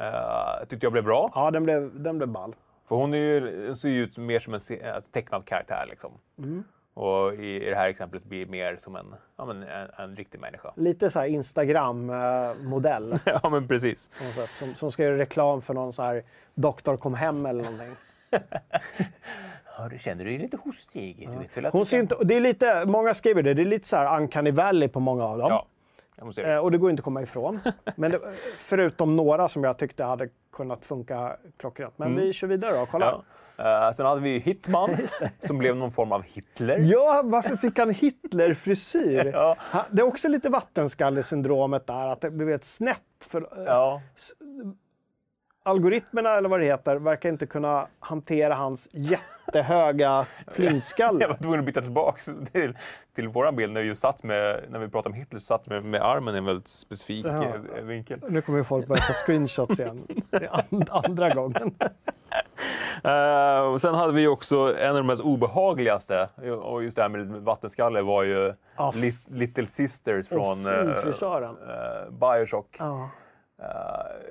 Uh, 0.00 0.64
tyckte 0.68 0.86
jag 0.86 0.92
blev 0.92 1.04
bra. 1.04 1.30
Ja, 1.34 1.50
den 1.50 1.64
blev, 1.64 2.02
den 2.02 2.18
blev 2.18 2.28
ball. 2.28 2.54
För 2.88 2.96
hon 2.96 3.14
är 3.14 3.18
ju, 3.18 3.76
ser 3.76 3.88
ju 3.88 4.02
ut 4.02 4.18
mer 4.18 4.40
som 4.40 4.54
en 4.54 4.60
tecknad 5.12 5.44
karaktär. 5.44 5.86
Liksom. 5.90 6.12
Mm. 6.38 6.64
Och 6.94 7.34
i, 7.34 7.66
i 7.66 7.70
det 7.70 7.76
här 7.76 7.88
exemplet 7.88 8.24
blir 8.24 8.46
mer 8.46 8.76
som 8.76 8.96
en, 8.96 9.14
ja, 9.36 9.44
men 9.44 9.62
en, 9.62 9.88
en 9.98 10.16
riktig 10.16 10.40
människa. 10.40 10.72
Lite 10.76 11.10
så 11.10 11.18
här 11.18 11.26
Instagram-modell. 11.26 13.18
ja, 13.24 13.48
men 13.50 13.68
precis. 13.68 14.10
som, 14.58 14.74
som 14.74 14.92
ska 14.92 15.02
göra 15.02 15.18
reklam 15.18 15.62
för 15.62 15.74
någon 15.74 15.92
så 15.92 16.02
här 16.02 16.22
doktor 16.54 16.96
kom 16.96 17.14
hem 17.14 17.46
eller 17.46 17.64
någonting. 17.64 17.96
Hör, 19.76 19.98
känner 19.98 20.24
du 20.24 20.30
dig 20.30 20.38
lite 20.38 20.56
hostig? 20.56 21.28
Du 21.32 21.38
vet 21.38 21.66
att 21.66 21.72
Hon 21.72 21.86
ser 21.86 21.98
inte, 21.98 22.16
det 22.24 22.34
är 22.34 22.40
lite, 22.40 22.84
många 22.86 23.14
skriver 23.14 23.42
det, 23.42 23.54
det 23.54 23.62
är 23.62 23.66
lite 23.66 23.88
så 23.88 23.96
här 23.96 24.16
Uncanny 24.20 24.50
Valley 24.50 24.88
på 24.88 25.00
många 25.00 25.24
av 25.24 25.38
dem. 25.38 25.48
Ja, 25.50 25.66
Eh, 26.38 26.56
och 26.56 26.70
det 26.70 26.78
går 26.78 26.90
inte 26.90 27.00
att 27.00 27.04
komma 27.04 27.22
ifrån. 27.22 27.60
Men 27.96 28.10
det, 28.10 28.20
förutom 28.56 29.16
några 29.16 29.48
som 29.48 29.64
jag 29.64 29.78
tyckte 29.78 30.04
hade 30.04 30.28
kunnat 30.52 30.84
funka 30.84 31.36
klockrent. 31.56 31.98
Men 31.98 32.16
vi 32.16 32.32
kör 32.32 32.46
vidare 32.46 32.78
då, 32.78 32.86
kolla. 32.86 33.08
Mm. 33.10 33.20
Ja. 33.56 33.86
Eh, 33.88 33.92
sen 33.92 34.06
hade 34.06 34.20
vi 34.20 34.38
Hitman 34.38 34.96
som 35.38 35.58
blev 35.58 35.76
någon 35.76 35.92
form 35.92 36.12
av 36.12 36.22
Hitler. 36.22 36.78
Ja, 36.78 37.22
varför 37.24 37.56
fick 37.56 37.78
han 37.78 37.90
Hitler-frisyr? 37.90 39.24
Ja. 39.34 39.56
Det 39.90 40.02
är 40.02 40.06
också 40.06 40.28
lite 40.28 40.48
vattenskallesyndromet 40.48 41.86
där, 41.86 42.08
att 42.08 42.20
det 42.20 42.30
blev 42.30 42.50
ett 42.50 42.64
snett. 42.64 42.98
För, 43.20 43.48
Ja. 43.66 44.02
Algoritmerna, 45.62 46.36
eller 46.36 46.48
vad 46.48 46.60
det 46.60 46.66
heter, 46.66 46.96
verkar 46.96 47.28
inte 47.28 47.46
kunna 47.46 47.86
hantera 48.00 48.54
hans 48.54 48.88
jättehöga 48.92 50.26
flintskalle. 50.52 51.20
Jag 51.20 51.28
var 51.28 51.36
tvungen 51.36 51.60
att 51.60 51.66
byta 51.66 51.80
tillbaka 51.82 52.18
till, 52.52 52.78
till 53.14 53.28
vår 53.28 53.52
bild 53.52 53.72
när 53.72 53.80
vi 53.80 53.86
just 53.86 54.02
satt 54.02 54.22
med, 54.22 54.60
när 54.70 54.78
vi 54.78 54.88
pratade 54.88 55.12
om 55.12 55.18
Hitler, 55.18 55.38
satt 55.40 55.66
med, 55.66 55.84
med 55.84 56.02
armen 56.02 56.34
i 56.34 56.38
en 56.38 56.44
väldigt 56.44 56.68
specifik 56.68 57.26
Ja. 57.26 57.44
eh, 57.44 57.82
vinkel. 57.82 58.20
Nu 58.28 58.42
kommer 58.42 58.62
folk 58.62 58.86
börja 58.86 59.02
ta 59.02 59.12
screenshots 59.12 59.80
igen. 59.80 60.06
Det 60.30 60.36
är 60.36 60.48
and- 60.70 60.90
andra 60.90 61.30
gången. 61.30 61.74
Eh, 63.04 63.60
och 63.60 63.80
sen 63.80 63.94
hade 63.94 64.12
vi 64.12 64.26
också 64.26 64.74
en 64.78 64.90
av 64.90 64.96
de 64.96 65.06
mest 65.06 65.22
obehagligaste, 65.22 66.28
och 66.62 66.84
just 66.84 66.96
det 66.96 67.02
här 67.02 67.08
med 67.08 67.26
vattenskalle 67.26 68.02
var 68.02 68.22
ju 68.22 68.54
Lit- 68.94 69.26
Little 69.30 69.66
Sisters 69.66 70.28
från 70.28 70.64
frisören. 71.02 71.56
eh, 71.68 72.10
Bioshock. 72.10 72.76
Ja. 72.78 73.08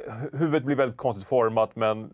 Hu- 0.08 0.38
huvudet 0.38 0.64
blir 0.64 0.76
väldigt 0.76 0.98
konstigt 0.98 1.28
format 1.28 1.76
men 1.76 2.14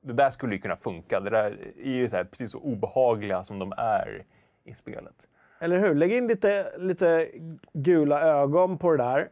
det 0.00 0.12
där 0.12 0.30
skulle 0.30 0.54
ju 0.54 0.60
kunna 0.60 0.76
funka. 0.76 1.20
Det 1.20 1.30
där 1.30 1.58
är 1.84 1.90
ju 1.90 2.08
så 2.08 2.16
här, 2.16 2.24
precis 2.24 2.50
så 2.50 2.58
obehagliga 2.58 3.44
som 3.44 3.58
de 3.58 3.72
är 3.76 4.24
i 4.64 4.74
spelet. 4.74 5.28
Eller 5.60 5.78
hur? 5.78 5.94
Lägg 5.94 6.12
in 6.12 6.26
lite, 6.26 6.78
lite 6.78 7.28
gula 7.72 8.20
ögon 8.20 8.78
på 8.78 8.90
det 8.90 8.96
där. 8.96 9.28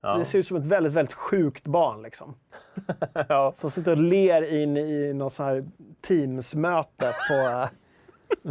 Ja. 0.00 0.16
Det 0.16 0.24
ser 0.24 0.38
ut 0.38 0.46
som 0.46 0.56
ett 0.56 0.64
väldigt, 0.64 0.92
väldigt 0.92 1.14
sjukt 1.14 1.64
barn. 1.64 2.02
Liksom. 2.02 2.34
ja. 3.28 3.52
Som 3.56 3.70
sitter 3.70 3.90
och 3.92 4.02
ler 4.02 4.54
in 4.62 4.76
i 4.76 5.12
något 5.14 5.32
så 5.32 5.42
här 5.42 5.64
Teams-möte 6.00 7.14
på, 7.28 7.68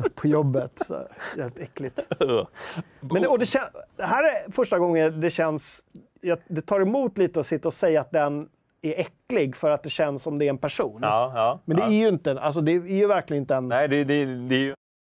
på 0.16 0.28
jobbet. 0.28 0.72
Så, 0.86 1.08
jävligt 1.38 1.60
äckligt. 1.60 2.00
Men 3.00 3.28
och 3.28 3.40
det, 3.40 3.72
det 3.96 4.06
här 4.06 4.24
är 4.24 4.52
första 4.52 4.80
gången 4.80 5.22
det 5.22 5.30
känns... 5.30 5.84
jag- 6.28 6.40
Det 6.48 6.62
tar 6.62 6.80
emot 6.82 7.18
lite 7.18 7.40
att 7.40 7.46
sitta 7.48 7.68
och 7.68 7.74
säga 7.74 8.02
att 8.02 8.12
den 8.12 8.50
är 8.82 9.00
äcklig 9.00 9.56
för 9.56 9.70
att 9.72 9.84
det 9.84 9.90
känns 9.90 10.24
som 10.24 10.38
det 10.38 10.46
är 10.46 10.50
en 10.50 10.58
person. 10.58 11.00
Ja, 11.02 11.32
ja, 11.36 11.60
Men 11.66 11.78
det 11.78 11.84
ja. 11.84 11.90
är 11.90 11.94
ju 11.94 12.08
inte 12.08 12.40
alltså 12.42 12.62
det 12.62 12.72
är 12.72 12.88
ju 12.88 13.08
verkligen 13.08 13.44
inte 13.44 13.56
en 13.56 13.68
Nej, 13.68 13.88
det, 13.88 14.04
det, 14.04 14.26
det 14.26 14.56
är 14.56 14.60
ju 14.60 14.74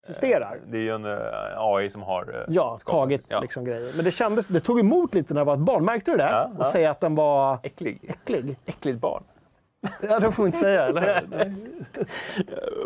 existerar. 0.08 0.58
det 0.66 0.76
är 0.78 0.82
ju 0.82 0.94
en 0.94 1.04
eh, 1.04 1.18
AI 1.56 1.90
som 1.90 2.02
har 2.02 2.22
eh, 2.34 2.44
Ja, 2.54 2.78
tagit 2.86 3.24
ja. 3.28 3.40
liksom 3.40 3.64
grejer. 3.64 3.92
Men 3.96 4.04
det 4.04 4.10
kändes, 4.10 4.46
det 4.46 4.60
tog 4.60 4.80
emot 4.80 5.14
lite 5.14 5.34
när 5.34 5.40
det 5.40 5.44
var 5.44 5.54
ett 5.54 5.60
barn. 5.60 5.84
Märkte 5.84 6.10
du 6.10 6.16
det? 6.16 6.22
Ja, 6.30 6.50
Och 6.58 6.66
säga 6.66 6.90
att 6.90 7.00
den 7.00 7.14
var 7.14 7.58
Äcklig. 7.62 8.00
äcklig. 8.08 8.56
Äckligt 8.66 8.98
barn. 9.00 9.22
Ja, 10.02 10.20
det 10.20 10.32
får 10.32 10.42
man 10.42 10.46
inte 10.46 10.58
säga, 10.58 10.84
eller? 10.86 11.20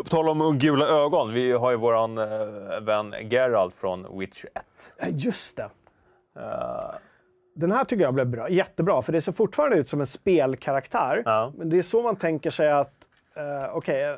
På 0.03 0.09
tal 0.09 0.29
om 0.29 0.59
gula 0.59 0.85
ögon, 0.87 1.33
vi 1.33 1.51
har 1.51 1.71
ju 1.71 1.77
våran 1.77 2.17
eh, 2.17 2.79
vän 2.81 3.13
Geralt 3.29 3.75
från 3.75 4.19
Witcher 4.19 4.49
1. 4.55 4.63
Ja, 4.99 5.05
Just 5.09 5.57
det. 5.57 5.69
Eh, 6.39 6.89
Den 7.53 7.71
här 7.71 7.83
tycker 7.83 8.03
jag 8.03 8.13
blev 8.13 8.27
bra. 8.27 8.49
jättebra, 8.49 9.01
för 9.01 9.11
det 9.13 9.21
ser 9.21 9.31
fortfarande 9.31 9.77
ut 9.77 9.89
som 9.89 9.99
en 9.99 10.07
spelkaraktär. 10.07 11.21
Ja. 11.25 11.53
Men 11.57 11.69
det 11.69 11.77
är 11.77 11.81
så 11.81 12.01
man 12.01 12.15
tänker 12.15 12.51
sig 12.51 12.71
att, 12.71 12.93
eh, 13.35 13.75
okej, 13.75 14.03
eh, 14.03 14.15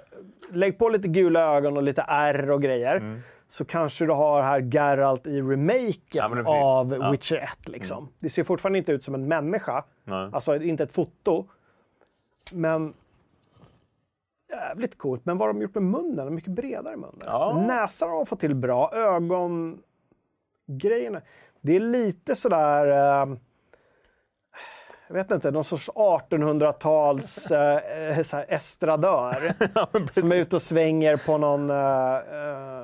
lägg 0.51 0.77
på 0.77 0.89
lite 0.89 1.07
gula 1.07 1.55
ögon 1.55 1.77
och 1.77 1.83
lite 1.83 2.05
R 2.07 2.51
och 2.51 2.61
grejer. 2.61 3.21
Så 3.49 3.65
kanske 3.65 4.05
du 4.05 4.11
har 4.11 4.41
här 4.41 4.59
Geralt 4.59 5.27
i 5.27 5.41
remaken 5.41 6.43
Ja, 6.45 6.65
av 6.65 6.97
Ja. 7.01 7.11
Witcher 7.11 7.35
1. 7.37 7.67
Liksom. 7.69 8.09
Det 8.19 8.29
ser 8.29 8.43
fortfarande 8.43 8.79
inte 8.79 8.91
ut 8.91 9.03
som 9.03 9.15
en 9.15 9.27
människa. 9.27 9.83
nej. 10.03 10.29
Alltså 10.33 10.55
inte 10.55 10.83
ett 10.83 10.91
foto. 10.91 11.45
Men 12.51 12.93
jävligt 14.49 14.97
coolt. 14.97 15.25
Men 15.25 15.37
vad 15.37 15.47
har 15.47 15.53
de 15.53 15.61
gjort 15.61 15.73
med 15.73 15.83
munnen? 15.83 16.35
Mycket 16.35 16.51
bredare 16.51 16.97
mun. 16.97 17.19
Ja. 17.25 17.63
Näsan 17.67 18.09
har 18.09 18.15
de 18.15 18.25
fått 18.25 18.39
till 18.39 18.55
bra. 18.55 18.91
Ögongrejerna. 18.95 21.21
Det 21.65 21.75
är 21.75 21.79
lite 21.79 22.35
sådär... 22.35 22.87
Eh, 22.87 23.27
jag 25.07 25.15
vet 25.15 25.31
inte, 25.31 25.51
någon 25.51 25.63
sorts 25.63 25.89
1800-tals 25.89 27.51
eh, 27.51 28.21
så 28.23 28.37
här 28.37 28.45
estradör. 28.49 29.53
Ja, 29.75 29.87
som 30.11 30.31
är 30.31 30.35
ute 30.35 30.55
och 30.55 30.61
svänger 30.61 31.17
på 31.17 31.37
någon, 31.37 31.69
eh, 31.69 32.15
eh, 32.15 32.81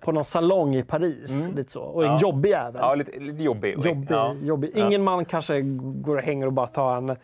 på 0.00 0.12
någon 0.12 0.24
salong 0.24 0.74
i 0.74 0.82
Paris. 0.82 1.48
Lite 1.56 1.72
så. 1.72 1.82
Och 1.82 2.04
en 2.04 2.10
Ja. 2.10 2.18
jobbig 2.20 2.50
jävel. 2.50 2.80
Ja, 2.84 2.94
lite, 2.94 3.18
lite 3.18 3.42
jobbig. 3.42 3.74
Jobbig, 3.78 4.06
Ja. 4.10 4.34
jobbig. 4.42 4.70
Ingen 4.74 5.02
man 5.02 5.24
kanske 5.24 5.60
går 5.76 6.16
och 6.16 6.22
hänger 6.22 6.46
och 6.46 6.52
bara 6.52 6.66
tar 6.66 6.96
en, 6.96 7.16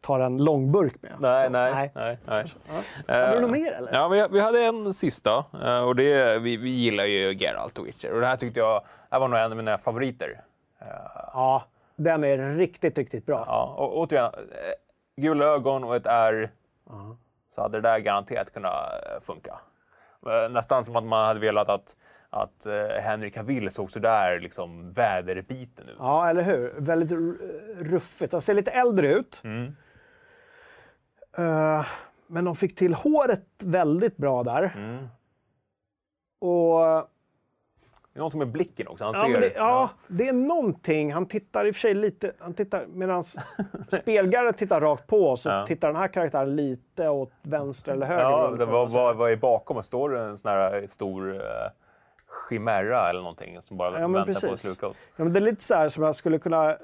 tar 0.00 0.20
en 0.20 0.44
långburk 0.44 0.94
med. 1.02 1.12
Nej, 1.20 1.44
Så, 1.46 1.50
nej, 1.52 1.90
nej. 1.94 2.18
nej. 2.26 2.46
Hade 3.06 3.30
du 3.30 3.34
Eh, 3.36 3.40
något 3.40 3.50
mer 3.50 3.72
eller? 3.72 3.92
Ja, 3.92 4.08
vi, 4.08 4.26
vi 4.30 4.40
hade 4.40 4.60
en 4.64 4.94
sista 4.94 5.44
eh, 5.64 5.80
och 5.88 5.96
det, 5.96 6.38
vi, 6.38 6.56
vi 6.56 6.70
gillar 6.70 7.04
ju 7.04 7.32
Geralt 7.34 7.78
och 7.78 7.86
Witcher. 7.86 8.12
Och 8.12 8.20
det 8.20 8.26
här 8.26 8.36
tyckte 8.36 8.60
jag 8.60 8.82
det 9.10 9.18
var 9.18 9.28
nog 9.28 9.38
en 9.38 9.50
av 9.50 9.56
mina 9.56 9.78
favoriter. 9.78 10.40
Ja, 11.32 11.64
den 11.96 12.24
är 12.24 12.54
riktigt, 12.56 12.98
riktigt 12.98 13.26
bra. 13.26 13.44
Ja, 13.46 13.74
och 13.78 13.98
återigen, 13.98 14.32
eh, 14.34 15.22
gula 15.22 15.44
ögon 15.44 15.84
och 15.84 15.96
ett 15.96 16.06
R. 16.06 16.50
Så 17.54 17.62
hade 17.62 17.80
det 17.80 17.88
där 17.88 17.98
garanterat 17.98 18.52
kunnat 18.52 18.92
eh, 18.92 19.20
funka. 19.22 19.58
Eh, 20.26 20.50
Nästan 20.50 20.84
som 20.84 20.96
att 20.96 21.04
man 21.04 21.26
hade 21.26 21.40
velat 21.40 21.68
att, 21.68 21.96
att 22.30 22.66
eh, 22.66 22.86
Henry 23.02 23.30
Cavill 23.30 23.70
såg 23.70 23.90
sådär 23.90 24.40
liksom 24.40 24.90
väderbiten 24.90 25.88
ut. 25.88 25.96
Ja, 25.98 26.30
eller 26.30 26.42
hur? 26.42 26.74
Väldigt 26.78 27.12
ruffigt. 27.78 28.32
Han 28.32 28.42
ser 28.42 28.54
lite 28.54 28.70
äldre 28.70 29.06
ut. 29.06 29.40
Mm. 29.44 29.76
Eh, 31.38 31.86
men 32.26 32.44
de 32.44 32.56
fick 32.56 32.76
till 32.76 32.94
håret 32.94 33.46
väldigt 33.64 34.16
bra 34.16 34.42
där. 34.42 34.72
Mm. 34.76 35.08
Och 36.40 37.08
är 38.18 38.20
någonting 38.20 38.38
med 38.38 38.48
blicken 38.48 38.88
också. 38.88 39.04
Han 39.04 39.14
Ja, 39.14 39.26
ser, 39.26 39.40
det, 39.40 39.52
ja, 39.56 39.90
det 40.08 40.28
är 40.28 40.32
någonting. 40.32 41.12
Han 41.12 41.26
tittar 41.26 41.64
i 41.64 41.70
och 41.70 41.74
för 41.74 41.80
sig 41.80 41.94
lite... 41.94 42.32
Han 42.38 42.54
tittar, 42.54 42.86
medan 42.88 43.24
spelgardet 44.02 44.58
tittar 44.58 44.80
rakt 44.80 45.06
på 45.06 45.36
så 45.36 45.48
Ja. 45.48 45.66
tittar 45.66 45.88
den 45.88 45.96
här 45.96 46.08
karaktären 46.08 46.56
lite 46.56 47.08
åt 47.08 47.32
vänster 47.42 47.92
eller 47.92 48.06
höger. 48.06 48.22
Ja, 48.24 48.50
det, 48.58 48.64
vad, 48.66 48.90
vad, 48.90 49.16
vad 49.16 49.32
är 49.32 49.36
bakom? 49.36 49.82
Står 49.82 50.10
det 50.10 50.20
en 50.20 50.38
sån 50.38 50.50
här 50.50 50.86
stor 50.88 51.28
uh, 51.34 51.40
chimera 52.48 53.10
eller 53.10 53.20
någonting 53.20 53.62
som 53.62 53.76
bara 53.76 54.00
Ja, 54.00 54.08
väntar 54.08 54.24
på 54.24 54.30
att 54.30 54.40
precis. 54.42 54.60
sluka 54.60 54.86
oss? 54.86 54.96
Ja, 55.16 55.24
men 55.24 55.32
det 55.32 55.38
är 55.38 55.42
lite 55.42 55.64
så 55.64 55.74
här 55.74 55.88
som 55.88 56.02
jag 56.04 56.14
skulle 56.16 56.38
kunna... 56.38 56.76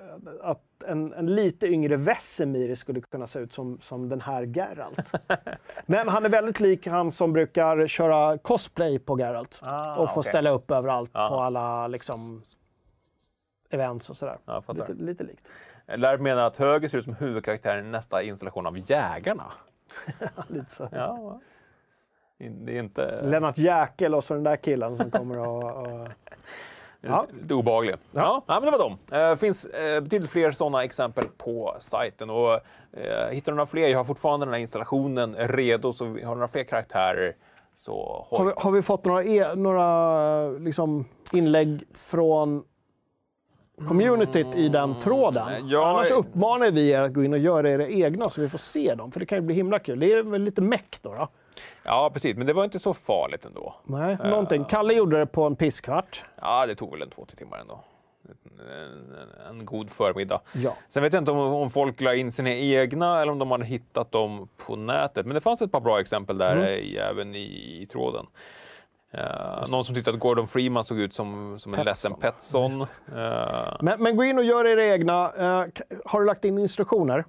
Att 0.43 0.63
en, 0.85 1.13
en 1.13 1.27
lite 1.35 1.67
yngre 1.67 1.97
Vesemir 1.97 2.75
skulle 2.75 3.01
kunna 3.01 3.27
se 3.27 3.39
ut 3.39 3.53
som, 3.53 3.81
som 3.81 4.09
den 4.09 4.21
här 4.21 4.43
Geralt. 4.43 5.13
men 5.87 6.09
han 6.09 6.25
är 6.25 6.29
väldigt 6.29 6.61
lik 6.61 6.87
han 6.87 7.13
som 7.13 7.33
brukar 7.33 7.87
köra 7.87 8.39
cosplay 8.39 8.99
på 8.99 9.19
Geralt. 9.19 9.61
Ah, 9.63 9.91
och 9.97 10.09
få 10.09 10.21
okej. 10.21 10.29
ställa 10.29 10.51
upp 10.51 10.71
överallt 10.71 11.11
Ja. 11.15 11.29
på 11.29 11.41
alla 11.41 11.87
liksom, 11.87 12.43
events 13.71 14.11
och 14.11 14.17
sådär. 14.17 14.39
Ja, 14.45 14.63
lite, 14.69 14.93
lite 14.93 15.25
likt. 15.25 15.49
Lär 15.87 16.19
menar 16.19 16.43
att 16.47 16.57
höger 16.57 16.89
ser 16.89 16.99
ut 16.99 17.05
som 17.05 17.15
huvudkaraktären 17.15 17.87
i 17.87 17.91
nästa 17.91 18.23
installation 18.23 18.67
av 18.67 18.91
Jägarna. 18.91 19.53
Lite 20.49 20.75
så. 20.75 20.89
Ja, 20.93 21.41
det 22.39 22.77
är 22.77 22.83
inte... 22.83 23.23
Lennart 23.23 23.59
Jäkel 23.59 24.15
och 24.15 24.25
så 24.25 24.35
den 24.35 24.43
där 24.43 24.57
killen 24.57 24.97
som 24.97 25.11
kommer 25.11 25.39
och... 25.39 25.87
och... 25.87 26.09
Ja. 27.07 27.25
Lite, 27.43 27.55
obehaglig. 27.55 27.95
Ja. 28.13 28.43
Ja, 28.47 28.55
men 28.61 28.65
det 28.65 28.71
var 28.71 28.79
dem. 28.79 28.99
Det 29.07 29.31
eh, 29.31 29.37
finns 29.37 29.65
eh, 29.65 30.01
betydligt 30.01 30.31
fler 30.31 30.53
sådana 30.53 30.85
exempel 30.85 31.25
på 31.39 31.77
sajten. 31.81 32.31
Och, 32.31 32.53
eh, 32.93 33.29
hittar 33.31 33.53
du 33.53 33.57
några 33.57 33.67
fler, 33.67 33.89
jag 33.89 33.99
har 33.99 34.05
fortfarande 34.05 34.47
den 34.47 34.53
här 34.53 34.61
installationen 34.61 35.35
redo, 35.35 35.93
så 35.93 36.05
har 36.05 36.35
några 36.35 36.49
fler 36.49 36.65
karaktärer 36.65 37.37
så 37.75 38.27
Har 38.31 38.45
vi, 38.45 38.53
har 38.57 38.71
vi 38.71 38.83
fått 38.83 39.05
några, 39.05 39.25
e 39.25 39.55
några 39.55 40.49
liksom, 40.49 41.05
inlägg 41.33 41.85
från 41.95 42.65
communityt 43.89 44.55
i 44.55 44.69
den 44.69 44.95
tråden? 44.95 45.49
Mm, 45.49 45.69
ja, 45.69 45.91
Annars 45.91 46.11
uppmanar 46.11 46.71
vi 46.71 46.91
er 46.91 47.01
att 47.01 47.13
gå 47.13 47.25
in 47.25 47.33
och 47.33 47.39
göra 47.39 47.71
era 47.71 47.89
egna 47.89 48.31
så 48.31 48.41
vi 48.41 48.49
får 48.49 48.59
se 48.59 48.95
dem. 48.95 49.13
För 49.13 49.21
det 49.21 49.27
kan 49.27 49.39
ju 49.39 49.43
bli 49.43 49.55
himla 49.55 49.79
kul. 49.79 50.01
Det 50.01 50.13
är 50.13 50.23
väl 50.23 50.43
lite 50.43 50.63
meck 50.63 50.99
då? 51.03 51.15
då? 51.15 51.29
Ja, 51.85 52.11
precis. 52.13 52.37
Men 52.37 52.47
det 52.47 52.53
var 52.53 52.65
inte 52.65 52.79
så 52.79 52.95
farligt 52.95 53.45
ändå. 53.45 53.75
Nej, 53.85 54.17
någonting. 54.25 54.65
Kalle 54.65 54.95
gjorde 54.95 55.19
det 55.19 55.27
på 55.27 55.45
en 55.45 55.57
pisskvart. 55.57 56.25
Ja, 56.41 56.67
det 56.67 56.75
tog 56.75 56.91
väl 56.93 57.03
en 57.03 57.11
två, 57.11 57.25
tre 57.25 57.37
timmar 57.37 57.59
ändå. 57.59 57.81
En, 59.49 59.59
en 59.59 59.65
god 59.67 59.91
förmiddag. 59.91 60.41
Ja. 60.55 60.77
Sen 60.89 61.03
vet 61.03 61.13
jag 61.13 61.21
inte 61.21 61.31
om, 61.31 61.39
om 61.39 61.71
folk 61.71 62.01
la 62.01 62.15
in 62.15 62.33
sina 62.33 62.51
egna 62.51 63.23
eller 63.23 63.33
om 63.33 63.39
de 63.39 63.51
hade 63.51 63.65
hittat 63.65 64.13
dem 64.13 64.49
på 64.57 64.77
nätet. 64.77 65.27
Men 65.27 65.35
det 65.35 65.41
fanns 65.41 65.63
ett 65.63 65.73
par 65.73 65.81
bra 65.81 66.01
exempel 66.01 66.39
där 66.39 66.53
Mm. 66.57 66.65
i, 66.69 66.97
även 66.97 67.35
i, 67.35 67.79
i 67.83 67.87
tråden. 67.87 68.27
Eh, 69.11 69.71
någon 69.71 69.85
som 69.85 69.95
tyckte 69.95 70.11
att 70.11 70.19
Gordon 70.19 70.49
Freeman 70.49 70.85
såg 70.85 70.99
ut 70.99 71.15
som, 71.15 71.59
som 71.59 71.75
en 71.75 71.85
Petson. 71.85 71.85
ledsen 71.85 72.21
Petson. 72.21 72.81
Eh, 73.17 73.77
Men, 73.81 74.03
men 74.03 74.17
gå 74.17 74.25
in 74.25 74.39
och 74.39 74.45
gör 74.45 74.65
era 74.67 74.85
egna. 74.95 75.33
Eh, 75.39 75.65
k- 75.79 75.85
har 76.05 76.21
du 76.21 76.27
lagt 76.27 76.45
in 76.45 76.59
instruktioner? 76.59 77.25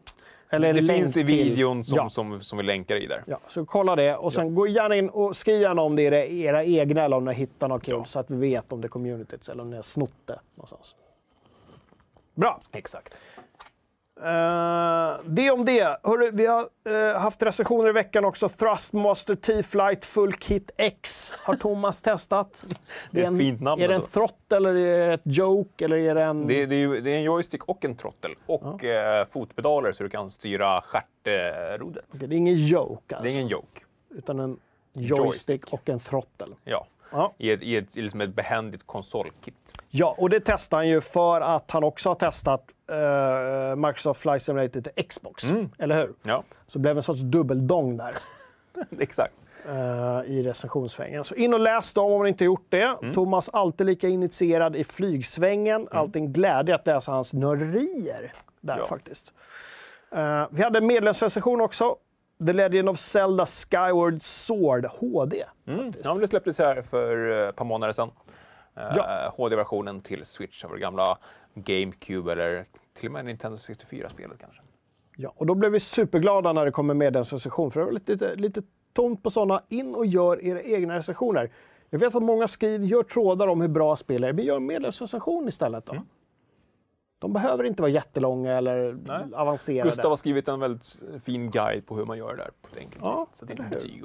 Eller 0.49 0.73
det 0.73 0.83
finns 0.93 1.09
i 1.09 1.13
till- 1.13 1.25
videon 1.25 1.83
som, 1.83 1.95
Ja. 1.97 2.09
som, 2.09 2.41
som 2.41 2.57
vi 2.57 2.63
länkar 2.63 2.95
i 2.95 3.07
där. 3.07 3.23
Ja, 3.27 3.39
så 3.47 3.65
kolla 3.65 3.95
det 3.95 4.15
och 4.15 4.33
sen 4.33 4.55
gå 4.55 4.67
gärna 4.67 4.95
in 4.95 5.09
och 5.09 5.35
skriv 5.35 5.61
gärna 5.61 5.81
om 5.81 5.95
det 5.95 6.03
är 6.07 6.13
era, 6.13 6.63
egna 6.63 7.03
eller 7.03 7.17
om 7.17 7.25
ni 7.25 7.33
hittar 7.33 7.67
något 7.67 7.83
kul 7.83 7.93
Ja. 7.97 8.05
så 8.05 8.19
att 8.19 8.29
vi 8.31 8.35
vet 8.37 8.71
om 8.71 8.81
det 8.81 8.85
är 8.87 8.89
communityt 8.89 9.47
eller 9.49 9.63
om 9.63 9.69
ni 9.69 9.75
har 9.75 9.83
snott 9.83 10.17
det 10.25 10.39
någonstans. 10.55 10.95
Bra! 12.35 12.59
Exakt. 12.71 13.17
Uh, 14.19 15.19
det 15.25 15.51
om 15.51 15.65
det. 15.65 15.99
Hörru, 16.03 16.31
vi 16.31 16.45
har 16.45 16.69
uh, 16.89 17.17
haft 17.17 17.43
recensioner 17.43 17.89
i 17.89 17.91
veckan 17.91 18.25
också. 18.25 18.49
Thrustmaster 18.49 19.35
T-Flight 19.35 20.05
Full 20.05 20.33
Kit 20.33 20.71
X 20.77 21.33
har 21.37 21.55
Thomas 21.55 22.01
testat. 22.01 22.65
Det 23.11 23.21
är 23.21 23.31
ett 23.31 23.37
fint 23.37 23.61
namn. 23.61 23.81
Är 23.81 23.87
det 23.87 23.95
en 23.95 24.01
throttle 24.01 24.57
eller 24.57 24.75
är 24.75 25.07
det 25.07 25.13
ett 25.13 25.21
joke? 25.23 25.85
Eller 25.85 25.97
är 25.97 26.15
det, 26.15 26.23
en... 26.23 26.47
Det, 26.47 26.65
det, 26.65 26.75
är, 26.75 27.01
det 27.01 27.09
är 27.09 27.17
en 27.17 27.23
joystick 27.23 27.63
och 27.63 27.85
en 27.85 27.95
throttle 27.95 28.35
och 28.45 28.83
ja. 28.83 29.21
uh, 29.21 29.27
fotpedaler 29.27 29.91
så 29.91 30.03
du 30.03 30.09
kan 30.09 30.31
styra 30.31 30.81
stjärtrodret. 30.81 32.05
Okay, 32.15 32.27
det 32.27 32.35
är 32.35 32.37
ingen 32.37 32.55
joke 32.55 33.15
alltså? 33.15 33.23
Det 33.23 33.29
är 33.29 33.33
ingen 33.33 33.47
joke. 33.47 33.81
Utan 34.09 34.39
en 34.39 34.59
joystick, 34.93 35.19
joystick. 35.19 35.73
och 35.73 35.89
en 35.89 35.99
throttle? 35.99 36.55
Ja. 36.63 36.87
Ja. 37.15 37.33
I, 37.37 37.51
ett, 37.51 37.61
i, 37.61 37.75
ett, 37.75 37.95
liksom 37.95 38.21
ett 38.21 38.35
behändigt 38.35 38.83
konsolkit. 38.85 39.55
Ja, 39.89 40.15
och 40.17 40.29
det 40.29 40.39
testar 40.45 40.77
han 40.77 40.87
ju 40.87 41.01
för 41.01 41.41
att 41.41 41.71
han 41.71 41.83
också 41.83 42.09
har 42.09 42.15
testat 42.15 42.65
uh, 42.91 43.75
Microsoft 43.75 44.21
Flight 44.21 44.41
Simulator 44.41 44.81
till 44.81 45.03
Xbox. 45.03 45.51
Mm. 45.51 45.69
Eller 45.77 45.95
hur? 45.95 46.13
Ja. 46.23 46.43
Så 46.67 46.79
det 46.79 46.81
blev 46.81 46.97
en 46.97 47.03
sorts 47.03 47.21
dubbeldong 47.21 47.97
där. 47.97 48.15
Exakt. 48.99 49.33
Uh, 49.69 50.31
I 50.31 50.43
recensionssvängen. 50.43 51.23
Så 51.23 51.35
in 51.35 51.53
och 51.53 51.59
läs 51.59 51.93
dem 51.93 52.11
om 52.11 52.23
ni 52.23 52.29
inte 52.29 52.45
gjort 52.45 52.65
det. 52.69 52.97
Mm. 53.01 53.13
Thomas 53.13 53.49
alltid 53.49 53.87
lika 53.87 54.07
initierad 54.07 54.75
i 54.75 54.83
flygsvängen. 54.83 55.81
Mm. 55.81 55.97
Alltid 55.97 56.21
en 56.21 56.33
glädje 56.33 56.75
att 56.75 56.87
läsa 56.87 57.11
hans 57.11 57.33
nörderier 57.33 58.31
där 58.61 58.77
ja. 58.77 58.85
faktiskt. 58.85 59.33
Uh, 60.15 60.47
vi 60.49 60.63
hade 60.63 60.77
en 60.77 60.87
medlemsrecension 60.87 61.61
också 61.61 61.95
The 62.47 62.53
Legend 62.53 62.89
of 62.89 62.99
Zelda 62.99 63.45
Skyward 63.45 64.21
Sword 64.21 64.85
HD. 64.85 65.43
Mm. 65.67 65.93
Ja, 66.03 66.15
det 66.15 66.27
släpptes 66.27 66.59
här 66.59 66.81
för 66.81 67.31
eh, 67.31 67.49
ett 67.49 67.55
par 67.55 67.65
månader 67.65 67.93
sedan. 67.93 68.11
Ja. 68.75 69.25
Uh, 69.25 69.33
HD-versionen 69.37 70.01
till 70.01 70.25
Switch 70.25 70.63
av 70.63 70.71
det 70.71 70.79
gamla 70.79 71.17
GameCube 71.53 72.31
eller 72.31 72.65
till 72.93 73.07
och 73.07 73.13
med 73.13 73.25
Nintendo 73.25 73.57
64-spelet 73.57 74.39
kanske. 74.39 74.61
Ja, 75.17 75.33
och 75.35 75.45
då 75.45 75.55
blev 75.55 75.71
vi 75.71 75.79
superglada 75.79 76.53
när 76.53 76.65
det 76.65 76.71
kom 76.71 76.89
en 76.89 76.97
medlemsrecension 76.97 77.71
för 77.71 77.79
det 77.79 77.85
var 77.85 77.93
lite, 77.93 78.35
lite 78.35 78.61
tomt 78.93 79.23
på 79.23 79.29
sådana. 79.29 79.61
In 79.67 79.95
och 79.95 80.05
gör 80.05 80.43
era 80.43 80.61
egna 80.61 80.95
recensioner. 80.95 81.51
Jag 81.89 81.99
vet 81.99 82.15
att 82.15 82.23
många 82.23 82.47
skriver, 82.47 82.85
gör 82.85 83.03
trådar 83.03 83.47
om 83.47 83.61
hur 83.61 83.67
bra 83.67 83.95
spel 83.95 84.23
är, 84.23 84.33
men 84.33 84.45
gör 84.45 84.55
en 84.55 84.65
medlemsrecension 84.65 85.47
istället 85.47 85.85
då. 85.85 85.91
Mm. 85.91 86.05
De 87.25 87.33
behöver 87.33 87.63
inte 87.63 87.81
vara 87.81 87.91
jättelånga 87.91 88.57
eller 88.57 88.97
Nej. 89.05 89.25
avancerade. 89.33 89.89
Gustav 89.89 90.11
har 90.11 90.15
skrivit 90.15 90.47
en 90.47 90.59
väldigt 90.59 91.01
fin 91.23 91.51
guide 91.51 91.85
på 91.85 91.97
hur 91.97 92.05
man 92.05 92.17
gör 92.17 92.35
det 92.35 92.43
där 92.43 92.51
på 92.61 92.67
ett 92.71 92.77
enkelt 92.77 93.01
ja, 93.03 93.27
sätt. 93.29 93.39
Så 93.39 93.45
det 93.45 93.53
är 93.53 93.69
betyg. 93.69 94.03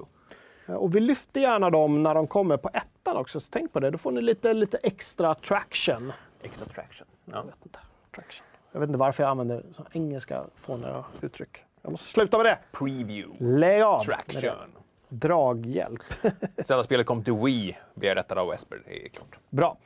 Och 0.67 0.97
vi 0.97 1.01
lyfter 1.01 1.41
gärna 1.41 1.71
dem 1.71 2.03
när 2.03 2.15
de 2.15 2.27
kommer 2.27 2.57
på 2.57 2.71
ettan 2.73 3.17
också, 3.17 3.41
så 3.41 3.49
tänk 3.51 3.73
på 3.73 3.81
det. 3.81 3.91
Då 3.91 3.99
får 3.99 4.11
ni 4.11 4.21
lite, 4.21 4.55
lite 4.55 4.79
extra 4.83 5.35
traction. 5.35 6.13
Extra 6.43 6.67
traction? 6.67 7.07
Ja. 7.25 7.33
Jag, 7.35 7.45
vet 7.45 7.55
inte. 7.63 7.79
traction. 8.15 8.47
jag 8.73 8.81
vet 8.81 8.89
inte 8.89 8.99
varför 8.99 9.23
jag 9.23 9.31
använder 9.31 9.65
så 9.73 9.85
engelska 9.93 10.45
fåniga 10.57 11.05
uttryck. 11.21 11.65
Jag 11.83 11.91
måste 11.91 12.07
sluta 12.07 12.37
med 12.37 12.47
det. 12.47 12.59
Preview. 12.73 13.45
Lägg 13.45 13.83
av. 13.83 14.05
Traction. 14.05 14.71
Draghjälp. 15.09 16.03
Zelda-spelet 16.59 17.07
kom 17.07 17.25
till 17.25 17.35
Wii, 17.35 17.79
jag 17.95 18.17
rättad 18.17 18.39
av 18.39 18.53
Esper. 18.53 18.83
Det 18.85 19.05
är 19.05 19.09
klart. 19.09 19.39
Bra. 19.51 19.77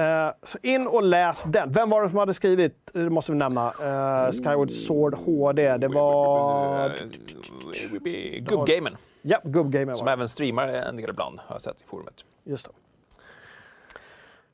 Uh, 0.00 0.32
så 0.42 0.58
in 0.62 0.86
och 0.86 1.02
läs 1.02 1.44
den. 1.44 1.72
Vem 1.72 1.90
var 1.90 2.02
det 2.02 2.08
som 2.08 2.18
hade 2.18 2.34
skrivit, 2.34 2.90
det 2.92 3.10
måste 3.10 3.32
vi 3.32 3.38
nämna, 3.38 3.66
uh, 3.66 4.32
Skyward 4.32 4.70
Sword 4.70 5.14
HD? 5.14 5.76
Det 5.76 5.88
var... 5.88 6.92
Gubbgamen. 8.40 8.96
Ja, 9.22 9.40
Gubbgamen 9.44 9.96
Som 9.96 10.08
även 10.08 10.28
streamar 10.28 10.68
en 10.68 10.96
del 10.96 11.10
ibland, 11.10 11.40
har 11.40 11.54
jag 11.54 11.62
sett 11.62 11.80
i 11.80 11.84
forumet. 11.84 12.14
Just 12.44 12.66
det. 12.66 12.72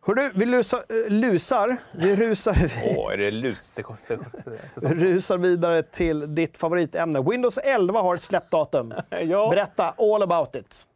Hörru, 0.07 0.31
vi 0.35 0.47
lusar, 0.47 0.79
uh, 0.79 1.11
lusar, 1.11 1.77
vi 1.93 2.17
rusar... 2.17 2.57
Åh, 2.85 3.07
oh, 3.07 3.13
är 3.13 3.17
det 3.17 3.31
lus? 3.31 3.79
rusar 4.83 5.39
vidare 5.39 5.83
till 5.83 6.35
ditt 6.35 6.57
favoritämne. 6.57 7.23
Windows 7.23 7.59
11 7.59 8.01
har 8.01 8.15
ett 8.15 8.23
släppdatum. 8.23 8.95
ja. 9.11 9.51
Berätta 9.51 9.95
all 9.99 10.23
about 10.23 10.57
it. 10.57 10.87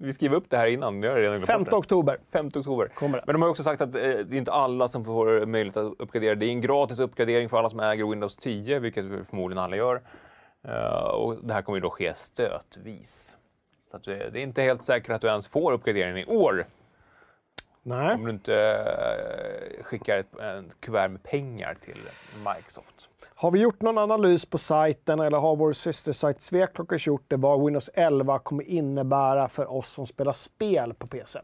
Vi 0.00 0.12
skriver 0.12 0.36
upp 0.36 0.50
det 0.50 0.56
här 0.56 0.66
innan. 0.66 1.02
Jag 1.02 1.18
redan 1.18 1.40
5 1.40 1.64
oktober. 1.72 2.18
5 2.32 2.46
oktober. 2.46 2.88
Kommer 2.88 3.18
det. 3.18 3.24
Men 3.26 3.32
de 3.32 3.42
har 3.42 3.48
också 3.48 3.62
sagt 3.62 3.82
att 3.82 3.94
eh, 3.94 4.00
det 4.00 4.36
är 4.36 4.38
inte 4.38 4.52
alla 4.52 4.88
som 4.88 5.04
får 5.04 5.46
möjlighet 5.46 5.76
att 5.76 5.92
uppgradera. 5.98 6.34
Det 6.34 6.46
är 6.46 6.50
en 6.50 6.60
gratis 6.60 6.98
uppgradering 6.98 7.48
för 7.48 7.58
alla 7.58 7.70
som 7.70 7.80
äger 7.80 8.04
Windows 8.04 8.36
10, 8.36 8.78
vilket 8.78 9.04
förmodligen 9.30 9.64
alla 9.64 9.76
gör. 9.76 10.00
Uh, 10.68 11.04
och 11.04 11.36
det 11.42 11.54
här 11.54 11.62
kommer 11.62 11.76
ju 11.76 11.82
då 11.82 11.90
ske 11.90 12.14
stötvis. 12.14 13.36
Så 13.90 13.96
att 13.96 14.04
det 14.04 14.16
är 14.16 14.36
inte 14.36 14.62
helt 14.62 14.84
säkert 14.84 15.10
att 15.10 15.20
du 15.20 15.28
ens 15.28 15.48
får 15.48 15.72
uppgraderingen 15.72 16.18
i 16.18 16.24
år. 16.26 16.66
Nej. 17.82 18.14
Om 18.14 18.24
du 18.24 18.30
inte 18.30 18.52
uh, 19.78 19.84
skickar 19.84 20.18
ett 20.18 20.38
en 20.38 20.70
kuvert 20.80 21.08
med 21.08 21.22
pengar 21.22 21.74
till 21.80 21.98
Microsoft. 22.38 22.97
Har 23.40 23.50
vi 23.50 23.60
gjort 23.60 23.82
någon 23.82 23.98
analys 23.98 24.46
på 24.46 24.58
sajten 24.58 25.20
eller 25.20 25.38
har 25.38 25.56
vår 25.56 25.72
systersajt 25.72 26.40
Sveklockers 26.40 27.06
gjort 27.06 27.24
det 27.28 27.36
vad 27.36 27.64
Windows 27.64 27.90
11 27.94 28.38
kommer 28.38 28.64
innebära 28.64 29.48
för 29.48 29.72
oss 29.72 29.88
som 29.88 30.06
spelar 30.06 30.32
spel 30.32 30.94
på 30.94 31.06
PC? 31.06 31.40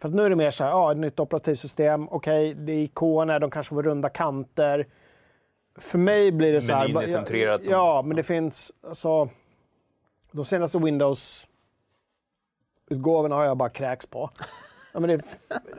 För 0.00 0.08
att 0.08 0.14
nu 0.14 0.22
är 0.22 0.30
det 0.30 0.36
mer 0.36 0.50
så 0.50 0.64
här, 0.64 0.70
ja, 0.70 0.92
ett 0.92 0.98
nytt 0.98 1.20
operativsystem, 1.20 2.08
okej, 2.08 2.50
okay, 2.50 2.64
det 2.64 2.72
är 2.72 2.84
ikoner, 2.84 3.40
de 3.40 3.50
kanske 3.50 3.74
får 3.74 3.82
runda 3.82 4.08
kanter. 4.08 4.86
För 5.78 5.98
mig 5.98 6.32
blir 6.32 6.52
det 6.52 6.60
så 6.60 6.72
här... 6.72 7.02
Är 7.02 7.08
centrerat. 7.08 7.60
Ja, 7.64 7.70
ja, 7.70 8.02
men 8.02 8.16
det 8.16 8.22
finns, 8.22 8.72
alltså... 8.88 9.28
De 10.32 10.44
senaste 10.44 10.78
Windows-utgåvorna 10.78 13.34
har 13.34 13.44
jag 13.44 13.56
bara 13.56 13.70
kräks 13.70 14.06
på. 14.06 14.30
Ja, 14.92 15.00
men 15.00 15.10
det, 15.10 15.16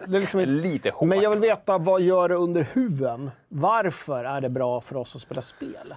det 0.08 0.16
är 0.16 0.20
liksom 0.20 0.40
ett, 0.40 0.48
Lite 0.48 0.90
hårt. 0.90 1.10
Men 1.10 1.22
jag 1.22 1.30
vill 1.30 1.40
veta, 1.40 1.78
vad 1.78 2.02
gör 2.02 2.30
det 2.30 2.36
under 2.36 2.68
huven? 2.74 3.32
Varför 3.48 4.24
är 4.24 4.42
det 4.42 4.50
bra 4.50 4.82
för 4.82 4.98
oss 4.98 5.16
att 5.16 5.22
spela 5.22 5.42
spel? 5.42 5.96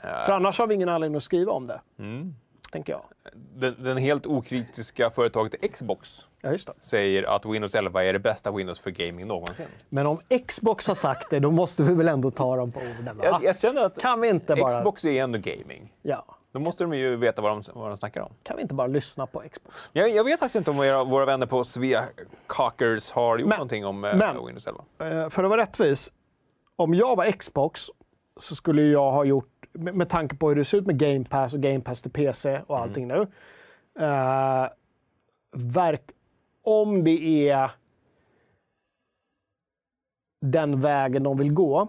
För 0.00 0.32
annars 0.32 0.58
har 0.58 0.66
vi 0.66 0.74
ingen 0.74 0.88
anledning 0.88 1.16
att 1.16 1.22
skriva 1.22 1.52
om 1.52 1.66
det. 1.66 1.80
Mm. 1.98 2.34
Tänker 2.72 2.92
jag. 2.92 3.02
Den, 3.54 3.84
den, 3.84 3.96
helt 3.96 4.26
okritiska 4.26 5.10
företaget 5.10 5.72
Xbox 5.72 6.26
ja, 6.40 6.56
säger 6.80 7.22
att 7.36 7.46
Windows 7.46 7.74
11 7.74 8.04
är 8.04 8.12
det 8.12 8.18
bästa 8.18 8.50
Windows 8.50 8.78
för 8.78 8.90
gaming 8.90 9.26
någonsin. 9.26 9.66
Men 9.88 10.06
om 10.06 10.20
Xbox 10.48 10.88
har 10.88 10.94
sagt 10.94 11.30
det, 11.30 11.40
då 11.40 11.50
måste 11.50 11.82
vi 11.82 11.94
väl 11.94 12.08
ändå 12.08 12.30
ta 12.30 12.56
dem 12.56 12.72
på 12.72 12.80
orden? 12.80 13.20
Jag, 13.22 13.44
jag, 13.44 13.60
känner 13.60 13.84
att 13.84 13.98
kan 13.98 14.20
vi 14.20 14.28
inte 14.28 14.56
bara... 14.56 14.70
Xbox 14.70 15.04
är 15.04 15.22
ändå 15.22 15.38
gaming. 15.38 15.92
Ja. 16.02 16.24
Då 16.54 16.60
måste 16.60 16.84
de 16.84 16.94
ju 16.94 17.16
veta 17.16 17.42
vad 17.42 17.52
de, 17.52 17.62
vad 17.74 17.90
de 17.90 17.98
snackar 17.98 18.20
om. 18.20 18.32
Kan 18.42 18.56
vi 18.56 18.62
inte 18.62 18.74
bara 18.74 18.86
lyssna 18.86 19.26
på 19.26 19.42
Xbox? 19.52 19.88
Jag, 19.92 20.10
jag 20.10 20.24
vet 20.24 20.40
faktiskt 20.40 20.56
inte 20.56 20.70
om 20.70 20.76
våra, 20.76 21.04
våra 21.04 21.24
vänner 21.24 21.46
på 21.46 21.64
Svea 21.64 22.04
Cockers 22.46 23.10
har 23.10 23.38
gjort 23.38 23.48
men, 23.48 23.56
någonting 23.56 23.86
om 23.86 24.04
eh, 24.04 24.16
men, 24.16 24.46
Windows 24.46 24.66
11. 24.66 24.84
Eh, 25.00 25.30
för 25.30 25.44
att 25.44 25.50
vara 25.50 25.60
rättvis, 25.60 26.12
om 26.76 26.94
jag 26.94 27.16
var 27.16 27.32
Xbox 27.32 27.80
så 28.40 28.54
skulle 28.54 28.82
jag 28.82 29.12
ha 29.12 29.24
gjort, 29.24 29.66
med, 29.72 29.94
med 29.94 30.08
tanke 30.08 30.36
på 30.36 30.48
hur 30.48 30.56
det 30.56 30.64
ser 30.64 30.78
ut 30.78 30.86
med 30.86 30.98
Game 30.98 31.24
Pass 31.24 31.54
och 31.54 31.60
Game 31.60 31.80
Pass 31.80 32.02
till 32.02 32.10
PC 32.10 32.60
och 32.66 32.76
mm. 32.76 32.82
allting 32.82 33.04
mm. 33.04 33.16
nu. 33.18 33.22
Eh, 34.04 34.68
verk, 35.52 36.02
om 36.62 37.04
det 37.04 37.50
är 37.50 37.70
den 40.40 40.80
vägen 40.80 41.22
de 41.22 41.38
vill 41.38 41.52
gå, 41.52 41.88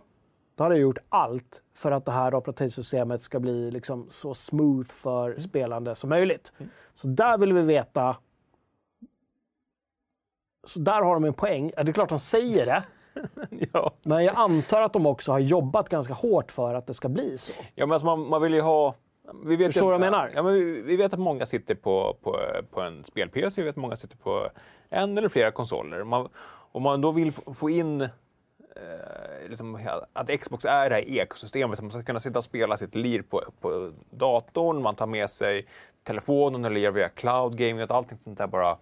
då 0.56 0.64
hade 0.64 0.76
jag 0.76 0.82
gjort 0.82 0.98
allt 1.10 1.62
för 1.74 1.92
att 1.92 2.06
det 2.06 2.12
här 2.12 2.36
operativsystemet 2.36 3.22
ska 3.22 3.40
bli 3.40 3.72
liksom 3.72 4.06
så 4.10 4.34
smooth 4.34 4.88
för 4.88 5.28
mm. 5.28 5.40
spelande 5.40 5.96
som 5.96 6.10
möjligt. 6.10 6.54
Mm. 6.58 6.72
Så 6.94 7.08
där 7.08 7.38
vill 7.38 7.54
vi 7.54 7.62
veta... 7.62 8.18
Så 10.64 10.80
där 10.80 11.02
har 11.02 11.14
de 11.14 11.26
en 11.26 11.34
poäng. 11.34 11.72
Det 11.76 11.82
är 11.82 11.94
klart 11.94 12.10
de 12.10 12.20
säger 12.20 12.66
det. 12.66 12.84
ja. 13.74 13.92
Men 14.04 14.24
jag 14.24 14.36
antar 14.36 14.82
att 14.82 14.94
de 14.94 15.06
också 15.06 15.32
har 15.32 15.40
jobbat 15.40 15.90
ganska 15.90 16.14
hårt 16.14 16.52
för 16.52 16.74
att 16.74 16.88
det 16.88 16.94
ska 16.94 17.10
bli 17.10 17.38
så. 17.38 17.54
Ja, 17.76 17.86
men 17.86 17.94
alltså 17.94 18.06
man, 18.06 18.30
man 18.30 18.42
vill 18.42 18.54
ju 18.54 18.62
ha... 18.62 18.96
Vi 19.44 19.56
vet 19.56 19.68
Förstår 19.68 19.82
du 19.82 19.86
vad 19.86 19.94
jag 19.94 20.12
menar? 20.12 20.32
Ja, 20.36 20.44
men 20.44 20.54
vi, 20.54 20.82
vi, 20.82 20.96
vet 20.96 21.14
att 21.14 21.20
många 21.20 21.46
sitter 21.46 21.76
på, 21.76 22.18
på, 22.22 22.40
på 22.72 22.82
en 22.82 23.04
spel-PC, 23.04 23.62
vi 23.62 23.66
vet 23.66 23.74
att 23.74 23.82
många 23.82 23.96
sitter 23.96 24.18
på 24.18 24.50
en 24.90 25.18
eller 25.18 25.30
flera 25.30 25.52
konsoler. 25.52 26.04
Man, 26.04 26.30
om 26.72 26.84
man 26.84 27.02
då 27.02 27.12
vill 27.12 27.32
få 27.32 27.70
in 27.70 28.10
eh, 28.76 29.50
liksom, 29.50 29.80
att 30.14 30.40
Xbox 30.42 30.66
är 30.66 30.90
det 30.90 30.96
här 30.96 31.10
ekosystemet, 31.10 31.82
man 31.82 31.92
ska 31.92 32.04
kunna 32.04 32.20
sitta 32.20 32.40
och 32.40 32.46
spela 32.46 32.78
sitt 32.78 32.96
lir 32.96 33.22
på, 33.22 33.44
på 33.62 33.92
datorn, 34.10 34.82
man 34.82 34.96
tar 34.96 35.08
med 35.08 35.30
sig 35.30 35.66
telefonen 36.04 36.66
eller 36.66 36.80
gör 36.80 36.92
via 36.92 37.10
cloud 37.10 37.58
gaming, 37.58 37.80
att 37.80 37.92
allting 37.92 38.18
sånt 38.24 38.38
där 38.38 38.48
bara 38.48 38.78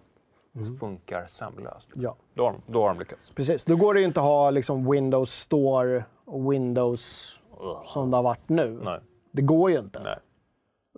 mm. 0.56 0.76
funkar 0.76 1.26
sömlöst. 1.26 1.88
Ja. 1.94 2.16
Då, 2.34 2.44
har, 2.44 2.54
då 2.66 2.82
har 2.82 2.88
de 2.88 2.98
lyckats. 2.98 3.30
Precis, 3.30 3.64
då 3.64 3.76
går 3.76 3.94
det 3.94 4.00
ju 4.00 4.06
inte 4.06 4.20
att 4.20 4.26
ha 4.26 4.50
liksom, 4.50 4.90
Windows 4.90 5.30
Store 5.30 6.04
och 6.24 6.52
Windows 6.52 7.34
uh. 7.62 7.82
som 7.82 8.10
det 8.10 8.16
har 8.16 8.22
varit 8.22 8.48
nu. 8.48 8.80
Nej. 8.82 9.00
Det 9.32 9.42
går 9.42 9.70
ju 9.70 9.78
inte. 9.78 10.00
Nej. 10.04 10.18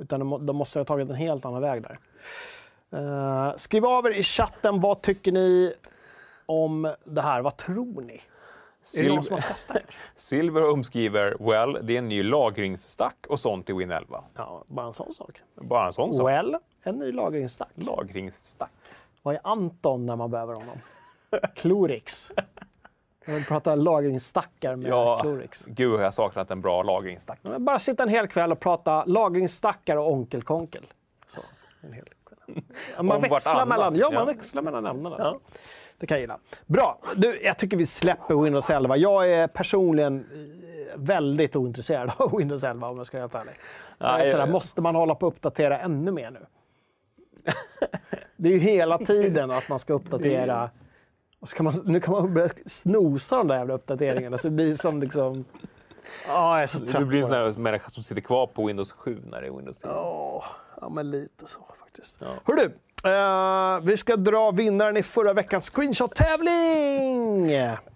Utan 0.01 0.21
de, 0.21 0.47
de 0.47 0.57
måste 0.57 0.79
ha 0.79 0.85
tagit 0.85 1.11
en 1.11 1.15
helt 1.15 1.45
annan 1.45 1.63
väg 1.63 1.83
där. 1.83 1.99
Uh, 2.95 3.57
skriv 3.57 3.87
av 3.87 4.07
er 4.07 4.11
i 4.11 4.23
chatten, 4.23 4.81
vad 4.81 5.03
tycker 5.03 5.33
ni 5.33 5.75
om 6.47 6.95
det 7.05 7.23
här? 7.23 7.43
Vad 7.43 7.57
tror 7.57 8.03
ni? 8.03 8.21
Är 8.97 9.03
det 9.03 9.09
någon 9.09 9.23
som 9.23 9.35
har 9.35 9.41
testat 9.43 9.77
Silver 10.17 10.71
omskriver 10.71 11.37
Well, 11.41 11.79
det 11.87 11.95
är 11.95 11.99
en 11.99 12.09
ny 12.09 12.23
lagringsstack 12.23 13.27
och 13.29 13.41
sånt 13.41 13.71
i 13.71 13.73
Win 13.73 13.91
11. 13.91 14.25
Ja, 14.35 14.65
bara 14.67 14.87
en 14.87 14.93
sån 14.95 15.13
sak. 15.13 15.43
Bara 15.55 15.87
en 15.87 15.93
sån 15.93 16.15
sak. 16.15 16.29
Well, 16.29 16.57
en 16.83 16.95
ny 16.99 17.13
lagringsstack. 17.13 17.69
Lagringsstack. 17.75 18.71
Vad 19.23 19.35
är 19.35 19.41
Anton 19.45 20.07
när 20.07 20.17
man 20.17 20.31
behöver 20.31 20.55
honom? 20.55 20.79
Klorix. 21.55 22.31
Vi 23.27 23.45
pratar 23.49 23.77
lagringsstackar 23.77 24.77
med 24.77 24.91
Ja, 24.91 25.19
Clorix. 25.23 25.65
gud 25.67 25.93
jag 26.01 26.05
har 26.05 26.11
saknat 26.11 26.51
en 26.51 26.61
bra 26.61 26.83
lagringsstack. 26.83 27.39
Men 27.43 27.65
Bara 27.65 27.79
sitta 27.79 28.03
en 28.03 28.09
hel 28.09 28.29
kväll 28.29 28.53
och 28.53 28.61
prata 28.61 29.05
lagringsstackar 29.05 29.97
och 29.97 30.13
onkelkonkel. 30.13 30.87
Så, 31.35 31.41
en 31.81 31.93
hel 31.93 32.05
kväll. 32.05 32.63
Ja, 32.97 33.03
Man 33.03 33.21
växlar 33.21 33.67
mellan, 33.67 33.97
ja, 33.97 34.07
man 34.11 34.15
Ja. 34.15 34.25
växlar 34.25 34.63
mellan 34.63 34.87
ämnena. 34.87 35.25
Så. 35.25 35.41
Det 35.99 36.07
kan 36.07 36.15
jag 36.15 36.21
gilla. 36.21 36.39
Bra, 36.67 36.99
du, 37.17 37.41
jag 37.43 37.59
tycker 37.59 37.77
vi 37.77 37.87
släpper 37.87 38.35
Windows 38.35 38.71
11. 38.71 38.97
Jag 38.97 39.33
är 39.33 39.49
personligen 39.49 40.19
eh, 40.19 40.99
väldigt 41.01 41.57
ointresserad 41.57 42.13
av 42.17 42.37
Windows 42.37 42.65
11 42.65 42.89
om 42.89 42.97
jag 42.97 43.07
ska 43.07 43.17
vara 43.17 43.23
helt 43.23 43.35
ärlig. 43.35 43.55
Nej, 43.99 44.31
sådär, 44.31 44.47
måste 44.47 44.81
man 44.81 44.95
hålla 44.95 45.15
på 45.15 45.27
att 45.27 45.33
uppdatera 45.33 45.79
ännu 45.79 46.11
mer 46.11 46.31
nu? 46.31 46.47
Det 48.37 48.49
är 48.49 48.53
ju 48.53 48.59
hela 48.59 48.99
tiden 48.99 49.51
att 49.51 49.69
man 49.69 49.79
ska 49.79 49.93
uppdatera. 49.93 50.71
Och 51.41 51.49
så 51.49 51.57
kan 51.57 51.65
man, 51.65 51.75
nu 51.85 52.01
kan 52.01 52.13
man 52.13 52.35
börja 52.35 52.49
snosa 52.67 53.37
de 53.37 53.49
där 53.49 53.57
jävla 53.59 53.75
uppdateringarna 53.75 54.39
så 54.39 54.49
det 54.49 54.55
blir 54.55 54.75
som 54.75 55.01
liksom... 55.01 55.45
Ja, 56.29 56.55
jag 56.55 56.63
är 56.63 56.67
så 56.67 56.79
trött 56.79 57.03
Du 57.03 57.07
blir 57.07 57.19
en 57.19 57.25
sån 57.25 57.33
det. 57.33 57.39
här 57.39 57.53
människa 57.53 57.91
som 57.91 58.03
sitter 58.03 58.21
kvar 58.21 58.47
på 58.47 58.67
Windows 58.67 58.93
7 58.93 59.23
när 59.27 59.41
det 59.41 59.47
är 59.47 59.51
Windows 59.51 59.79
10. 59.79 59.91
Åh, 59.91 60.45
ja, 60.81 60.89
men 60.89 61.11
lite 61.11 61.47
så 61.47 61.61
faktiskt. 61.81 62.17
Ja. 62.19 62.27
Hör 62.45 62.55
du, 62.55 62.73
eh, 63.07 63.81
vi 63.83 63.97
ska 63.97 64.17
dra 64.17 64.51
vinnaren 64.51 64.97
i 64.97 65.03
förra 65.03 65.33
veckans 65.33 65.71
screenshot-tävling! 65.71 67.51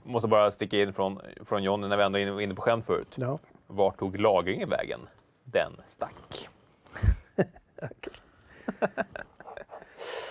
Måste 0.04 0.28
bara 0.28 0.50
sticka 0.50 0.76
in 0.82 0.92
från, 0.92 1.20
från 1.44 1.62
Johnny 1.62 1.88
när 1.88 1.96
vi 1.96 2.02
ändå 2.02 2.18
är 2.18 2.40
inne- 2.40 2.54
på 2.54 2.62
skämt 2.62 2.86
förut. 2.86 3.12
Ja. 3.14 3.38
Vart 3.66 3.98
tog 3.98 4.20
lagringen 4.20 4.68
vägen? 4.68 5.00
Den 5.44 5.72
stack. 5.88 6.48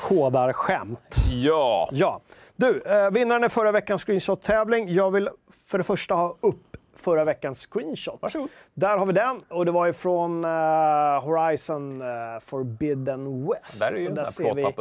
Hårdar-skämt. 0.09 1.15
Ja, 1.29 1.89
Ja. 1.91 2.21
Du, 2.55 2.81
eh, 2.81 3.09
vinnaren 3.11 3.43
i 3.43 3.49
förra 3.49 3.71
veckans 3.71 4.03
screenshot-tävling. 4.05 4.93
Jag 4.93 5.11
vill 5.11 5.29
för 5.69 5.77
det 5.77 5.83
första 5.83 6.15
ha 6.15 6.35
upp 6.39 6.68
förra 7.01 7.23
veckans 7.23 7.67
screenshot. 7.67 8.21
varsågod. 8.21 8.49
Där 8.73 8.97
har 8.97 9.05
vi 9.05 9.13
den 9.13 9.41
och 9.49 9.65
det 9.65 9.71
var 9.71 9.85
ju 9.85 9.93
från 9.93 10.43
eh, 10.43 11.23
Horizon 11.23 12.01
eh, 12.01 12.39
Forbidden 12.41 13.47
West. 13.47 13.79
Där 13.79 13.91
är 13.91 13.97
ju 13.97 14.07
och 14.09 14.15
där 14.15 14.25
sån 14.25 14.33
ser 14.33 14.55
vi. 14.55 14.73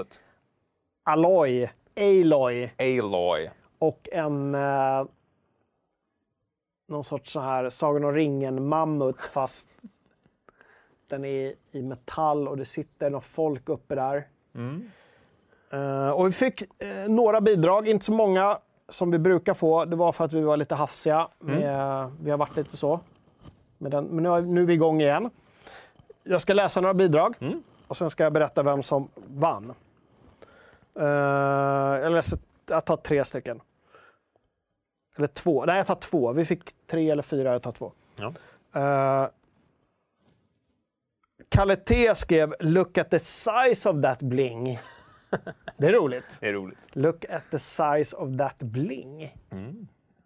Aloy, 1.05 1.71
Aloy 1.97 2.71
Aloy. 2.79 3.51
och 3.79 4.09
en 4.13 4.55
eh, 4.55 5.05
någon 6.89 7.05
sorts 7.05 7.33
så 7.33 7.41
här 7.41 7.71
Sagan 7.71 8.05
om 8.05 8.13
ringen-mammut 8.13 9.21
fast 9.21 9.69
den 11.09 11.25
är 11.25 11.55
i 11.71 11.83
metall 11.83 12.49
och 12.49 12.57
det 12.57 12.65
sitter 12.65 13.11
något 13.11 13.25
folk 13.25 13.69
uppe 13.69 13.95
där. 13.95 14.27
Mm. 14.55 14.91
Eh, 15.71 16.11
och 16.11 16.27
vi 16.27 16.33
fick 16.33 16.83
eh, 16.83 17.09
några 17.09 17.41
bidrag, 17.41 17.89
inte 17.89 18.05
så 18.05 18.13
många 18.13 18.59
som 18.89 19.11
vi 19.11 19.19
brukar 19.19 19.55
få. 19.55 19.85
Det 19.85 19.97
var 19.97 20.13
för 20.13 20.25
att 20.25 20.33
vi 20.33 20.41
var 20.41 20.57
lite 20.57 20.75
hafsiga. 20.75 21.29
Med, 21.39 22.11
Vi 22.21 22.31
har 22.31 22.39
varit 22.39 22.57
lite 22.57 22.77
så. 22.77 23.01
Den, 23.79 24.05
men 24.05 24.23
nu, 24.23 24.41
nu 24.43 24.63
är 24.63 24.67
vi 24.67 24.73
igång 24.75 25.01
igen. 25.01 25.31
Jag 26.23 26.41
ska 26.41 26.55
läsa 26.55 26.81
några 26.81 26.95
bidrag 26.95 27.35
Mm. 27.41 27.63
och 27.87 27.97
sen 27.97 28.11
ska 28.11 28.25
jag 28.25 28.33
berätta 28.33 28.63
vem 28.63 28.83
som 28.83 29.09
vann. 29.15 29.75
Eh, 31.01 31.07
jag, 32.03 32.13
läser, 32.13 32.39
jag 32.69 32.85
tar 32.85 32.97
tre 32.97 33.25
stycken. 33.25 33.61
Eller 35.17 35.27
två. 35.27 35.65
Nej, 35.65 35.77
jag 35.77 35.87
tar 35.87 35.95
två. 35.95 36.33
Vi 36.33 36.45
fick 36.45 36.61
tre 36.87 37.11
eller 37.11 37.23
fyra, 37.23 37.53
jag 37.53 37.63
tar 37.63 37.73
två. 37.73 37.93
Ja. 38.17 38.33
Uh, 38.77 39.29
Kalle 41.49 41.77
T 41.77 42.15
skrev 42.15 42.55
“Look 42.61 42.99
at 42.99 43.11
the 43.11 43.19
size 43.19 43.89
of 43.91 44.03
that 44.03 44.19
bling”. 44.21 44.79
Det 45.77 45.87
är 45.87 45.93
roligt. 45.93 46.25
Det 46.41 46.49
är 46.49 46.53
roligt. 46.53 46.89
Look 46.93 47.25
at 47.31 47.43
the 47.51 47.59
size 47.59 48.17
of 48.17 48.39
that 48.39 48.59
bling. 48.59 49.37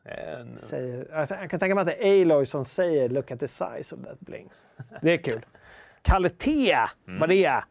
En, 0.04 0.58
Säger, 0.58 1.06
jag, 1.12 1.50
kan 1.50 1.60
tänka 1.60 1.74
mig 1.74 1.82
att 1.82 1.86
det 1.86 2.08
är 2.08 2.22
Aloy 2.22 2.46
som 2.46 2.64
säger 2.64 3.08
“Look 3.08 3.30
at 3.30 3.40
the 3.40 3.48
size 3.48 3.94
of 3.94 4.04
that 4.04 4.20
bling”. 4.20 4.50
Det 5.02 5.12
är 5.12 5.16
kul. 5.16 5.46
Kalle 6.02 6.28
T 6.28 6.76
var 7.06 7.26
det. 7.26 7.64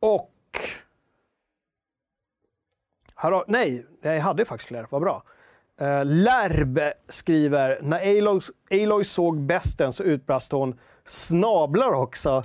Och... 0.00 0.34
Här 3.14 3.32
har, 3.32 3.44
nej, 3.48 3.86
jag 4.02 4.20
hade 4.20 4.44
faktiskt 4.44 4.68
fler. 4.68 4.86
Vad 4.90 5.02
bra. 5.02 5.22
Uh, 5.80 6.04
Lärb 6.04 6.80
skriver, 7.08 7.78
när 7.82 8.18
Aloy, 8.18 8.40
Aloy 8.70 9.04
såg 9.04 9.40
besten 9.40 9.92
så 9.92 10.02
utbrast 10.02 10.52
hon 10.52 10.78
“Snablar 11.04 11.92
också. 11.92 12.42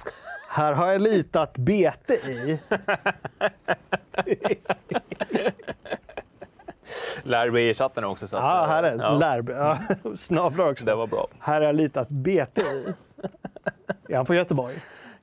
Här 0.56 0.74
har 0.74 0.92
jag 0.92 1.02
litat 1.02 1.58
bete 1.58 2.14
i”. 2.14 2.60
Lär 7.24 7.58
i 7.58 7.74
chatten 7.74 8.04
också. 8.04 8.28
Så 8.28 8.38
att, 8.38 8.44
Ja, 8.44 8.64
eh, 8.64 8.70
här 8.70 8.84
är 8.84 8.98
ja, 8.98 9.18
Lärb. 9.18 9.50
Ja, 9.50 9.78
snablar 10.16 10.72
också. 10.72 10.86
Det 10.86 10.96
var 10.96 11.08
bra. 11.08 11.28
Här 11.40 11.54
har 11.54 11.62
jag 11.62 11.76
litat 11.76 12.10
bete 12.10 12.62
i. 12.62 12.94
Är 14.10 14.16
han 14.16 14.26
från 14.26 14.36
Göteborg? 14.36 14.76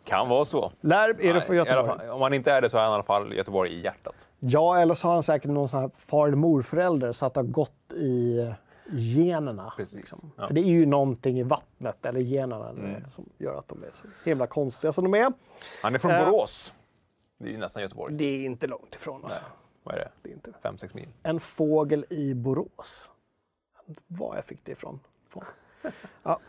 Kan 0.05 0.28
vara 0.28 0.44
så. 0.44 0.73
Lärb, 0.81 1.20
är 1.20 1.35
du 1.35 1.40
från 1.40 1.57
Göteborg? 1.57 1.86
fall, 1.86 2.09
om 2.11 2.23
han 2.23 2.35
inte 2.35 2.52
är 2.52 2.62
det 2.62 2.70
så 2.70 2.77
är 2.77 2.82
han 2.82 2.90
i 2.90 2.94
alla 2.94 3.02
fall 3.02 3.32
Göteborg 3.32 3.73
i 3.73 3.81
hjärtat. 3.81 4.15
Ja, 4.39 4.78
eller 4.78 4.94
så 4.94 5.07
har 5.07 5.15
han 5.15 5.23
säkert 5.23 5.51
någon 5.51 5.69
sån 5.69 5.81
här 5.81 5.90
far 5.97 6.27
eller 6.27 6.36
morförälder 6.36 7.12
så 7.12 7.27
att 7.27 7.35
det 7.35 7.40
har 7.40 7.47
gått 7.47 7.93
i 7.93 8.47
generna. 8.93 9.73
Precis. 9.77 9.95
Liksom. 9.95 10.33
Ja. 10.37 10.47
För 10.47 10.55
det 10.55 10.61
är 10.61 10.65
ju 10.65 10.87
någonting 10.87 11.39
i 11.39 11.43
vattnet 11.43 12.07
eller 12.07 12.21
generna 12.21 12.69
Mm. 12.71 13.09
som 13.09 13.29
gör 13.39 13.55
att 13.59 13.69
de 13.69 13.85
är 13.85 13.91
så 13.93 14.07
himla 14.25 14.47
konstiga 14.47 14.93
som 14.93 15.05
de 15.05 15.15
är. 15.15 15.33
Han 15.83 15.95
är 15.95 15.99
från 15.99 16.11
Eh. 16.11 16.25
Borås. 16.31 16.75
Det 17.39 17.49
är 17.49 17.53
ju 17.53 17.59
nästan 17.59 17.83
Göteborg. 17.83 18.15
Det 18.15 18.25
är 18.25 18.45
inte 18.45 18.67
långt 18.67 18.95
ifrån. 18.95 19.25
Alltså. 19.25 19.45
Nej, 19.45 19.53
vad 19.83 19.95
är 19.95 19.99
det? 19.99 20.11
Det 20.23 20.29
är 20.29 20.33
inte. 20.33 20.53
Fem 20.62 20.79
sex 20.79 20.95
mil. 20.95 21.09
En 21.23 21.41
fågel 21.41 22.05
i 22.11 22.35
Borås. 22.35 23.12
Var 24.07 24.37
jag 24.37 24.45
fick 24.45 24.65
det 24.65 24.73
ifrån. 24.73 25.01
Från. 25.29 25.45
Ja. 26.23 26.41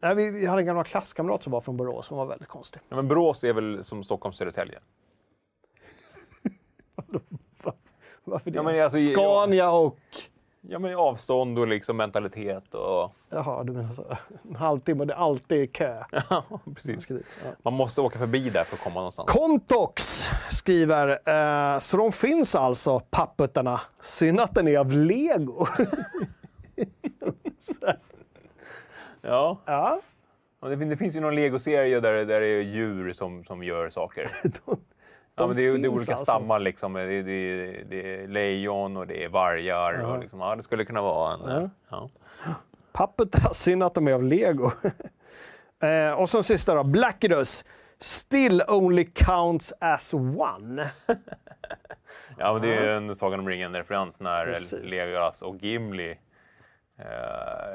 Nej, 0.00 0.14
vi, 0.14 0.30
vi 0.30 0.46
hade 0.46 0.62
en 0.62 0.66
gammal 0.66 0.84
klasskamrat 0.84 1.42
som 1.42 1.52
var 1.52 1.60
från 1.60 1.76
Borås 1.76 2.06
som 2.06 2.16
var 2.16 2.26
väldigt 2.26 2.48
konstig. 2.48 2.80
Ja, 2.88 2.96
men 2.96 3.08
Borås 3.08 3.44
är 3.44 3.52
väl 3.52 3.84
som 3.84 4.04
Stockholm 4.04 4.32
Södertälje? 4.32 4.78
Varför 8.24 8.50
det? 8.50 8.56
Ja, 8.56 8.62
men 8.62 8.82
alltså, 8.82 8.98
Scania 8.98 9.70
och... 9.70 9.98
Ja, 10.60 10.78
men 10.78 10.94
avstånd 10.94 11.58
och 11.58 11.66
liksom 11.66 11.96
mentalitet 11.96 12.74
och... 12.74 13.12
Jaha, 13.30 13.64
du 13.64 13.72
menar 13.72 13.92
så. 13.92 14.16
En 14.48 14.56
halvtimme 14.56 15.04
det 15.04 15.12
är 15.12 15.18
alltid 15.18 15.72
kö. 15.72 16.04
Ja, 16.30 16.44
precis. 16.74 17.06
Dit. 17.06 17.26
Ja. 17.44 17.50
Man 17.62 17.72
måste 17.72 18.00
åka 18.00 18.18
förbi 18.18 18.50
där 18.50 18.64
för 18.64 18.76
att 18.76 18.82
komma 18.82 18.94
någonstans. 18.94 19.30
Contox 19.30 20.30
skriver, 20.50 21.08
eh, 21.08 21.78
så 21.78 21.96
de 21.96 22.12
finns 22.12 22.54
alltså, 22.54 23.00
papputtarna. 23.00 23.80
Synd 24.00 24.40
att 24.40 24.54
den 24.54 24.68
är 24.68 24.78
av 24.78 24.92
lego. 24.92 25.66
Ja. 29.20 29.58
ja, 29.64 30.00
det 30.60 30.96
finns 30.96 31.16
ju 31.16 31.20
någon 31.20 31.34
legoserie 31.34 32.00
där, 32.00 32.24
där 32.24 32.40
det 32.40 32.46
är 32.46 32.62
djur 32.62 33.12
som, 33.12 33.44
som 33.44 33.62
gör 33.62 33.90
saker. 33.90 34.30
ja, 35.38 35.46
men 35.46 35.56
det, 35.56 35.66
är, 35.66 35.78
det 35.78 35.86
är 35.86 35.88
olika 35.88 36.12
alltså. 36.12 36.24
stammar. 36.24 36.58
Liksom. 36.58 36.92
Det, 36.92 37.00
är- 37.00 37.22
det, 37.22 37.32
är- 37.32 37.84
det 37.90 38.22
är 38.22 38.28
lejon 38.28 38.96
och 38.96 39.06
det 39.06 39.24
är 39.24 39.28
vargar. 39.28 39.92
Ja. 40.02 40.06
Och 40.12 40.18
liksom, 40.18 40.40
ja, 40.40 40.56
det 40.56 40.62
skulle 40.62 40.84
kunna 40.84 41.02
vara 41.02 41.34
en... 41.34 41.40
Ja. 41.50 41.70
Ja. 41.90 42.08
papputtarna, 42.92 43.50
synd 43.52 43.82
att 43.82 43.94
de 43.94 44.08
är 44.08 44.12
av 44.12 44.22
lego. 44.22 44.70
eh, 45.82 46.12
och 46.12 46.28
sen 46.28 46.42
sista 46.42 46.74
då, 46.74 46.84
Blackidus. 46.84 47.64
Still 48.00 48.62
only 48.68 49.04
counts 49.04 49.72
as 49.80 50.14
one. 50.14 50.90
Ja, 52.40 52.52
men 52.52 52.62
det 52.62 52.74
är 52.74 52.92
en 52.92 53.14
Sagan 53.16 53.40
om 53.40 53.48
ringen-referens 53.48 54.20
när 54.20 54.44
Precis. 54.46 54.90
Legolas 54.92 55.42
och 55.42 55.56
Gimli 55.56 56.18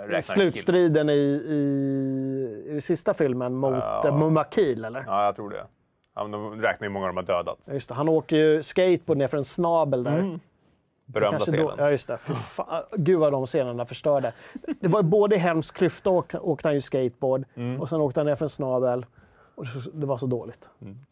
kills. 0.09 0.25
Slutstriden 0.25 1.09
i, 1.09 1.13
i, 1.13 2.75
i 2.75 2.81
sista 2.81 3.13
filmen 3.13 3.53
mot 3.55 3.73
ja. 4.03 4.15
Mumakil, 4.19 4.85
eller? 4.85 5.03
Ja, 5.07 5.25
jag 5.25 5.35
tror 5.35 5.49
det. 5.49 5.65
Ja, 6.15 6.23
de 6.27 6.61
räknar 6.61 6.85
ju 6.87 6.89
hur 6.89 6.93
många 6.93 7.07
de 7.07 7.15
har 7.17 7.23
dödat. 7.23 7.69
Just 7.71 7.89
det, 7.89 7.95
han 7.95 8.09
åker 8.09 8.35
ju 8.35 8.63
skateboard 8.63 9.17
ner 9.17 9.27
för 9.27 9.37
en 9.37 9.43
snabel 9.45 10.03
där. 10.03 10.39
Berömda 11.05 11.37
Kanske 11.37 11.51
scenen. 11.51 11.77
då, 11.77 11.83
ja, 11.83 11.91
just 11.91 12.07
det. 12.07 12.17
Fy 12.17 12.33
fan, 12.33 12.83
gud 12.97 13.19
vad 13.19 13.31
de 13.31 13.45
scenerna 13.45 13.85
förstörde. 13.85 14.33
Det 14.79 14.87
var 14.87 14.99
ju 14.99 15.03
både 15.03 15.35
i 15.35 15.37
Helms 15.39 15.71
klyfta 15.71 16.09
åkte, 16.09 16.39
åkte 16.39 16.67
han 16.67 16.75
ju 16.75 16.81
skateboard 16.81 17.45
Mm. 17.55 17.81
och 17.81 17.89
sen 17.89 18.01
åkte 18.01 18.19
han 18.19 18.27
ner 18.27 18.35
för 18.35 18.45
en 18.45 18.49
snabel. 18.49 19.05
Och 19.55 19.65
det, 19.93 20.05
var 20.05 20.17
så 20.17 20.25
dåligt. 20.25 20.69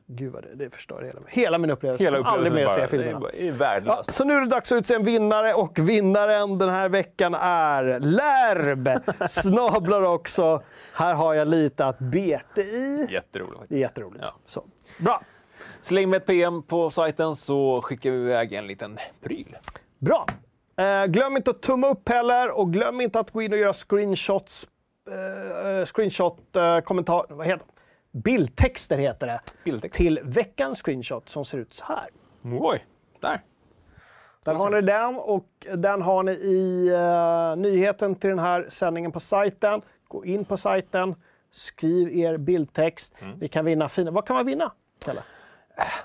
Gud 0.07 0.33
vad 0.33 0.43
det, 0.43 0.55
det 0.55 0.69
förstörde 0.73 1.05
hela, 1.05 1.19
hela 1.27 1.57
min 1.57 1.69
upplevelse. 1.69 2.07
Mm. 2.07 2.13
Hela 2.17 2.29
Aldrig 2.29 2.53
mer 2.53 2.63
upplevelsen 2.63 2.99
se 2.99 3.03
filmerna. 3.03 3.27
det 3.31 3.41
är, 3.41 3.43
är 3.43 3.47
Ja, 3.47 3.53
värdelöst. 3.53 4.13
så 4.13 4.23
nu 4.23 4.33
är 4.33 4.41
det 4.41 4.47
dags 4.47 4.71
att 4.71 4.75
utse 4.77 4.95
en 4.95 5.03
vinnare 5.03 5.53
och 5.53 5.79
vinnaren 5.79 6.57
den 6.57 6.69
här 6.69 6.89
veckan 6.89 7.33
är 7.39 7.99
Lärb. 7.99 8.89
Snablar 9.29 10.01
också. 10.01 10.61
Här 10.93 11.13
har 11.13 11.33
jag 11.33 11.47
lite 11.47 11.85
att 11.85 11.99
bete 11.99 12.61
i. 12.61 13.07
Jätteroligt 13.09 13.59
faktiskt. 13.59 13.81
jätteroligt. 13.81 14.23
Ja. 14.27 14.33
Så. 14.45 14.63
Bra. 14.99 15.21
Släng 15.81 16.09
med 16.09 16.17
ett 16.17 16.25
PM 16.25 16.63
på 16.63 16.91
sajten 16.91 17.35
så 17.35 17.81
skickar 17.81 18.11
vi 18.11 18.17
iväg 18.17 18.53
en 18.53 18.67
liten 18.67 18.99
pryl. 19.23 19.57
Bra. 19.99 20.25
Eh, 20.79 21.05
glöm 21.05 21.37
inte 21.37 21.51
att 21.51 21.61
tumma 21.61 21.89
upp 21.89 22.09
heller 22.09 22.49
och 22.57 22.73
glöm 22.73 23.01
inte 23.01 23.19
att 23.19 23.31
gå 23.31 23.41
in 23.41 23.53
och 23.53 23.59
göra 23.59 23.73
screenshots. 23.73 24.67
Eh, 25.11 25.85
screenshot, 25.85 26.55
eh, 26.55 26.79
kommentar, 26.79 27.25
vad 27.29 27.47
heter 27.47 27.65
det? 27.65 27.80
Bildtexter 28.11 28.97
heter 28.97 29.27
det. 29.27 29.41
Bildtext. 29.63 29.97
Till 29.97 30.19
veckans 30.23 30.81
screenshot 30.81 31.29
som 31.29 31.45
ser 31.45 31.57
ut 31.57 31.73
så 31.73 31.83
här. 31.85 32.07
Oj, 32.43 32.85
där. 33.19 33.41
Där 34.45 34.53
har 34.53 34.69
ni 34.69 34.81
den 34.81 35.15
och 35.15 35.67
den 35.77 36.01
har 36.01 36.23
ni 36.23 36.31
i 36.31 36.91
uh, 36.91 37.71
nyheten 37.71 38.15
till 38.15 38.29
den 38.29 38.39
här 38.39 38.65
sändningen 38.69 39.11
på 39.11 39.19
sajten. 39.19 39.81
Gå 40.07 40.25
in 40.25 40.45
på 40.45 40.57
sajten, 40.57 41.15
skriv 41.51 42.17
er 42.17 42.37
bildtext. 42.37 43.15
Mm. 43.21 43.39
Ni 43.39 43.47
kan 43.47 43.65
vinna 43.65 43.89
fina... 43.89 44.11
Vad 44.11 44.25
kan 44.25 44.35
man 44.35 44.45
vinna, 44.45 44.71
Kalle? 45.05 45.23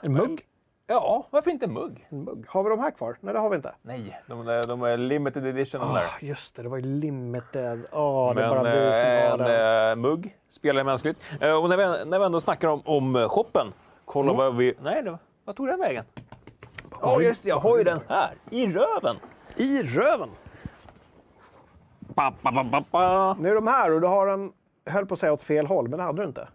En 0.01 0.12
mugg? 0.12 0.47
Ja, 0.89 1.27
varför 1.31 1.51
inte 1.51 1.67
en 1.67 1.73
mugg? 1.73 2.07
En 2.09 2.25
mugg. 2.25 2.47
Har 2.49 2.63
vi 2.63 2.71
de 2.71 2.79
här 2.79 2.91
kvar? 2.91 3.19
Nej, 3.21 3.35
det 3.35 3.41
har 3.41 3.51
vi 3.51 3.57
inte. 3.57 3.75
Nej, 3.83 4.21
de, 4.27 4.49
är, 4.49 4.67
de 4.67 4.83
är 4.83 4.97
limited 4.97 5.47
edition. 5.47 5.81
Oh, 5.81 5.95
där. 5.95 6.05
Just 6.21 6.57
det, 6.57 6.63
det 6.63 6.69
var 6.69 6.77
ju 6.77 6.83
limited. 6.83 7.87
Oh, 7.93 8.35
det 8.35 8.45
är 8.45 8.49
bara 8.49 8.63
vi 8.63 8.95
som 8.95 9.09
har 9.09 9.39
en 9.39 9.39
den. 9.39 9.91
Äh, 9.91 9.97
mugg 9.97 10.37
spelar 10.51 10.85
mänskligt. 10.85 11.21
Uh, 11.43 11.53
och 11.53 11.69
när 11.69 11.77
vi, 11.77 12.05
när 12.05 12.19
vi 12.19 12.25
ändå 12.25 12.41
snackar 12.41 12.69
om, 12.69 12.83
om 12.85 13.29
shoppen, 13.29 13.73
kolla 14.05 14.31
mm. 14.31 14.37
vad 14.37 14.57
vi... 14.57 14.75
Nej, 14.83 15.03
det, 15.03 15.19
vad 15.45 15.57
tog 15.57 15.67
den 15.67 15.81
vägen? 15.81 16.05
Ja, 17.03 17.17
oh, 17.17 17.25
just 17.25 17.43
det, 17.43 17.49
jag 17.49 17.59
har 17.59 17.79
ju 17.79 17.85
den 17.85 18.01
här, 18.09 18.35
i 18.51 18.67
röven. 18.67 19.17
I 19.57 19.83
röven? 19.83 20.29
Ba, 21.99 22.33
ba, 22.43 22.85
ba, 22.91 23.37
Nu 23.39 23.51
är 23.51 23.55
de 23.55 23.67
här 23.67 23.93
och 23.93 24.01
du 24.01 24.07
har 24.07 24.27
en, 24.27 24.53
höll 24.87 25.07
på 25.07 25.15
att 25.15 25.21
säga 25.21 25.33
åt 25.33 25.43
fel 25.43 25.67
håll, 25.67 25.89
men 25.89 25.99
det 25.99 26.05
hade 26.05 26.23
du 26.23 26.29
inte. 26.29 26.49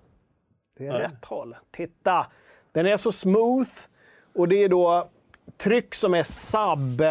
Det 0.78 0.88
är 0.88 0.92
Nej. 0.92 1.02
rätt 1.02 1.26
håll. 1.26 1.56
Titta! 1.72 2.26
Den 2.72 2.86
är 2.86 2.98
så 2.98 3.12
smooth 3.12 3.70
och 4.34 4.48
det 4.48 4.64
är 4.64 4.70
då 4.70 5.10
tryck 5.58 5.96
som 5.96 6.14
är 6.14 6.24
sub... 6.24 7.04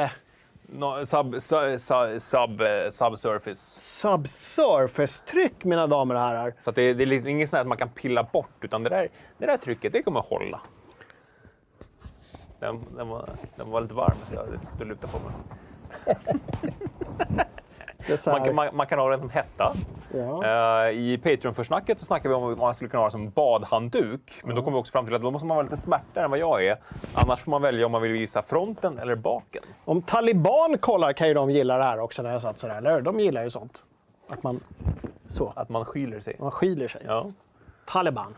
No, 0.72 1.06
sub, 1.06 1.42
sub, 1.42 1.80
sub, 2.20 2.62
subsurface. 2.90 3.80
Subsurface-tryck, 3.80 5.64
mina 5.64 5.86
damer 5.86 6.14
och 6.14 6.20
herrar. 6.20 6.54
Så 6.60 6.70
det, 6.70 6.94
det 6.94 7.04
är 7.04 7.06
liksom 7.06 7.30
inget 7.30 7.50
sånt 7.50 7.60
att 7.60 7.66
man 7.66 7.78
kan 7.78 7.88
pilla 7.88 8.22
bort, 8.22 8.64
utan 8.64 8.82
det 8.82 8.90
där, 8.90 9.08
det 9.38 9.46
där 9.46 9.56
trycket 9.56 9.92
det 9.92 10.02
kommer 10.02 10.20
hålla. 10.20 10.60
Den, 12.60 12.84
den, 12.96 13.08
var, 13.08 13.28
den 13.56 13.70
var 13.70 13.80
lite 13.80 13.94
varm, 13.94 14.14
så 14.28 14.34
jag 14.34 14.46
skulle 14.74 14.90
luta 14.90 15.06
på 15.06 15.18
mig. 15.18 15.34
man, 18.26 18.44
kan, 18.44 18.54
man, 18.54 18.68
man, 18.72 18.86
kan 18.86 18.98
ha 18.98 19.10
den 19.10 19.20
som 19.20 19.30
hetta. 19.30 19.72
Ja. 20.14 20.88
Uh, 20.88 20.98
I 20.98 21.18
Patreon-försnacket 21.18 22.00
så 22.00 22.06
snackar 22.06 22.28
vi 22.28 22.34
om 22.34 22.52
att 22.52 22.58
man 22.58 22.74
skulle 22.74 22.90
kunna 22.90 23.02
ha 23.02 23.10
som 23.10 23.30
badhandduk. 23.30 24.40
Men 24.42 24.50
ja. 24.50 24.56
då 24.56 24.62
kommer 24.62 24.76
vi 24.76 24.80
också 24.80 24.92
fram 24.92 25.04
till 25.04 25.14
att 25.14 25.22
då 25.22 25.30
måste 25.30 25.46
man 25.46 25.56
vara 25.56 25.64
lite 25.64 25.76
smartare 25.76 26.24
än 26.24 26.30
vad 26.30 26.38
jag 26.38 26.64
är. 26.64 26.78
Annars 27.14 27.40
får 27.40 27.50
man 27.50 27.62
välja 27.62 27.86
om 27.86 27.92
man 27.92 28.02
vill 28.02 28.12
visa 28.12 28.42
fronten 28.42 28.98
eller 28.98 29.16
baken. 29.16 29.62
Om 29.84 30.02
Taliban 30.02 30.78
kollar 30.78 31.12
kan 31.12 31.28
ju 31.28 31.34
de 31.34 31.50
gilla 31.50 31.78
det 31.78 31.84
här 31.84 32.00
också 32.00 32.22
när 32.22 32.32
jag 32.32 32.42
satt 32.42 32.58
sådär, 32.58 32.76
eller 32.76 33.00
De 33.00 33.20
gillar 33.20 33.44
ju 33.44 33.50
sånt. 33.50 33.82
Att 34.28 34.42
man... 34.42 34.60
Så. 35.26 35.52
Att 35.56 35.68
man 35.68 35.84
skyler 35.84 36.20
sig. 36.20 36.36
Man 36.38 36.50
skyler 36.50 36.88
sig. 36.88 37.02
Ja. 37.06 37.30
Taliban. 37.86 38.34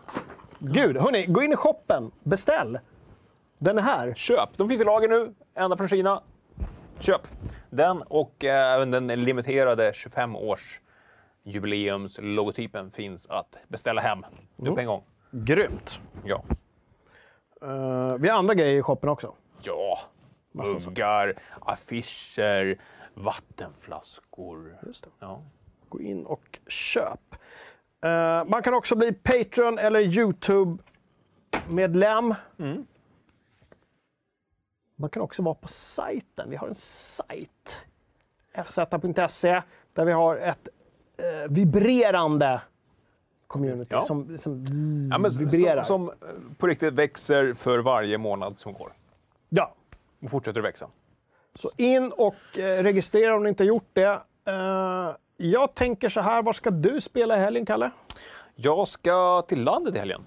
Gud, 0.59 0.97
hörni, 0.97 1.27
gå 1.27 1.43
in 1.43 1.53
i 1.53 1.57
shoppen. 1.57 2.11
Beställ. 2.23 2.79
Den 3.59 3.79
är 3.79 3.83
här. 3.83 4.15
Köp! 4.15 4.49
De 4.57 4.69
finns 4.69 4.81
i 4.81 4.85
lager 4.85 5.09
nu, 5.09 5.35
ända 5.55 5.77
från 5.77 5.89
Kina. 5.89 6.23
Köp! 6.99 7.21
Den 7.73 8.03
och 8.03 8.45
eh, 8.45 8.75
även 8.75 8.91
den 8.91 9.07
limiterade 9.07 9.93
25 9.95 10.37
års 10.37 10.81
jubileumslogotypen 11.43 12.91
finns 12.91 13.27
att 13.27 13.57
beställa 13.69 14.01
hem 14.01 14.25
nu 14.57 14.67
mm. 14.67 14.75
på 14.75 14.81
en 14.81 14.87
gång. 14.87 15.05
Grymt! 15.31 16.01
Ja. 16.25 16.45
Uh, 17.63 18.15
vi 18.15 18.29
har 18.29 18.39
andra 18.39 18.55
grejer 18.55 18.79
i 18.79 18.83
shoppen 18.83 19.09
också. 19.09 19.35
Ja, 19.63 19.99
muggar, 20.53 21.35
affischer, 21.61 22.81
vattenflaskor. 23.15 24.79
Just 24.87 25.05
det. 25.05 25.11
Ja. 25.19 25.43
Gå 25.89 26.01
in 26.01 26.27
och 26.27 26.59
köp. 26.67 27.35
Uh, 28.05 28.45
man 28.47 28.63
kan 28.63 28.75
också 28.75 28.97
bli 28.97 29.13
Patreon 29.13 29.79
eller 29.79 30.01
Youtube-medlem. 30.01 32.35
Mm. 32.59 32.87
Man 35.03 35.11
kan 35.11 35.23
också 35.23 35.43
vara 35.43 35.55
på 35.55 35.69
sajten. 35.69 36.51
Vi 36.51 36.57
har 36.57 36.69
en 36.69 36.75
sajt, 36.75 37.81
fz.se, 38.55 39.63
där 39.93 40.05
vi 40.05 40.13
har 40.13 40.37
ett 40.37 40.69
eh, 41.17 41.51
vibrerande 41.51 42.61
community 43.47 43.95
ja. 43.95 44.03
som, 44.03 44.39
som, 44.39 44.67
ja, 45.11 45.19
men, 45.19 45.31
vibrerar. 45.31 45.85
Som, 45.85 46.07
som, 46.07 46.29
eh, 46.29 46.35
på 46.59 46.67
riktigt 46.67 46.95
växer 46.95 47.55
för 47.55 47.79
varje 47.79 48.19
månad 48.19 48.59
som 48.59 48.73
går. 48.73 48.93
Ja. 49.49 49.75
Och 50.23 50.31
fortsätter 50.31 50.61
att 50.61 50.67
växa. 50.67 50.89
Så 51.55 51.69
in 51.77 52.13
och 52.13 52.59
eh, 52.59 52.83
registrera 52.83 53.37
om 53.37 53.43
ni 53.43 53.49
inte 53.49 53.65
gjort 53.65 53.91
det. 53.93 54.21
Uh, 54.49 55.17
jag 55.37 55.75
tänker 55.75 56.09
så 56.09 56.21
här, 56.21 56.43
var 56.43 56.53
ska 56.53 56.71
du 56.71 57.01
spela 57.01 57.37
i 57.37 57.41
helgen, 57.41 57.67
Kalle? 57.67 57.91
Jag 58.55 58.89
ska 58.89 59.43
till 59.49 59.65
landet 59.65 59.95
i 59.95 59.99
helgen. 59.99 60.27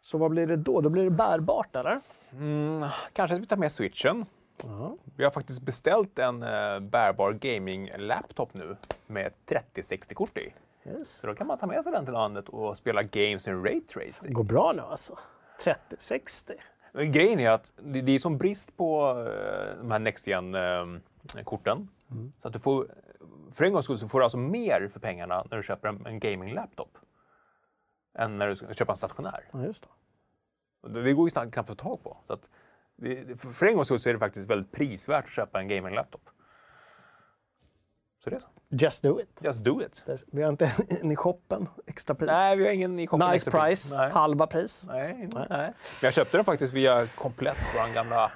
Så 0.00 0.18
vad 0.18 0.30
blir 0.30 0.46
det 0.46 0.56
då? 0.56 0.80
Då 0.80 0.88
blir 0.88 1.04
det 1.04 1.10
bärbart, 1.10 1.76
eller? 1.76 2.00
Mm, 2.32 2.88
kanske 3.12 3.36
att 3.36 3.42
vi 3.42 3.46
tar 3.46 3.56
med 3.56 3.72
switchen. 3.72 4.26
Uh-huh. 4.58 4.98
Vi 5.16 5.24
har 5.24 5.30
faktiskt 5.30 5.62
beställt 5.62 6.18
en 6.18 6.42
uh, 6.42 6.80
bärbar 6.80 7.32
gaming-laptop 7.32 8.54
nu 8.54 8.76
med 9.06 9.32
3060-kort 9.46 10.38
i. 10.38 10.54
Yes. 10.86 11.18
Så 11.20 11.26
då 11.26 11.34
kan 11.34 11.46
man 11.46 11.58
ta 11.58 11.66
med 11.66 11.82
sig 11.82 11.92
den 11.92 12.04
till 12.04 12.12
landet 12.12 12.48
och 12.48 12.76
spela 12.76 13.02
games 13.02 13.48
in 13.48 13.64
raytracing. 13.64 14.28
Det 14.28 14.32
går 14.32 14.44
bra 14.44 14.72
nu 14.72 14.82
alltså. 14.82 15.18
3060. 15.64 16.52
Men 16.92 17.12
grejen 17.12 17.40
är 17.40 17.50
att 17.50 17.72
det, 17.76 18.00
det 18.00 18.12
är 18.12 18.18
som 18.18 18.38
brist 18.38 18.76
på 18.76 19.12
uh, 19.12 19.78
de 19.78 19.90
här 19.90 19.98
Next 19.98 20.26
Gen-korten. 20.26 21.78
Uh, 21.78 22.16
mm. 22.18 22.32
Så 22.42 22.48
att 22.48 22.52
du 22.52 22.60
får, 22.60 22.86
för 23.52 23.64
en 23.64 23.72
gångs 23.72 23.84
skull 23.84 23.98
så 23.98 24.08
får 24.08 24.18
du 24.18 24.24
alltså 24.24 24.38
mer 24.38 24.90
för 24.92 25.00
pengarna 25.00 25.46
när 25.50 25.56
du 25.56 25.62
köper 25.62 25.88
en, 25.88 26.06
en 26.06 26.20
gaming-laptop. 26.20 26.98
Än 28.18 28.38
när 28.38 28.48
du 28.48 28.74
köper 28.74 28.92
en 28.92 28.96
stationär. 28.96 29.44
Ja, 29.52 29.64
just 29.64 29.82
det. 29.82 29.88
Det 30.88 31.12
går 31.12 31.28
ju 31.28 31.30
knappt 31.30 31.58
att 31.58 31.66
få 31.66 31.74
tag 31.74 32.02
på. 32.02 32.16
Så 32.26 32.32
att 32.32 32.48
det, 32.96 33.40
för 33.40 33.66
en 33.66 33.74
gångs 33.74 33.88
skull 33.88 34.00
så 34.00 34.08
är 34.08 34.12
det 34.12 34.18
faktiskt 34.18 34.50
väldigt 34.50 34.72
prisvärt 34.72 35.24
att 35.24 35.30
köpa 35.30 35.60
en 35.60 35.68
gaming-laptop. 35.68 36.30
Så 38.24 38.30
det 38.30 38.36
är 38.36 38.40
så. 38.40 38.46
Just 38.68 39.02
do 39.02 39.20
it. 39.20 39.40
Just 39.40 39.64
do 39.64 39.82
it. 39.82 40.04
Vi 40.32 40.42
har 40.42 40.48
inte 40.48 40.72
en 40.88 41.12
i 41.12 41.16
shoppen, 41.16 41.68
extra 41.86 42.14
pris. 42.14 42.30
Nej, 42.32 42.56
vi 42.56 42.64
har 42.64 42.72
ingen 42.72 42.98
i 42.98 43.06
shoppen 43.06 43.30
Nice 43.30 43.50
price, 43.50 43.96
halva 43.96 44.46
pris. 44.46 44.86
Nej, 44.88 45.28
nej. 45.32 45.46
nej. 45.50 45.72
Jag 46.02 46.14
köpte 46.14 46.36
den 46.36 46.44
faktiskt 46.44 46.72
via 46.72 47.06
Komplett, 47.06 47.56
vår 47.74 47.94
gamla 47.94 48.32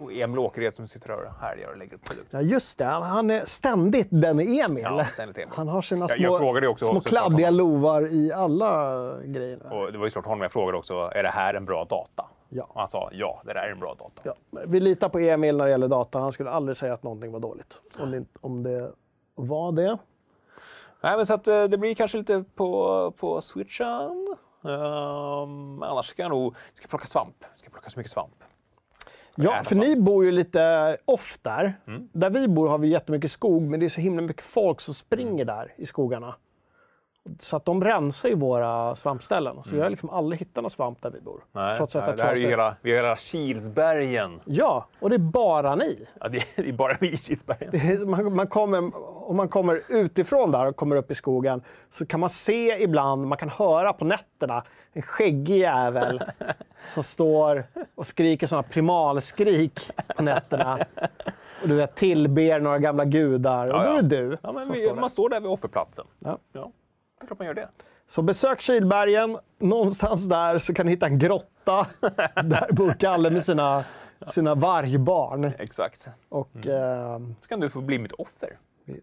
Emil 0.00 0.38
Åkered 0.38 0.74
som 0.74 0.88
sitter 0.88 1.10
och 1.10 1.32
härjar 1.40 1.68
och 1.70 1.78
lägger 1.78 1.94
upp 1.94 2.04
produkter. 2.04 2.38
Ja, 2.38 2.42
just 2.42 2.78
det. 2.78 2.84
Han 2.84 3.30
är 3.30 3.44
ständigt 3.44 4.08
den 4.10 4.40
Emil. 4.40 4.82
Ja, 4.82 5.04
ständigt 5.04 5.38
Emil. 5.38 5.48
Han 5.54 5.68
har 5.68 5.82
sina 5.82 6.08
små, 6.08 6.22
jag, 6.22 6.64
jag 6.64 6.70
också, 6.70 6.86
små 6.86 7.00
kladdiga 7.00 7.50
lovar 7.50 8.14
i 8.14 8.32
alla 8.32 9.02
grejer. 9.24 9.72
Och 9.72 9.92
det 9.92 9.98
var 9.98 10.04
ju 10.04 10.10
svårt 10.10 10.24
honom. 10.24 10.40
Jag 10.40 10.52
frågade 10.52 10.78
också, 10.78 10.94
är 11.14 11.22
det 11.22 11.28
här 11.28 11.54
en 11.54 11.64
bra 11.64 11.84
data? 11.84 12.26
Ja. 12.48 12.64
Och 12.68 12.80
han 12.80 12.88
sa, 12.88 13.10
ja, 13.12 13.42
det 13.44 13.52
där 13.52 13.60
är 13.60 13.72
en 13.72 13.80
bra 13.80 13.94
data. 13.98 14.22
Ja. 14.22 14.60
Vi 14.66 14.80
litar 14.80 15.08
på 15.08 15.18
Emil 15.18 15.56
när 15.56 15.64
det 15.64 15.70
gäller 15.70 15.88
data. 15.88 16.18
Han 16.18 16.32
skulle 16.32 16.50
aldrig 16.50 16.76
säga 16.76 16.94
att 16.94 17.02
någonting 17.02 17.32
var 17.32 17.40
dåligt. 17.40 17.80
Om 17.98 18.10
det, 18.10 18.24
om 18.40 18.62
det 18.62 18.92
var 19.34 19.72
det. 19.72 19.98
Nej, 21.00 21.16
men 21.16 21.26
så 21.26 21.34
att, 21.34 21.48
eh, 21.48 21.64
det 21.64 21.78
blir 21.78 21.94
kanske 21.94 22.18
lite 22.18 22.44
på, 22.54 23.12
på 23.16 23.40
switchen. 23.40 24.36
Um, 24.62 25.82
annars 25.82 26.06
ska 26.06 26.22
jag 26.22 26.30
nog 26.30 26.54
ska 26.72 26.88
plocka 26.88 27.06
svamp. 27.06 27.44
Ska 27.56 27.70
plocka 27.70 27.90
så 27.90 27.98
mycket 27.98 28.12
svamp. 28.12 28.44
Ja, 29.42 29.62
för 29.64 29.74
ni 29.74 29.96
bor 29.96 30.24
ju 30.24 30.30
lite 30.30 30.96
off 31.04 31.38
där. 31.42 31.80
Mm. 31.86 32.08
Där 32.12 32.30
vi 32.30 32.48
bor 32.48 32.68
har 32.68 32.78
vi 32.78 32.88
jättemycket 32.88 33.30
skog, 33.30 33.62
men 33.62 33.80
det 33.80 33.86
är 33.86 33.90
så 33.90 34.00
himla 34.00 34.22
mycket 34.22 34.44
folk 34.44 34.80
som 34.80 34.94
springer 34.94 35.44
där 35.44 35.74
i 35.76 35.86
skogarna. 35.86 36.34
Så 37.38 37.56
att 37.56 37.64
de 37.64 37.84
rensar 37.84 38.28
ju 38.28 38.34
våra 38.34 38.96
svampställen. 38.96 39.56
Så 39.62 39.68
mm. 39.68 39.78
jag 39.78 39.84
har 39.84 39.90
liksom 39.90 40.10
aldrig 40.10 40.38
hittat 40.38 40.62
någon 40.62 40.70
svamp 40.70 41.02
där 41.02 41.10
vi 41.10 41.20
bor. 41.20 41.40
Nej, 41.52 41.76
Trots 41.76 41.96
att 41.96 42.06
nej, 42.06 42.16
det 42.16 42.22
här 42.22 42.32
är 42.32 42.36
ju 42.36 42.48
hela, 42.48 42.76
vi 42.82 42.90
har 42.90 42.96
hela 42.96 43.16
Kilsbergen. 43.16 44.40
Ja, 44.44 44.86
och 45.00 45.10
det 45.10 45.16
är 45.16 45.18
bara 45.18 45.74
ni. 45.74 46.06
Ja, 46.20 46.28
det 46.28 46.38
är, 46.38 46.62
det 46.62 46.68
är 46.68 46.72
bara 46.72 46.96
vi 47.00 47.12
i 47.12 47.16
Kilsbergen. 47.16 48.10
man, 48.10 48.34
man 48.34 48.46
kommer, 48.46 48.90
om 49.30 49.36
man 49.36 49.48
kommer 49.48 49.82
utifrån 49.88 50.50
där 50.50 50.66
och 50.66 50.76
kommer 50.76 50.96
upp 50.96 51.10
i 51.10 51.14
skogen 51.14 51.62
så 51.90 52.06
kan 52.06 52.20
man 52.20 52.30
se 52.30 52.82
ibland, 52.82 53.26
man 53.26 53.38
kan 53.38 53.48
höra 53.48 53.92
på 53.92 54.04
nätterna, 54.04 54.64
en 54.92 55.02
skäggig 55.02 55.58
jävel 55.58 56.22
som 56.86 57.02
står 57.02 57.64
och 57.94 58.06
skriker 58.06 58.46
sådana 58.46 58.62
primalskrik 58.62 59.90
på 60.16 60.22
nätterna. 60.22 60.86
Och 61.62 61.68
du 61.68 61.74
vet, 61.74 61.94
tillber 61.94 62.60
några 62.60 62.78
gamla 62.78 63.04
gudar. 63.04 63.66
Ja, 63.66 63.76
och 63.76 63.84
då 63.84 63.98
är 63.98 64.02
det 64.02 64.08
du 64.08 64.38
ja, 64.42 64.52
men 64.52 64.72
vi, 64.72 64.92
Man 64.94 65.10
står 65.10 65.28
där 65.28 65.40
vid 65.40 65.50
offerplatsen. 65.50 66.06
Ja. 66.18 66.38
Det 67.20 67.24
är 67.24 67.26
klart 67.26 67.38
man 67.38 67.46
gör 67.46 67.54
det. 67.54 67.68
Så 68.06 68.22
besök 68.22 68.60
Kilbergen. 68.60 69.38
Någonstans 69.58 70.28
där 70.28 70.58
så 70.58 70.74
kan 70.74 70.86
ni 70.86 70.92
hitta 70.92 71.06
en 71.06 71.18
grotta. 71.18 71.86
där 72.44 72.72
bor 72.72 72.96
Kalle 73.00 73.30
med 73.30 73.44
sina, 73.44 73.84
sina 74.26 74.54
vargbarn. 74.54 75.52
Exakt. 75.58 76.08
Och, 76.28 76.50
mm. 76.54 76.68
eh, 76.68 77.36
så 77.40 77.48
kan 77.48 77.60
du 77.60 77.70
få 77.70 77.80
bli 77.80 77.98
mitt 77.98 78.12
offer. 78.12 78.58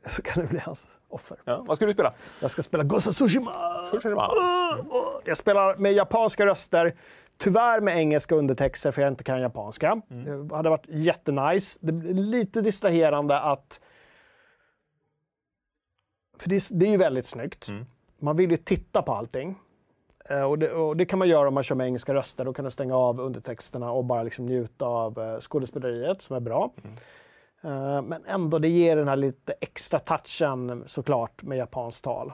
Så 0.06 0.22
kan 0.22 0.44
det 0.44 0.49
bli 0.49 0.60
hans 0.60 0.88
offer. 1.10 1.38
Ja, 1.45 1.64
vad 1.68 1.77
ska 1.77 1.85
du 1.85 1.94
spela? 1.94 2.14
Jag 2.39 2.52
ska 2.52 2.61
spela 2.61 2.84
of 2.95 3.03
Tsushima. 3.03 3.53
Tsushima. 3.91 4.30
Jag 5.26 5.38
spelar 5.38 5.76
med 5.76 5.94
japanska 5.94 6.45
röster. 6.45 6.95
Tyvärr 7.38 7.81
med 7.81 7.98
engelska 7.98 8.35
undertexter 8.35 8.91
för 8.91 9.02
jag 9.02 9.11
inte 9.11 9.23
kan 9.23 9.41
japanska. 9.41 10.02
Mm. 10.10 10.48
Det 10.48 10.56
hade 10.56 10.69
varit 10.69 10.85
jättenice. 10.88 11.80
Det 11.81 11.91
blir 11.91 12.14
lite 12.14 12.61
distraherande 12.61 13.39
att... 13.39 13.81
För 16.39 16.49
det 16.49 16.56
är, 16.56 16.76
det 16.76 16.85
är 16.85 16.89
ju 16.89 16.98
väldigt 16.98 17.26
snyggt. 17.26 17.68
Mm. 17.68 17.85
Man 18.19 18.35
vill 18.35 18.52
ju 18.52 18.57
titta 18.57 19.02
på 19.02 19.14
allting. 19.14 19.56
Eh, 20.30 20.44
och 20.44 20.60
det, 20.60 20.72
och 20.72 20.98
det, 20.98 21.06
kan 21.06 21.19
man 21.19 21.30
göra 21.30 21.48
om 21.48 21.53
man 21.53 21.64
kör 21.64 21.76
med 21.76 21.88
engelska 21.88 22.14
röster. 22.14 22.45
Då 22.45 22.53
kan 22.53 22.65
du 22.65 22.72
stänga 22.72 22.95
av 22.95 23.19
undertexterna 23.19 23.91
och 23.91 24.06
bara 24.06 24.23
liksom 24.23 24.45
njuta 24.45 24.85
av 24.85 25.19
eh, 25.19 25.39
skådespeleriet 25.39 26.22
som 26.22 26.35
är 26.35 26.39
bra. 26.39 26.72
Mm. 26.84 26.95
Men 28.06 28.26
ändå, 28.26 28.60
det 28.60 28.68
ger 28.68 28.95
den 28.95 29.07
här 29.07 29.15
lite 29.15 29.53
extra 29.61 29.99
touchen 29.99 30.84
såklart 30.85 31.44
med 31.44 31.57
japanskt 31.57 32.03
tal. 32.03 32.34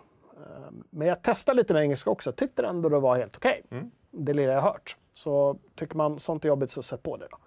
Men 0.89 1.07
jag 1.07 1.21
testade 1.21 1.57
lite 1.57 1.73
med 1.73 1.83
engelska 1.83 2.09
också. 2.09 2.31
Tyckte 2.31 2.65
ändå 2.65 2.89
det 2.89 2.99
var 2.99 3.17
helt 3.17 3.37
okej. 3.37 3.61
Okay. 3.65 3.79
Mm. 3.79 3.91
Det 4.11 4.33
lilla 4.33 4.53
jag 4.53 4.61
hört. 4.61 4.97
Så 5.13 5.57
tycker 5.75 5.95
man 5.95 6.19
sånt 6.19 6.45
är 6.45 6.49
jobbigt 6.49 6.71
så 6.71 6.81
sätt 6.81 7.03
på 7.03 7.17
det 7.17 7.27
då. 7.31 7.37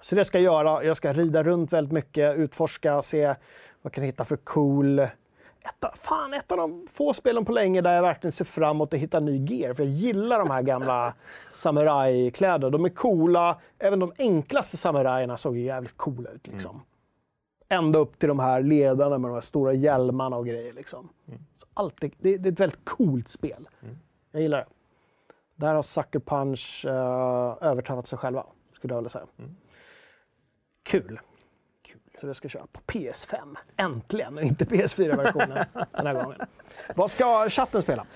Så 0.00 0.14
det 0.14 0.24
ska 0.24 0.38
jag 0.38 0.44
göra. 0.44 0.84
Jag 0.84 0.96
ska 0.96 1.12
rida 1.12 1.42
runt 1.42 1.72
väldigt 1.72 1.92
mycket, 1.92 2.36
utforska, 2.36 3.02
se 3.02 3.26
vad 3.26 3.36
jag 3.82 3.92
kan 3.92 4.04
hitta 4.04 4.24
för 4.24 4.36
cool 4.36 5.06
ett, 5.66 5.98
fan, 5.98 6.34
ett 6.34 6.52
av 6.52 6.58
de 6.58 6.86
få 6.92 7.14
spelen 7.14 7.44
på 7.44 7.52
länge 7.52 7.80
där 7.80 7.94
jag 7.94 8.02
verkligen 8.02 8.32
ser 8.32 8.44
fram 8.44 8.76
emot 8.76 8.94
att 8.94 9.00
hitta 9.00 9.18
ny 9.18 9.44
gear. 9.44 9.74
För 9.74 9.82
jag 9.82 9.92
gillar 9.92 10.38
de 10.38 10.50
här 10.50 10.62
gamla 10.62 11.14
samurajkläderna. 11.50 12.70
De 12.70 12.84
är 12.84 12.88
coola. 12.88 13.60
Även 13.78 13.98
de 13.98 14.12
enklaste 14.18 14.76
samurajerna 14.76 15.36
såg 15.36 15.56
ju 15.56 15.64
jävligt 15.64 15.96
coola 15.96 16.30
ut. 16.30 16.46
Liksom. 16.46 16.70
Mm. 16.70 16.86
Ända 17.68 17.98
upp 17.98 18.18
till 18.18 18.28
de 18.28 18.38
här 18.38 18.62
ledarna 18.62 19.18
med 19.18 19.30
de 19.30 19.34
här 19.34 19.40
stora 19.40 19.72
hjälmarna 19.72 20.36
och 20.36 20.46
grejer. 20.46 20.72
Liksom. 20.72 21.08
Mm. 21.28 21.40
Så 21.56 21.66
alltid, 21.74 22.12
det, 22.18 22.36
det, 22.36 22.48
är 22.48 22.52
ett 22.52 22.60
väldigt 22.60 22.84
coolt 22.84 23.28
spel. 23.28 23.68
Mm. 23.82 23.98
Jag 24.32 24.42
gillar 24.42 24.58
det. 24.58 24.66
Där 25.54 25.74
har 25.74 25.82
Sucker 25.82 26.18
Punch 26.18 26.84
uh, 26.88 26.92
överträffat 27.60 28.06
sig 28.06 28.18
själva, 28.18 28.46
skulle 28.72 28.94
jag 28.94 28.98
vilja 28.98 29.08
säga. 29.08 29.26
Mm. 29.38 29.56
Kul. 30.82 31.20
Så 32.20 32.26
det 32.26 32.34
ska 32.34 32.48
köra 32.48 32.66
på 32.72 32.80
PS5. 32.86 33.56
Äntligen! 33.76 34.38
Och 34.38 34.42
inte 34.42 34.64
PS4-versionen 34.64 35.64
den 35.92 36.06
här 36.06 36.14
gången. 36.14 36.40
Vad 36.94 37.10
ska 37.10 37.48
chatten 37.48 37.82
spela? 37.82 38.06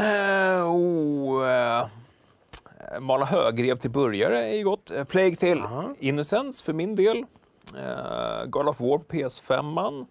Uh, 0.00 0.66
oh, 0.66 1.42
uh, 1.42 1.86
Mala 3.00 3.24
högrev 3.24 3.76
till 3.76 3.90
burgare 3.90 4.44
är 4.44 4.56
ju 4.56 4.64
gott. 4.64 4.90
Uh, 4.90 5.04
Plague 5.04 5.36
till 5.36 5.58
uh 5.58 5.64
-huh. 5.64 5.94
Innocence 5.98 6.64
för 6.64 6.72
min 6.72 6.96
del. 6.96 7.16
Uh, 7.74 8.44
God 8.46 8.68
of 8.68 8.80
War 8.80 8.98
på 8.98 9.16
PS5. 9.16 10.06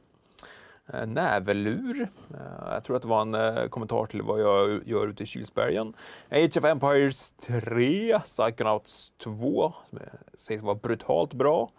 Uh, 0.94 1.06
Nävelur. 1.06 2.02
Uh, 2.02 2.74
jag 2.74 2.84
tror 2.84 2.96
att 2.96 3.02
det 3.02 3.08
var 3.08 3.22
en 3.22 3.36
uh, 3.36 3.68
kommentar 3.68 4.06
till 4.06 4.22
vad 4.22 4.42
jag 4.42 4.88
gör 4.88 5.08
ute 5.08 5.24
i 5.24 5.26
Kilsbergen. 5.26 5.94
Age 6.32 6.58
of 6.58 6.64
Empires 6.64 7.32
3, 7.42 8.20
Psychonauts 8.20 9.12
2, 9.18 9.74
som 9.90 10.00
sägs 10.34 10.64
vara 10.64 10.76
brutalt 10.76 11.34
bra. 11.34 11.72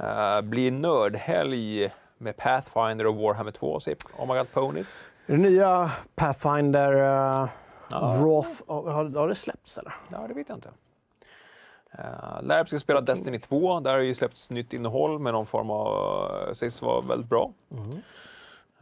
Uh, 0.00 0.40
blir 0.40 0.70
nördhelg 0.70 1.90
med 2.18 2.36
Pathfinder 2.36 3.06
och 3.06 3.14
Warhammer 3.14 3.50
2, 3.50 3.80
typ. 3.80 3.98
Oh 4.18 4.28
my 4.28 4.38
god, 4.38 4.52
Ponies. 4.52 5.06
Det 5.26 5.36
nya 5.36 5.90
Pathfinder 6.14 6.92
uh, 6.92 7.48
ja. 7.90 8.16
Wrath? 8.18 8.62
Har, 8.66 9.10
har 9.18 9.28
det 9.28 9.34
släppts 9.34 9.78
eller? 9.78 9.94
Ja, 10.08 10.26
det 10.28 10.34
vet 10.34 10.48
jag 10.48 10.56
inte. 10.56 10.70
Uh, 11.98 12.42
Lärp 12.42 12.68
ska 12.68 12.78
spela 12.78 13.00
Destiny 13.00 13.38
2. 13.38 13.80
Där 13.80 13.92
har 13.92 14.00
ju 14.00 14.14
släppts 14.14 14.50
nytt 14.50 14.72
innehåll 14.72 15.18
med 15.18 15.32
någon 15.32 15.46
form 15.46 15.70
av, 15.70 16.48
uh, 16.48 16.54
sägs 16.54 16.82
vara 16.82 17.00
väldigt 17.00 17.28
bra. 17.28 17.52
Mm. 17.70 18.02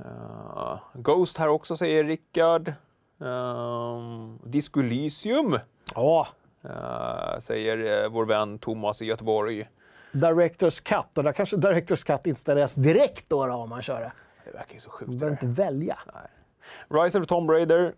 Uh, 0.01 0.78
Ghost 0.94 1.39
här 1.39 1.48
också, 1.48 1.76
säger 1.76 2.05
Rickard. 2.05 2.72
Um, 3.18 4.39
Disco 4.44 4.80
Elysium. 4.80 5.59
Oh. 5.94 6.26
Uh, 6.64 7.39
säger 7.40 8.09
vår 8.09 8.24
vän 8.24 8.59
Thomas 8.59 9.02
i 9.02 9.05
Göteborg. 9.05 9.68
Directors 10.12 10.80
Cut. 10.80 11.18
Och 11.18 11.24
där 11.24 11.32
kanske 11.32 11.56
Directors 11.56 12.05
Cut 12.05 12.26
installeras 12.26 12.74
direkt 12.74 13.28
då, 13.28 13.47
då 13.47 13.52
om 13.52 13.68
man 13.68 13.82
kör 13.82 14.01
det. 14.01 14.12
Det 14.44 14.51
verkar 14.51 14.74
ju 14.74 14.80
så 14.80 14.90
sjukt. 14.90 15.10
Du 15.10 15.16
behöver 15.16 15.36
inte 15.44 15.62
välja. 15.62 15.98
Nej. 16.14 17.02
Rise 17.02 17.20
of 17.20 17.26
Tomb 17.26 17.51
Raider. 17.51 17.93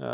Uh, 0.00 0.06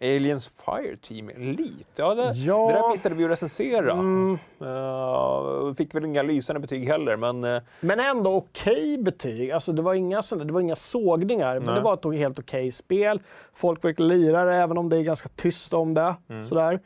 Aliens 0.00 0.48
Fire 0.64 0.96
Team 0.96 1.28
Elite. 1.28 1.88
Ja 1.96 2.14
det, 2.14 2.32
ja. 2.32 2.68
det 2.68 2.72
där 2.74 2.90
missade 2.92 3.14
vi 3.14 3.24
att 3.24 3.30
recensera. 3.30 3.92
Mm. 3.92 4.38
Uh, 4.62 5.74
fick 5.74 5.94
väl 5.94 6.04
inga 6.04 6.22
lysande 6.22 6.60
betyg 6.60 6.88
heller, 6.88 7.16
men... 7.16 7.44
Uh, 7.44 7.62
men 7.80 8.00
ändå 8.00 8.34
okej 8.34 8.72
okay 8.72 9.02
betyg. 9.02 9.50
Alltså, 9.50 9.72
det, 9.72 9.82
var 9.82 9.94
inga, 9.94 10.22
det 10.30 10.52
var 10.52 10.60
inga 10.60 10.76
sågningar, 10.76 11.60
men 11.60 11.74
det 11.74 11.80
var 11.80 11.94
ett 11.94 12.18
helt 12.18 12.38
okej 12.38 12.60
okay 12.60 12.72
spel. 12.72 13.20
Folk 13.54 13.82
fick 13.82 13.98
lira 13.98 14.44
det, 14.44 14.54
även 14.54 14.78
om 14.78 14.88
det 14.88 14.96
är 14.96 15.02
ganska 15.02 15.28
tyst 15.28 15.74
om 15.74 15.94
det. 15.94 16.14
Mm. 16.28 16.44
Sådär. 16.44 16.80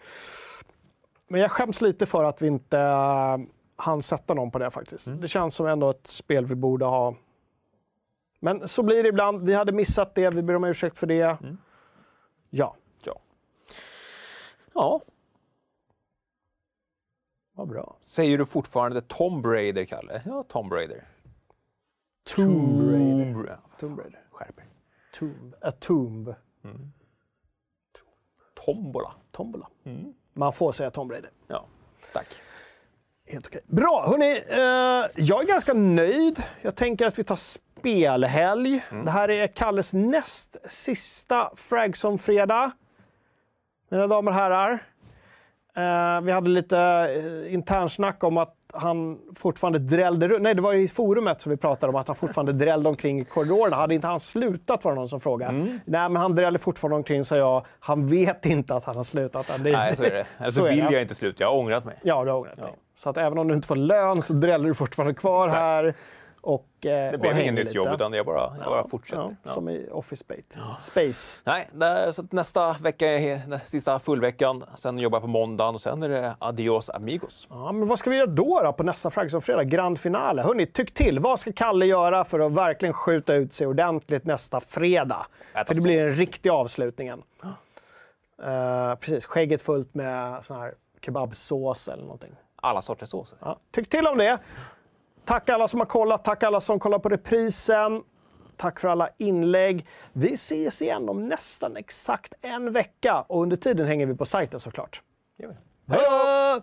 Men 1.29 1.41
jag 1.41 1.51
skäms 1.51 1.81
lite 1.81 2.07
för 2.07 2.25
att 2.25 2.43
vi 2.43 2.47
inte 2.47 2.77
uh, 2.77 3.39
hann 3.77 4.03
sätta 4.03 4.35
någon 4.35 4.51
på 4.51 4.59
det 4.59 4.71
faktiskt. 4.71 5.07
Mm. 5.07 5.21
Det 5.21 5.29
känns 5.29 5.55
som 5.55 5.67
ändå 5.67 5.91
ett 5.91 6.07
spel 6.07 6.47
vi 6.47 6.55
borde 6.55 6.85
ha. 6.85 7.15
Men 8.41 8.69
så 8.69 8.83
blir 8.83 9.03
det 9.03 9.09
ibland. 9.09 9.47
Vi 9.47 9.55
hade 9.55 9.73
missat 9.73 10.15
det, 10.15 10.31
vi 10.31 10.43
ber 10.43 10.57
om 10.57 10.65
ursäkt 10.65 10.99
för 10.99 11.07
det. 11.07 11.41
Mm. 11.43 11.59
Ja. 12.51 12.77
Ja. 13.05 13.21
Ja. 14.75 15.01
Vad 17.53 17.69
bra. 17.69 17.97
Säger 18.03 18.39
du 18.39 18.47
fortfarande 18.47 19.01
Tomb 19.01 19.47
Raider, 19.47 19.85
Kalle? 19.85 20.23
Ja, 20.25 20.43
Tomb 20.43 20.73
Raider. 20.73 21.09
Tomb 22.37 22.93
Raider. 22.93 23.59
Tomb 23.79 23.99
Raider. 23.99 24.25
Skärp 24.31 24.61
Tomb. 25.13 25.55
A 25.61 25.73
tomb. 25.73 26.35
Mm. 26.65 26.93
Tombola. 28.55 29.15
Tombola. 29.31 29.69
Mm. 29.85 30.15
Man 30.39 30.53
får 30.53 30.73
säga 30.73 30.91
Tom 30.91 31.09
Brady. 31.09 31.29
Ja, 31.47 31.67
tack. 32.13 32.27
Helt 33.29 33.47
okej. 33.47 33.61
Bra, 33.67 34.07
hörni. 34.09 34.43
Eh, 34.49 35.25
jag 35.27 35.43
är 35.43 35.47
ganska 35.47 35.73
nöjd. 35.73 36.43
Jag 36.63 36.77
tänker 36.77 37.07
att 37.07 37.19
vi 37.19 37.25
tar 37.25 37.37
spelhelg. 37.37 38.85
Mm. 38.91 39.05
Det 39.05 39.11
här 39.11 39.31
är 39.31 39.47
Kalles 39.47 39.93
näst 39.93 40.57
sista 40.65 41.51
Fragson-fredag. 41.57 42.71
Mina 43.89 44.07
damer 44.07 44.31
och 44.31 44.37
herrar. 44.37 44.73
Eh, 45.77 46.21
vi 46.21 46.33
hade 46.33 46.51
lite 46.51 46.79
eh, 46.79 47.55
internsnack 47.55 48.25
om 48.25 48.37
att 48.37 48.55
han 48.73 49.19
fortfarande 49.37 49.79
drällde 49.79 50.29
runt. 50.29 50.43
Nej, 50.43 50.55
det 50.55 50.63
var 50.63 50.75
i 50.75 50.89
forumet 50.89 51.41
som 51.41 51.51
vi 51.51 51.57
pratade 51.57 51.91
om 51.91 51.97
att 51.97 52.07
han 52.07 52.17
fortfarande 52.17 52.53
drällde 52.53 52.89
omkring 52.89 53.21
i 53.21 53.25
korridorerna. 53.25 53.77
Hade 53.77 53.95
inte 53.95 54.07
han 54.07 54.21
slutat 54.21 54.85
var 54.85 54.93
det 54.93 54.97
någon 54.97 55.09
som 55.09 55.21
frågade. 55.21 55.53
Mm. 55.53 55.67
Nej, 55.85 56.09
men 56.09 56.17
han 56.17 56.35
drällde 56.35 56.59
fortfarande 56.59 56.97
omkring, 56.97 57.25
sa 57.25 57.37
jag. 57.37 57.67
Han 57.81 58.07
vet 58.07 58.47
inte 58.47 58.75
att 58.75 58.85
han 58.85 58.97
har 58.97 59.05
slutat. 59.05 59.47
Det, 59.47 59.73
Nej, 59.73 59.97
så 59.97 60.05
är 60.05 60.11
det. 60.11 60.27
Alltså, 60.39 60.61
så 60.61 60.67
vill 60.67 60.79
jag 60.79 61.03
inte 61.03 61.15
sluta. 61.15 61.45
Jag 61.45 61.51
har 61.51 61.59
ångrat 61.59 61.85
mig. 61.85 61.95
Ja, 62.03 62.25
du 62.25 62.31
har 62.31 62.39
ångrat 62.39 62.55
ja. 62.57 62.65
dig. 62.65 62.75
Så 62.95 63.11
att 63.11 63.17
även 63.17 63.39
om 63.39 63.49
du 63.49 63.55
inte 63.55 63.69
får 63.69 63.77
lön 63.77 64.23
så 64.23 64.33
dräller 64.33 64.69
du 64.69 64.75
fortfarande 64.75 65.15
kvar 65.15 65.49
här. 65.49 65.95
Och, 66.41 66.87
eh, 66.87 67.13
det 67.13 67.19
blev 67.19 67.39
inget 67.39 67.55
nytt 67.55 67.75
jobb, 67.75 67.89
utan 67.95 68.13
jag 68.13 68.27
bara, 68.27 68.57
jag 68.59 68.67
bara 68.67 68.89
fortsätter. 68.89 69.23
Ja, 69.23 69.31
ja. 69.43 69.51
Som 69.51 69.69
i 69.69 69.89
Office 69.91 70.25
Space. 70.25 70.61
Space. 70.81 71.41
Nej, 71.73 72.15
så 72.15 72.25
nästa 72.31 72.73
vecka 72.73 73.07
är 73.07 73.61
sista 73.65 73.99
fullveckan. 73.99 74.65
Sen 74.75 74.99
jobbar 74.99 75.17
jag 75.17 75.23
på 75.23 75.29
måndagen 75.29 75.75
och 75.75 75.81
sen 75.81 76.03
är 76.03 76.09
det 76.09 76.35
adios 76.39 76.91
amigos. 76.91 77.47
Ja, 77.51 77.73
men 77.73 77.89
vad 77.89 77.99
ska 77.99 78.11
vi 78.11 78.17
göra 78.17 78.27
då, 78.27 78.61
då 78.65 78.73
på 78.73 78.83
nästa 78.83 79.11
Fragsson-fredag? 79.11 79.65
Grand 79.65 79.99
finale. 79.99 80.43
Hörni, 80.43 80.67
tyck 80.67 80.95
till. 80.95 81.19
Vad 81.19 81.41
ska 81.41 81.53
Kalle 81.53 81.87
göra 81.87 82.25
för 82.25 82.41
att 82.41 82.53
verkligen 82.53 82.93
skjuta 82.93 83.35
ut 83.35 83.53
sig 83.53 83.67
ordentligt 83.67 84.25
nästa 84.25 84.61
fredag? 84.61 85.27
Äta 85.53 85.65
för 85.65 85.75
det 85.75 85.81
blir 85.81 86.07
den 86.07 86.13
riktiga 86.13 86.53
avslutningen. 86.53 87.23
Uh, 88.43 88.95
precis, 88.95 89.27
skägget 89.27 89.63
fullt 89.63 89.95
med 89.95 90.45
sån 90.45 90.57
här 90.61 90.75
kebabsås 91.05 91.89
eller 91.89 92.03
någonting. 92.03 92.33
Alla 92.57 92.83
sorters 92.83 93.09
såser. 93.09 93.39
Ja, 93.41 93.59
tyck 93.71 93.89
till 93.89 94.07
om 94.07 94.19
det. 94.19 94.39
Tack 95.29 95.49
alla 95.49 95.69
som 95.69 95.81
har 95.81 95.87
kollat, 95.87 96.25
tack 96.25 96.43
alla 96.43 96.61
som 96.61 96.79
kollar 96.79 96.99
på 96.99 97.09
reprisen. 97.09 98.03
Tack 98.57 98.81
för 98.81 98.89
alla 98.89 99.09
inlägg. 99.19 99.87
Vi 100.13 100.33
ses 100.33 100.83
igen 100.83 101.09
om 101.09 101.29
nästan 101.29 101.77
exakt 101.77 102.35
en 102.41 102.73
vecka 102.73 103.25
och 103.29 103.43
under 103.43 103.57
tiden 103.57 103.87
hänger 103.87 104.07
vi 104.07 104.15
på 104.15 104.25
sajten 104.25 104.61
såklart. 104.61 105.03
Hej 105.39 106.01
då! 106.01 106.63